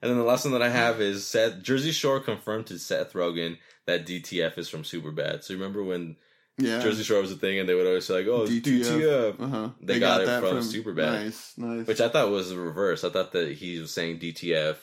and 0.00 0.10
then 0.10 0.16
the 0.18 0.24
last 0.24 0.44
one 0.44 0.52
that 0.52 0.62
I 0.62 0.68
have 0.68 1.00
is 1.00 1.26
Seth 1.26 1.62
Jersey 1.62 1.92
Shore 1.92 2.20
confirmed 2.20 2.66
to 2.66 2.78
Seth 2.78 3.12
Rogen 3.12 3.58
that 3.86 4.06
DTF 4.06 4.58
is 4.58 4.68
from 4.68 4.82
Superbad. 4.82 5.42
So 5.44 5.54
remember 5.54 5.82
when 5.82 6.16
yeah. 6.58 6.80
Jersey 6.80 7.02
Shore 7.04 7.20
was 7.20 7.32
a 7.32 7.36
thing, 7.36 7.58
and 7.58 7.68
they 7.68 7.74
would 7.74 7.86
always 7.86 8.04
say 8.04 8.14
like, 8.14 8.26
"Oh, 8.26 8.42
it's 8.42 8.50
DTF. 8.52 8.84
DTF," 8.84 9.40
Uh 9.40 9.46
huh. 9.46 9.68
They 9.80 9.98
got 10.00 10.20
it 10.22 10.26
from 10.40 10.58
Superbad. 10.58 10.96
Nice, 11.24 11.52
nice. 11.56 11.86
which 11.86 12.00
I 12.00 12.08
thought 12.08 12.30
was 12.30 12.50
the 12.50 12.58
reverse. 12.58 13.04
I 13.04 13.08
thought 13.10 13.32
that 13.32 13.52
he 13.52 13.78
was 13.78 13.92
saying 13.92 14.18
DTF 14.18 14.76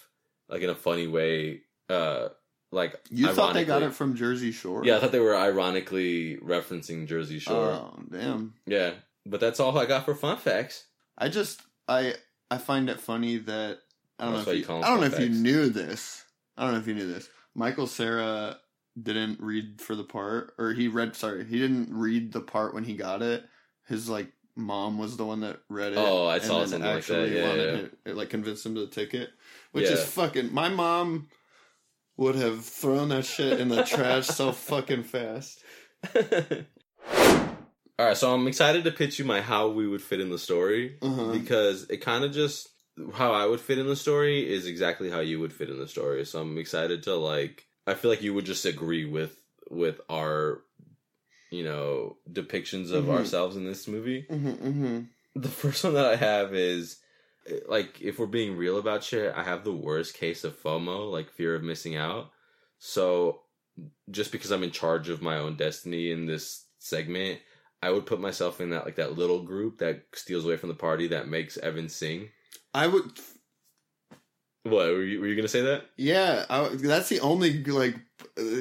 like 0.50 0.62
in 0.62 0.70
a 0.70 0.76
funny 0.76 1.08
way. 1.08 1.62
Uh, 1.90 2.30
like 2.72 3.00
you 3.10 3.32
thought 3.32 3.54
they 3.54 3.66
got 3.66 3.84
it 3.84 3.94
from 3.94 4.16
Jersey 4.16 4.52
Shore? 4.52 4.84
Yeah, 4.84 4.98
I 4.98 5.00
thought 5.00 5.12
they 5.12 5.20
were 5.20 5.36
ironically 5.36 6.38
referencing 6.38 7.08
Jersey 7.08 7.40
Shore. 7.40 7.72
Oh 7.72 8.00
damn! 8.12 8.56
Yeah, 8.66 8.92
but 9.26 9.40
that's 9.40 9.60
all 9.60 9.78
I 9.78 9.86
got 9.86 10.06
for 10.06 10.16
fun 10.16 10.38
facts. 10.38 10.86
I 11.18 11.30
just 11.30 11.62
I 11.88 12.16
I 12.52 12.58
find 12.58 12.90
it 12.90 13.00
funny 13.00 13.38
that 13.38 13.80
I 14.20 14.26
don't 14.26 14.34
That's 14.34 14.46
know 14.48 14.52
if 14.52 14.56
you 14.58 14.62
you, 14.62 14.68
call 14.68 14.78
'em 14.78 14.84
I 14.84 14.88
don't 14.90 15.02
know 15.02 15.10
fun 15.10 15.22
if 15.22 15.30
you 15.30 15.36
knew 15.36 15.70
this. 15.70 16.26
I 16.58 16.64
don't 16.64 16.74
know 16.74 16.80
if 16.80 16.88
you 16.88 16.96
knew 16.96 17.12
this. 17.12 17.30
Michael 17.54 17.88
Cera 17.88 18.58
didn't 19.02 19.40
read 19.40 19.82
for 19.82 19.96
the 19.96 20.04
part, 20.04 20.54
or 20.58 20.74
he 20.74 20.88
read. 20.88 21.16
Sorry, 21.16 21.46
he 21.46 21.60
didn't 21.60 21.94
read 21.94 22.34
the 22.34 22.42
part 22.42 22.74
when 22.74 22.84
he 22.84 22.96
got 22.96 23.22
it. 23.22 23.46
His 23.88 24.10
like 24.10 24.32
mom 24.56 24.98
was 24.98 25.18
the 25.18 25.26
one 25.26 25.42
that 25.42 25.60
read 25.70 25.94
it. 25.94 25.98
Oh, 25.98 26.28
I 26.28 26.40
saw 26.40 26.66
something 26.66 26.82
like 26.88 27.06
that. 27.06 27.30
Yeah, 27.30 27.48
wanted 27.50 27.64
yeah. 27.74 27.80
It, 27.82 27.98
it 28.06 28.16
like 28.16 28.30
convinced 28.30 28.66
him 28.66 28.76
to 28.76 28.88
take 28.88 29.14
it, 29.14 29.30
which 29.72 29.86
Yeah. 29.86 29.92
is 29.94 30.06
fucking. 30.06 30.54
My 30.54 30.70
mom 30.70 31.28
would 32.18 32.36
have 32.36 32.64
thrown 32.64 33.10
that 33.10 33.26
shit 33.26 33.60
in 33.60 33.68
the 33.70 33.84
trash 33.84 34.28
so 34.28 34.52
fucking 34.72 35.04
fast. 35.04 35.62
all 36.16 38.06
right, 38.08 38.18
so 38.18 38.34
I'm 38.34 38.48
excited 38.48 38.84
to 38.86 38.92
pitch 38.92 39.20
you 39.20 39.26
my 39.26 39.42
how 39.42 39.70
we 39.70 39.88
would 39.88 40.02
fit 40.02 40.20
in 40.20 40.30
the 40.30 40.40
story 40.40 40.98
Uh-huh. 41.02 41.32
because 41.32 41.90
it 41.90 41.98
kind 41.98 42.24
of 42.24 42.32
just 42.34 42.70
how 43.14 43.34
I 43.34 43.46
would 43.46 43.60
fit 43.60 43.78
in 43.78 43.88
the 43.88 43.96
story 43.96 44.50
is 44.50 44.66
exactly 44.68 45.10
how 45.10 45.20
you 45.20 45.40
would 45.40 45.54
fit 45.54 45.70
in 45.70 45.78
the 45.80 45.88
story. 45.88 46.26
So 46.26 46.42
I'm 46.42 46.58
excited 46.58 47.04
to 47.04 47.16
like. 47.16 47.66
I 47.88 47.94
feel 47.94 48.10
like 48.10 48.24
you 48.24 48.34
would 48.34 48.46
just 48.46 48.66
agree 48.66 49.06
with 49.06 49.40
with 49.70 50.00
our, 50.10 50.62
you 51.50 51.64
know, 51.64 52.18
depictions 52.32 52.92
of 52.92 53.06
Mhm. 53.06 53.12
ourselves 53.12 53.56
in 53.56 53.66
this 53.66 53.88
movie. 53.88 54.22
hmm 54.30 54.52
hmm 54.52 55.00
The 55.36 55.50
first 55.50 55.84
one 55.84 55.94
that 55.94 56.06
I 56.06 56.16
have 56.16 56.54
is 56.56 56.98
like 57.68 58.02
if 58.02 58.18
we're 58.18 58.26
being 58.26 58.58
real 58.58 58.78
about 58.78 59.04
shit, 59.04 59.34
I 59.36 59.44
have 59.44 59.64
the 59.64 59.74
worst 59.74 60.14
case 60.16 60.44
of 60.44 60.58
FOMO, 60.62 61.12
like 61.12 61.30
fear 61.32 61.56
of 61.56 61.64
missing 61.64 61.96
out. 61.96 62.32
So 62.80 63.42
just 64.10 64.32
because 64.32 64.52
I'm 64.52 64.64
in 64.64 64.72
charge 64.72 65.10
of 65.10 65.22
my 65.22 65.38
own 65.38 65.56
destiny 65.58 66.12
in 66.12 66.26
this 66.26 66.66
segment, 66.80 67.42
I 67.84 67.92
would 67.92 68.06
put 68.06 68.20
myself 68.22 68.62
in 68.62 68.70
that 68.72 68.86
like 68.86 68.96
that 68.96 69.18
little 69.18 69.44
group 69.44 69.78
that 69.80 70.04
steals 70.14 70.46
away 70.46 70.58
from 70.58 70.70
the 70.70 70.76
party 70.76 71.08
that 71.10 71.28
makes 71.28 71.58
Evan 71.58 71.90
sing. 71.90 72.30
I 72.74 72.88
would. 72.88 73.12
What 74.66 74.88
were 74.88 75.04
you, 75.04 75.20
were 75.22 75.28
you 75.28 75.36
gonna 75.36 75.48
say 75.48 75.62
that? 75.62 75.86
Yeah, 75.96 76.46
I, 76.50 76.70
that's 76.74 77.08
the 77.10 77.20
only 77.20 77.64
like 77.66 77.96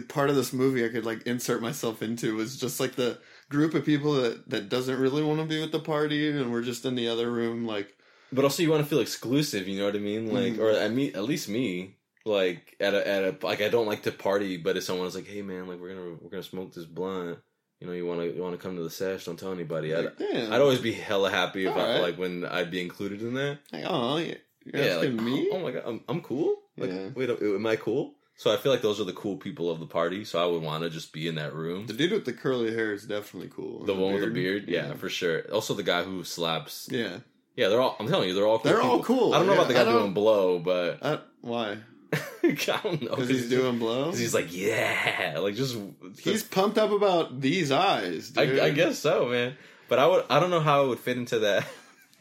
part 0.08 0.28
of 0.30 0.36
this 0.36 0.52
movie 0.52 0.84
I 0.84 0.88
could 0.90 1.04
like 1.06 1.22
insert 1.26 1.62
myself 1.62 2.02
into 2.02 2.36
was 2.36 2.58
just 2.60 2.78
like 2.78 2.94
the 2.94 3.18
group 3.48 3.74
of 3.74 3.84
people 3.86 4.12
that 4.14 4.48
that 4.50 4.68
doesn't 4.68 4.98
really 5.00 5.22
want 5.22 5.40
to 5.40 5.46
be 5.46 5.60
with 5.60 5.72
the 5.72 5.80
party, 5.80 6.28
and 6.30 6.52
we're 6.52 6.62
just 6.62 6.84
in 6.84 6.94
the 6.94 7.08
other 7.08 7.30
room. 7.30 7.66
Like, 7.66 7.88
But 8.32 8.44
also, 8.44 8.62
you 8.62 8.70
want 8.70 8.82
to 8.82 8.88
feel 8.88 9.00
exclusive. 9.00 9.66
You 9.66 9.78
know 9.78 9.86
what 9.86 9.96
I 9.96 10.00
mean? 10.00 10.32
Like, 10.32 10.54
Mhm. 10.54 10.58
or 10.58 10.78
I 10.78 10.88
mean, 10.88 11.16
at 11.16 11.24
least 11.24 11.48
me. 11.48 11.96
Like 12.26 12.74
at 12.80 12.94
a 12.94 13.06
at 13.06 13.22
a 13.24 13.36
like 13.46 13.60
I 13.60 13.68
don't 13.68 13.86
like 13.86 14.02
to 14.04 14.10
party, 14.12 14.56
but 14.56 14.76
if 14.78 14.84
someone's 14.84 15.14
like, 15.14 15.26
"Hey 15.26 15.42
man, 15.42 15.66
like 15.68 15.78
we're 15.78 15.90
gonna 15.94 16.16
we're 16.20 16.30
gonna 16.30 16.42
smoke 16.42 16.72
this 16.72 16.86
blunt," 16.86 17.38
you 17.80 17.86
know, 17.86 17.92
you 17.92 18.06
want 18.06 18.20
to 18.20 18.34
you 18.34 18.40
want 18.42 18.54
to 18.58 18.62
come 18.62 18.76
to 18.76 18.82
the 18.82 18.88
sesh, 18.90 19.26
don't 19.26 19.38
tell 19.38 19.52
anybody. 19.52 19.94
I'd, 19.94 20.04
like. 20.04 20.20
I'd 20.22 20.60
always 20.62 20.78
be 20.80 20.92
hella 20.92 21.30
happy 21.30 21.66
if 21.66 21.74
I, 21.76 21.80
Alright. 21.80 22.00
like 22.02 22.18
when 22.18 22.46
I'd 22.46 22.70
be 22.70 22.80
included 22.80 23.20
in 23.20 23.34
that. 23.34 23.58
like, 23.74 23.84
oh, 23.86 24.16
yeah, 24.16 24.36
you're 24.64 24.82
yeah, 24.84 24.96
like 24.96 25.12
me. 25.12 25.48
oh 25.52 25.58
my 25.60 25.70
god, 25.70 25.82
I'm 25.86 26.00
I'm 26.08 26.20
cool. 26.20 26.56
Like, 26.76 26.90
Yeah. 26.90 27.08
wait, 27.14 27.30
am 27.30 27.66
I 27.66 27.76
cool? 27.76 28.14
So 28.36 28.52
I 28.52 28.56
feel 28.56 28.72
like 28.72 28.82
those 28.82 29.00
are 29.00 29.04
the 29.04 29.12
cool 29.12 29.36
people 29.36 29.70
of 29.70 29.78
the 29.78 29.86
party. 29.86 30.24
So 30.24 30.42
I 30.42 30.46
would 30.46 30.60
want 30.62 30.82
to 30.82 30.90
just 30.90 31.12
be 31.12 31.28
in 31.28 31.36
that 31.36 31.54
room. 31.54 31.86
The 31.86 31.92
dude 31.92 32.10
with 32.10 32.24
the 32.24 32.32
curly 32.32 32.74
hair 32.74 32.92
is 32.92 33.04
definitely 33.04 33.48
cool. 33.54 33.84
The, 33.84 33.94
one 33.94 34.12
with 34.12 34.22
the 34.22 34.30
beard, 34.30 34.64
yeah, 34.66 34.94
for 34.94 35.08
sure. 35.08 35.42
Also, 35.52 35.74
the 35.74 35.84
guy 35.84 36.02
who 36.02 36.24
slaps. 36.24 36.88
yeah. 36.90 37.18
Yeah, 37.56 37.68
they're 37.68 37.80
all. 37.80 37.94
I'm 38.00 38.08
telling 38.08 38.28
you, 38.28 38.34
they're 38.34 38.46
all. 38.46 38.58
cool 38.58 38.70
They're 38.72 38.82
all 38.82 39.02
cool, 39.04 39.32
I 39.32 39.38
don't 39.38 39.46
know 39.46 39.52
yeah. 39.52 39.58
about 39.60 39.68
the 39.68 39.74
guy 39.74 39.84
doing 39.84 40.12
blow, 40.12 40.58
but 40.58 40.98
Uh, 41.00 41.18
why? 41.40 41.76
I 42.12 42.80
don't 42.82 43.02
know 43.02 43.10
Because 43.10 43.28
he's 43.28 43.48
doing 43.48 43.78
blow. 43.78 44.10
He's 44.10 44.34
like, 44.34 44.52
yeah, 44.52 45.36
like 45.40 45.54
just. 45.54 45.76
He's 46.20 46.42
pumped 46.42 46.78
up 46.78 46.90
about 46.90 47.40
these 47.40 47.70
eyes. 47.70 48.30
Dude. 48.30 48.58
I, 48.58 48.66
I 48.66 48.70
guess 48.70 48.98
so, 48.98 49.26
man. 49.26 49.56
But 49.88 50.00
I 50.00 50.06
would. 50.08 50.24
I 50.28 50.40
don't 50.40 50.50
know 50.50 50.58
how 50.60 50.84
it 50.84 50.88
would 50.88 50.98
fit 50.98 51.16
into 51.16 51.38
that. 51.40 51.64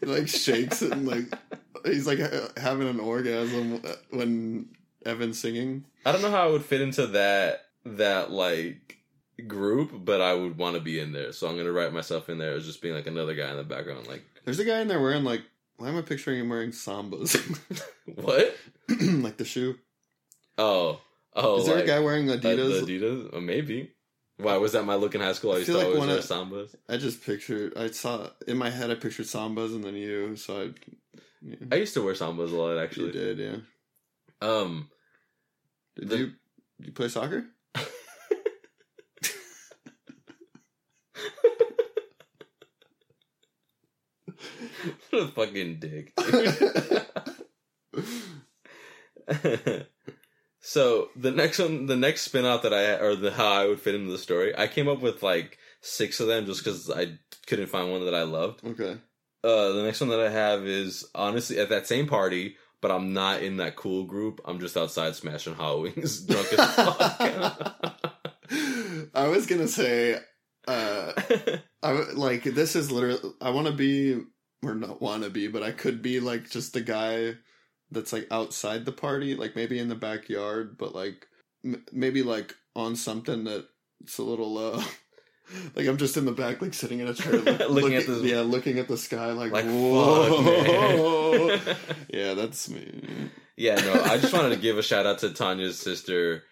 like 0.08 0.28
shakes 0.28 0.82
and 0.82 1.08
like 1.08 1.34
he's 1.86 2.08
like 2.08 2.20
ha- 2.20 2.50
having 2.58 2.88
an 2.88 3.00
orgasm 3.00 3.82
when 4.12 4.70
Evan's 5.06 5.40
singing. 5.40 5.86
I 6.06 6.12
don't 6.12 6.22
know 6.22 6.32
how 6.32 6.48
I 6.48 6.52
would 6.52 6.64
fit 6.64 6.82
into 6.82 7.08
that 7.08 7.66
that 7.86 8.32
like 8.32 8.98
group, 9.48 9.92
but 9.94 10.22
I 10.22 10.34
would 10.34 10.58
want 10.58 10.76
to 10.76 10.82
be 10.82 11.00
in 11.00 11.12
there. 11.12 11.32
So 11.32 11.48
I'm 11.48 11.58
gonna 11.58 11.72
write 11.72 11.94
myself 11.94 12.30
in 12.30 12.38
there 12.38 12.54
as 12.54 12.66
just 12.66 12.82
being 12.82 12.94
like 12.94 13.08
another 13.08 13.36
guy 13.36 13.50
in 13.50 13.58
the 13.58 13.64
background. 13.64 14.08
Like 14.08 14.24
There's 14.46 14.60
a 14.60 14.66
guy 14.66 14.80
in 14.80 14.88
there 14.88 15.02
wearing 15.02 15.24
like. 15.24 15.42
Why 15.78 15.90
am 15.90 15.98
I 15.98 16.02
picturing 16.02 16.40
him 16.40 16.50
wearing 16.50 16.70
sambas? 16.70 17.36
what? 18.16 18.56
like 19.02 19.38
the 19.38 19.44
shoe. 19.44 19.76
Oh, 20.58 21.02
oh. 21.36 21.58
Is 21.58 21.66
there 21.66 21.76
like, 21.76 21.86
a 21.86 21.88
guy 21.88 22.00
wearing 22.00 22.28
Adidas? 22.28 22.84
Adidas? 22.84 23.42
Maybe. 23.44 23.92
Why 24.44 24.58
was 24.58 24.74
that 24.74 24.84
my 24.86 24.96
look 24.96 25.16
in 25.16 25.22
high 25.22 25.34
school? 25.34 25.52
I 25.52 25.56
I 25.56 25.58
used 25.60 25.72
to 25.72 25.78
like 25.78 25.86
always 25.88 26.00
wear 26.08 26.18
of- 26.18 26.24
sambas. 26.26 26.76
I 26.90 26.98
just 26.98 27.24
pictured. 27.26 27.78
I 27.78 27.90
saw 27.92 28.30
in 28.48 28.58
my 28.58 28.70
head. 28.70 28.92
I 28.92 28.96
pictured 28.96 29.26
sambas 29.26 29.74
and 29.76 29.84
then 29.84 29.96
you. 29.96 30.36
So 30.36 30.62
I. 30.62 30.70
Yeah, 31.42 31.56
I 31.72 31.76
used 31.76 31.94
to 31.96 32.04
wear 32.04 32.14
sambas 32.14 32.52
a 32.52 32.56
lot, 32.56 32.74
you 32.74 32.80
actually. 32.80 33.12
did, 33.12 33.38
yeah. 33.38 33.58
Um, 34.42 34.90
Did 35.98 36.10
The- 36.10 36.18
you? 36.18 36.26
Did 36.80 36.88
you 36.88 36.92
play 36.94 37.08
soccer? 37.10 37.46
what 45.10 45.24
a 45.24 45.28
fucking 45.28 45.80
dick. 45.80 46.14
so 50.66 51.10
the 51.18 51.32
next 51.32 51.60
one, 51.60 51.88
the 51.88 51.98
next 51.98 52.22
spin 52.22 52.46
out 52.46 52.64
that 52.64 52.74
I 52.74 52.94
or 52.94 53.16
the 53.18 53.32
how 53.32 53.52
I 53.52 53.68
would 53.68 53.82
fit 53.82 53.96
into 53.96 54.12
the 54.12 54.18
story, 54.18 54.58
I 54.58 54.68
came 54.68 54.88
up 54.88 55.02
with 55.02 55.22
like 55.22 55.58
six 55.82 56.22
of 56.22 56.28
them 56.28 56.46
just 56.46 56.64
because 56.64 56.90
I 56.90 57.20
couldn't 57.48 57.68
find 57.68 57.92
one 57.92 58.06
that 58.06 58.16
I 58.16 58.24
loved. 58.24 58.66
okay. 58.66 58.98
Uh, 59.44 59.74
the 59.74 59.84
next 59.84 60.00
one 60.00 60.10
that 60.10 60.22
I 60.22 60.30
have 60.30 60.66
is 60.66 61.06
honestly 61.14 61.60
at 61.60 61.68
that 61.68 61.86
same 61.86 62.08
party, 62.08 62.56
but 62.80 62.92
I'm 62.92 63.12
not 63.12 63.44
in 63.44 63.58
that 63.58 63.76
cool 63.76 64.06
group. 64.06 64.40
I'm 64.46 64.62
just 64.62 64.78
outside 64.78 65.16
smashing 65.16 65.56
hot 65.56 65.82
wings, 65.82 66.22
drunk 66.26 66.48
as 66.54 66.76
fuck. 66.76 67.20
I 69.14 69.28
was 69.28 69.46
gonna 69.46 69.68
say, 69.68 70.18
uh, 70.66 71.12
I 71.84 71.92
like 72.14 72.44
this 72.44 72.78
is 72.78 72.90
literally. 72.90 73.34
I 73.42 73.50
want 73.50 73.68
to 73.68 73.74
be 73.74 74.22
or 74.64 74.76
not 74.76 75.02
want 75.02 75.24
to 75.24 75.30
be, 75.30 75.50
but 75.50 75.62
I 75.62 75.72
could 75.72 76.02
be 76.02 76.22
like 76.22 76.50
just 76.50 76.72
the 76.72 76.80
guy 76.80 77.36
that's 77.94 78.12
like 78.14 78.28
outside 78.32 78.86
the 78.86 78.92
party, 78.92 79.36
like 79.36 79.56
maybe 79.56 79.80
in 79.80 79.88
the 79.90 79.96
backyard, 79.96 80.78
but 80.78 80.94
like 80.96 81.28
m- 81.64 81.84
maybe 81.92 82.24
like 82.24 82.54
on 82.76 82.96
something 82.96 83.44
that's 83.44 84.18
a 84.18 84.24
little. 84.24 84.58
uh 84.58 84.84
Like 85.76 85.88
I'm 85.88 85.98
just 85.98 86.16
in 86.16 86.24
the 86.26 86.32
back, 86.32 86.62
like 86.62 86.74
sitting 86.74 87.00
in 87.00 87.08
a 87.08 87.14
chair, 87.14 87.34
like, 87.42 87.70
Looking 87.70 87.96
at 87.96 88.08
the- 88.08 88.22
yeah, 88.24 88.40
looking 88.42 88.80
at 88.80 88.88
the 88.88 88.98
sky, 88.98 89.34
like, 89.34 89.52
like 89.52 89.66
whoa, 89.66 91.58
fuck, 91.58 91.78
yeah, 92.10 92.34
that's 92.34 92.70
me. 92.70 93.30
Yeah, 93.58 93.76
no, 93.76 94.02
I 94.04 94.18
just 94.18 94.34
wanted 94.34 94.50
to 94.56 94.56
give 94.62 94.78
a 94.78 94.82
shout 94.84 95.06
out 95.06 95.20
to 95.20 95.32
Tanya's 95.32 95.78
sister, 95.78 96.44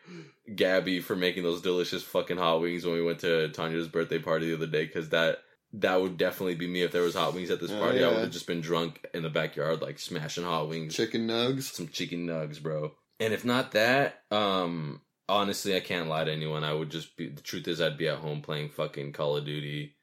Gabby, 0.54 1.00
for 1.00 1.16
making 1.16 1.44
those 1.44 1.62
delicious 1.62 2.04
fucking 2.04 2.38
hot 2.38 2.62
wings 2.62 2.86
when 2.86 2.94
we 2.96 3.02
went 3.04 3.20
to 3.20 3.50
Tanya's 3.50 3.88
birthday 3.88 4.20
party 4.20 4.50
the 4.50 4.56
other 4.58 4.68
day. 4.68 4.86
Because 4.86 5.10
that 5.10 5.38
that 5.74 6.02
would 6.02 6.18
definitely 6.18 6.56
be 6.56 6.68
me 6.68 6.82
if 6.82 6.92
there 6.92 7.02
was 7.02 7.16
hot 7.16 7.34
wings 7.34 7.50
at 7.50 7.60
this 7.62 7.72
Oh, 7.72 7.80
party. 7.80 8.00
I 8.00 8.02
yeah. 8.02 8.08
would 8.10 8.20
have 8.24 8.32
just 8.32 8.48
been 8.48 8.62
drunk 8.62 9.06
in 9.14 9.24
the 9.24 9.30
backyard, 9.30 9.82
like 9.82 10.00
smashing 10.00 10.44
hot 10.44 10.68
wings, 10.70 10.96
Chicken 10.96 11.28
nugs. 11.28 11.64
some 11.64 11.88
chicken 11.88 12.28
nugs, 12.28 12.62
bro. 12.62 12.94
And 13.20 13.34
if 13.34 13.46
not 13.46 13.72
that, 13.74 14.24
um, 14.32 15.02
honestly, 15.30 15.76
I 15.76 15.80
can't 15.80 16.10
lie 16.10 16.24
to 16.24 16.32
anyone. 16.32 16.64
I 16.64 16.74
would 16.74 16.90
just 16.90 17.16
be. 17.16 17.30
The 17.30 17.42
truth 17.42 17.68
is, 17.68 17.80
I'd 17.80 17.98
be 17.98 18.08
at 18.08 18.18
home 18.18 18.42
playing 18.42 18.70
fucking 18.70 19.14
Call 19.14 19.38
of 19.38 19.46
Duty. 19.46 19.96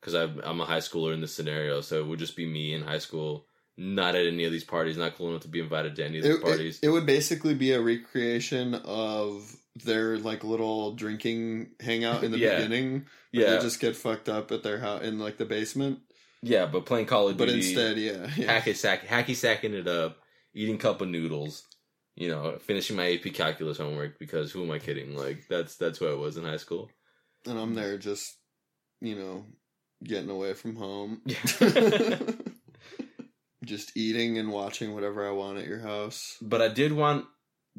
Because 0.00 0.14
I'm 0.14 0.60
a 0.60 0.64
high 0.64 0.78
schooler 0.78 1.12
in 1.12 1.20
this 1.20 1.34
scenario, 1.34 1.80
so 1.80 1.98
it 1.98 2.06
would 2.06 2.20
just 2.20 2.36
be 2.36 2.46
me 2.46 2.72
in 2.72 2.82
high 2.82 2.98
school, 3.00 3.46
not 3.76 4.14
at 4.14 4.26
any 4.28 4.44
of 4.44 4.52
these 4.52 4.62
parties, 4.62 4.96
not 4.96 5.16
cool 5.16 5.30
enough 5.30 5.42
to 5.42 5.48
be 5.48 5.58
invited 5.58 5.96
to 5.96 6.04
any 6.04 6.18
of 6.18 6.24
these 6.24 6.36
It, 6.36 6.40
parties. 6.42 6.78
it, 6.80 6.86
it 6.86 6.90
would 6.90 7.04
basically 7.04 7.54
be 7.54 7.72
a 7.72 7.80
recreation 7.80 8.74
of 8.84 9.56
their 9.84 10.18
like 10.18 10.44
little 10.44 10.92
drinking 10.94 11.70
hangout 11.80 12.24
in 12.24 12.30
the 12.30 12.38
Yeah. 12.38 12.56
beginning. 12.56 12.92
where 13.32 13.44
yeah, 13.44 13.50
they 13.56 13.62
just 13.62 13.80
get 13.80 13.96
fucked 13.96 14.28
up 14.28 14.50
at 14.52 14.62
their 14.62 14.78
house 14.78 15.02
in 15.02 15.18
like 15.18 15.36
the 15.38 15.44
basement. 15.44 16.00
Yeah, 16.42 16.66
but 16.66 16.86
playing 16.86 17.06
Call 17.06 17.28
of 17.28 17.36
But 17.36 17.48
instead, 17.48 17.98
yeah, 17.98 18.28
yeah. 18.36 18.60
hacky 18.60 18.76
sack, 18.76 19.06
hacky 19.06 19.34
sacking 19.34 19.74
it 19.74 19.88
up, 19.88 20.18
eating 20.54 20.78
cup 20.78 21.00
of 21.00 21.08
noodles, 21.08 21.64
you 22.14 22.28
know, 22.28 22.58
finishing 22.60 22.96
my 22.96 23.12
AP 23.12 23.32
calculus 23.34 23.78
homework 23.78 24.18
because 24.20 24.52
who 24.52 24.62
am 24.64 24.70
I 24.70 24.78
kidding? 24.78 25.16
Like 25.16 25.46
that's 25.48 25.76
that's 25.76 25.98
who 25.98 26.08
I 26.08 26.14
was 26.14 26.36
in 26.36 26.44
high 26.44 26.56
school. 26.58 26.90
and 27.46 27.58
I'm 27.58 27.74
there 27.74 27.98
just 27.98 28.36
you 29.00 29.16
know 29.16 29.46
getting 30.04 30.30
away 30.30 30.54
from 30.54 30.76
home, 30.76 31.22
Yeah. 31.26 31.36
just 33.64 33.96
eating 33.96 34.38
and 34.38 34.50
watching 34.52 34.94
whatever 34.94 35.26
I 35.28 35.32
want 35.32 35.58
at 35.58 35.66
your 35.66 35.80
house. 35.80 36.36
but 36.40 36.62
I 36.62 36.68
did 36.68 36.92
want 36.92 37.26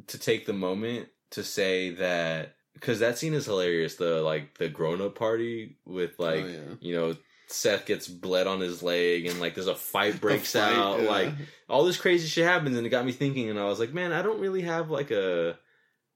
to 0.08 0.18
take 0.20 0.46
the 0.46 0.54
moment 0.54 1.08
to 1.32 1.44
say 1.44 1.92
that 1.92 2.56
because 2.74 3.00
that 3.00 3.18
scene 3.18 3.34
is 3.34 3.46
hilarious. 3.46 3.96
The 3.96 4.22
like 4.22 4.58
the 4.58 4.70
grown 4.70 5.02
up 5.02 5.16
party 5.16 5.78
with 5.86 6.16
oh, 6.20 6.24
like 6.24 6.44
oh, 6.44 6.48
yeah. 6.48 6.76
you 6.82 6.96
know 6.96 7.16
Seth 7.48 7.86
gets 7.86 8.08
bled 8.08 8.48
on 8.48 8.60
his 8.60 8.84
leg 8.84 9.26
and 9.26 9.40
like 9.40 9.56
there's 9.56 9.68
a 9.68 9.76
fight 9.76 10.22
breaks 10.22 10.54
A 10.56 10.62
fight, 10.62 10.78
out 10.78 11.02
yeah. 11.02 11.10
like 11.10 11.34
all 11.68 11.84
this 11.84 11.98
crazy 11.98 12.28
shit 12.28 12.46
happens 12.46 12.78
and 12.78 12.86
it 12.86 12.90
got 12.90 13.06
me 13.06 13.12
thinking 13.12 13.50
and 13.50 13.60
I 13.60 13.66
was 13.66 13.80
like, 13.80 13.94
man, 13.94 14.14
I 14.14 14.22
don't 14.22 14.40
really 14.40 14.62
have 14.62 14.90
like 14.90 15.12
a 15.12 15.58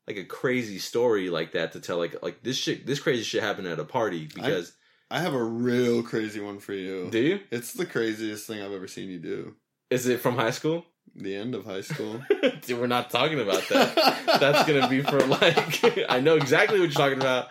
like 0.08 0.18
a 0.18 0.26
crazy 0.26 0.80
story 0.80 1.30
like 1.30 1.54
that 1.54 1.74
to 1.74 1.80
tell 1.80 1.98
like 1.98 2.16
like 2.22 2.44
this 2.44 2.58
shit 2.58 2.86
this 2.86 3.00
crazy 3.00 3.24
shit 3.24 3.44
happened 3.44 3.68
at 3.68 3.80
a 3.80 3.86
party 3.86 4.28
because 4.34 4.74
I 5.10 5.20
have 5.20 5.34
a 5.34 5.44
real 5.44 6.02
crazy 6.02 6.40
one 6.40 6.60
for 6.60 6.74
you. 6.74 7.10
do 7.12 7.20
you? 7.20 7.40
It's 7.52 7.74
the 7.74 7.86
craziest 7.86 8.48
thing 8.48 8.62
I've 8.62 8.72
ever 8.72 8.88
seen 8.88 9.10
you 9.10 9.20
do. 9.20 9.56
Is 9.90 10.08
it 10.08 10.22
from 10.22 10.36
high 10.36 10.52
school? 10.52 10.86
The 11.16 11.36
end 11.36 11.54
of 11.54 11.66
high 11.66 11.82
school. 11.82 12.22
Dude, 12.66 12.80
we're 12.80 12.88
not 12.88 13.10
talking 13.12 13.40
about 13.40 13.68
that. 13.70 13.96
That's 14.40 14.68
gonna 14.68 14.88
be 14.88 15.02
for 15.02 15.20
like 15.20 16.06
I 16.10 16.20
know 16.20 16.36
exactly 16.36 16.80
what 16.80 16.86
you're 16.90 16.94
talking 16.94 17.20
about. 17.20 17.50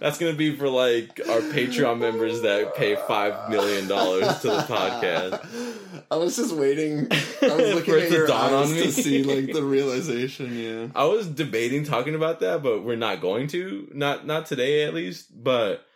That's 0.00 0.18
gonna 0.18 0.34
be 0.34 0.54
for 0.56 0.68
like 0.68 1.20
our 1.28 1.40
Patreon 1.40 1.98
members 2.00 2.42
that 2.42 2.74
pay 2.74 2.96
five 2.96 3.48
million 3.48 3.86
dollars 3.86 4.40
to 4.40 4.48
the 4.48 4.58
podcast. 4.58 6.02
I 6.10 6.16
was 6.16 6.36
just 6.36 6.54
waiting. 6.54 7.06
I 7.10 7.54
was 7.54 7.74
looking 7.74 7.94
at 7.94 8.10
your 8.10 8.26
dawn 8.26 8.52
eyes 8.52 8.70
on 8.70 8.74
me. 8.74 8.82
to 8.82 8.92
see 8.92 9.22
like 9.22 9.54
the 9.54 9.62
realization. 9.62 10.54
Yeah. 10.56 10.88
I 10.94 11.04
was 11.04 11.26
debating 11.28 11.84
talking 11.84 12.14
about 12.14 12.40
that, 12.40 12.62
but 12.62 12.82
we're 12.82 12.96
not 12.96 13.20
going 13.20 13.46
to. 13.48 13.88
Not 13.94 14.26
not 14.26 14.46
today 14.46 14.84
at 14.84 14.94
least. 14.94 15.28
But 15.32 15.86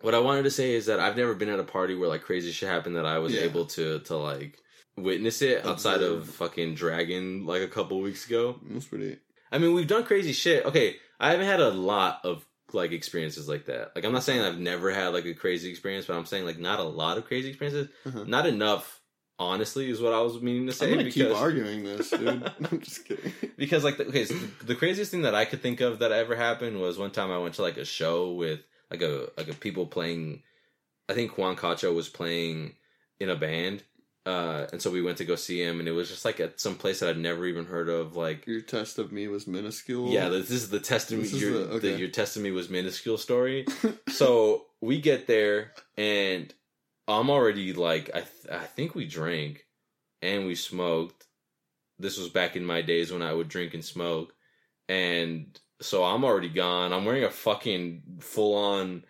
what 0.00 0.14
I 0.14 0.18
wanted 0.18 0.42
to 0.42 0.50
say 0.50 0.74
is 0.74 0.86
that 0.86 1.00
I've 1.00 1.16
never 1.16 1.34
been 1.34 1.48
at 1.48 1.58
a 1.60 1.64
party 1.64 1.94
where 1.94 2.08
like 2.08 2.22
crazy 2.22 2.50
shit 2.52 2.68
happened 2.68 2.96
that 2.96 3.06
I 3.06 3.18
was 3.18 3.32
Yeah. 3.32 3.42
able 3.42 3.66
to 3.66 4.00
to 4.00 4.16
like 4.16 4.58
witness 5.02 5.42
it 5.42 5.64
outside 5.66 6.02
of 6.02 6.28
fucking 6.28 6.74
Dragon 6.74 7.46
like 7.46 7.62
a 7.62 7.68
couple 7.68 8.00
weeks 8.00 8.26
ago. 8.26 8.60
That's 8.70 8.86
pretty. 8.86 9.18
I 9.50 9.58
mean, 9.58 9.72
we've 9.72 9.86
done 9.86 10.04
crazy 10.04 10.32
shit. 10.32 10.64
Okay, 10.66 10.96
I 11.18 11.30
haven't 11.30 11.46
had 11.46 11.60
a 11.60 11.70
lot 11.70 12.20
of 12.24 12.44
like 12.72 12.92
experiences 12.92 13.48
like 13.48 13.66
that. 13.66 13.92
Like 13.94 14.04
I'm 14.04 14.12
not 14.12 14.22
saying 14.22 14.40
I've 14.40 14.58
never 14.58 14.92
had 14.92 15.08
like 15.08 15.24
a 15.24 15.34
crazy 15.34 15.70
experience, 15.70 16.06
but 16.06 16.16
I'm 16.16 16.26
saying 16.26 16.44
like 16.44 16.58
not 16.58 16.80
a 16.80 16.84
lot 16.84 17.18
of 17.18 17.24
crazy 17.24 17.48
experiences. 17.48 17.88
Uh-huh. 18.04 18.24
Not 18.26 18.46
enough, 18.46 19.00
honestly, 19.38 19.88
is 19.88 20.00
what 20.02 20.12
I 20.12 20.20
was 20.20 20.40
meaning 20.42 20.66
to 20.66 20.72
say. 20.72 20.90
I'm 20.92 20.98
gonna 20.98 21.10
keep 21.10 21.34
arguing 21.34 21.84
this, 21.84 22.10
dude. 22.10 22.28
I'm 22.70 22.80
just 22.80 23.06
kidding. 23.06 23.32
because 23.58 23.84
like 23.84 23.98
the, 23.98 24.06
okay 24.06 24.24
so 24.24 24.34
the, 24.34 24.66
the 24.66 24.74
craziest 24.74 25.10
thing 25.10 25.22
that 25.22 25.34
i 25.34 25.44
could 25.44 25.60
think 25.60 25.80
of 25.80 25.98
that 25.98 26.12
ever 26.12 26.34
happened 26.34 26.80
was 26.80 26.96
one 26.96 27.10
time 27.10 27.30
i 27.30 27.36
went 27.36 27.54
to 27.54 27.62
like 27.62 27.76
a 27.76 27.84
show 27.84 28.32
with 28.32 28.60
like 28.90 29.02
a 29.02 29.28
like 29.36 29.48
a 29.48 29.54
people 29.54 29.84
playing 29.86 30.42
i 31.08 31.12
think 31.12 31.36
juan 31.36 31.56
cacho 31.56 31.94
was 31.94 32.08
playing 32.08 32.74
in 33.20 33.28
a 33.28 33.36
band 33.36 33.82
uh 34.28 34.66
and 34.72 34.80
so 34.82 34.90
we 34.90 35.00
went 35.00 35.16
to 35.18 35.24
go 35.24 35.36
see 35.36 35.60
him 35.62 35.78
and 35.80 35.88
it 35.88 35.92
was 35.92 36.08
just 36.08 36.24
like 36.24 36.38
at 36.40 36.60
some 36.60 36.74
place 36.74 37.00
that 37.00 37.08
i'd 37.08 37.18
never 37.18 37.46
even 37.46 37.64
heard 37.64 37.88
of 37.88 38.14
like 38.16 38.46
Your 38.46 38.60
test 38.60 38.98
of 38.98 39.10
me 39.12 39.26
was 39.28 39.46
minuscule. 39.46 40.10
yeah 40.10 40.28
this 40.28 40.50
is 40.50 40.68
the 40.68 40.80
testing 40.80 41.20
This 41.22 41.32
is 41.32 41.40
your, 41.42 41.52
the- 41.52 41.68
okay. 41.76 41.92
the, 41.92 41.98
your 41.98 42.08
testing 42.08 42.42
me 42.42 42.50
was 42.50 42.68
minuscule 42.68 43.16
story 43.18 43.64
so 44.08 44.66
we 44.80 45.00
get 45.00 45.26
there 45.26 45.72
and 45.96 46.52
i'm 47.06 47.30
already 47.30 47.72
like 47.72 48.10
i 48.14 48.20
th- 48.20 48.50
i 48.62 48.64
think 48.76 48.94
we 48.94 49.06
drank 49.06 49.66
and 50.20 50.46
we 50.46 50.54
smoked 50.54 51.26
this 51.98 52.18
was 52.18 52.28
back 52.28 52.56
in 52.56 52.64
my 52.64 52.82
days 52.82 53.12
when 53.12 53.22
i 53.22 53.32
would 53.32 53.48
drink 53.48 53.72
and 53.74 53.84
smoke 53.84 54.34
and 54.88 55.58
so 55.80 56.04
i'm 56.04 56.24
already 56.24 56.48
gone 56.50 56.92
i'm 56.92 57.04
wearing 57.04 57.24
a 57.24 57.30
fucking 57.30 58.02
full-on 58.20 59.04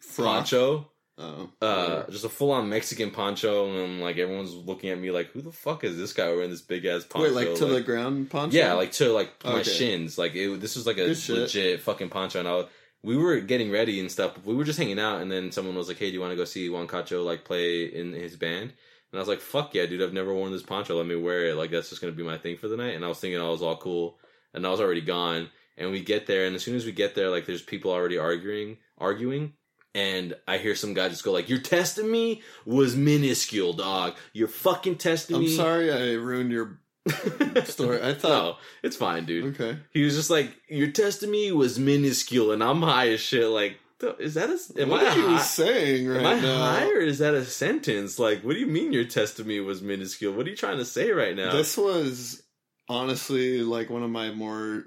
Frock. 0.00 0.26
poncho 0.26 0.90
Oh, 1.22 1.50
uh, 1.60 2.10
just 2.10 2.24
a 2.24 2.28
full 2.30 2.50
on 2.52 2.68
Mexican 2.70 3.10
poncho, 3.10 3.84
and 3.84 4.00
like 4.00 4.16
everyone's 4.16 4.54
looking 4.54 4.88
at 4.90 4.98
me 4.98 5.10
like, 5.10 5.28
who 5.32 5.42
the 5.42 5.52
fuck 5.52 5.84
is 5.84 5.96
this 5.98 6.12
guy 6.14 6.28
wearing 6.28 6.48
this 6.50 6.62
big 6.62 6.84
ass 6.86 7.04
poncho? 7.04 7.34
wait, 7.34 7.46
like 7.48 7.58
to 7.58 7.66
the 7.66 7.80
ground 7.82 8.30
poncho. 8.30 8.56
yeah, 8.56 8.72
like 8.72 8.92
to 8.92 9.12
like 9.12 9.30
my 9.44 9.60
Okay. 9.60 9.70
shins. 9.70 10.16
Like 10.16 10.34
it, 10.34 10.60
this 10.60 10.76
was 10.76 10.86
like 10.86 10.96
a 10.98 11.02
legit 11.28 11.80
fucking 11.80 12.08
poncho, 12.08 12.38
and 12.38 12.48
I, 12.48 12.52
was- 12.56 12.66
we 13.02 13.16
were 13.16 13.40
getting 13.40 13.70
ready 13.70 13.98
and 14.00 14.10
stuff. 14.10 14.36
We 14.44 14.54
were 14.54 14.64
just 14.64 14.78
hanging 14.78 14.98
out, 15.00 15.20
and 15.22 15.30
then 15.30 15.52
someone 15.52 15.74
was 15.74 15.88
like, 15.88 15.98
"Hey, 15.98 16.08
do 16.08 16.14
you 16.14 16.20
want 16.20 16.32
to 16.32 16.36
go 16.36 16.44
see 16.44 16.68
Juan 16.68 16.86
Cacho 16.86 17.24
like 17.24 17.44
play 17.44 17.84
in 17.84 18.12
his 18.12 18.36
band?" 18.36 18.72
And 19.12 19.18
I 19.18 19.18
was 19.18 19.28
like, 19.28 19.40
"Fuck 19.40 19.74
yeah, 19.74 19.86
dude! 19.86 20.02
I've 20.02 20.12
never 20.12 20.32
worn 20.34 20.52
this 20.52 20.62
poncho. 20.62 20.96
Let 20.96 21.06
me 21.06 21.16
wear 21.16 21.46
it. 21.46 21.54
Like 21.56 21.70
that's 21.70 21.88
just 21.90 22.00
gonna 22.00 22.12
be 22.12 22.22
my 22.22 22.38
thing 22.38 22.56
for 22.56 22.68
the 22.68 22.76
night." 22.76 22.94
And 22.94 23.04
I 23.04 23.08
was 23.08 23.18
thinking 23.18 23.40
I 23.40 23.48
was 23.48 23.62
all 23.62 23.76
cool, 23.76 24.18
and 24.54 24.66
I 24.66 24.70
was 24.70 24.80
already 24.80 25.00
gone. 25.00 25.48
And 25.78 25.90
we 25.90 26.00
get 26.02 26.26
there, 26.26 26.44
and 26.46 26.54
as 26.54 26.62
soon 26.62 26.76
as 26.76 26.84
we 26.84 26.92
get 26.92 27.14
there, 27.14 27.30
like 27.30 27.46
there's 27.46 27.62
people 27.62 27.90
already 27.90 28.18
arguing, 28.18 28.76
arguing. 28.98 29.54
And 29.94 30.36
I 30.46 30.58
hear 30.58 30.74
some 30.76 30.94
guy 30.94 31.08
just 31.08 31.24
go 31.24 31.32
like, 31.32 31.48
"Your 31.48 31.58
testing 31.58 32.10
me 32.10 32.42
was 32.64 32.94
minuscule, 32.94 33.72
dog. 33.72 34.14
You're 34.32 34.46
fucking 34.48 34.96
testing 34.96 35.36
I'm 35.36 35.42
me." 35.42 35.48
sorry 35.56 35.92
I 35.92 36.12
ruined 36.14 36.52
your 36.52 36.78
story. 37.64 38.00
I 38.02 38.14
thought. 38.14 38.28
no, 38.28 38.56
it's 38.82 38.96
fine, 38.96 39.24
dude. 39.24 39.60
Okay. 39.60 39.78
He 39.92 40.04
was 40.04 40.14
just 40.14 40.30
like, 40.30 40.54
"Your 40.68 40.90
testing 40.92 41.30
me 41.30 41.50
was 41.50 41.78
minuscule, 41.78 42.52
and 42.52 42.62
I'm 42.62 42.82
high 42.82 43.08
as 43.08 43.20
shit." 43.20 43.48
Like, 43.48 43.78
is 44.20 44.34
that 44.34 44.48
a? 44.50 44.82
Am 44.82 44.90
what 44.90 45.02
I 45.02 45.10
are 45.10 45.16
you 45.18 45.26
high? 45.36 45.42
saying 45.42 46.06
right 46.08 46.20
Am 46.20 46.26
I 46.26 46.40
now? 46.40 46.58
high, 46.58 46.86
or 46.88 47.00
is 47.00 47.18
that 47.18 47.34
a 47.34 47.44
sentence? 47.44 48.18
Like, 48.18 48.42
what 48.44 48.52
do 48.52 48.60
you 48.60 48.66
mean 48.68 48.92
your 48.92 49.04
testing 49.06 49.46
me 49.48 49.58
was 49.60 49.82
minuscule? 49.82 50.32
What 50.34 50.46
are 50.46 50.50
you 50.50 50.56
trying 50.56 50.78
to 50.78 50.84
say 50.84 51.10
right 51.10 51.34
now? 51.34 51.50
This 51.52 51.76
was 51.76 52.42
honestly 52.88 53.62
like 53.62 53.90
one 53.90 54.02
of 54.02 54.10
my 54.10 54.30
more 54.32 54.84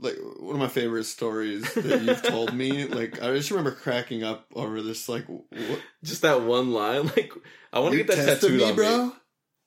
like 0.00 0.16
one 0.38 0.54
of 0.54 0.60
my 0.60 0.68
favorite 0.68 1.04
stories 1.04 1.72
that 1.74 2.02
you've 2.02 2.22
told 2.22 2.54
me. 2.54 2.70
Like 2.90 3.22
I 3.22 3.34
just 3.34 3.50
remember 3.50 3.72
cracking 3.72 4.24
up 4.24 4.46
over 4.54 4.82
this. 4.82 5.08
Like, 5.08 5.26
what 5.28 5.80
just 6.02 6.22
that 6.22 6.42
one 6.42 6.72
line. 6.72 7.06
Like, 7.16 7.32
I 7.72 7.78
want 7.80 7.92
to 7.92 7.98
get 7.98 8.08
that 8.08 8.16
test 8.16 8.28
of 8.28 8.40
tattooed 8.40 8.58
me, 8.58 8.64
on 8.64 8.74
bro? 8.74 9.06
me. 9.06 9.12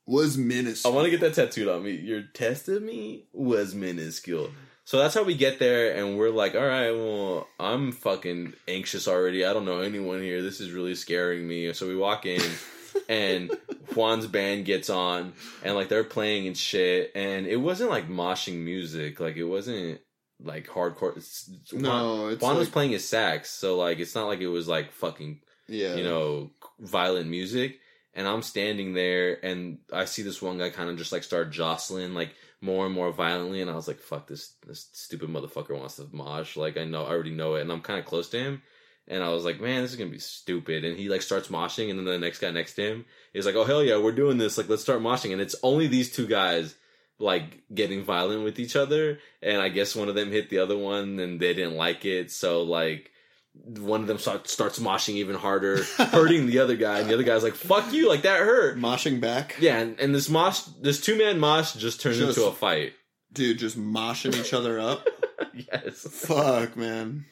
Was 0.06 0.38
minuscule. 0.38 0.92
I 0.92 0.96
want 0.96 1.06
to 1.06 1.12
get 1.12 1.22
that 1.22 1.34
tattooed 1.34 1.70
on 1.70 1.84
me. 1.84 1.92
Your 1.92 2.24
test 2.34 2.68
of 2.68 2.82
me 2.84 3.28
was 3.32 3.74
minuscule. 3.74 4.50
So 4.86 4.98
that's 4.98 5.14
how 5.14 5.24
we 5.24 5.36
get 5.36 5.60
there, 5.60 5.96
and 5.96 6.18
we're 6.18 6.30
like, 6.30 6.56
all 6.56 6.68
right, 6.68 6.92
well, 6.92 7.48
I'm 7.58 7.94
fucking 7.94 8.54
anxious 8.68 9.08
already. 9.08 9.46
I 9.46 9.54
don't 9.54 9.64
know 9.64 9.80
anyone 9.80 10.22
here. 10.22 10.42
This 10.42 10.60
is 10.60 10.72
really 10.72 10.96
scaring 10.96 11.48
me. 11.48 11.72
So 11.72 11.88
we 11.88 11.96
walk 11.96 12.26
in, 12.26 12.42
and 13.10 13.58
Juan's 13.94 14.28
band 14.28 14.66
gets 14.66 14.90
on, 14.90 15.34
and 15.64 15.76
like 15.76 15.88
they're 15.88 16.04
playing 16.04 16.48
and 16.48 16.58
shit, 16.58 17.14
and 17.16 17.48
it 17.48 17.58
wasn't 17.58 17.92
like 17.92 18.10
moshing 18.10 18.58
music. 18.66 19.22
Like 19.22 19.38
it 19.38 19.46
wasn't 19.46 20.02
like 20.44 20.68
hardcore. 20.68 21.12
It's- 21.12 21.50
Juan, 21.72 21.82
no, 21.82 22.28
it's 22.28 22.42
Juan 22.42 22.58
was 22.58 22.70
playing 22.70 22.92
his 22.92 23.08
sax, 23.08 23.50
so 23.50 23.78
like 23.78 24.00
it's 24.00 24.16
not 24.16 24.28
like 24.28 24.40
it 24.40 24.48
was 24.48 24.68
like 24.68 24.92
fucking 24.92 25.40
Yeah, 25.68 25.96
you 25.96 26.04
know, 26.04 26.52
violent 26.80 27.30
music. 27.30 27.80
And 28.16 28.28
I'm 28.28 28.44
standing 28.44 28.94
there 28.94 29.44
and 29.44 29.80
I 29.92 30.06
see 30.06 30.22
this 30.22 30.40
one 30.40 30.60
guy 30.60 30.70
kind 30.70 30.88
of 30.90 30.98
just 30.98 31.12
like 31.12 31.24
start 31.24 31.50
jostling 31.52 32.14
like 32.14 32.36
more 32.62 32.86
and 32.86 32.94
more 32.94 33.12
violently. 33.12 33.60
And 33.60 33.72
I 33.72 33.74
was 33.74 33.88
like, 33.88 33.98
fuck, 34.00 34.28
this, 34.28 34.54
this 34.68 34.88
stupid 34.94 35.30
motherfucker 35.30 35.76
wants 35.78 35.96
to 35.96 36.08
mosh. 36.12 36.56
Like, 36.56 36.78
I 36.78 36.84
know, 36.86 37.06
I 37.06 37.10
already 37.10 37.32
know 37.32 37.56
it. 37.56 37.62
And 37.62 37.72
I'm 37.72 37.82
kind 37.82 38.00
of 38.00 38.06
close 38.06 38.30
to 38.30 38.38
him. 38.38 38.62
And 39.08 39.24
I 39.24 39.30
was 39.30 39.44
like, 39.46 39.60
man, 39.60 39.82
this 39.82 39.94
is 39.94 39.98
to 39.98 40.06
be 40.06 40.20
stupid. 40.20 40.86
And 40.86 40.96
he 40.96 41.10
like 41.10 41.24
starts 41.24 41.48
moshing. 41.48 41.90
And 41.90 41.98
then 41.98 42.06
the 42.06 42.20
next 42.20 42.38
guy 42.38 42.52
next 42.52 42.76
to 42.76 42.84
him 42.84 43.06
is 43.34 43.48
like, 43.48 43.56
oh, 43.56 43.64
hell 43.64 43.84
yeah, 43.84 43.98
we're 43.98 44.12
doing 44.12 44.38
this. 44.38 44.60
Like, 44.60 44.70
let's 44.70 44.84
start 44.84 45.02
moshing. 45.02 45.32
And 45.34 45.42
it's 45.42 45.56
only 45.64 45.88
these 45.88 46.12
two 46.12 46.28
guys 46.28 46.76
like 47.24 47.64
getting 47.74 48.04
violent 48.04 48.44
with 48.44 48.60
each 48.60 48.76
other. 48.76 49.20
And 49.42 49.62
I 49.62 49.70
guess 49.70 49.96
one 49.96 50.10
of 50.10 50.16
them 50.16 50.32
hit 50.32 50.50
the 50.50 50.60
other 50.60 50.78
one 50.78 51.20
and 51.20 51.40
they 51.40 51.54
didn't 51.54 51.76
like 51.76 52.06
it. 52.06 52.32
So 52.32 52.64
like, 52.64 53.10
one 53.54 54.02
of 54.02 54.08
them 54.08 54.18
start, 54.18 54.48
starts 54.50 54.80
moshing 54.80 55.14
even 55.16 55.36
harder, 55.36 55.84
hurting 55.98 56.48
the 56.48 56.58
other 56.60 56.76
guy, 56.76 57.00
and 57.00 57.08
the 57.10 57.14
other 57.14 57.22
guy's 57.22 57.44
like, 57.44 57.54
"Fuck 57.54 57.94
you!" 57.94 58.10
Like 58.10 58.24
that 58.24 58.40
hurt. 58.40 58.80
moshing 58.80 59.22
back. 59.22 59.56
Yeah, 59.60 59.78
and, 59.78 60.00
and 60.00 60.16
this 60.16 60.28
mosh, 60.28 60.62
this 60.82 61.00
two 61.00 61.16
man 61.16 61.40
mosh, 61.40 61.74
just 61.74 62.02
turned 62.02 62.16
Just- 62.18 62.36
into 62.40 62.50
a 62.50 62.52
fight. 62.52 62.94
dude, 63.32 63.60
just 63.60 63.78
moshing 63.80 64.36
each 64.36 64.54
other 64.54 64.80
up. 64.80 65.08
yes, 65.54 66.02
Fuck, 66.02 66.76
man, 66.76 67.26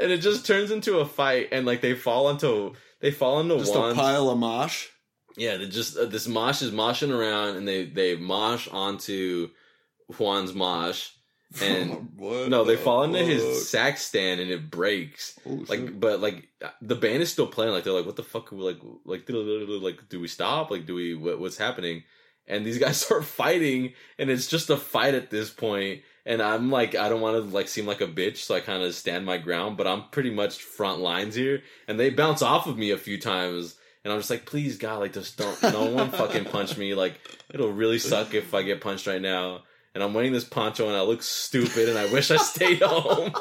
and 0.00 0.12
it 0.12 0.18
just 0.18 0.46
turns 0.46 0.70
into 0.70 0.98
a 1.00 1.04
fight, 1.06 1.48
and 1.50 1.66
like 1.66 1.80
they 1.80 1.94
fall 1.94 2.30
into 2.30 2.74
they 3.00 3.10
fall 3.10 3.40
into 3.40 3.58
just 3.58 3.74
one. 3.74 3.90
a 3.90 3.94
pile 3.96 4.30
of 4.30 4.38
mosh. 4.38 4.86
Yeah, 5.36 5.56
they 5.56 5.66
just 5.66 5.96
uh, 5.96 6.04
this 6.04 6.28
mosh 6.28 6.62
is 6.62 6.70
moshing 6.70 7.10
around, 7.16 7.56
and 7.56 7.66
they 7.66 7.84
they 7.84 8.16
mosh 8.16 8.68
onto 8.68 9.50
Juan's 10.16 10.54
mosh, 10.54 11.10
and 11.62 12.16
no, 12.18 12.64
they 12.64 12.76
the 12.76 12.82
fall 12.82 13.02
into 13.04 13.18
fuck? 13.18 13.28
his 13.28 13.68
sax 13.68 14.02
stand, 14.02 14.40
and 14.40 14.50
it 14.50 14.70
breaks. 14.70 15.38
Oh, 15.46 15.58
shit. 15.58 15.68
like 15.68 16.00
but 16.00 16.20
like 16.20 16.48
the 16.80 16.94
band 16.94 17.22
is 17.22 17.32
still 17.32 17.46
playing. 17.46 17.72
Like 17.72 17.84
they're 17.84 17.92
like 17.92 18.06
what 18.06 18.16
the 18.16 18.22
fuck? 18.22 18.52
Are 18.52 18.56
we 18.56 18.62
like 18.62 18.78
like 19.04 19.28
like 19.28 20.08
do 20.08 20.20
we 20.20 20.28
stop? 20.28 20.70
Like 20.70 20.86
do 20.86 20.94
we 20.94 21.14
what, 21.14 21.40
what's 21.40 21.58
happening? 21.58 22.04
And 22.46 22.64
these 22.64 22.78
guys 22.78 22.96
start 23.04 23.24
fighting 23.24 23.94
and 24.18 24.30
it's 24.30 24.46
just 24.46 24.70
a 24.70 24.76
fight 24.76 25.14
at 25.14 25.30
this 25.30 25.50
point. 25.50 26.02
And 26.26 26.40
i'm 26.40 26.70
like 26.70 26.94
i 26.94 27.10
don't 27.10 27.20
want 27.20 27.36
to 27.36 27.54
like 27.54 27.68
seem 27.68 27.84
like 27.84 28.00
a 28.00 28.06
bitch 28.06 28.38
so 28.38 28.54
i 28.54 28.60
kind 28.60 28.82
of 28.82 28.94
stand 28.94 29.26
my 29.26 29.36
ground 29.36 29.76
but 29.76 29.86
i'm 29.86 30.04
pretty 30.08 30.30
much 30.30 30.62
front 30.62 31.00
lines 31.00 31.34
here. 31.34 31.62
And 31.86 32.00
they 32.00 32.08
bounce 32.08 32.40
off 32.40 32.66
of 32.66 32.78
me 32.78 32.92
a 32.92 32.96
few 32.96 33.20
times 33.20 33.76
and 34.04 34.12
i'm 34.12 34.18
just 34.18 34.30
like 34.30 34.46
please 34.46 34.76
god 34.76 34.98
like 35.00 35.12
just 35.12 35.36
don't 35.36 35.60
no 35.62 35.86
one 35.86 36.10
fucking 36.10 36.44
punch 36.44 36.76
me. 36.76 36.94
Like 36.94 37.18
it'll 37.50 37.72
really 37.72 37.98
suck 37.98 38.34
if 38.34 38.54
i 38.54 38.62
get 38.62 38.80
punched 38.80 39.06
right 39.06 39.20
now. 39.22 39.62
And 39.94 40.02
i'm 40.04 40.12
wearing 40.14 40.32
this 40.32 40.44
poncho 40.44 40.86
and 40.86 40.96
i 40.96 41.02
look 41.02 41.22
stupid 41.22 41.88
and 41.88 41.98
i 41.98 42.12
wish 42.12 42.30
i 42.30 42.36
stayed 42.36 42.82
home. 42.82 43.32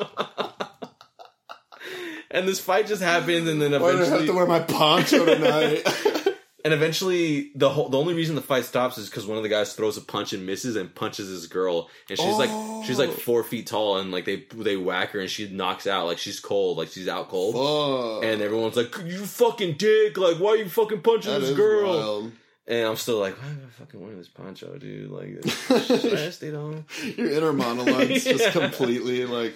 And 2.31 2.47
this 2.47 2.59
fight 2.59 2.87
just 2.87 3.03
happens, 3.03 3.47
and 3.47 3.61
then 3.61 3.79
Why 3.79 3.91
do 3.91 4.01
I 4.01 4.05
have 4.05 4.25
to 4.25 4.33
wear 4.33 4.47
my 4.47 4.59
poncho 4.59 5.23
tonight? 5.23 5.83
and 6.63 6.73
eventually, 6.73 7.51
the 7.55 7.69
whole 7.69 7.89
the 7.89 7.97
only 7.97 8.13
reason 8.13 8.35
the 8.35 8.41
fight 8.41 8.65
stops 8.65 8.97
is 8.97 9.09
because 9.09 9.25
one 9.25 9.37
of 9.37 9.43
the 9.43 9.49
guys 9.49 9.73
throws 9.73 9.97
a 9.97 10.01
punch 10.01 10.33
and 10.33 10.45
misses 10.45 10.75
and 10.75 10.93
punches 10.95 11.27
his 11.29 11.47
girl, 11.47 11.89
and 12.09 12.17
she's 12.17 12.37
like 12.37 12.49
she's 12.85 12.97
like 12.99 13.09
Oh. 13.09 13.13
four 13.13 13.43
feet 13.43 13.67
tall, 13.67 13.97
and 13.97 14.11
like 14.11 14.25
they 14.25 14.45
they 14.55 14.77
whack 14.77 15.09
her, 15.11 15.19
and 15.19 15.29
she 15.29 15.49
knocks 15.49 15.87
out, 15.87 16.05
like 16.05 16.17
she's 16.17 16.39
cold, 16.39 16.77
like 16.77 16.89
she's 16.89 17.07
out 17.07 17.29
cold, 17.29 17.53
Fuck. 17.55 18.29
and 18.29 18.41
everyone's 18.41 18.75
like, 18.77 18.95
"You 19.05 19.25
fucking 19.25 19.75
dick! 19.77 20.17
Like, 20.17 20.37
why 20.37 20.51
are 20.51 20.57
you 20.57 20.69
fucking 20.69 21.01
punching 21.01 21.31
That 21.31 21.41
this 21.41 21.49
is 21.51 21.55
girl?" 21.57 21.97
wild. 21.97 22.31
And 22.65 22.87
I'm 22.87 22.95
still 22.95 23.19
like, 23.19 23.35
"Why 23.41 23.49
am 23.49 23.61
I 23.67 23.69
fucking 23.77 23.99
wearing 23.99 24.17
this 24.17 24.29
poncho, 24.29 24.77
dude? 24.77 25.11
Like, 25.11 25.45
should 25.85 26.17
I 26.17 26.29
stayed 26.29 26.53
home?" 26.53 26.85
Your 27.17 27.29
inner 27.29 27.51
monologue's 27.51 28.25
Yeah. 28.25 28.33
just 28.37 28.51
completely 28.57 29.25
like 29.25 29.53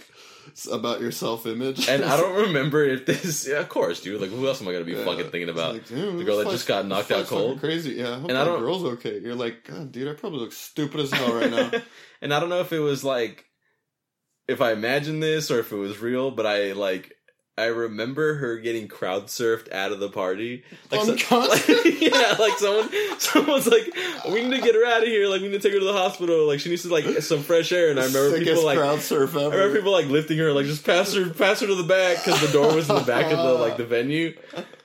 about 0.72 1.02
your 1.02 1.12
self 1.12 1.46
image. 1.46 1.88
And 1.90 2.04
I 2.04 2.18
don't 2.18 2.36
remember 2.48 2.84
if 2.84 3.06
this. 3.06 3.48
Yeah, 3.48 3.60
of 3.60 3.70
course, 3.70 4.02
dude. 4.02 4.22
Like, 4.22 4.30
who 4.30 4.48
else 4.48 4.62
am 4.62 4.68
I 4.68 4.74
gonna 4.74 4.86
be 4.86 4.96
fucking 4.96 5.30
thinking 5.32 5.50
about? 5.50 5.84
the 5.86 6.24
girl 6.26 6.38
that 6.38 6.50
just 6.50 6.68
got 6.68 6.86
knocked 6.86 7.12
out 7.12 7.28
cold? 7.28 7.60
Crazy, 7.60 7.94
yeah. 7.94 8.12
I 8.12 8.20
hope 8.20 8.30
And 8.30 8.38
I 8.38 8.46
don't- 8.46 8.60
girl's 8.60 8.84
okay. 8.84 9.20
You're 9.20 9.36
like, 9.36 9.64
God, 9.66 9.92
dude, 9.92 10.08
I 10.08 10.14
probably 10.14 10.40
look 10.40 10.54
stupid 10.54 11.00
as 11.02 11.12
hell 11.12 11.34
right 11.34 11.50
now. 11.52 11.72
and 12.22 12.34
I 12.34 12.40
don't 12.40 12.50
know 12.50 12.62
if 12.62 12.72
it 12.74 12.80
was 12.80 13.04
like 13.04 13.46
if 14.48 14.62
I 14.62 14.72
imagined 14.72 15.22
this 15.22 15.52
or 15.52 15.60
if 15.60 15.72
it 15.72 15.76
was 15.76 16.00
real, 16.00 16.32
but 16.32 16.46
I 16.46 16.72
like 16.72 17.14
I 17.58 17.66
remember 17.66 18.36
her 18.36 18.58
getting 18.60 18.88
crowd 18.88 19.26
surfed 19.28 19.72
out 19.74 19.92
of 19.92 20.00
the 20.00 20.10
party. 20.10 20.64
Like, 20.92 21.02
so- 21.20 21.40
like- 21.40 21.68
yeah, 22.02 22.36
like 22.38 22.58
someone 22.60 22.90
someone's 23.20 23.66
like, 23.68 23.84
we 24.30 24.44
need 24.44 24.58
to 24.58 24.62
get 24.62 24.76
her 24.76 24.86
out 24.86 25.02
of 25.02 25.08
here. 25.08 25.28
Like 25.28 25.42
we 25.42 25.48
need 25.48 25.60
to 25.62 25.68
take 25.68 25.74
her 25.74 25.80
to 25.80 25.86
the 25.86 25.94
hospital. 25.94 26.46
Like 26.48 26.60
she 26.60 26.70
needs 26.70 26.84
to 26.84 26.90
like 26.90 27.06
some 27.24 27.42
fresh 27.42 27.72
air. 27.72 27.90
And 27.90 28.00
I 28.00 28.06
remember 28.06 28.30
Sickest 28.38 28.50
people 28.50 28.66
like. 28.66 28.78
crowd 28.78 29.00
surf 29.02 29.36
ever. 29.36 29.46
I 29.54 29.58
remember 29.58 29.76
people 29.78 29.92
like 29.92 30.06
lifting 30.06 30.38
her, 30.38 30.54
like 30.54 30.68
just 30.68 30.86
pass 30.86 31.14
her, 31.14 31.30
pass 31.32 31.60
her 31.62 31.68
to 31.68 31.76
the 31.76 31.84
back 31.84 32.24
because 32.24 32.40
the 32.42 32.52
door 32.54 32.76
was 32.76 32.90
in 32.90 32.96
the 32.96 33.02
back 33.02 33.32
of 33.32 33.38
the 33.40 33.54
like 33.54 33.78
the 33.78 33.86
venue. 33.86 34.38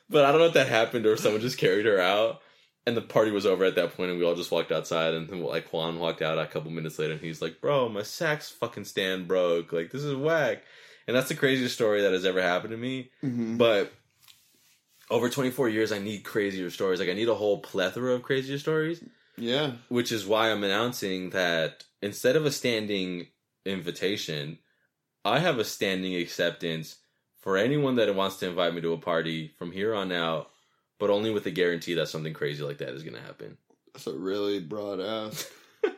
But 0.09 0.24
I 0.24 0.31
don't 0.32 0.40
know 0.40 0.47
if 0.47 0.55
that 0.55 0.69
happened 0.69 1.05
or 1.07 1.12
if 1.12 1.20
someone 1.20 1.40
just 1.43 1.59
carried 1.59 1.85
her 1.86 2.01
out. 2.01 2.40
And 2.85 2.97
the 2.97 3.01
party 3.01 3.31
was 3.31 3.47
over 3.47 3.65
at 3.65 3.77
that 3.77 3.97
point, 3.97 4.11
and 4.11 4.19
we 4.19 4.24
all 4.27 4.35
just 4.35 4.51
walked 4.51 4.73
outside. 4.73 5.15
And 5.15 5.28
then, 5.28 5.40
like 5.40 5.73
Juan 5.73 6.01
walked 6.01 6.20
out 6.20 6.36
a 6.36 6.47
couple 6.49 6.69
minutes 6.73 6.99
later, 6.99 7.12
and 7.12 7.20
he's 7.23 7.40
like, 7.40 7.61
"Bro, 7.61 7.90
my 7.90 8.03
sax 8.03 8.51
fucking 8.51 8.86
stand 8.86 9.28
broke. 9.28 9.73
Like 9.73 9.93
this 9.93 10.03
is 10.03 10.16
whack." 10.16 10.65
And 11.06 11.16
that's 11.16 11.28
the 11.28 11.34
craziest 11.34 11.74
story 11.74 12.02
that 12.02 12.12
has 12.12 12.24
ever 12.24 12.40
happened 12.42 12.70
to 12.72 12.76
me. 12.76 13.10
Mhm. 13.22 13.58
But 13.58 13.92
over 15.10 15.28
24 15.28 15.68
years, 15.68 15.92
I 15.92 15.98
need 15.98 16.24
crazier 16.24 16.70
stories. 16.70 17.00
Like 17.00 17.08
I 17.08 17.14
need 17.14 17.28
a 17.28 17.34
whole 17.34 17.60
plethora 17.60 18.14
of 18.14 18.22
crazier 18.22 18.58
stories 18.58 19.02
Yeah. 19.36 19.72
which 19.88 20.12
is 20.12 20.26
why 20.26 20.50
I'm 20.50 20.64
announcing 20.64 21.30
that 21.30 21.84
instead 22.00 22.36
of 22.36 22.46
a 22.46 22.50
standing 22.52 23.28
invitation, 23.66 24.58
I 25.24 25.38
have 25.38 25.58
a 25.58 25.64
standing 25.64 26.14
acceptance 26.16 26.96
for 27.40 27.56
anyone 27.56 27.96
that 27.96 28.14
wants 28.14 28.36
to 28.38 28.48
invite 28.48 28.74
me 28.74 28.80
to 28.80 28.92
a 28.92 28.98
party 28.98 29.52
from 29.58 29.72
here 29.72 29.94
on 29.94 30.12
out, 30.12 30.50
but 30.98 31.10
only 31.10 31.30
with 31.30 31.44
the 31.44 31.50
guarantee 31.50 31.94
that 31.94 32.08
something 32.08 32.32
crazy 32.34 32.62
like 32.62 32.78
that 32.78 32.90
is 32.94 33.02
going 33.02 33.16
to 33.16 33.20
happen. 33.22 33.58
That's 33.92 34.06
a 34.06 34.12
really 34.12 34.60
broad 34.60 35.00
ass. 35.00 35.50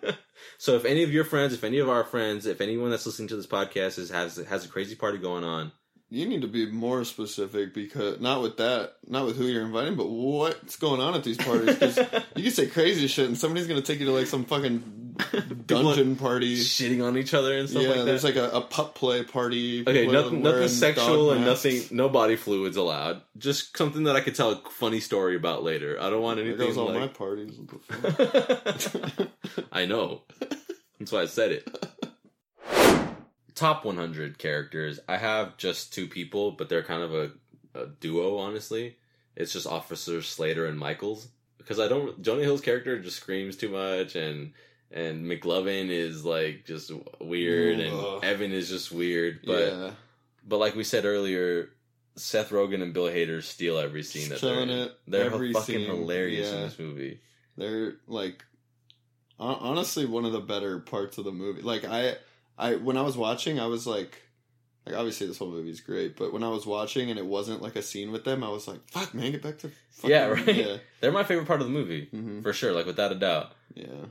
so 0.59 0.77
if 0.77 0.85
any 0.85 1.03
of 1.03 1.13
your 1.13 1.25
friends, 1.25 1.53
if 1.53 1.65
any 1.65 1.79
of 1.79 1.89
our 1.89 2.05
friends, 2.05 2.47
if 2.47 2.61
anyone 2.61 2.91
that's 2.91 3.07
listening 3.07 3.29
to 3.29 3.37
this 3.37 3.47
podcast 3.47 3.99
is, 3.99 4.11
has 4.11 4.37
has 4.37 4.65
a 4.65 4.69
crazy 4.69 4.95
party 4.95 5.19
going 5.19 5.45
on, 5.45 5.73
you 6.15 6.27
need 6.27 6.43
to 6.43 6.49
be 6.49 6.71
more 6.71 7.05
specific 7.05 7.75
because 7.75 8.21
not 8.21 8.41
with 8.41 8.59
that, 8.59 8.95
not 9.09 9.27
with 9.27 9.37
who 9.37 9.47
you're 9.47 9.65
inviting, 9.65 9.97
but 9.97 10.09
what's 10.09 10.77
going 10.77 11.01
on 11.01 11.15
at 11.15 11.25
these 11.25 11.37
parties. 11.37 11.75
Because 11.75 11.97
you 12.37 12.45
can 12.45 12.53
say 12.53 12.67
crazy 12.69 13.09
shit, 13.09 13.27
and 13.27 13.37
somebody's 13.37 13.67
gonna 13.67 13.83
take 13.83 13.99
you 13.99 14.07
to 14.07 14.13
like 14.13 14.29
some 14.29 14.45
fucking 14.45 15.17
dungeon 15.67 16.15
party. 16.15 16.57
shitting 16.57 17.05
on 17.05 17.19
each 17.19 17.35
other 17.35 17.59
and 17.59 17.69
stuff 17.69 17.83
yeah, 17.83 17.89
like 17.89 17.99
that. 17.99 18.05
there's 18.05 18.23
like 18.23 18.37
a, 18.37 18.49
a 18.51 18.61
pup 18.61 18.95
play 18.95 19.25
party. 19.25 19.83
Okay, 19.83 20.07
nothing, 20.07 20.43
nothing 20.43 20.69
sexual 20.69 21.33
and 21.33 21.45
nothing, 21.45 21.83
no 21.91 22.09
body 22.09 22.37
fluids 22.37 22.77
allowed. 22.77 23.21
Just 23.37 23.77
something 23.77 24.05
that 24.05 24.15
I 24.15 24.21
could 24.21 24.37
tell 24.37 24.53
a 24.53 24.63
funny 24.71 25.01
story 25.01 25.35
about 25.35 25.65
later. 25.65 25.99
I 26.01 26.11
don't 26.11 26.23
want 26.23 26.39
anything 26.39 26.59
goes 26.59 26.77
all 26.77 26.93
my 26.93 27.09
parties. 27.09 27.59
I 29.73 29.85
know. 29.87 30.23
That's 31.01 31.11
why 31.11 31.23
I 31.23 31.27
said 31.27 31.51
it. 31.51 31.87
Top 33.55 33.85
100 33.85 34.39
characters. 34.39 35.01
I 35.09 35.17
have 35.17 35.57
just 35.57 35.93
two 35.93 36.09
people, 36.09 36.53
but 36.53 36.69
they're 36.69 36.83
kind 36.83 37.03
of 37.03 37.15
a, 37.15 37.31
a 37.75 37.87
duo, 37.87 38.39
honestly. 38.39 38.97
It's 39.37 39.53
just 39.53 39.67
Officer 39.67 40.23
Slater 40.23 40.67
and 40.67 40.79
Michaels. 40.79 41.29
Because 41.59 41.81
I 41.81 41.89
don't. 41.89 42.21
Jonah 42.21 42.43
Hill's 42.43 42.61
character 42.61 42.99
just 42.99 43.17
screams 43.17 43.57
too 43.57 43.71
much, 43.71 44.17
and 44.17 44.53
and 44.91 45.25
McLovin 45.25 45.89
is 45.89 46.25
like 46.25 46.65
just 46.67 46.93
weird, 47.21 47.81
and 47.81 48.23
Evan 48.23 48.53
is 48.53 48.69
just 48.69 48.93
weird. 48.93 49.41
But 49.47 49.73
yeah, 49.73 49.91
but 50.47 50.59
like 50.59 50.75
we 50.75 50.85
said 50.85 51.05
earlier, 51.05 51.71
Seth 52.17 52.51
Rogen 52.51 52.83
and 52.83 52.93
Bill 52.93 53.07
Hader 53.07 53.43
steal 53.43 53.79
every 53.79 54.03
scene 54.03 54.29
that 54.29 54.39
killing 54.39 54.69
they're 54.69 54.77
in. 54.79 54.83
it. 54.85 54.99
They're 55.07 55.31
fucking 55.31 55.63
scene. 55.63 55.87
hilarious 55.87 56.53
in 56.53 56.61
this 56.61 56.79
movie. 56.79 57.21
They're 57.57 57.95
like 58.07 58.45
honestly 59.39 60.07
one 60.07 60.25
of 60.25 60.33
the 60.33 60.41
better 60.41 60.79
parts 60.79 61.19
of 61.19 61.25
the 61.25 61.33
movie. 61.33 61.63
Like 61.63 61.85
I 61.85 62.17
I 62.59 62.77
when 62.77 62.97
I 62.97 63.03
was 63.03 63.17
watching, 63.17 63.59
I 63.61 63.67
was 63.67 63.87
like 63.87 64.21
like 64.87 64.97
obviously 64.97 65.27
this 65.27 65.39
whole 65.39 65.51
movie 65.51 65.71
is 65.71 65.81
great, 65.81 66.17
but 66.17 66.33
when 66.33 66.45
I 66.45 66.49
was 66.49 66.67
watching 66.67 67.09
and 67.11 67.19
it 67.19 67.25
wasn't 67.27 67.63
like 67.63 67.75
a 67.77 67.83
scene 67.83 68.13
with 68.13 68.25
them, 68.25 68.45
I 68.45 68.49
was 68.51 68.69
like, 68.69 68.81
"Fuck, 68.91 69.15
man, 69.15 69.33
get 69.33 69.43
back 69.43 69.59
to 69.61 69.71
fucking, 69.93 70.11
Yeah, 70.11 70.27
right? 70.29 70.55
Yeah, 70.55 70.77
They're 71.01 71.11
my 71.13 71.25
favorite 71.25 71.47
part 71.47 71.61
of 71.61 71.67
the 71.67 71.73
movie. 71.73 72.09
hmm 72.11 72.43
For 72.43 72.53
sure, 72.53 72.73
like 72.73 72.87
without 72.87 73.11
a 73.13 73.17
doubt. 73.17 73.53
yeah. 73.75 74.05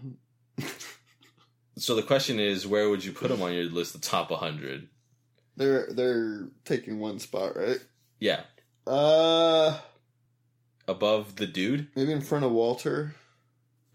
So 1.75 1.95
the 1.95 2.03
question 2.03 2.39
is, 2.39 2.67
where 2.67 2.87
would 2.89 3.03
you 3.03 3.11
put 3.11 3.29
them 3.29 3.41
on 3.41 3.51
your 3.53 3.63
list 3.63 3.93
The 3.93 3.99
top 3.99 4.29
100? 4.29 4.87
They're 5.57 5.87
they're 5.91 6.49
taking 6.65 6.99
one 6.99 7.19
spot, 7.19 7.55
right? 7.55 7.79
Yeah, 8.19 8.41
Uh, 8.87 9.77
above 10.87 11.35
the 11.35 11.47
dude 11.47 11.87
maybe 11.95 12.11
in 12.11 12.21
front 12.21 12.45
of 12.45 12.51
Walter. 12.51 13.15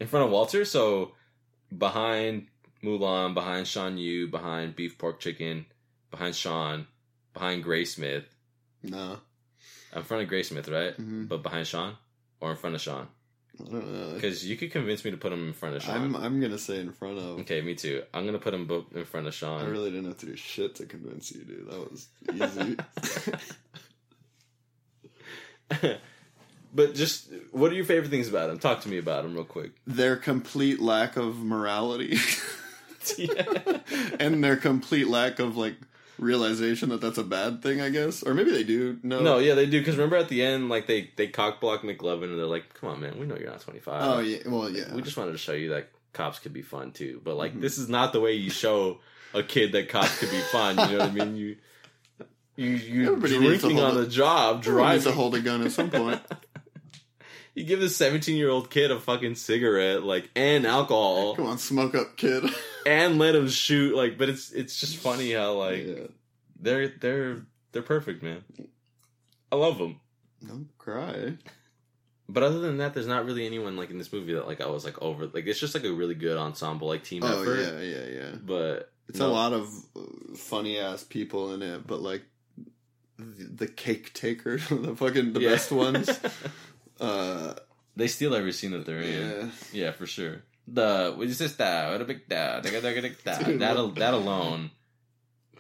in 0.01 0.07
front 0.07 0.27
of 0.27 0.31
Walter. 0.33 0.65
So 0.65 1.13
behind 1.77 2.49
Mulan, 2.83 3.35
behind 3.35 3.67
Sean 3.67 3.99
Yu, 3.99 4.29
behind 4.29 4.77
Beef 4.77 4.97
Pork 4.99 5.21
Chicken, 5.21 5.67
behind 6.11 6.35
Sean, 6.37 6.87
behind 7.35 7.63
Gray 7.65 7.85
Smith. 7.85 8.25
No, 8.83 9.19
In 9.95 10.03
front 10.05 10.23
of 10.23 10.29
Gray 10.29 10.43
Smith, 10.45 10.69
right? 10.69 10.97
Mhm. 11.01 11.29
But 11.29 11.43
behind 11.43 11.67
Sean 11.67 11.97
or 12.41 12.53
in 12.53 12.57
front 12.57 12.77
of 12.77 12.81
Sean? 12.83 13.09
I 13.61 13.65
don't 13.73 13.93
know. 13.93 14.15
Because 14.15 14.47
you 14.47 14.57
could 14.57 14.71
convince 14.71 15.05
me 15.05 15.11
to 15.11 15.17
put 15.17 15.33
him 15.33 15.49
in 15.49 15.53
front 15.53 15.75
of 15.75 15.83
Sean. 15.83 15.97
I'm 15.97 16.15
I'm 16.17 16.41
gonna 16.41 16.59
say 16.59 16.79
in 16.79 16.93
front 16.93 17.19
of. 17.19 17.41
Okay, 17.41 17.61
me 17.61 17.75
too. 17.75 18.05
I'm 18.15 18.25
gonna 18.25 18.39
put 18.39 18.55
him 18.55 18.67
both 18.67 18.95
in 18.95 19.05
front 19.05 19.27
of 19.27 19.35
Sean. 19.35 19.63
I 19.63 19.67
really 19.69 19.91
didn't 19.91 20.07
have 20.07 20.19
to 20.19 20.27
do 20.27 20.37
shit 20.37 20.77
to 20.77 20.87
convince 20.87 21.33
you, 21.33 21.43
dude. 21.43 21.69
That 21.69 21.91
was 21.91 22.07
easy. 22.33 22.77
but 26.75 26.95
just 26.95 27.33
what 27.51 27.73
are 27.73 27.75
your 27.75 27.85
favorite 27.85 28.11
things 28.11 28.29
about 28.29 28.51
him? 28.51 28.59
Talk 28.59 28.81
to 28.83 28.89
me 28.89 28.99
about 28.99 29.25
him 29.25 29.35
real 29.35 29.45
quick. 29.45 29.73
their 29.87 30.17
complete 30.17 30.81
lack 30.81 31.17
of 31.17 31.39
morality 31.39 32.17
yeah. 33.19 33.79
and 34.21 34.43
their 34.43 34.57
complete 34.57 35.09
lack 35.09 35.39
of 35.39 35.57
like 35.57 35.75
realization 36.19 36.89
that 36.89 37.01
that's 37.01 37.17
a 37.19 37.23
bad 37.23 37.63
thing 37.63 37.81
i 37.81 37.89
guess 37.89 38.25
or 38.25 38.35
maybe 38.35 38.51
they 38.51 38.65
do 38.65 38.99
no 39.05 39.23
No, 39.23 39.39
yeah, 39.39 39.55
they 39.55 39.67
do. 39.67 39.79
Because 39.79 39.95
remember 39.97 40.17
at 40.17 40.29
the 40.29 40.43
end, 40.43 40.69
like 40.69 40.87
they 40.89 41.11
they 41.17 41.29
cock 41.29 41.61
block 41.61 41.83
McLovin, 41.83 42.25
and 42.25 42.39
they're 42.39 42.47
like, 42.47 42.75
"Come 42.75 42.89
on, 42.91 43.01
man, 43.01 43.19
we 43.21 43.27
know 43.27 43.37
you're 43.37 43.51
not 43.51 43.61
25. 43.61 44.03
oh 44.03 44.19
yeah 44.21 44.39
well 44.47 44.69
yeah 44.69 44.93
We 44.95 45.03
just 45.03 45.17
wanted 45.17 45.33
to 45.33 45.39
show 45.39 45.53
you 45.53 45.69
that 45.71 45.91
cops 46.13 46.41
could 46.41 46.53
be 46.53 46.63
fun 46.63 46.91
too. 46.91 47.21
But 47.23 47.37
like, 47.37 47.55
Mhm. 47.55 47.61
this 47.61 47.79
is 47.79 47.89
not 47.89 48.13
the 48.13 48.21
way 48.21 48.33
you 48.33 48.51
show 48.51 48.99
a 49.33 49.43
kid 49.45 49.73
that 49.73 49.89
cops 49.89 50.19
could 50.19 50.31
be 50.31 50.41
fun. 50.51 50.77
You 50.91 50.99
know 50.99 51.05
what 51.05 51.11
I 51.11 51.25
mean? 51.25 51.37
You 51.37 51.57
you 52.57 52.71
you 52.71 53.03
Everybody 53.13 53.39
drinking 53.39 53.79
on 53.79 53.97
a- 53.97 54.01
the 54.01 54.07
job, 54.09 54.65
needs 54.67 55.05
to 55.05 55.13
hold 55.13 55.37
a 55.37 55.41
gun 55.41 55.63
at 55.63 55.71
some 55.71 55.91
point 55.91 56.21
you 57.59 57.65
give 57.65 57.81
this 57.81 57.97
17 57.97 58.37
year 58.37 58.49
old 58.49 58.71
kid 58.71 58.91
a 58.91 58.99
fucking 59.01 59.35
cigarette, 59.35 60.03
like, 60.03 60.31
and 60.37 60.67
alcohol, 60.67 61.35
come 61.37 61.47
on 61.47 61.59
smoke 61.59 61.95
up 61.95 62.17
kid 62.17 62.45
and 62.87 63.19
let 63.19 63.35
him 63.35 63.49
shoot. 63.49 63.95
Like, 63.97 64.17
but 64.19 64.29
it's 64.29 64.51
it's 64.53 64.79
just 64.81 64.97
funny 64.97 65.33
how 65.33 65.55
like 65.55 65.87
yeah. 65.87 66.07
they're 66.61 66.89
they're 66.89 67.43
they're 67.73 67.83
perfect, 67.83 68.23
man. 68.23 68.45
I 69.53 69.57
love 69.57 69.79
them. 69.79 70.01
don't 70.47 70.69
cry 70.79 71.35
But 72.29 72.43
other 72.43 72.59
than 72.61 72.77
that, 72.79 72.95
there's 72.95 73.07
not 73.07 73.25
really 73.25 73.47
anyone 73.47 73.77
like 73.77 73.91
in 73.91 73.99
this 73.99 74.13
movie 74.13 74.35
that 74.35 74.47
like 74.47 74.61
I 74.61 74.67
was 74.69 74.85
like 74.85 75.01
over. 75.03 75.27
Like 75.27 75.47
it's 75.47 75.61
just 75.61 75.75
like 75.75 75.85
a 75.85 75.93
really 75.93 76.15
good 76.15 76.37
ensemble, 76.37 76.89
like 76.89 77.05
team 77.05 77.23
oh 77.25 77.43
effort. 77.43 77.61
yeah 77.61 77.81
yeah 77.81 78.07
yeah 78.21 78.31
But 78.45 78.93
it's 79.09 79.19
no. 79.21 79.29
a 79.29 79.33
lot 79.33 79.53
of 79.55 79.69
uh, 79.97 80.01
funny 80.37 80.79
ass 80.79 81.03
people 81.03 81.55
in 81.55 81.63
it 81.63 81.87
but 81.87 82.01
like 82.03 82.23
the, 83.19 83.45
the 83.65 83.67
cake 83.67 84.13
taker 84.13 84.59
the 84.71 84.95
fucking 84.95 85.33
the 85.33 85.41
Yeah. 85.41 85.51
best 85.53 85.73
ones 85.73 86.11
uh 87.01 87.55
they 87.97 88.07
steal 88.09 88.35
every 88.35 88.53
scene 88.53 88.71
that 88.73 88.87
they're 88.87 89.01
in. 89.01 89.29
yeah 89.73 89.85
Yeah, 89.87 89.91
for 89.93 90.07
sure. 90.07 90.43
The 90.67 91.13
what 91.17 91.27
is 91.27 91.39
this? 91.39 91.55
That 91.57 91.91
what 91.93 92.01
a 92.01 92.05
big 92.05 92.29
that 92.29 92.63
that 92.65 94.15
alone 94.15 94.71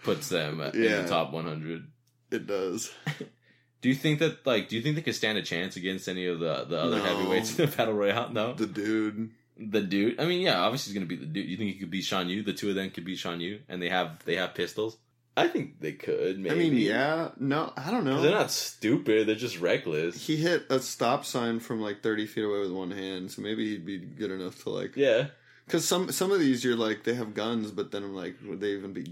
puts 0.02 0.28
them 0.28 0.60
in 0.60 0.72
the 0.72 1.06
top 1.08 1.32
100. 1.32 1.86
it 2.30 2.46
does 2.46 2.92
Do 3.80 3.88
you 3.88 3.94
think 3.94 4.18
that 4.18 4.44
like 4.46 4.68
do 4.68 4.76
you 4.76 4.82
think 4.82 4.96
they 4.96 5.02
could 5.02 5.14
stand 5.14 5.38
a 5.38 5.42
chance 5.42 5.76
against 5.76 6.08
any 6.08 6.26
of 6.26 6.40
the 6.40 6.64
the 6.64 6.78
other 6.78 6.98
No. 6.98 7.02
heavyweights 7.04 7.58
in 7.58 7.66
the 7.70 7.76
battle 7.76 7.94
royale? 7.94 8.30
No, 8.30 8.52
the 8.54 8.66
dude 8.66 9.30
the 9.60 9.80
dude. 9.80 10.20
I 10.20 10.24
mean, 10.26 10.40
yeah, 10.40 10.60
obviously 10.60 10.90
he's 10.92 10.94
gonna 10.98 11.06
be 11.06 11.16
the 11.16 11.26
dude. 11.26 11.48
You 11.48 11.56
think 11.56 11.72
he 11.72 11.78
could 11.80 11.90
beat 11.90 12.04
Sean 12.04 12.28
Yu? 12.28 12.42
The 12.44 12.52
two 12.52 12.68
of 12.70 12.74
them 12.76 12.90
could 12.90 13.04
beat 13.04 13.18
Sean 13.18 13.40
Yu, 13.40 13.60
and 13.68 13.80
they 13.82 13.88
have 13.88 14.24
they 14.24 14.36
have 14.36 14.54
pistols. 14.54 14.96
I 15.38 15.48
think 15.48 15.80
they 15.80 15.92
could. 15.92 16.38
Maybe. 16.38 16.50
I 16.54 16.58
mean, 16.58 16.74
yeah, 16.76 17.28
no, 17.38 17.72
I 17.76 17.90
don't 17.90 18.04
know. 18.04 18.20
They're 18.20 18.30
not 18.32 18.50
stupid. 18.50 19.26
They're 19.28 19.34
just 19.36 19.60
reckless. 19.60 20.26
He 20.26 20.36
hit 20.36 20.66
a 20.70 20.80
stop 20.80 21.24
sign 21.24 21.60
from 21.60 21.80
like 21.80 22.02
thirty 22.02 22.26
feet 22.26 22.44
away 22.44 22.60
with 22.60 22.72
one 22.72 22.90
hand, 22.90 23.30
so 23.30 23.42
maybe 23.42 23.68
he'd 23.70 23.86
be 23.86 23.98
good 23.98 24.30
enough 24.30 24.62
to 24.64 24.70
like. 24.70 24.96
Yeah, 24.96 25.28
Because 25.66 25.84
some 25.86 26.10
some 26.12 26.32
of 26.32 26.40
these 26.40 26.64
you're 26.64 26.76
like 26.76 27.04
they 27.04 27.14
have 27.14 27.34
guns, 27.34 27.70
but 27.70 27.90
then 27.92 28.02
I'm 28.04 28.14
like, 28.14 28.36
would 28.46 28.60
they 28.60 28.72
even 28.72 28.92
be 28.92 29.02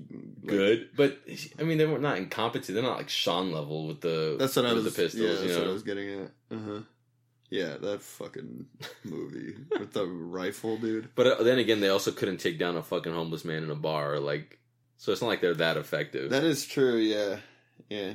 like- 0.43 0.47
good. 0.47 0.89
But 0.97 1.19
I 1.59 1.63
mean, 1.63 1.79
they 1.79 1.87
were 1.87 1.99
not 1.99 2.19
incompetent. 2.19 2.75
They're 2.75 2.83
not 2.83 2.99
like 2.99 3.09
Sean 3.09 3.53
level 3.53 3.87
with 3.87 4.01
the. 4.01 4.37
That's 4.39 4.57
what 4.57 4.67
I 4.67 4.73
with 4.75 4.85
was. 4.85 4.95
The 4.95 5.03
pistols. 5.03 5.23
yeah, 5.41 5.47
that's 5.47 5.59
what 5.59 5.69
I 5.69 5.73
was 5.73 5.83
getting 5.83 6.09
at. 6.21 6.31
Uh 6.51 6.59
huh. 6.69 6.81
Yeah, 7.49 7.77
that 7.77 8.03
fucking 8.03 8.67
movie 9.05 9.55
with 9.79 9.93
the 9.93 10.05
rifle, 10.05 10.79
dude. 10.79 11.11
But 11.15 11.27
uh, 11.29 11.43
then 11.45 11.59
again, 11.59 11.79
they 11.81 11.89
also 11.91 12.11
couldn't 12.11 12.39
take 12.39 12.59
down 12.59 12.77
a 12.77 12.83
fucking 12.83 13.13
homeless 13.13 13.45
man 13.45 13.63
in 13.63 13.71
a 13.71 13.77
bar. 13.77 14.19
Like, 14.19 14.59
so 14.97 15.13
it's 15.13 15.21
not 15.21 15.29
like 15.29 15.41
they're 15.41 15.55
that 15.55 15.77
effective. 15.77 16.31
That 16.31 16.45
is 16.45 16.67
true. 16.67 16.97
Yeah, 16.97 17.37
yeah. 17.89 18.15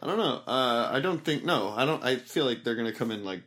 I 0.00 0.06
don't 0.06 0.18
know. 0.18 0.42
Uh, 0.46 0.88
I 0.92 1.00
don't 1.00 1.24
think. 1.24 1.44
No, 1.44 1.72
I 1.76 1.84
don't. 1.84 2.04
I 2.04 2.16
feel 2.16 2.44
like 2.44 2.62
they're 2.64 2.76
gonna 2.76 2.92
come 2.92 3.10
in 3.10 3.24
like 3.24 3.42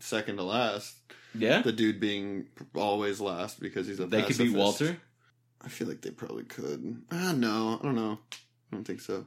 second 0.00 0.36
to 0.36 0.42
last. 0.42 0.94
yeah, 1.34 1.62
The 1.62 1.72
dude 1.72 1.98
being 2.00 2.46
always 2.74 3.20
last 3.20 3.58
because 3.60 3.86
he's 3.86 4.00
a. 4.00 4.06
they 4.06 4.20
could 4.22 4.36
beat 4.38 4.52
pacifist. 4.54 4.56
Walter. 4.56 4.96
I 5.64 5.68
feel 5.68 5.88
like 5.88 6.02
they 6.02 6.10
probably 6.10 6.44
could. 6.44 7.02
Ah, 7.10 7.32
no, 7.34 7.78
I 7.80 7.84
don't 7.84 7.94
know. 7.94 8.18
I 8.32 8.76
don't 8.76 8.84
think 8.84 9.00
so. 9.00 9.26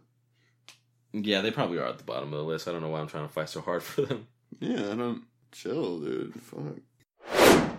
Yeah, 1.14 1.42
they 1.42 1.50
probably 1.52 1.80
are 1.80 1.88
at 1.88 1.98
the 1.98 2.04
bottom 2.04 2.32
of 2.32 2.38
the 2.38 2.46
list. 2.46 2.68
I 2.68 2.72
don't 2.74 2.82
know 2.82 2.90
why 2.90 3.00
I'm 3.00 3.08
trying 3.08 3.28
to 3.28 3.34
fight 3.34 3.50
so 3.50 3.62
hard 3.62 3.82
for 3.84 4.02
them. 4.04 4.28
Yeah, 4.60 4.92
I 4.92 4.96
don't. 4.96 5.24
Chill, 5.52 6.00
dude. 6.00 6.34
Fuck. 6.42 7.72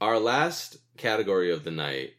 Our 0.00 0.18
last 0.20 0.76
category 0.96 1.50
of 1.50 1.64
the 1.64 1.70
night, 1.72 2.10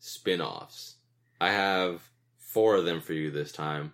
spin-offs. 0.00 0.96
I 1.40 1.50
have 1.50 2.02
four 2.38 2.76
of 2.76 2.84
them 2.84 3.00
for 3.00 3.12
you 3.12 3.30
this 3.30 3.52
time. 3.52 3.92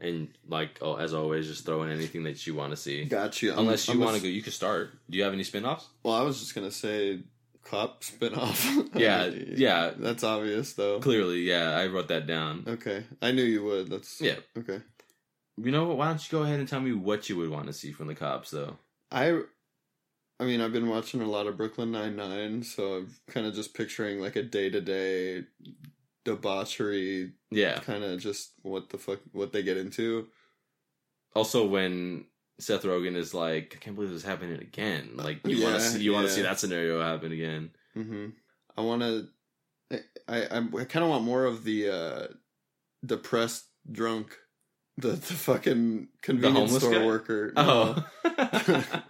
And 0.00 0.28
like 0.46 0.78
oh, 0.80 0.94
as 0.94 1.12
always, 1.12 1.48
just 1.48 1.66
throw 1.66 1.82
in 1.82 1.90
anything 1.90 2.22
that 2.22 2.46
you 2.46 2.54
want 2.54 2.70
to 2.70 2.76
see. 2.76 3.04
Got 3.04 3.42
you. 3.42 3.52
Unless 3.56 3.88
you 3.88 3.94
I'm 3.94 4.02
a- 4.02 4.04
want 4.04 4.16
to 4.16 4.22
go, 4.22 4.28
you 4.28 4.42
can 4.42 4.52
start. 4.52 4.90
Do 5.10 5.18
you 5.18 5.24
have 5.24 5.32
any 5.32 5.42
spin-offs? 5.42 5.88
Well, 6.04 6.14
I 6.14 6.22
was 6.22 6.38
just 6.38 6.54
gonna 6.54 6.70
say 6.70 7.20
cop 7.64 8.04
spinoff. 8.04 8.88
Yeah, 8.94 9.26
yeah. 9.26 9.90
That's 9.96 10.22
obvious, 10.22 10.74
though. 10.74 11.00
Clearly, 11.00 11.40
yeah, 11.40 11.70
I 11.76 11.88
wrote 11.88 12.08
that 12.08 12.28
down. 12.28 12.62
Okay, 12.68 13.02
I 13.20 13.32
knew 13.32 13.42
you 13.42 13.64
would. 13.64 13.90
That's 13.90 14.20
Yeah. 14.20 14.36
Okay, 14.56 14.80
You 15.56 15.72
know 15.72 15.88
what? 15.88 15.96
Why 15.96 16.06
don't 16.06 16.22
you 16.32 16.38
go 16.38 16.44
ahead 16.44 16.60
and 16.60 16.68
tell 16.68 16.80
me 16.80 16.92
what 16.92 17.28
you 17.28 17.36
would 17.36 17.50
want 17.50 17.66
to 17.66 17.72
see 17.72 17.90
from 17.90 18.06
the 18.06 18.14
cops, 18.14 18.50
though? 18.50 18.76
I. 19.10 19.40
I 20.40 20.44
mean, 20.44 20.60
I've 20.60 20.72
been 20.72 20.88
watching 20.88 21.20
a 21.22 21.26
lot 21.26 21.48
of 21.48 21.56
Brooklyn 21.56 21.90
Nine 21.90 22.14
Nine, 22.14 22.62
so 22.62 22.98
I'm 22.98 23.14
kind 23.26 23.48
of 23.48 23.54
just 23.54 23.74
picturing 23.74 24.20
like 24.20 24.36
a 24.36 24.44
day 24.44 24.70
to 24.70 24.80
day 24.80 25.42
debauchery, 26.34 27.32
Yeah. 27.50 27.78
kind 27.80 28.04
of 28.04 28.20
just 28.20 28.52
what 28.62 28.90
the 28.90 28.98
fuck 28.98 29.20
what 29.32 29.52
they 29.52 29.62
get 29.62 29.76
into. 29.76 30.28
Also, 31.34 31.66
when 31.66 32.24
Seth 32.60 32.82
Rogen 32.84 33.16
is 33.16 33.32
like, 33.34 33.74
"I 33.76 33.78
can't 33.82 33.94
believe 33.96 34.10
this 34.10 34.22
is 34.22 34.28
happening 34.28 34.60
again," 34.60 35.12
like 35.14 35.40
you 35.46 35.62
want 35.62 35.76
to 35.76 35.80
see, 35.80 36.00
you 36.02 36.12
want 36.12 36.26
to 36.26 36.32
see 36.32 36.42
that 36.42 36.58
scenario 36.58 37.00
happen 37.02 37.32
again. 37.32 37.70
hmm 37.94 38.28
I 38.76 38.80
want 38.82 39.02
to. 39.02 39.28
I 40.28 40.42
I, 40.46 40.58
I 40.58 40.84
kind 40.84 41.02
of 41.04 41.08
want 41.10 41.24
more 41.24 41.44
of 41.44 41.64
the 41.64 41.88
uh, 41.90 42.26
depressed 43.04 43.64
drunk 43.90 44.36
The 44.98 45.12
the 45.12 45.34
fucking 45.34 46.08
convenience 46.22 46.58
homeless 46.72 46.82
store 46.82 46.92
guy? 46.94 47.06
worker. 47.06 47.52
No. 47.56 47.96
Oh. 48.24 48.24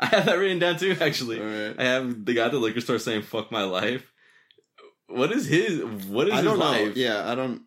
I 0.00 0.06
have 0.06 0.26
that 0.26 0.34
written 0.38 0.58
down 0.58 0.78
too, 0.78 0.96
actually. 1.00 1.40
I 1.78 1.84
have 1.84 2.24
the 2.24 2.34
guy 2.34 2.46
at 2.46 2.52
the 2.52 2.58
liquor 2.58 2.80
store 2.80 2.98
saying 2.98 3.22
"fuck 3.22 3.50
my 3.50 3.62
life." 3.64 4.11
What 5.12 5.32
is 5.32 5.46
his? 5.46 5.82
What 6.06 6.28
is 6.28 6.34
I 6.34 6.36
his 6.36 6.44
don't 6.44 6.58
know. 6.58 6.64
life? 6.70 6.96
Yeah, 6.96 7.30
I 7.30 7.34
don't. 7.34 7.62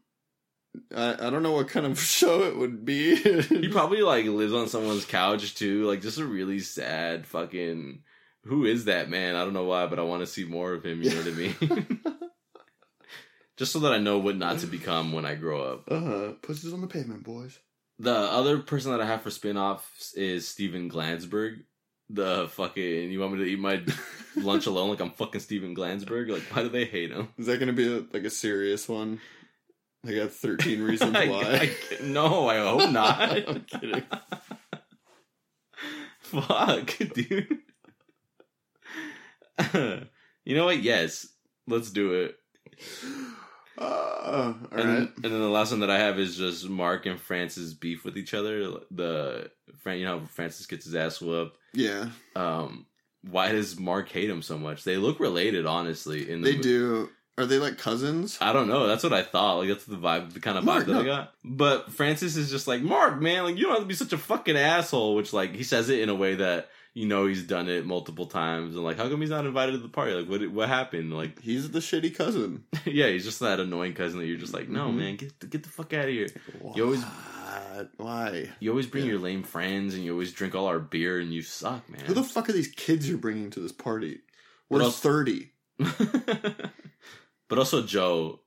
I, 0.94 1.28
I 1.28 1.30
don't 1.30 1.44
know 1.44 1.54
what 1.54 1.70
kind 1.70 1.86
of 1.86 2.00
show 2.20 2.44
it 2.44 2.58
would 2.58 2.84
be. 2.86 3.16
He 3.16 3.70
probably 3.70 4.02
like 4.02 4.26
lives 4.26 4.54
on 4.54 4.68
someone's 4.68 5.06
couch 5.06 5.56
too. 5.56 5.86
Like 5.86 6.02
just 6.02 6.18
a 6.20 6.26
really 6.26 6.60
sad 6.60 7.26
fucking. 7.28 8.02
Who 8.44 8.66
is 8.66 8.86
that 8.86 9.10
man? 9.10 9.36
I 9.36 9.44
don't 9.44 9.54
know 9.54 9.64
why, 9.66 9.88
but 9.88 9.98
I 9.98 10.04
want 10.04 10.22
to 10.22 10.28
see 10.28 10.46
more 10.46 10.74
of 10.74 10.86
him. 10.86 11.02
You 11.02 11.10
know 11.10 11.18
what 11.18 11.28
I 11.28 11.32
mean? 11.32 12.02
just 13.58 13.72
so 13.72 13.80
that 13.80 13.94
I 13.94 13.98
know 13.98 14.20
what 14.20 14.38
not 14.38 14.60
to 14.60 14.68
become 14.68 15.14
when 15.14 15.26
I 15.26 15.36
grow 15.36 15.64
up. 15.64 15.84
uh 15.90 16.00
huh. 16.00 16.32
Pussies 16.42 16.74
on 16.74 16.82
the 16.82 16.88
pavement, 16.88 17.24
boys. 17.24 17.58
The 17.98 18.14
other 18.14 18.60
person 18.60 18.92
that 18.92 19.02
I 19.02 19.06
have 19.06 19.22
for 19.22 19.32
spin-offs 19.32 20.14
is 20.16 20.48
Steven 20.48 20.90
Glansberg. 20.90 21.64
The 22.10 22.48
fucking 22.50 23.12
you 23.12 23.20
want 23.20 23.34
me 23.34 23.40
to 23.40 23.50
eat 23.50 23.58
my 23.60 23.82
lunch 24.38 24.66
alone 24.66 24.90
like 24.90 25.00
I'm 25.02 25.12
fucking 25.12 25.42
Steven 25.42 25.76
Glansberg? 25.76 26.30
Like 26.30 26.44
why 26.56 26.64
do 26.64 26.70
they 26.70 26.86
hate 26.86 27.12
him? 27.12 27.30
Is 27.38 27.46
that 27.48 27.58
going 27.60 27.68
to 27.68 27.74
be 27.74 27.88
a, 27.92 28.04
like 28.14 28.24
a 28.26 28.30
serious 28.30 28.88
one? 28.90 29.20
I 30.06 30.14
got 30.14 30.32
thirteen 30.32 30.82
reasons 30.88 31.16
I- 31.16 31.28
why. 31.28 31.42
I- 31.44 32.04
no, 32.04 32.48
I 32.48 32.58
hope 32.60 32.90
not. 32.92 33.22
I'm 33.50 33.62
kidding. 33.62 34.04
Fuck, 36.20 36.98
dude. 37.14 37.60
you 40.44 40.56
know 40.56 40.66
what? 40.66 40.82
Yes, 40.84 41.28
let's 41.68 41.92
do 41.92 42.14
it. 42.14 42.36
Uh, 43.78 44.54
all 44.72 44.80
and, 44.80 44.90
right. 44.90 45.10
and 45.16 45.24
then 45.26 45.32
the 45.42 45.50
last 45.50 45.72
one 45.72 45.82
that 45.82 45.90
I 45.90 45.98
have 46.00 46.18
is 46.18 46.38
just 46.38 46.70
Mark 46.70 47.06
and 47.08 47.20
Francis 47.20 47.74
beef 47.74 48.06
with 48.06 48.18
each 48.18 48.34
other. 48.34 48.72
The 48.90 49.52
you 49.86 50.06
know, 50.06 50.22
Francis 50.32 50.66
gets 50.66 50.86
his 50.86 50.96
ass 50.96 51.20
whooped. 51.20 51.58
Yeah, 51.74 52.08
Um, 52.38 52.86
why 53.30 53.52
does 53.52 53.80
Mark 53.80 54.10
hate 54.10 54.30
him 54.30 54.42
so 54.42 54.58
much? 54.58 54.84
They 54.84 54.98
look 54.98 55.20
related, 55.20 55.66
honestly. 55.66 56.30
In 56.30 56.42
the 56.42 56.52
they 56.52 56.58
mo- 56.58 56.64
do. 56.64 57.10
Are 57.38 57.46
they 57.46 57.60
like 57.60 57.78
cousins? 57.78 58.38
I 58.40 58.54
don't 58.54 58.70
know. 58.70 58.88
That's 58.88 59.04
what 59.04 59.12
I 59.12 59.22
thought. 59.22 59.58
Like 59.58 59.68
that's 59.68 59.84
the 59.86 59.98
vibe, 59.98 60.32
the 60.34 60.40
kind 60.40 60.58
of 60.58 60.64
vibe 60.64 60.68
Mark, 60.68 60.86
that 60.86 60.96
I 60.96 61.04
got. 61.04 61.34
But 61.44 61.92
Francis 61.92 62.38
is 62.38 62.50
just 62.50 62.66
like 62.68 62.82
Mark, 62.82 63.20
man. 63.22 63.44
Like 63.44 63.58
you 63.58 63.64
don't 63.64 63.74
have 63.74 63.82
to 63.82 63.86
be 63.88 63.94
such 63.94 64.14
a 64.14 64.18
fucking 64.18 64.56
asshole. 64.56 65.16
Which 65.16 65.34
like 65.34 65.54
he 65.54 65.64
says 65.64 65.90
it 65.90 66.00
in 66.00 66.08
a 66.08 66.16
way 66.16 66.36
that 66.36 66.70
you 66.94 67.06
know 67.06 67.28
he's 67.28 67.44
done 67.44 67.68
it 67.68 67.86
multiple 67.86 68.26
times. 68.28 68.74
And 68.74 68.86
like, 68.86 68.96
how 68.96 69.10
come 69.10 69.20
he's 69.20 69.32
not 69.32 69.46
invited 69.46 69.74
to 69.74 69.80
the 69.80 69.90
party? 69.90 70.14
Like, 70.14 70.30
what 70.30 70.48
what 70.50 70.70
happened? 70.70 71.14
Like, 71.14 71.42
He's 71.42 71.70
the 71.72 71.80
shitty 71.80 72.16
cousin. 72.16 72.64
yeah, 72.86 73.08
he's 73.08 73.26
just 73.26 73.42
that 73.42 73.60
annoying 73.60 73.96
cousin 73.96 74.20
that 74.20 74.28
you're 74.28 74.38
just 74.38 74.54
like, 74.54 74.70
no, 74.70 74.88
Mhm. 74.88 74.96
man, 74.96 75.16
get 75.18 75.50
get 75.50 75.64
the 75.64 75.70
fuck 75.70 75.92
out 75.94 76.06
of 76.06 76.12
here. 76.12 76.28
You 76.74 76.86
always- 76.86 77.04
Why? 77.98 78.50
You 78.60 78.70
always 78.72 78.88
bring 78.88 79.06
Yeah. 79.06 79.12
your 79.12 79.20
lame 79.20 79.44
friends, 79.44 79.94
and 79.94 80.04
you 80.04 80.12
always 80.12 80.32
drink 80.32 80.56
all 80.56 80.68
our 80.68 80.80
beer, 80.80 81.20
and 81.20 81.34
you 81.34 81.42
suck, 81.42 81.90
man. 81.90 82.06
Who 82.06 82.14
the 82.14 82.24
fuck 82.24 82.50
are 82.50 82.54
these 82.54 82.68
kids 82.72 83.08
you're 83.08 83.18
bringing 83.18 83.50
to 83.52 83.60
this 83.60 83.72
party? 83.72 84.22
We're 84.70 84.82
else- 84.82 85.00
thirty. 85.00 85.52
but 85.78 87.58
also 87.58 87.84
Joe, 87.84 88.40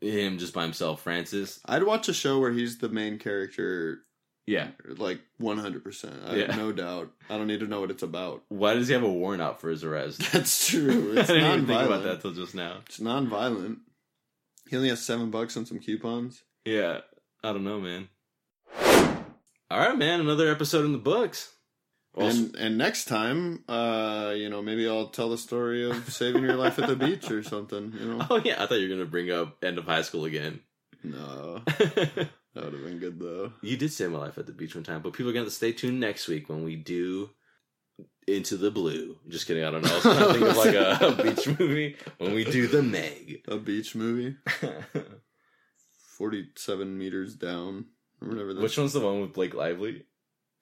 him 0.00 0.38
just 0.38 0.52
by 0.54 0.62
himself. 0.62 1.02
Francis, 1.02 1.60
I'd 1.66 1.82
watch 1.84 2.08
a 2.08 2.14
show 2.14 2.38
where 2.40 2.52
he's 2.52 2.78
the 2.78 2.88
main 2.88 3.18
character, 3.18 4.00
yeah. 4.46 4.68
like 4.84 5.20
one 5.38 5.58
hundred 5.58 5.84
percent. 5.84 6.16
I 6.26 6.36
Yeah. 6.36 6.46
have 6.46 6.56
no 6.56 6.72
doubt. 6.72 7.10
I 7.28 7.36
don't 7.36 7.46
need 7.46 7.60
to 7.60 7.66
know 7.66 7.80
what 7.80 7.90
it's 7.90 8.02
about. 8.02 8.42
Why 8.48 8.74
does 8.74 8.88
he 8.88 8.94
have 8.94 9.02
a 9.02 9.08
warrant 9.12 9.42
out 9.42 9.60
for 9.60 9.70
his 9.70 9.84
arrest? 9.84 10.20
That's 10.32 10.68
true. 10.68 11.12
I 11.18 11.22
didn't 11.22 11.36
even 11.54 11.66
think 11.66 11.82
about 11.82 12.02
that 12.04 12.20
till 12.22 12.32
just 12.32 12.54
now. 12.54 12.78
It's 12.86 13.00
non-violent. 13.00 13.78
He 14.68 14.76
only 14.76 14.88
has 14.88 15.04
seven 15.04 15.30
bucks 15.30 15.56
and 15.56 15.66
some 15.66 15.78
coupons. 15.80 16.42
Yeah, 16.64 17.00
I 17.42 17.52
don't 17.52 17.64
know, 17.64 17.80
man. 17.80 18.08
All 18.78 19.78
right, 19.78 19.96
man. 19.96 20.20
Another 20.20 20.50
episode 20.50 20.84
in 20.84 20.92
the 20.92 20.98
books. 20.98 21.54
And 22.16 22.56
and 22.56 22.76
next 22.76 23.04
time, 23.04 23.62
uh, 23.68 24.32
you 24.36 24.48
know, 24.50 24.60
maybe 24.62 24.88
I'll 24.88 25.08
tell 25.08 25.30
the 25.30 25.38
story 25.38 25.88
of 25.88 26.12
saving 26.12 26.42
your 26.42 26.56
life 26.56 26.78
at 26.80 26.88
the 26.88 26.96
beach 26.96 27.30
or 27.30 27.42
something. 27.44 27.92
You 27.98 28.14
know, 28.14 28.26
oh 28.28 28.42
yeah, 28.44 28.60
I 28.62 28.66
thought 28.66 28.80
you 28.80 28.88
were 28.88 28.94
gonna 28.96 29.08
bring 29.08 29.30
up 29.30 29.62
end 29.62 29.78
of 29.78 29.84
high 29.84 30.02
school 30.02 30.24
again. 30.24 30.60
no, 31.04 31.62
that 31.66 32.30
would 32.56 32.72
have 32.72 32.84
been 32.84 32.98
good 32.98 33.20
though. 33.20 33.52
you 33.62 33.76
did 33.76 33.92
save 33.92 34.10
my 34.10 34.18
life 34.18 34.38
at 34.38 34.46
the 34.46 34.52
beach 34.52 34.74
one 34.74 34.82
time, 34.82 35.02
but 35.02 35.12
people 35.12 35.30
are 35.30 35.34
gonna 35.34 35.50
stay 35.50 35.70
tuned 35.70 36.00
next 36.00 36.26
week 36.26 36.48
when 36.48 36.64
we 36.64 36.74
do 36.74 37.30
Into 38.26 38.56
the 38.56 38.72
Blue. 38.72 39.16
Just 39.28 39.46
kidding. 39.46 39.62
I 39.64 39.70
don't 39.70 39.82
know. 39.82 39.90
I 39.90 39.94
was 39.94 40.02
trying 40.02 40.18
to 40.18 40.32
think 40.32 40.46
of 40.50 40.56
like 40.56 40.74
a, 40.74 41.06
a 41.06 41.22
beach 41.22 41.58
movie 41.60 41.96
when 42.18 42.34
we 42.34 42.42
do 42.42 42.66
the 42.66 42.82
Meg. 42.82 43.44
A 43.46 43.56
beach 43.56 43.94
movie, 43.94 44.34
forty-seven 46.18 46.98
meters 46.98 47.36
down, 47.36 47.86
whatever. 48.20 48.54
That's, 48.54 48.62
Which 48.62 48.78
one's 48.78 48.92
the 48.92 49.00
one 49.00 49.20
with 49.20 49.32
Blake 49.32 49.54
Lively? 49.54 50.04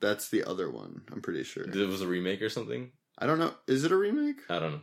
That's 0.01 0.29
the 0.29 0.45
other 0.45 0.71
one. 0.71 1.03
I'm 1.13 1.21
pretty 1.21 1.43
sure. 1.45 1.65
It 1.65 1.75
was 1.89 2.03
a 2.03 2.07
remake 2.07 2.41
or 2.43 2.49
something. 2.49 2.93
I 3.19 3.27
don't 3.27 3.39
know. 3.39 3.53
Is 3.67 3.85
it 3.85 3.93
a 3.93 3.97
remake? 3.97 4.37
I 4.49 4.59
don't 4.59 4.73
know. 4.73 4.81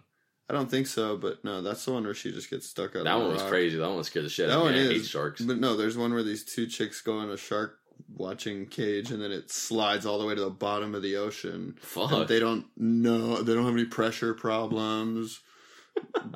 I 0.50 0.54
don't 0.54 0.70
think 0.70 0.88
so. 0.88 1.16
But 1.18 1.44
no, 1.44 1.62
that's 1.62 1.86
the 1.86 1.94
one 1.94 2.04
where 2.04 2.14
she 2.14 2.32
just 2.32 2.50
gets 2.50 2.68
stuck 2.70 2.96
out. 2.96 3.06
That 3.06 3.18
one 3.18 3.32
was 3.32 3.42
rock. 3.42 3.50
crazy. 3.50 3.78
That 3.78 3.90
one 3.90 4.04
scared 4.04 4.26
the 4.26 4.30
shit 4.30 4.48
That 4.48 4.56
out 4.58 4.66
of 4.68 4.72
me. 4.74 4.78
one 4.80 4.86
I 4.88 4.92
hate 4.92 5.02
is. 5.02 5.08
sharks. 5.10 5.42
But 5.42 5.58
no, 5.60 5.76
there's 5.78 5.98
one 5.98 6.14
where 6.14 6.22
these 6.24 6.44
two 6.44 6.68
chicks 6.68 7.02
go 7.02 7.22
in 7.22 7.30
a 7.30 7.38
shark 7.38 7.78
watching 8.14 8.66
cage, 8.68 9.10
and 9.10 9.22
then 9.22 9.32
it 9.32 9.50
slides 9.50 10.06
all 10.06 10.20
the 10.20 10.26
way 10.26 10.36
to 10.36 10.42
the 10.42 10.50
bottom 10.50 10.94
of 10.94 11.02
the 11.02 11.16
ocean. 11.16 11.76
Fuck. 11.80 12.12
And 12.12 12.28
they 12.28 12.40
don't 12.42 12.66
know. 12.76 13.42
They 13.42 13.54
don't 13.54 13.64
have 13.66 13.74
any 13.74 13.86
pressure 13.86 14.34
problems. 14.34 15.40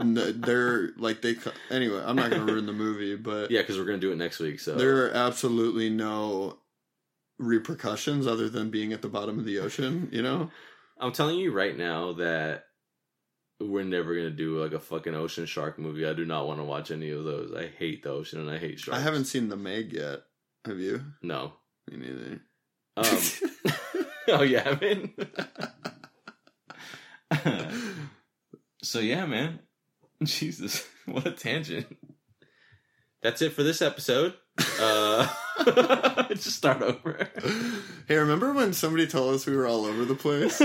They're 0.02 0.91
like 0.98 1.22
they. 1.22 1.36
Anyway, 1.69 2.02
I'm 2.06 2.15
not 2.15 2.31
to 2.31 2.44
ruin 2.44 2.65
the 2.65 2.73
movie, 2.73 3.15
but 3.15 3.52
Yeah, 3.52 3.61
because 3.61 3.77
we're 3.77 3.86
gonna 3.86 3.98
do 3.98 4.11
it 4.11 4.18
next 4.18 4.40
week. 4.40 4.60
So 4.60 4.76
there 4.76 5.06
are 5.06 5.11
absolutely 5.11 5.90
no 5.90 6.57
repercussions 7.38 8.27
other 8.27 8.49
than 8.49 8.69
being 8.69 8.94
at 8.94 9.02
the 9.02 9.10
bottom 9.10 9.40
of 9.40 9.45
the 9.45 9.60
ocean. 9.60 10.10
You 10.11 10.22
know, 10.22 10.52
I'm 10.99 11.11
telling 11.11 11.38
you 11.38 11.52
right 11.52 11.77
now 11.77 12.14
that 12.14 12.65
we're 13.60 13.84
never 13.84 14.15
gonna 14.15 14.30
do 14.30 14.61
like 14.61 14.73
a 14.73 14.80
fucking 14.80 15.15
ocean 15.15 15.45
shark 15.45 15.77
movie. 15.77 16.06
I 16.06 16.14
do 16.14 16.26
not 16.26 16.48
want 16.48 16.60
to 16.60 16.64
watch 16.64 16.91
any 16.91 17.10
of 17.11 17.23
those. 17.26 17.53
I 17.53 17.68
hate 17.68 18.03
the 18.03 18.11
ocean 18.11 18.40
and 18.40 18.49
I 18.49 18.57
hate 18.57 18.80
sharks. 18.80 18.99
I 18.99 19.03
haven't 19.03 19.26
seen 19.26 19.49
the 19.49 19.57
Meg 19.57 19.91
yet. 19.94 20.22
Have 20.65 20.80
you? 20.80 21.03
No. 21.22 21.53
Me 21.90 21.98
neither. 21.98 22.41
Um, 22.95 23.19
oh, 24.30 24.44
you 24.44 24.60
haven't. 24.60 25.11
so 28.81 28.99
yeah, 28.99 29.26
man. 29.26 29.60
Jesus, 30.23 30.88
what 31.06 31.26
a 31.26 31.31
tangent. 31.31 31.88
That's 33.22 33.41
it 33.41 33.53
for 33.53 33.64
this 33.64 33.81
episode. 33.81 34.34
Uh, 34.80 35.27
just 36.30 36.56
start 36.56 36.81
over. 36.81 37.30
hey, 38.07 38.15
remember 38.18 38.53
when 38.53 38.73
somebody 38.73 39.07
told 39.07 39.35
us 39.35 39.45
we 39.45 39.56
were 39.56 39.68
all 39.68 39.85
over 39.85 40.06
the 40.06 40.15
place? 40.15 40.61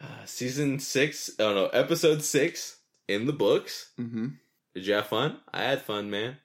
Uh, 0.00 0.24
Season 0.24 0.78
six, 0.78 1.30
oh 1.38 1.54
no, 1.54 1.66
episode 1.68 2.22
six 2.22 2.78
in 3.08 3.26
the 3.26 3.32
books. 3.32 3.92
hmm 3.96 4.28
Did 4.74 4.86
you 4.86 4.94
have 4.94 5.06
fun? 5.06 5.38
I 5.52 5.62
had 5.62 5.82
fun, 5.82 6.10
man. 6.10 6.38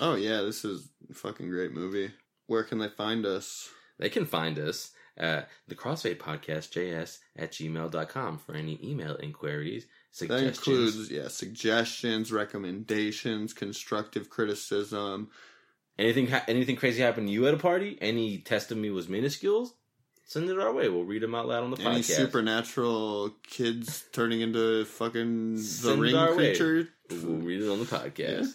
Oh 0.00 0.14
yeah, 0.14 0.42
this 0.42 0.64
is 0.64 0.88
a 1.10 1.14
fucking 1.14 1.48
great 1.48 1.72
movie. 1.72 2.12
Where 2.46 2.62
can 2.64 2.78
they 2.78 2.88
find 2.88 3.26
us? 3.26 3.68
They 3.98 4.08
can 4.08 4.24
find 4.26 4.58
us 4.58 4.90
Uh, 5.20 5.22
at 5.22 5.48
the 5.68 5.74
Crossfade 5.74 6.16
Podcast 6.18 6.70
JS 6.72 7.18
at 7.36 7.52
gmail.com 7.52 8.38
for 8.38 8.54
any 8.54 8.78
email 8.82 9.14
inquiries, 9.16 9.86
That 10.20 10.42
includes 10.42 11.10
yeah 11.10 11.28
suggestions, 11.28 12.32
recommendations, 12.32 13.52
constructive 13.52 14.30
criticism. 14.30 15.30
anything 15.98 16.28
ha- 16.28 16.44
anything 16.48 16.76
crazy 16.76 17.02
happened 17.02 17.28
to 17.28 17.32
you 17.32 17.46
at 17.46 17.54
a 17.54 17.58
party? 17.58 17.98
Any 18.00 18.38
test 18.38 18.70
of 18.72 18.78
me 18.78 18.90
was 18.90 19.06
minuscules? 19.06 19.68
Send 20.24 20.48
it 20.48 20.58
our 20.58 20.72
way. 20.72 20.88
We'll 20.88 21.04
read 21.04 21.22
them 21.22 21.34
out 21.34 21.46
loud 21.46 21.62
on 21.64 21.70
the 21.72 21.76
Any 21.76 21.86
podcast. 21.86 21.94
Any 21.94 22.02
supernatural 22.02 23.34
kids 23.46 24.04
turning 24.12 24.40
into 24.40 24.86
fucking 24.86 25.56
the 25.56 25.62
Send 25.62 26.00
ring 26.00 26.14
our 26.14 26.34
way. 26.34 26.54
We'll 27.10 27.36
read 27.36 27.60
it 27.62 27.68
on 27.68 27.80
the 27.80 27.84
podcast. 27.84 28.16
Yeah. 28.42 28.46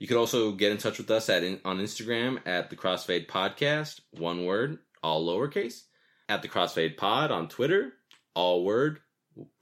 You 0.00 0.08
could 0.08 0.16
also 0.16 0.52
get 0.52 0.72
in 0.72 0.78
touch 0.78 0.98
with 0.98 1.10
us 1.10 1.28
at 1.28 1.44
on 1.64 1.78
Instagram 1.78 2.40
at 2.46 2.70
the 2.70 2.74
Crossfade 2.76 3.28
Podcast, 3.28 4.00
one 4.12 4.44
word, 4.44 4.78
all 5.04 5.24
lowercase. 5.24 5.82
At 6.30 6.42
the 6.42 6.48
Crossfade 6.48 6.96
Pod 6.96 7.32
on 7.32 7.48
Twitter, 7.48 7.92
all 8.36 8.64
word, 8.64 9.00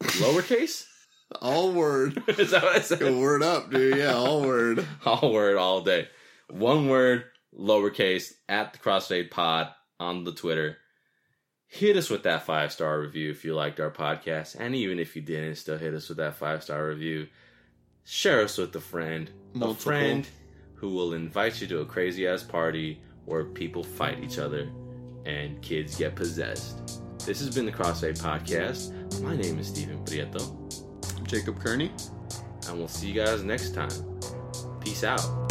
lowercase. 0.03 0.85
All 1.43 1.73
word. 1.73 2.23
Is 2.39 2.53
that 2.53 2.63
what 2.63 2.77
I 2.77 2.81
said? 2.81 3.01
Go 3.01 3.19
word 3.19 3.43
up, 3.43 3.71
dude. 3.71 3.99
Yeah, 3.99 4.15
all 4.15 4.41
word. 4.41 4.87
all 5.05 5.31
word 5.31 5.59
all 5.59 5.83
day. 5.83 6.09
One 6.49 6.89
word, 6.89 7.25
lowercase, 7.55 8.33
at 8.49 8.73
the 8.73 8.79
Crossfade 8.79 9.31
Pod 9.31 9.69
on 10.01 10.25
the 10.25 10.33
Twitter. 10.33 10.79
Hit 11.67 11.99
us 11.99 12.09
with 12.09 12.23
that 12.23 12.45
five 12.45 12.73
star 12.73 12.99
review 12.99 13.31
if 13.31 13.45
you 13.45 13.55
liked 13.55 13.79
our 13.79 13.91
podcast. 13.91 14.57
And 14.59 14.75
even 14.75 14.99
if 14.99 15.17
you 15.17 15.21
didn't, 15.21 15.57
still 15.57 15.77
hit 15.77 15.93
us 15.93 16.09
with 16.09 16.17
that 16.17 16.37
five 16.37 16.63
star 16.63 16.87
review. 16.87 17.29
Share 18.05 18.43
us 18.43 18.57
with 18.57 18.75
a 18.77 18.81
friend. 18.81 19.31
Multiple. 19.53 19.71
A 19.73 19.75
friend 19.75 20.29
who 20.77 20.91
will 20.91 21.13
invite 21.13 21.61
you 21.61 21.67
to 21.67 21.81
a 21.81 21.87
crazy 21.87 22.27
ass 22.27 22.43
party 22.43 23.03
where 23.27 23.45
people 23.45 23.85
fight 23.85 24.23
each 24.23 24.39
other 24.39 24.71
and 25.29 25.61
kids 25.63 25.95
get 25.97 26.17
possessed. 26.17 27.03
This 27.27 27.39
has 27.41 27.55
been 27.55 27.67
the 27.67 27.73
Crossfade 27.73 28.19
Podcast. 28.19 29.21
My 29.23 29.37
name 29.37 29.59
is 29.59 29.69
Steven 29.69 30.03
Prieto, 30.05 30.43
I'm 31.19 31.27
Jacob 31.27 31.61
Kearney. 31.61 31.93
and 32.67 32.79
we'll 32.79 32.89
see 32.89 33.09
you 33.09 33.15
guys 33.15 33.43
next 33.45 33.75
time. 33.75 33.91
Peace 34.81 35.05
out. 35.05 35.48